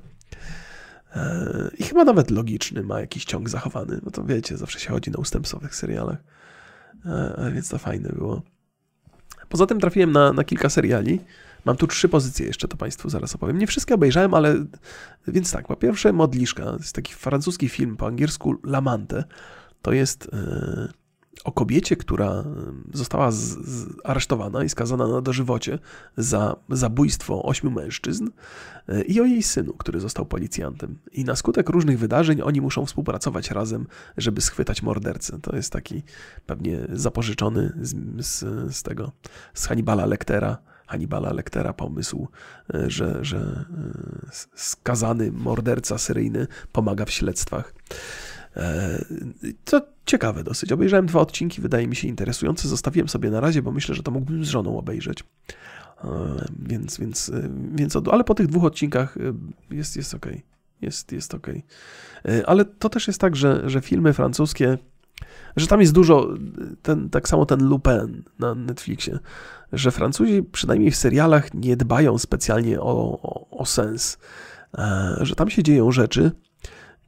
E, 1.17 1.71
I 1.79 1.83
chyba 1.83 2.05
nawet 2.05 2.31
logiczny 2.31 2.83
ma 2.83 3.01
jakiś 3.01 3.25
ciąg 3.25 3.49
zachowany, 3.49 4.01
bo 4.03 4.11
to 4.11 4.25
wiecie, 4.25 4.57
zawsze 4.57 4.81
się 4.81 4.91
chodzi 4.91 5.11
na 5.11 5.19
ustępstwowych 5.19 5.75
serialach. 5.75 6.19
E, 7.07 7.51
więc 7.55 7.69
to 7.69 7.79
fajne 7.79 8.09
było. 8.09 8.43
Poza 9.49 9.67
tym 9.67 9.81
trafiłem 9.81 10.13
na, 10.13 10.33
na 10.33 10.45
kilka 10.45 10.69
seriali. 10.69 11.21
Mam 11.65 11.77
tu 11.77 11.87
trzy 11.87 12.09
pozycje 12.09 12.47
jeszcze, 12.47 12.69
to 12.69 12.77
Państwu 12.77 13.09
zaraz 13.11 13.35
opowiem. 13.35 13.59
Nie 13.59 13.67
wszystkie 13.67 13.95
obejrzałem, 13.95 14.35
ale 14.35 14.65
więc 15.29 15.53
tak, 15.53 15.67
po 15.67 15.77
pierwsze 15.77 16.13
Modliszka, 16.13 16.65
to 16.65 16.77
jest 16.77 16.95
taki 16.95 17.15
francuski 17.15 17.69
film, 17.69 17.97
po 17.97 18.07
angielsku 18.07 18.55
Lamante. 18.65 19.25
To 19.83 19.93
jest 19.93 20.31
e, 20.33 20.89
o 21.45 21.53
kobiecie, 21.53 21.97
która 21.97 22.45
została 22.93 23.31
z, 23.31 23.39
z, 23.39 23.87
aresztowana 24.05 24.65
i 24.65 24.69
skazana 24.69 25.09
na 25.09 25.21
dożywocie 25.21 25.79
za 26.17 26.57
zabójstwo 26.69 27.43
ośmiu 27.43 27.71
mężczyzn 27.71 28.29
e, 28.89 29.03
i 29.03 29.21
o 29.21 29.25
jej 29.25 29.43
synu, 29.43 29.73
który 29.73 30.01
został 30.01 30.27
policjantem. 30.27 30.99
I 31.13 31.25
na 31.25 31.37
skutek 31.37 31.69
różnych 31.69 31.99
wydarzeń 31.99 32.41
oni 32.43 32.61
muszą 32.61 32.87
współpracować 32.87 33.51
razem, 33.51 33.87
żeby 34.17 34.41
schwytać 34.41 34.83
mordercę. 34.83 35.39
To 35.41 35.57
jest 35.57 35.73
taki 35.73 36.03
pewnie 36.47 36.79
zapożyczony 36.93 37.73
z, 37.81 37.95
z, 38.27 38.45
z 38.77 38.83
tego, 38.83 39.13
z 39.55 39.67
Hannibala 39.67 40.07
Lectera 40.07 40.59
Hannibala 40.89 41.33
Lectera 41.33 41.73
pomysł, 41.73 42.29
e, 42.75 42.91
że, 42.91 43.25
że 43.25 43.39
e, 43.39 44.31
skazany 44.55 45.33
morderca 45.33 45.99
seryjny 45.99 46.47
pomaga 46.73 47.05
w 47.05 47.11
śledztwach. 47.11 47.75
To 49.65 49.81
ciekawe 50.07 50.45
dosyć. 50.45 50.73
Obejrzałem 50.73 51.07
dwa 51.07 51.21
odcinki, 51.21 51.61
wydaje 51.61 51.89
mi 51.89 51.97
się 51.97 52.09
interesujące. 52.09 52.69
Zostawiłem 52.69 53.09
sobie 53.09 53.31
na 53.31 53.41
razie, 53.41 53.63
bo 53.63 53.73
myślę, 53.73 53.95
że 53.95 54.03
to 54.03 54.11
mógłbym 54.11 54.45
z 54.45 54.49
żoną 54.49 54.79
obejrzeć. 54.79 55.25
Więc, 56.59 56.99
więc, 56.99 57.33
więc, 57.75 57.97
ale 58.13 58.25
po 58.25 58.35
tych 58.35 58.47
dwóch 58.47 58.65
odcinkach 58.65 59.19
jest, 59.71 59.97
jest 59.97 60.15
ok. 60.15 60.27
Jest, 60.83 61.13
jest 61.13 61.35
ok. 61.35 61.47
Ale 62.47 62.65
to 62.65 62.89
też 62.89 63.07
jest 63.07 63.21
tak, 63.21 63.37
że, 63.37 63.71
że 63.71 63.81
filmy 63.81 64.13
francuskie 64.13 64.79
że 65.57 65.67
tam 65.67 65.81
jest 65.81 65.93
dużo, 65.93 66.29
ten, 66.83 67.11
tak 67.11 67.29
samo 67.29 67.47
ten 67.47 67.69
Lupin 67.69 68.23
na 68.39 68.55
Netflixie, 68.55 69.19
że 69.73 69.91
Francuzi 69.91 70.43
przynajmniej 70.43 70.91
w 70.91 70.97
serialach 70.97 71.55
nie 71.55 71.77
dbają 71.77 72.19
specjalnie 72.19 72.81
o, 72.81 73.21
o, 73.23 73.51
o 73.51 73.67
sens, 73.67 74.19
e, 74.79 75.17
że 75.21 75.35
tam 75.35 75.51
się 75.51 75.63
dzieją 75.63 75.93
rzeczy, 75.93 76.31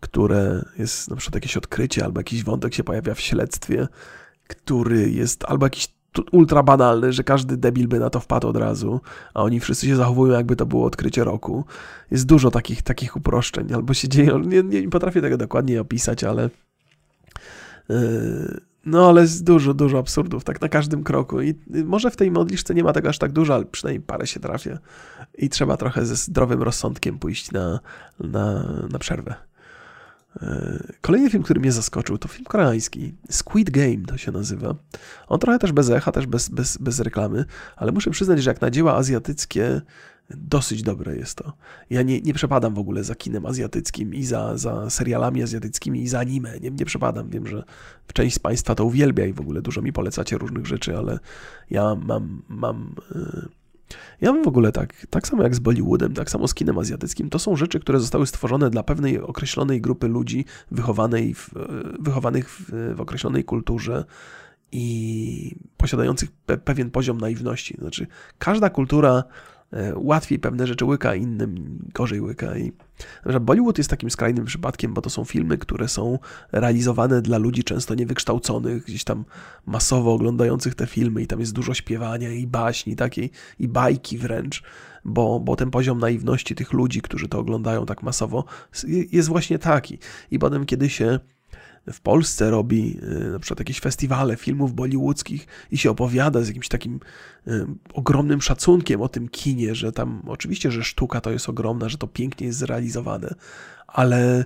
które 0.01 0.65
jest 0.79 1.11
na 1.11 1.17
przykład 1.17 1.35
jakieś 1.35 1.57
odkrycie, 1.57 2.05
albo 2.05 2.21
jakiś 2.21 2.45
wątek 2.45 2.75
się 2.75 2.85
pojawia 2.85 3.15
w 3.15 3.21
śledztwie, 3.21 3.89
który 4.49 5.11
jest 5.11 5.45
albo 5.45 5.67
jakiś 5.67 5.89
ultra 6.33 6.63
banalny, 6.63 7.13
że 7.13 7.25
każdy 7.25 7.57
debil 7.57 7.89
by 7.89 7.99
na 7.99 8.11
to 8.11 8.21
wpadł 8.21 8.49
od 8.49 8.57
razu, 8.57 9.01
a 9.35 9.43
oni 9.43 9.61
wszyscy 9.61 9.87
się 9.87 9.97
zachowują, 9.97 10.33
jakby 10.33 10.57
to 10.57 10.67
było 10.67 10.87
odkrycie 10.87 11.25
roku. 11.25 11.65
Jest 12.11 12.27
dużo 12.27 12.51
takich, 12.51 12.83
takich 12.83 13.17
uproszczeń, 13.17 13.73
albo 13.75 13.95
się 13.95 14.09
dzieją, 14.09 14.39
nie, 14.39 14.63
nie 14.63 14.89
potrafię 14.89 15.21
tego 15.21 15.37
dokładnie 15.37 15.81
opisać, 15.81 16.25
ale 16.25 16.51
Yy, 17.91 18.61
no 18.85 19.09
ale 19.09 19.21
jest 19.21 19.45
dużo, 19.45 19.75
dużo 19.75 19.99
absurdów, 19.99 20.45
tak 20.45 20.61
na 20.61 20.69
każdym 20.69 21.05
kroku. 21.05 21.41
I 21.41 21.55
może 21.85 22.11
w 22.11 22.17
tej 22.17 22.31
modliszce 22.31 22.75
nie 22.75 22.85
ma 22.85 22.93
tego 22.93 23.09
aż 23.09 23.19
tak 23.19 23.33
dużo, 23.33 23.55
ale 23.55 23.65
przynajmniej 23.65 24.03
parę 24.07 24.27
się 24.27 24.41
trafia. 24.41 24.79
I 25.39 25.49
trzeba 25.49 25.77
trochę 25.77 26.07
ze 26.07 26.17
zdrowym 26.17 26.63
rozsądkiem 26.63 27.19
pójść 27.19 27.53
na, 27.53 27.81
na, 28.21 28.73
na 28.91 28.99
przerwę. 28.99 29.35
Yy, 30.43 30.93
kolejny 31.01 31.31
film, 31.31 31.43
który 31.43 31.61
mnie 31.61 31.73
zaskoczył, 31.73 32.19
to 32.19 32.29
film 32.29 32.45
koreański. 32.45 33.15
Squid 33.31 33.71
Game 33.71 34.07
to 34.07 34.17
się 34.17 34.33
nazywa. 34.33 34.75
On 35.29 35.39
trochę 35.39 35.59
też 35.59 35.73
bez 35.73 35.91
echa, 35.91 36.13
też 36.13 36.27
bez, 36.27 36.49
bez, 36.49 36.77
bez 36.77 37.01
reklamy, 37.01 37.45
ale 37.77 37.93
muszę 37.93 38.11
przyznać, 38.11 38.43
że 38.43 38.51
jak 38.51 38.61
na 38.61 38.71
dzieła 38.71 38.97
azjatyckie 38.97 39.81
Dosyć 40.37 40.83
dobre 40.83 41.17
jest 41.17 41.35
to. 41.35 41.53
Ja 41.91 42.03
nie, 42.03 42.21
nie 42.21 42.35
przepadam 42.35 42.75
w 42.75 42.79
ogóle 42.79 43.05
za 43.05 43.15
kinem 43.15 43.47
azjatyckim 43.47 44.15
i 44.15 44.25
za, 44.25 44.57
za 44.57 44.91
serialami 44.91 45.43
azjatyckimi 45.43 46.03
i 46.03 46.09
za 46.09 46.19
anime. 46.19 46.61
Nie, 46.61 46.71
nie 46.71 46.85
przepadam. 46.85 47.31
Wiem, 47.31 47.47
że 47.47 47.65
część 48.13 48.37
z 48.37 48.39
Państwa 48.39 48.75
to 48.75 48.85
uwielbia 48.85 49.27
i 49.27 49.33
w 49.33 49.41
ogóle 49.41 49.63
dużo 49.63 49.83
mi 49.83 49.93
polecacie 49.93 50.39
różnych 50.39 50.67
rzeczy, 50.67 50.97
ale 50.97 51.19
ja 51.71 51.95
mam. 51.95 52.43
mam 52.49 52.95
yy... 53.15 53.60
Ja 54.21 54.33
mam 54.33 54.45
w 54.45 54.49
ogóle 54.49 54.73
tak, 54.73 55.07
tak 55.11 55.29
samo 55.29 55.43
jak 55.43 55.55
z 55.55 55.59
Bollywoodem, 55.59 56.15
tak 56.15 56.31
samo 56.31 56.49
z 56.49 56.55
kinem 56.55 56.79
azjatyckim, 56.79 57.31
to 57.31 57.39
są 57.39 57.57
rzeczy, 57.57 57.81
które 57.81 58.01
zostały 58.01 58.27
stworzone 58.27 58.71
dla 58.71 58.83
pewnej 58.83 59.21
określonej 59.21 59.81
grupy 59.81 60.09
ludzi 60.09 60.45
wychowanej 60.71 61.35
w, 61.35 61.51
wychowanych 62.01 62.51
w, 62.51 62.95
w 62.95 63.01
określonej 63.01 63.45
kulturze 63.45 64.05
i 64.73 65.57
posiadających 65.77 66.31
pe, 66.31 66.59
pewien 66.59 66.91
poziom 66.91 67.19
naiwności. 67.19 67.77
Znaczy, 67.81 68.07
każda 68.39 68.71
kultura 68.71 69.25
E, 69.73 69.93
łatwiej 69.97 70.39
pewne 70.39 70.67
rzeczy 70.67 70.85
łyka, 70.85 71.15
innym 71.15 71.79
gorzej 71.95 72.21
łyka. 72.21 72.57
I 72.57 72.73
Bollywood 73.41 73.79
jest 73.79 73.91
takim 73.91 74.11
skrajnym 74.11 74.45
przypadkiem, 74.45 74.95
bo 74.95 75.03
to 75.03 75.11
są 75.11 75.25
filmy, 75.25 75.59
które 75.59 75.89
są 75.89 76.19
realizowane 76.53 77.23
dla 77.23 77.39
ludzi 77.39 77.65
często 77.65 77.95
niewykształconych, 77.95 78.85
gdzieś 78.85 79.05
tam 79.05 79.25
masowo 79.67 80.13
oglądających 80.13 80.75
te 80.75 80.87
filmy 80.87 81.23
i 81.23 81.27
tam 81.27 81.41
jest 81.41 81.53
dużo 81.53 81.75
śpiewania 81.75 82.33
i 82.33 82.47
baśni 82.47 82.97
takiej, 82.97 83.31
i 83.59 83.69
bajki 83.69 84.19
wręcz, 84.19 84.63
bo, 85.05 85.41
bo 85.41 85.57
ten 85.57 85.71
poziom 85.71 85.99
naiwności 85.99 86.55
tych 86.55 86.73
ludzi, 86.73 87.03
którzy 87.03 87.29
to 87.29 87.39
oglądają 87.39 87.87
tak 87.87 88.03
masowo, 88.03 88.45
jest 89.13 89.29
właśnie 89.29 89.59
taki. 89.59 89.99
I 90.31 90.39
potem, 90.39 90.67
kiedy 90.67 90.91
się 90.91 91.21
w 91.93 92.01
Polsce 92.01 92.51
robi 92.51 93.01
y, 93.03 93.31
na 93.31 93.39
przykład 93.39 93.59
jakieś 93.59 93.81
festiwale 93.81 94.37
filmów 94.37 94.75
bollywoodzkich 94.75 95.47
i 95.71 95.79
się 95.79 95.91
opowiada 95.91 96.43
z 96.43 96.49
jakimś 96.49 96.69
takim 96.69 97.01
y, 97.49 97.67
ogromnym 97.95 98.43
szacunkiem 98.43 99.01
o 99.01 99.09
tym 99.09 99.29
kinie, 99.29 99.75
że 99.75 99.93
tam 99.93 100.23
oczywiście, 100.27 100.71
że 100.71 100.85
sztuka 100.85 101.21
to 101.21 101.31
jest 101.31 101.49
ogromna, 101.49 101.89
że 101.89 101.99
to 101.99 102.07
pięknie 102.07 102.47
jest 102.47 102.59
zrealizowane, 102.59 103.35
ale 103.87 104.45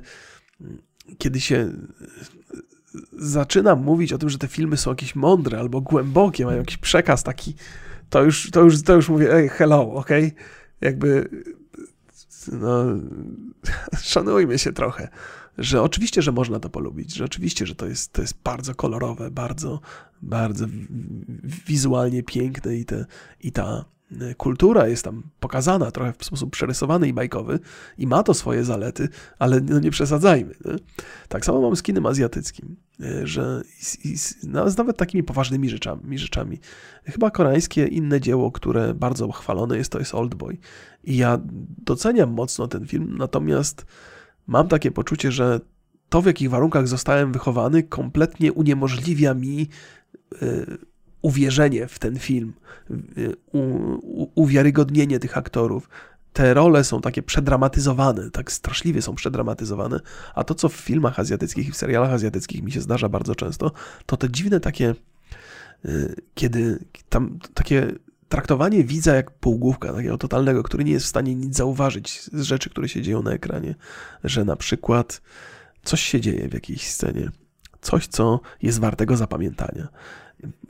mm, 0.61 0.79
kiedy 1.19 1.41
się 1.41 1.57
y, 1.57 2.99
zaczynam 3.13 3.83
mówić 3.83 4.13
o 4.13 4.19
tym, 4.19 4.29
że 4.29 4.39
te 4.39 4.49
filmy 4.49 4.77
są 4.77 4.91
jakieś 4.91 5.15
mądre 5.15 5.59
albo 5.59 5.81
głębokie, 5.81 6.45
mają 6.45 6.59
jakiś 6.59 6.77
przekaz 6.77 7.23
taki, 7.23 7.55
to 8.11 8.23
już, 8.23 8.51
to 8.51 8.61
już, 8.61 8.83
to 8.83 8.95
już 8.95 9.09
mówię, 9.09 9.35
ej, 9.35 9.49
hello, 9.49 9.93
ok? 9.93 10.11
Jakby, 10.81 11.29
no, 12.53 12.85
szanujmy 14.03 14.59
się 14.59 14.73
trochę 14.73 15.09
że 15.59 15.83
oczywiście, 15.83 16.23
że 16.23 16.33
można 16.33 16.61
to 16.61 16.71
polubić, 16.71 17.15
że 17.15 17.25
oczywiście, 17.25 17.67
że 17.67 17.75
to 17.75 17.87
jest, 17.87 18.13
to 18.13 18.23
jest 18.23 18.35
bardzo 18.45 18.75
kolorowe, 18.75 19.31
bardzo, 19.31 19.81
bardzo 20.23 20.67
wizualnie 21.67 22.23
piękne 22.23 22.77
i, 22.77 22.85
te, 22.85 23.07
i 23.41 23.53
ta 23.53 23.85
e, 24.21 24.35
kultura 24.35 24.89
jest 24.89 25.05
tam 25.05 25.23
pokazana 25.41 25.91
trochę 25.91 26.13
w 26.19 26.25
sposób 26.25 26.51
przerysowany 26.51 27.09
i 27.09 27.13
bajkowy 27.13 27.59
i 27.99 28.07
ma 28.07 28.23
to 28.23 28.35
swoje 28.35 28.65
zalety, 28.65 29.09
ale 29.39 29.61
no 29.61 29.81
nie 29.81 29.91
przesadzajmy. 29.91 30.55
Nie? 30.65 30.75
Tak 31.29 31.45
samo 31.45 31.61
mam 31.61 31.77
z 31.77 31.83
kinem 31.83 32.07
azjatyckim, 32.07 32.77
e, 33.01 33.27
że 33.27 33.63
no, 34.43 34.71
z 34.71 34.77
nawet 34.77 34.97
takimi 34.97 35.23
poważnymi 35.23 35.71
rzeczami, 35.71 36.19
rzeczami. 36.19 36.61
Chyba 37.05 37.31
koreańskie 37.31 37.87
inne 37.87 38.21
dzieło, 38.21 38.53
które 38.53 38.95
bardzo 38.95 39.33
chwalone 39.33 39.77
jest, 39.77 39.93
to 39.93 39.99
jest 39.99 40.15
Oldboy. 40.15 40.59
I 41.05 41.17
ja 41.17 41.41
doceniam 41.85 42.31
mocno 42.31 42.69
ten 42.69 42.87
film, 42.87 43.17
natomiast 43.19 43.87
mam 44.47 44.69
takie 44.69 44.91
poczucie, 44.91 45.33
że 45.33 45.61
to, 46.09 46.23
w 46.23 46.27
jakich 46.27 46.51
warunkach 46.51 46.89
zostałem 46.89 47.33
wychowany, 47.33 47.83
kompletnie 47.83 48.53
uniemożliwia 48.53 49.35
mi 49.35 49.69
y, 50.43 50.79
uwierzenie 51.23 51.87
w 51.87 51.99
ten 51.99 52.19
film, 52.19 52.53
y, 53.19 53.37
u, 53.53 53.59
u, 54.23 54.31
uwiarygodnienie 54.35 55.19
tych 55.19 55.39
aktorów. 55.39 55.89
Te 56.33 56.55
role 56.55 56.85
są 56.85 57.01
takie 57.01 57.23
przedramatyzowane, 57.23 58.31
tak 58.31 58.53
straszliwie 58.53 59.03
są 59.03 59.15
przedramatyzowane, 59.15 60.01
a 60.35 60.45
to, 60.45 60.55
co 60.55 60.69
w 60.69 60.75
filmach 60.75 61.21
azjatyckich 61.21 61.69
i 61.69 61.73
w 61.73 61.77
serialach 61.77 62.11
azjatyckich 62.11 62.63
mi 62.63 62.73
się 62.73 62.81
zdarza 62.81 63.09
bardzo 63.09 63.35
często, 63.35 63.73
to 64.07 64.17
te 64.17 64.31
dziwne 64.31 64.61
takie, 64.61 64.95
y, 65.85 66.15
kiedy 66.35 66.85
tam 67.09 67.39
takie 67.55 67.93
traktowanie 68.29 68.85
widza 68.85 69.15
jak 69.15 69.31
półgłówka, 69.31 69.93
takiego 69.93 70.19
totalnego, 70.19 70.63
który 70.63 70.85
nie 70.85 70.93
jest 70.93 71.07
w 71.07 71.09
stanie 71.09 71.35
nic 71.35 71.57
zauważyć 71.57 72.23
z 72.23 72.43
rzeczy, 72.43 72.71
które 72.71 72.89
się 72.89 73.03
dzieją 73.03 73.23
na 73.23 73.33
ekranie, 73.33 73.75
że 74.25 74.45
na 74.45 74.57
przykład 74.57 75.23
coś 75.85 76.01
się 76.01 76.21
dzieje 76.21 76.49
w 76.49 76.55
jakiejś 76.55 76.91
scenie, 76.91 77.31
coś, 77.81 78.07
co 78.07 78.41
jest 78.63 78.81
wartego 78.81 79.17
zapamiętania. 79.17 79.89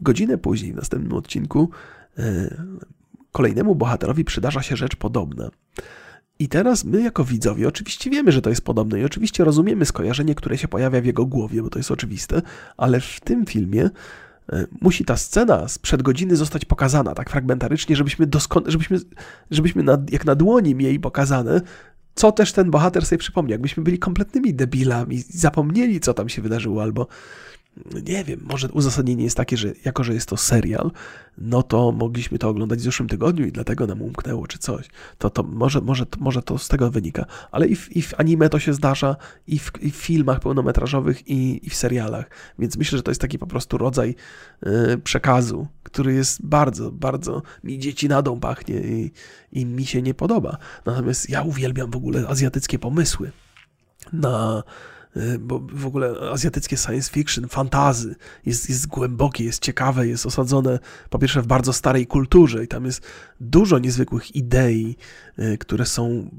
Godzinę 0.00 0.38
później, 0.38 0.72
w 0.72 0.76
następnym 0.76 1.12
odcinku, 1.12 1.70
e, 2.18 2.56
kolejnemu 3.32 3.74
bohaterowi 3.74 4.24
przydarza 4.24 4.62
się 4.62 4.76
rzecz 4.76 4.96
podobna. 4.96 5.50
I 6.38 6.48
teraz 6.48 6.84
my, 6.84 7.02
jako 7.02 7.24
widzowie, 7.24 7.68
oczywiście 7.68 8.10
wiemy, 8.10 8.32
że 8.32 8.42
to 8.42 8.50
jest 8.50 8.64
podobne 8.64 9.00
i 9.00 9.04
oczywiście 9.04 9.44
rozumiemy 9.44 9.84
skojarzenie, 9.84 10.34
które 10.34 10.58
się 10.58 10.68
pojawia 10.68 11.00
w 11.00 11.04
jego 11.04 11.26
głowie, 11.26 11.62
bo 11.62 11.70
to 11.70 11.78
jest 11.78 11.90
oczywiste, 11.90 12.42
ale 12.76 13.00
w 13.00 13.20
tym 13.20 13.46
filmie 13.46 13.90
musi 14.80 15.04
ta 15.04 15.16
scena 15.16 15.68
sprzed 15.68 16.02
godziny 16.02 16.36
zostać 16.36 16.64
pokazana 16.64 17.14
tak 17.14 17.30
fragmentarycznie, 17.30 17.96
żebyśmy, 17.96 18.26
żebyśmy, 18.66 18.98
żebyśmy 19.50 19.82
na, 19.82 19.98
jak 20.10 20.24
na 20.24 20.34
dłoni 20.34 20.74
mieli 20.74 21.00
pokazane, 21.00 21.60
co 22.14 22.32
też 22.32 22.52
ten 22.52 22.70
bohater 22.70 23.06
sobie 23.06 23.18
przypomniał. 23.18 23.52
Jakbyśmy 23.52 23.82
byli 23.82 23.98
kompletnymi 23.98 24.54
debilami, 24.54 25.22
zapomnieli, 25.28 26.00
co 26.00 26.14
tam 26.14 26.28
się 26.28 26.42
wydarzyło, 26.42 26.82
albo 26.82 27.06
nie 28.08 28.24
wiem, 28.24 28.40
może 28.42 28.72
uzasadnienie 28.72 29.24
jest 29.24 29.36
takie, 29.36 29.56
że 29.56 29.72
jako, 29.84 30.04
że 30.04 30.14
jest 30.14 30.28
to 30.28 30.36
serial, 30.36 30.90
no 31.38 31.62
to 31.62 31.92
mogliśmy 31.92 32.38
to 32.38 32.48
oglądać 32.48 32.78
w 32.78 32.82
zeszłym 32.82 33.08
tygodniu 33.08 33.46
i 33.46 33.52
dlatego 33.52 33.86
nam 33.86 34.02
umknęło, 34.02 34.46
czy 34.46 34.58
coś. 34.58 34.88
To, 35.18 35.30
to 35.30 35.42
może, 35.42 35.80
może, 35.80 36.06
może 36.18 36.42
to 36.42 36.58
z 36.58 36.68
tego 36.68 36.90
wynika. 36.90 37.26
Ale 37.52 37.66
i 37.66 37.76
w, 37.76 37.96
i 37.96 38.02
w 38.02 38.20
anime 38.20 38.48
to 38.48 38.58
się 38.58 38.74
zdarza, 38.74 39.16
i 39.46 39.58
w, 39.58 39.72
i 39.80 39.90
w 39.90 39.96
filmach 39.96 40.40
pełnometrażowych, 40.40 41.28
i, 41.28 41.66
i, 41.66 41.70
w 41.70 41.74
serialach. 41.74 42.30
Więc 42.58 42.76
myślę, 42.76 42.98
że 42.98 43.02
to 43.02 43.10
jest 43.10 43.20
taki 43.20 43.38
po 43.38 43.46
prostu 43.46 43.78
rodzaj 43.78 44.14
yy, 44.62 44.98
przekazu, 44.98 45.66
który 45.82 46.14
jest 46.14 46.46
bardzo, 46.46 46.92
bardzo 46.92 47.42
mi 47.64 47.78
dzieci 47.78 48.08
nadą 48.08 48.40
pachnie 48.40 48.74
i, 48.74 49.12
i 49.52 49.66
mi 49.66 49.86
się 49.86 50.02
nie 50.02 50.14
podoba. 50.14 50.58
Natomiast 50.86 51.30
ja 51.30 51.42
uwielbiam 51.42 51.90
w 51.90 51.96
ogóle 51.96 52.28
azjatyckie 52.28 52.78
pomysły 52.78 53.32
na 54.12 54.62
bo 55.40 55.60
w 55.72 55.86
ogóle 55.86 56.30
azjatyckie 56.32 56.76
science 56.76 57.10
fiction, 57.12 57.48
fantazy 57.48 58.16
jest, 58.46 58.68
jest 58.68 58.86
głębokie, 58.86 59.44
jest 59.44 59.62
ciekawe, 59.62 60.08
jest 60.08 60.26
osadzone 60.26 60.78
po 61.10 61.18
pierwsze 61.18 61.42
w 61.42 61.46
bardzo 61.46 61.72
starej 61.72 62.06
kulturze 62.06 62.64
i 62.64 62.68
tam 62.68 62.84
jest 62.84 63.02
dużo 63.40 63.78
niezwykłych 63.78 64.36
idei, 64.36 64.96
y, 65.38 65.58
które 65.58 65.86
są 65.86 66.30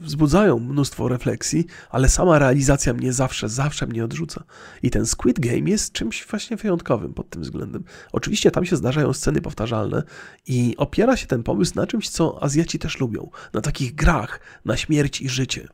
wzbudzają 0.00 0.58
mnóstwo 0.58 1.08
refleksji, 1.08 1.66
ale 1.90 2.08
sama 2.08 2.38
realizacja 2.38 2.94
mnie 2.94 3.12
zawsze, 3.12 3.48
zawsze 3.48 3.86
mnie 3.86 4.04
odrzuca. 4.04 4.44
I 4.82 4.90
ten 4.90 5.06
Squid 5.06 5.40
Game 5.40 5.70
jest 5.70 5.92
czymś 5.92 6.26
właśnie 6.26 6.56
wyjątkowym 6.56 7.14
pod 7.14 7.30
tym 7.30 7.42
względem. 7.42 7.84
Oczywiście 8.12 8.50
tam 8.50 8.64
się 8.64 8.76
zdarzają 8.76 9.12
sceny 9.12 9.40
powtarzalne 9.40 10.02
i 10.46 10.74
opiera 10.76 11.16
się 11.16 11.26
ten 11.26 11.42
pomysł 11.42 11.72
na 11.74 11.86
czymś, 11.86 12.08
co 12.08 12.42
Azjaci 12.42 12.78
też 12.78 13.00
lubią. 13.00 13.30
Na 13.52 13.60
takich 13.60 13.94
grach, 13.94 14.40
na 14.64 14.76
śmierć 14.76 15.20
i 15.20 15.28
życie. 15.28 15.68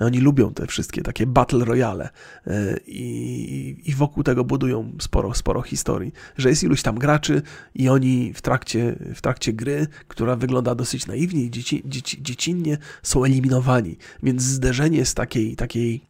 Oni 0.00 0.18
lubią 0.20 0.54
te 0.54 0.66
wszystkie 0.66 1.02
takie 1.02 1.26
battle 1.26 1.64
royale 1.64 2.08
e, 2.46 2.76
i, 2.86 3.82
i 3.84 3.94
wokół 3.94 4.22
tego 4.22 4.44
budują 4.44 4.92
sporo, 5.00 5.34
sporo 5.34 5.62
historii, 5.62 6.12
że 6.36 6.48
jest 6.48 6.62
iluś 6.62 6.82
tam 6.82 6.98
graczy 6.98 7.42
i 7.74 7.88
oni 7.88 8.32
w 8.34 8.42
trakcie, 8.42 8.96
w 9.14 9.20
trakcie 9.20 9.52
gry, 9.52 9.86
która 10.08 10.36
wygląda 10.36 10.74
dosyć 10.74 11.06
naiwnie 11.06 11.42
i 11.42 11.50
dzieci, 11.50 11.82
dzieci, 11.84 12.22
dziecinnie, 12.22 12.78
są 13.02 13.24
eliminowani. 13.24 13.96
Więc 14.22 14.42
zderzenie 14.42 15.04
z 15.04 15.14
takiej, 15.14 15.56
takiej 15.56 16.07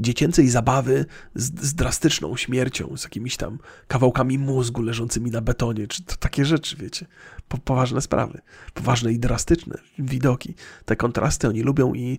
dziecięcej 0.00 0.48
zabawy 0.48 1.06
z, 1.34 1.60
z, 1.60 1.74
drastyczną 1.74 2.36
śmiercią, 2.36 2.96
z 2.96 3.02
jakimiś 3.02 3.36
tam 3.36 3.58
kawałkami 3.88 4.38
mózgu 4.38 4.82
leżącymi 4.82 5.30
na 5.30 5.40
betonie, 5.40 5.86
czy 5.86 6.02
to 6.02 6.16
takie 6.16 6.44
rzeczy, 6.44 6.76
wiecie, 6.76 7.06
po, 7.48 7.58
poważne 7.58 8.00
sprawy, 8.00 8.40
poważne 8.74 9.12
i 9.12 9.18
drastyczne 9.18 9.78
widoki. 9.98 10.54
Te 10.84 10.96
kontrasty 10.96 11.48
oni 11.48 11.62
lubią 11.62 11.94
i 11.94 12.18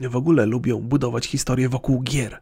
w 0.00 0.16
ogóle 0.16 0.46
lubią 0.46 0.80
budować 0.80 1.26
historię 1.26 1.68
wokół 1.68 2.02
gier. 2.02 2.40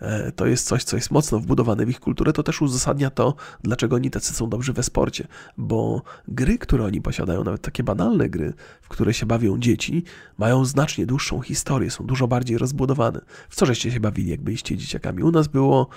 E, 0.00 0.32
to 0.32 0.46
jest 0.46 0.66
coś, 0.66 0.84
co 0.84 0.96
jest 0.96 1.10
mocno 1.10 1.38
wbudowane 1.38 1.86
w 1.86 1.90
ich 1.90 2.00
kulturę, 2.00 2.32
to 2.32 2.42
też 2.42 2.62
uzasadnia 2.62 3.10
to, 3.10 3.34
dlaczego 3.62 3.96
oni 3.96 4.10
tacy 4.10 4.34
są 4.34 4.48
dobrzy 4.48 4.72
we 4.72 4.82
sporcie, 4.82 5.26
bo 5.56 6.02
gry, 6.28 6.58
które 6.58 6.84
oni 6.84 7.00
posiadają, 7.00 7.44
nawet 7.44 7.62
takie 7.62 7.82
banalne 7.82 8.28
gry, 8.28 8.52
w 8.82 8.88
które 8.88 9.14
się 9.14 9.26
bawią 9.26 9.58
dzieci, 9.58 10.04
mają 10.38 10.64
znacznie 10.64 11.06
dłuższą 11.06 11.40
historię, 11.40 11.90
są 11.90 12.06
dużo 12.06 12.28
bardziej 12.28 12.58
rozbudowane. 12.58 13.20
W 13.48 13.56
co 13.56 13.66
żeście 13.66 13.90
się 13.90 14.00
bawili, 14.00 14.30
jak 14.30 14.40
byliście 14.40 14.76
dzieciakami? 14.76 15.22
U 15.22 15.30
nas 15.30 15.48
było, 15.48 15.88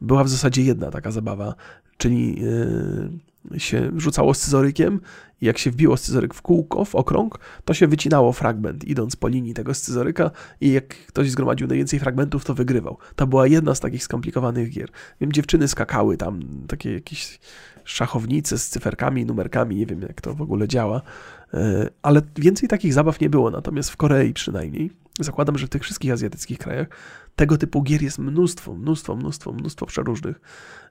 była 0.00 0.24
w 0.24 0.28
zasadzie 0.28 0.62
jedna 0.62 0.90
taka 0.90 1.10
zabawa, 1.10 1.54
czyli 1.96 2.40
yy, 2.40 3.10
się 3.58 3.90
rzucało 3.96 4.34
scyzorykiem 4.34 5.00
i 5.40 5.46
jak 5.46 5.58
się 5.58 5.70
wbiło 5.70 5.96
scyzoryk 5.96 6.34
w 6.34 6.42
kółko, 6.42 6.84
w 6.84 6.94
okrąg, 6.94 7.38
to 7.64 7.74
się 7.74 7.86
wycinało 7.86 8.32
fragment, 8.32 8.84
idąc 8.84 9.16
po 9.16 9.28
linii 9.28 9.54
tego 9.54 9.74
scyzoryka 9.74 10.30
i 10.60 10.72
jak 10.72 10.88
ktoś 10.88 11.30
zgromadził 11.30 11.66
najwięcej 11.66 12.00
fragmentów, 12.00 12.44
to 12.44 12.54
wygrywał. 12.54 12.98
To 13.16 13.26
była 13.26 13.46
jedna 13.46 13.74
z 13.74 13.80
takich 13.80 14.04
skomplikowanych 14.04 14.70
gier. 14.70 14.90
Wiem, 15.20 15.32
dziewczyny 15.32 15.68
skakały 15.68 16.16
tam, 16.16 16.42
takie 16.68 16.92
jakieś 16.92 17.38
szachownice 17.84 18.58
z 18.58 18.68
cyferkami, 18.68 19.26
numerkami, 19.26 19.76
nie 19.76 19.86
wiem 19.86 20.02
jak 20.02 20.20
to 20.20 20.34
w 20.34 20.42
ogóle 20.42 20.68
działa, 20.68 21.02
e, 21.54 21.88
ale 22.02 22.22
więcej 22.36 22.68
takich 22.68 22.92
zabaw 22.92 23.20
nie 23.20 23.30
było, 23.30 23.50
natomiast 23.50 23.90
w 23.90 23.96
Korei 23.96 24.32
przynajmniej, 24.32 24.90
zakładam, 25.20 25.58
że 25.58 25.66
w 25.66 25.70
tych 25.70 25.82
wszystkich 25.82 26.12
azjatyckich 26.12 26.58
krajach 26.58 26.88
tego 27.36 27.58
typu 27.58 27.82
gier 27.82 28.02
jest 28.02 28.18
mnóstwo, 28.18 28.74
mnóstwo, 28.74 29.16
mnóstwo, 29.16 29.52
mnóstwo 29.52 29.86
przeróżnych. 29.86 30.40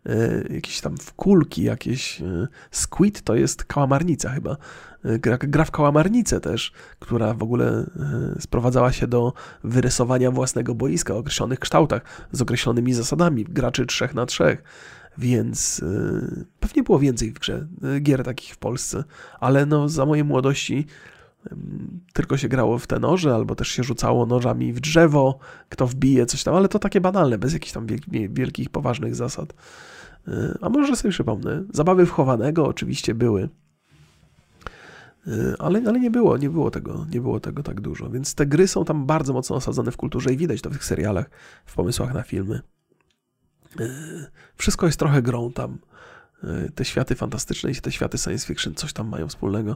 E, 0.05 0.43
jakieś 0.53 0.81
tam 0.81 0.97
wkulki, 0.97 1.63
jakieś 1.63 2.21
e, 2.21 2.47
squid 2.71 3.21
to 3.21 3.35
jest 3.35 3.63
kałamarnica 3.63 4.29
chyba. 4.29 4.57
E, 5.05 5.19
gra, 5.19 5.37
gra 5.37 5.65
w 5.65 5.71
kałamarnicę 5.71 6.39
też, 6.39 6.71
która 6.99 7.33
w 7.33 7.43
ogóle 7.43 7.85
sprowadzała 8.39 8.91
się 8.91 9.07
do 9.07 9.33
wyrysowania 9.63 10.31
własnego 10.31 10.75
boiska 10.75 11.13
o 11.13 11.17
określonych 11.17 11.59
kształtach, 11.59 12.01
z 12.31 12.41
określonymi 12.41 12.93
zasadami, 12.93 13.43
graczy 13.43 13.85
trzech 13.85 14.13
na 14.13 14.25
trzech. 14.25 14.63
Więc 15.17 15.81
pewnie 16.59 16.83
było 16.83 16.99
więcej 16.99 17.31
w 17.31 17.39
grze 17.39 17.67
gier 18.01 18.23
takich 18.23 18.53
w 18.53 18.57
Polsce, 18.57 19.03
ale 19.39 19.65
no 19.65 19.89
za 19.89 20.05
mojej 20.05 20.23
młodości 20.23 20.87
tylko 22.13 22.37
się 22.37 22.47
grało 22.47 22.79
w 22.79 22.87
te 22.87 22.99
noże, 22.99 23.35
albo 23.35 23.55
też 23.55 23.67
się 23.67 23.83
rzucało 23.83 24.25
nożami 24.25 24.73
w 24.73 24.79
drzewo, 24.79 25.39
kto 25.69 25.87
wbije 25.87 26.25
coś 26.25 26.43
tam, 26.43 26.55
ale 26.55 26.67
to 26.67 26.79
takie 26.79 27.01
banalne, 27.01 27.37
bez 27.37 27.53
jakichś 27.53 27.71
tam 27.71 27.87
wielkich, 28.29 28.69
poważnych 28.69 29.15
zasad. 29.15 29.53
Y, 30.27 30.57
a 30.61 30.69
może 30.69 30.95
sobie 30.95 31.11
przypomnę, 31.11 31.63
zabawy 31.73 32.05
wchowanego 32.05 32.67
oczywiście 32.67 33.15
były, 33.15 33.49
y, 35.27 35.55
ale, 35.59 35.81
ale 35.87 35.99
nie 35.99 36.11
było, 36.11 36.37
nie 36.37 36.49
było 36.49 36.71
tego, 36.71 37.05
nie 37.11 37.21
było 37.21 37.39
tego 37.39 37.63
tak 37.63 37.81
dużo, 37.81 38.09
więc 38.09 38.35
te 38.35 38.45
gry 38.45 38.67
są 38.67 38.85
tam 38.85 39.05
bardzo 39.05 39.33
mocno 39.33 39.55
osadzone 39.55 39.91
w 39.91 39.97
kulturze 39.97 40.33
i 40.33 40.37
widać 40.37 40.61
to 40.61 40.69
w 40.69 40.73
tych 40.73 40.85
serialach, 40.85 41.29
w 41.65 41.75
pomysłach 41.75 42.13
na 42.13 42.23
filmy. 42.23 42.61
Y, 43.79 43.89
wszystko 44.55 44.85
jest 44.85 44.99
trochę 44.99 45.21
grą 45.21 45.51
tam. 45.51 45.77
Te 46.75 46.85
światy 46.85 47.15
fantastyczne 47.15 47.71
i 47.71 47.75
te 47.75 47.91
światy 47.91 48.17
science 48.17 48.47
fiction 48.47 48.75
coś 48.75 48.93
tam 48.93 49.07
mają 49.07 49.27
wspólnego 49.27 49.75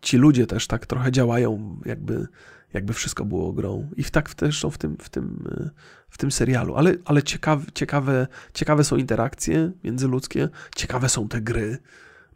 ci 0.00 0.16
ludzie 0.16 0.46
też 0.46 0.66
tak 0.66 0.86
trochę 0.86 1.12
działają, 1.12 1.80
jakby, 1.84 2.26
jakby 2.72 2.92
wszystko 2.92 3.24
było 3.24 3.52
grą. 3.52 3.90
I 3.96 4.04
tak 4.04 4.34
też 4.34 4.60
są 4.60 4.70
w 4.70 4.78
tym, 4.78 4.96
w 5.00 5.08
tym, 5.08 5.48
w 6.08 6.18
tym 6.18 6.30
serialu. 6.30 6.76
Ale, 6.76 6.94
ale 7.04 7.22
ciekawe, 7.22 7.64
ciekawe, 7.74 8.26
ciekawe 8.54 8.84
są 8.84 8.96
interakcje 8.96 9.72
międzyludzkie, 9.84 10.48
ciekawe 10.76 11.08
są 11.08 11.28
te 11.28 11.40
gry. 11.40 11.78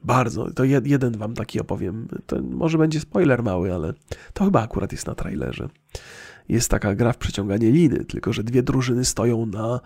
Bardzo. 0.04 0.50
To 0.50 0.64
jeden 0.64 1.18
wam 1.18 1.34
taki 1.34 1.60
opowiem. 1.60 2.08
To 2.26 2.42
może 2.42 2.78
będzie 2.78 3.00
spoiler 3.00 3.42
mały, 3.42 3.74
ale 3.74 3.92
to 4.32 4.44
chyba 4.44 4.62
akurat 4.62 4.92
jest 4.92 5.06
na 5.06 5.14
trailerze. 5.14 5.68
Jest 6.48 6.70
taka 6.70 6.94
gra 6.94 7.12
w 7.12 7.18
przeciąganie 7.18 7.70
liny, 7.70 8.04
tylko 8.04 8.32
że 8.32 8.44
dwie 8.44 8.62
drużyny 8.62 9.04
stoją 9.04 9.46
na 9.46 9.80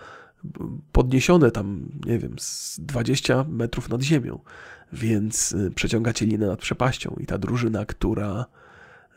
podniesione 0.93 1.51
tam, 1.51 1.89
nie 2.07 2.19
wiem, 2.19 2.35
z 2.39 2.81
20 2.81 3.45
metrów 3.49 3.89
nad 3.89 4.03
ziemią 4.03 4.41
więc 4.95 5.53
y, 5.53 5.71
przeciągacie 5.71 6.27
linę 6.27 6.47
nad 6.47 6.61
przepaścią 6.61 7.17
i 7.21 7.27
ta 7.27 7.39
drużyna, 7.39 7.87
która, 7.87 8.47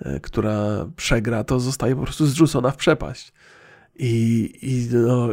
y, 0.05 0.19
która 0.19 0.85
przegra, 0.95 1.43
to 1.43 1.59
zostaje 1.59 1.95
po 1.95 2.03
prostu 2.03 2.25
zrzucona 2.25 2.71
w 2.71 2.77
przepaść. 2.77 3.33
I, 3.95 4.53
i 4.61 4.95
no, 4.95 5.29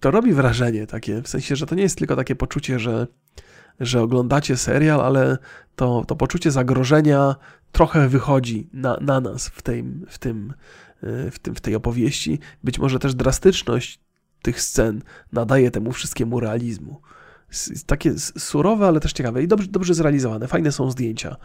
to 0.00 0.10
robi 0.10 0.32
wrażenie 0.32 0.86
takie, 0.86 1.22
w 1.22 1.28
sensie, 1.28 1.56
że 1.56 1.66
to 1.66 1.74
nie 1.74 1.82
jest 1.82 1.98
tylko 1.98 2.16
takie 2.16 2.36
poczucie, 2.36 2.78
że, 2.78 3.06
że 3.80 4.02
oglądacie 4.02 4.56
serial, 4.56 5.00
ale 5.00 5.38
to, 5.76 6.04
to 6.06 6.16
poczucie 6.16 6.50
zagrożenia 6.50 7.36
trochę 7.72 8.08
wychodzi 8.08 8.68
na, 8.72 8.98
na 9.00 9.20
nas 9.20 9.48
w, 9.48 9.62
tej, 9.62 9.84
w, 10.08 10.18
tym, 10.18 10.54
y, 11.02 11.30
w, 11.30 11.38
tym, 11.38 11.54
w 11.54 11.60
tej 11.60 11.74
opowieści. 11.74 12.38
Być 12.64 12.78
może 12.78 12.98
też 12.98 13.14
drastyczność 13.14 14.00
tych 14.42 14.60
scen 14.60 15.02
nadaje 15.32 15.70
temu 15.70 15.92
wszystkiemu 15.92 16.40
realizmu 16.40 17.00
takie 17.86 18.18
surowe, 18.18 18.86
ale 18.86 19.00
też 19.00 19.12
ciekawe 19.12 19.42
i 19.42 19.48
dobrze, 19.48 19.68
dobrze 19.68 19.94
zrealizowane. 19.94 20.48
Fajne 20.48 20.72
są 20.72 20.90
zdjęcia. 20.90 21.36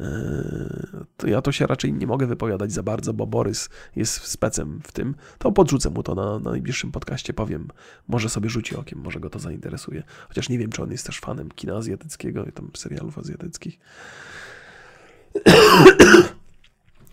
E, 0.00 1.26
ja 1.26 1.42
to 1.42 1.52
się 1.52 1.66
raczej 1.66 1.92
nie 1.92 2.06
mogę 2.06 2.26
wypowiadać 2.26 2.72
za 2.72 2.82
bardzo, 2.82 3.12
bo 3.12 3.26
Borys 3.26 3.68
jest 3.96 4.14
specem 4.14 4.80
w 4.84 4.92
tym. 4.92 5.14
To 5.38 5.52
podrzucę 5.52 5.90
mu 5.90 6.02
to 6.02 6.14
na, 6.14 6.38
na 6.38 6.50
najbliższym 6.50 6.92
podcaście, 6.92 7.32
powiem. 7.32 7.68
Może 8.08 8.28
sobie 8.28 8.50
rzuci 8.50 8.76
okiem, 8.76 8.98
może 8.98 9.20
go 9.20 9.30
to 9.30 9.38
zainteresuje. 9.38 10.02
Chociaż 10.28 10.48
nie 10.48 10.58
wiem, 10.58 10.72
czy 10.72 10.82
on 10.82 10.92
jest 10.92 11.06
też 11.06 11.20
fanem 11.20 11.48
kina 11.50 11.76
azjatyckiego 11.76 12.44
i 12.44 12.52
tam 12.52 12.70
serialów 12.74 13.18
azjatyckich. 13.18 13.78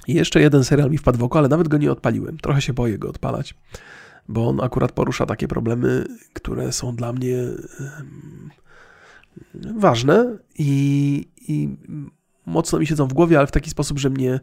I 0.08 0.14
jeszcze 0.14 0.42
jeden 0.42 0.64
serial 0.64 0.92
mi 0.92 0.98
wpadł 0.98 1.18
w 1.18 1.24
oko, 1.24 1.40
ale 1.40 1.48
nawet 1.48 1.68
go 1.68 1.78
nie 1.78 1.92
odpaliłem. 1.92 2.38
Trochę 2.38 2.62
się 2.62 2.74
boję 2.74 2.98
go 2.98 3.10
odpalać 3.10 3.56
bo 4.28 4.48
on 4.48 4.62
akurat 4.62 4.92
porusza 4.92 5.26
takie 5.26 5.48
problemy, 5.48 6.06
które 6.34 6.72
są 6.72 6.96
dla 6.96 7.14
mnie 7.14 7.38
ważne 9.78 10.38
i, 10.58 11.28
i 11.48 11.70
mocno 12.46 12.80
mi 12.80 12.88
siedzą 12.88 13.08
w 13.08 13.14
głowie, 13.14 13.38
ale 13.38 13.48
w 13.48 13.52
taki 13.52 13.70
sposób, 13.70 14.00
że 14.00 14.10
mnie, 14.10 14.40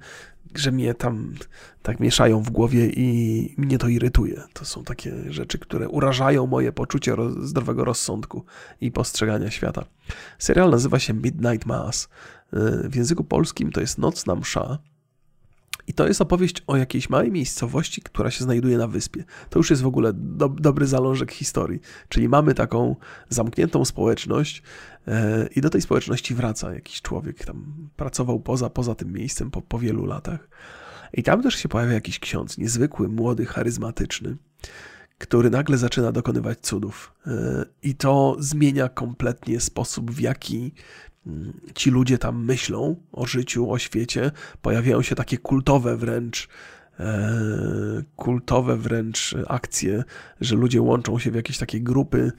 że 0.55 0.73
mnie 0.73 0.94
tam 0.94 1.35
tak 1.82 2.01
mieszają 2.01 2.43
w 2.43 2.51
głowie 2.51 2.86
i 2.86 3.55
mnie 3.59 3.78
to 3.78 3.89
irytuje. 3.89 4.43
To 4.52 4.65
są 4.65 4.85
takie 4.85 5.32
rzeczy, 5.32 5.59
które 5.59 5.89
urażają 5.89 6.47
moje 6.47 6.73
poczucie 6.73 7.16
zdrowego 7.40 7.85
rozsądku 7.85 8.44
i 8.81 8.93
postrzegania 8.93 9.51
świata. 9.51 9.85
Serial 10.39 10.70
nazywa 10.70 10.98
się 10.98 11.15
Midnight 11.15 11.66
Mass. 11.66 12.09
W 12.85 12.97
języku 12.97 13.24
polskim 13.24 13.73
to 13.73 13.81
jest 13.81 13.98
Nocna 13.98 14.35
Msza. 14.35 14.78
I 15.91 15.93
to 15.93 16.09
jest 16.09 16.21
opowieść 16.21 16.62
o 16.67 16.77
jakiejś 16.77 17.11
małej 17.11 17.31
miejscowości, 17.31 18.03
która 18.03 18.31
się 18.31 18.45
znajduje 18.45 18.79
na 18.79 18.87
wyspie. 18.87 19.25
To 19.51 19.59
już 19.59 19.71
jest 19.71 19.83
w 19.83 19.87
ogóle 19.87 20.12
do, 20.12 20.49
dobry 20.49 20.87
zalążek 20.87 21.33
historii. 21.33 21.81
Czyli 22.09 22.29
mamy 22.29 22.55
taką 22.55 22.97
zamkniętą 23.29 23.85
społeczność 23.85 24.62
e, 25.09 25.49
i 25.57 25.61
do 25.61 25.71
tej 25.71 25.81
społeczności 25.81 26.35
wraca 26.35 26.75
jakiś 26.75 27.03
człowiek. 27.03 27.45
Tam 27.45 27.89
pracował 27.97 28.41
poza, 28.41 28.71
poza 28.71 28.95
tym 28.95 29.12
miejscem 29.12 29.51
po, 29.51 29.62
po 29.62 29.79
wielu 29.79 30.07
latach. 30.07 30.49
I 31.12 31.23
tam 31.23 31.43
też 31.43 31.55
się 31.55 31.69
pojawia 31.69 31.93
jakiś 31.93 32.19
ksiądz, 32.19 32.59
niezwykły, 32.59 33.09
młody, 33.09 33.47
charyzmatyczny, 33.47 34.37
który 35.19 35.51
nagle 35.51 35.79
zaczyna 35.79 36.12
dokonywać 36.12 36.61
cudów. 36.61 37.15
E, 37.27 37.65
I 37.83 37.95
to 37.95 38.37
zmienia 38.39 38.89
kompletnie 38.89 39.61
sposób, 39.61 40.11
w 40.11 40.21
jaki 40.21 40.73
ci 41.75 41.91
ludzie 41.91 42.19
tam 42.19 42.45
myślą 42.45 42.97
o 43.13 43.27
życiu, 43.27 43.71
o 43.71 43.79
świecie. 43.79 44.31
Pojawiają 44.63 45.03
się 45.03 45.15
takie 45.15 45.39
kultowe 45.39 45.97
wręcz 45.97 46.49
e, 47.01 48.03
kultowe 48.17 48.77
wręcz 48.77 49.35
akcje, 49.49 50.05
że 50.41 50.57
ludzie 50.57 50.83
łączą 50.83 51.19
się 51.19 51.31
w 51.31 51.35
jakieś 51.35 51.59
takie 51.59 51.81
grupy. 51.81 52.33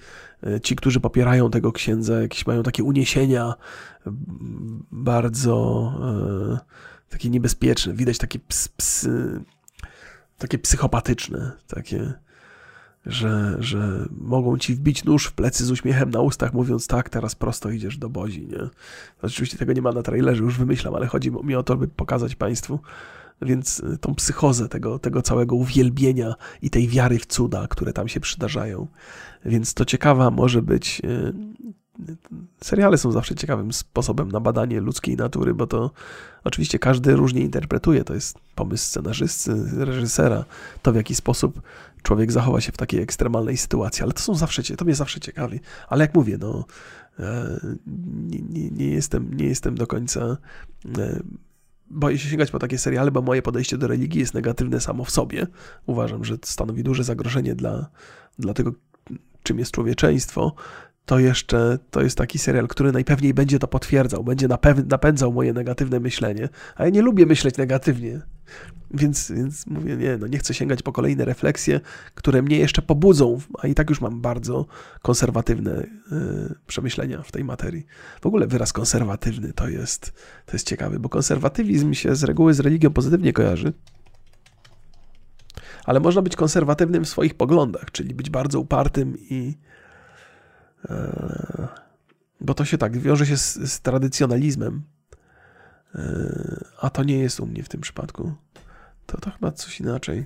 E, 0.44 0.62
ci, 0.62 0.76
którzy 0.76 1.00
popierają 1.00 1.52
tego 1.52 1.72
księdza, 1.72 2.22
jakieś 2.22 2.48
mają 2.48 2.64
takie 2.64 2.84
uniesienia 2.84 3.54
bardzo 4.92 5.94
e, 6.58 6.82
takie 7.10 7.30
niebezpieczne, 7.30 7.94
widać 7.94 8.18
takie 8.18 8.40
ps, 8.40 8.68
psy, 8.68 9.44
takie 10.38 10.60
psychopatyczne, 10.60 11.52
takie, 11.68 12.14
że, 13.06 13.58
że 13.60 14.06
mogą 14.12 14.58
ci 14.58 14.76
wbić 14.76 15.04
nóż 15.04 15.26
w 15.26 15.34
plecy 15.34 15.66
z 15.66 15.72
uśmiechem 15.72 16.10
na 16.10 16.22
ustach, 16.22 16.54
mówiąc 16.54 16.88
tak, 16.88 17.10
teraz 17.10 17.36
prosto 17.36 17.70
idziesz 17.70 17.98
do 17.98 18.10
Bozi, 18.10 18.48
nie? 18.48 18.70
Oczywiście 19.22 19.58
tego 19.58 19.74
nie 19.74 19.82
ma 19.82 19.92
na 19.92 20.04
trailerze, 20.04 20.44
już 20.44 20.58
wymyślam, 20.58 20.96
ale 20.96 21.08
chodzi 21.08 21.32
mi 21.32 21.56
o 21.56 21.64
to, 21.64 21.78
by 21.78 21.88
pokazać 21.88 22.36
Państwu, 22.36 22.80
więc 23.42 23.80
y, 23.80 23.98
tą 23.98 24.16
psychozę 24.16 24.70
tego, 24.70 25.00
tego 25.00 25.22
całego 25.22 25.56
uwielbienia 25.56 26.36
i 26.62 26.70
tej 26.70 26.88
wiary 26.88 27.20
w 27.20 27.26
cuda, 27.26 27.68
które 27.68 27.94
tam 27.94 28.08
się 28.08 28.20
przydarzają. 28.20 28.88
Więc 29.46 29.74
to 29.74 29.86
ciekawa 29.86 30.32
może 30.32 30.62
być 30.62 31.02
y, 31.06 31.34
seriale 32.64 32.98
są 32.98 33.12
zawsze 33.12 33.36
ciekawym 33.36 33.74
sposobem 33.74 34.32
na 34.32 34.40
badanie 34.40 34.82
ludzkiej 34.82 35.18
natury, 35.18 35.54
bo 35.54 35.68
to 35.68 35.92
oczywiście 36.44 36.80
każdy 36.80 37.16
różnie 37.16 37.42
interpretuje. 37.42 38.04
To 38.04 38.14
jest 38.14 38.40
pomysł 38.56 38.86
scenarzysty, 38.86 39.54
reżysera, 39.78 40.46
to 40.82 40.92
w 40.92 40.96
jaki 40.96 41.16
sposób 41.16 41.62
człowiek 42.04 42.32
zachowa 42.32 42.62
się 42.62 42.72
w 42.72 42.78
takiej 42.78 43.02
ekstremalnej 43.02 43.58
sytuacji, 43.58 44.04
ale 44.04 44.14
to 44.14 44.22
są 44.22 44.36
zawsze, 44.36 44.64
to 44.64 44.86
mnie 44.86 44.96
zawsze 44.96 45.20
ciekawi. 45.20 45.60
Ale 45.88 46.04
jak 46.04 46.16
mówię, 46.16 46.38
no, 46.40 46.66
e, 47.20 47.60
nie, 48.08 48.40
nie, 48.40 48.72
nie 48.72 48.88
jestem, 48.88 49.34
nie 49.34 49.46
jestem 49.46 49.76
do 49.76 49.88
końca 49.88 50.38
e, 50.98 51.20
boję 51.92 52.18
się 52.18 52.30
sięgać 52.30 52.52
po 52.52 52.60
takie 52.60 52.78
seriale, 52.78 53.12
bo 53.12 53.22
moje 53.22 53.42
podejście 53.42 53.78
do 53.78 53.88
religii 53.88 54.20
jest 54.20 54.34
negatywne 54.34 54.80
samo 54.80 55.04
w 55.04 55.12
sobie. 55.12 55.48
Uważam, 55.86 56.26
że 56.26 56.38
stanowi 56.46 56.84
duże 56.84 57.04
zagrożenie 57.04 57.56
dla, 57.56 57.90
dla 58.40 58.54
tego, 58.54 58.72
czym 59.44 59.60
jest 59.60 59.72
człowieczeństwo 59.72 60.56
to 61.06 61.20
jeszcze 61.20 61.80
to 61.92 62.02
jest 62.02 62.18
taki 62.18 62.40
serial, 62.40 62.68
który 62.68 62.92
najpewniej 62.92 63.34
będzie 63.34 63.60
to 63.60 63.68
potwierdzał, 63.68 64.24
będzie 64.24 64.48
napędzał 64.88 65.34
moje 65.34 65.54
negatywne 65.54 66.00
myślenie, 66.00 66.50
a 66.76 66.84
ja 66.84 66.90
nie 66.90 67.02
lubię 67.02 67.26
myśleć 67.26 67.58
negatywnie. 67.58 68.22
Więc, 68.94 69.32
więc 69.32 69.68
mówię, 69.68 69.98
nie, 69.98 70.18
no 70.18 70.28
nie 70.28 70.38
chcę 70.38 70.54
sięgać 70.54 70.84
po 70.84 70.92
kolejne 70.92 71.26
refleksje, 71.26 71.80
które 72.16 72.42
mnie 72.42 72.58
jeszcze 72.58 72.82
pobudzą, 72.82 73.40
a 73.60 73.68
i 73.68 73.76
tak 73.76 73.90
już 73.90 74.02
mam 74.02 74.22
bardzo 74.22 74.66
konserwatywne 75.02 75.82
y, 75.82 75.88
przemyślenia 76.68 77.22
w 77.22 77.32
tej 77.32 77.44
materii. 77.44 77.86
W 78.22 78.26
ogóle 78.26 78.48
wyraz 78.48 78.74
konserwatywny 78.74 79.54
to 79.54 79.70
jest, 79.70 80.14
to 80.46 80.54
jest 80.54 80.68
ciekawy, 80.68 81.00
bo 81.00 81.10
konserwatywizm 81.10 81.94
się 81.94 82.16
z 82.16 82.24
reguły 82.24 82.54
z 82.54 82.60
religią 82.60 82.90
pozytywnie 82.90 83.34
kojarzy, 83.34 83.74
ale 85.86 86.00
można 86.00 86.22
być 86.22 86.36
konserwatywnym 86.36 87.06
w 87.06 87.10
swoich 87.10 87.34
poglądach, 87.34 87.92
czyli 87.92 88.14
być 88.14 88.30
bardzo 88.30 88.60
upartym 88.60 89.18
i 89.20 89.58
bo 92.42 92.54
to 92.54 92.66
się 92.66 92.78
tak 92.78 92.98
wiąże 92.98 93.26
się 93.26 93.38
z, 93.38 93.54
z 93.54 93.82
tradycjonalizmem, 93.82 94.84
e, 95.96 96.66
a 96.80 96.90
to 96.90 97.04
nie 97.04 97.20
jest 97.20 97.40
u 97.40 97.46
mnie 97.46 97.64
w 97.64 97.70
tym 97.70 97.82
przypadku. 97.82 98.34
To, 99.06 99.18
to 99.18 99.32
chyba 99.32 99.52
coś 99.52 99.80
inaczej. 99.80 100.26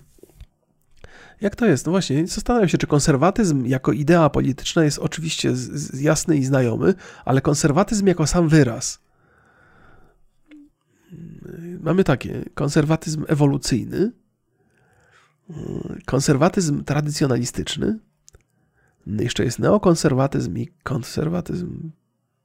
Jak 1.41 1.56
to 1.56 1.65
jest? 1.65 1.86
No 1.86 1.91
właśnie, 1.91 2.27
zastanawiam 2.27 2.69
się, 2.69 2.77
czy 2.77 2.88
konserwatyzm 2.88 3.65
jako 3.65 3.91
idea 3.91 4.30
polityczna 4.30 4.84
jest 4.84 4.99
oczywiście 4.99 5.53
jasny 5.94 6.38
i 6.38 6.45
znajomy, 6.45 6.94
ale 7.26 7.41
konserwatyzm 7.41 8.07
jako 8.07 8.27
sam 8.27 8.49
wyraz. 8.49 8.99
Mamy 11.80 12.03
takie: 12.03 12.45
konserwatyzm 12.53 13.26
ewolucyjny, 13.27 14.11
konserwatyzm 16.06 16.84
tradycjonalistyczny, 16.84 17.99
jeszcze 19.07 19.44
jest 19.44 19.60
neokonserwatyzm 19.60 20.57
i 20.57 20.69
konserwatyzm, 20.84 21.91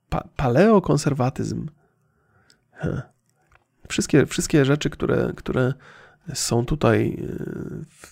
pa, 0.09 0.29
paleokonserwatyzm. 0.37 1.67
Wszystkie, 3.89 4.27
wszystkie 4.27 4.65
rzeczy, 4.65 4.91
które, 4.91 5.33
które 5.37 5.75
są 6.35 6.67
tutaj 6.67 7.09
e, 7.09 7.45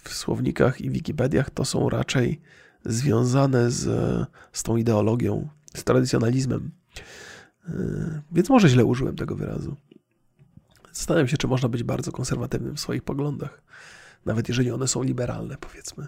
w 0.04 0.14
słownikach 0.14 0.80
i 0.80 0.90
wikipediach, 0.90 1.50
to 1.50 1.64
są 1.64 1.88
raczej 1.88 2.40
związane 2.84 3.70
z, 3.70 3.84
z 4.52 4.62
tą 4.62 4.76
ideologią, 4.76 5.48
z 5.74 5.84
tradycjonalizmem. 5.84 6.70
E, 7.68 7.72
więc 8.32 8.48
może 8.48 8.68
źle 8.68 8.84
użyłem 8.84 9.16
tego 9.16 9.36
wyrazu. 9.36 9.76
Zastanawiam 10.92 11.28
się, 11.28 11.36
czy 11.36 11.48
można 11.48 11.68
być 11.68 11.82
bardzo 11.82 12.12
konserwatywnym 12.12 12.76
w 12.76 12.80
swoich 12.80 13.02
poglądach, 13.02 13.62
nawet 14.26 14.48
jeżeli 14.48 14.70
one 14.70 14.88
są 14.88 15.02
liberalne, 15.02 15.56
powiedzmy. 15.60 16.06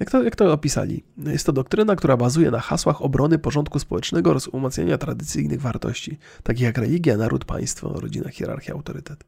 Jak 0.00 0.10
to, 0.10 0.22
jak 0.22 0.36
to 0.36 0.52
opisali? 0.52 1.04
Jest 1.18 1.46
to 1.46 1.52
doktryna, 1.52 1.96
która 1.96 2.16
bazuje 2.16 2.50
na 2.50 2.60
hasłach 2.60 3.02
obrony 3.02 3.38
porządku 3.38 3.78
społecznego 3.78 4.30
oraz 4.30 4.48
umacniania 4.48 4.98
tradycyjnych 4.98 5.60
wartości, 5.60 6.18
takich 6.42 6.62
jak 6.62 6.78
religia, 6.78 7.16
naród, 7.16 7.44
państwo, 7.44 8.00
rodzina, 8.00 8.28
hierarchia, 8.28 8.72
autorytet. 8.72 9.24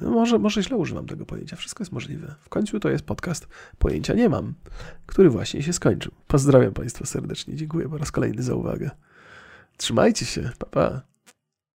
Może, 0.00 0.38
może 0.38 0.62
źle 0.62 0.76
używam 0.76 1.06
tego 1.06 1.26
pojęcia, 1.26 1.56
wszystko 1.56 1.82
jest 1.82 1.92
możliwe. 1.92 2.34
W 2.40 2.48
końcu 2.48 2.80
to 2.80 2.90
jest 2.90 3.04
podcast 3.04 3.48
Pojęcia 3.78 4.14
Nie 4.14 4.28
Mam, 4.28 4.54
który 5.06 5.30
właśnie 5.30 5.62
się 5.62 5.72
skończył. 5.72 6.12
Pozdrawiam 6.26 6.72
Państwa 6.72 7.06
serdecznie, 7.06 7.56
dziękuję 7.56 7.88
po 7.88 7.98
raz 7.98 8.12
kolejny 8.12 8.42
za 8.42 8.54
uwagę. 8.54 8.90
Trzymajcie 9.76 10.26
się, 10.26 10.50
pa 10.58 10.66
pa. 10.66 11.09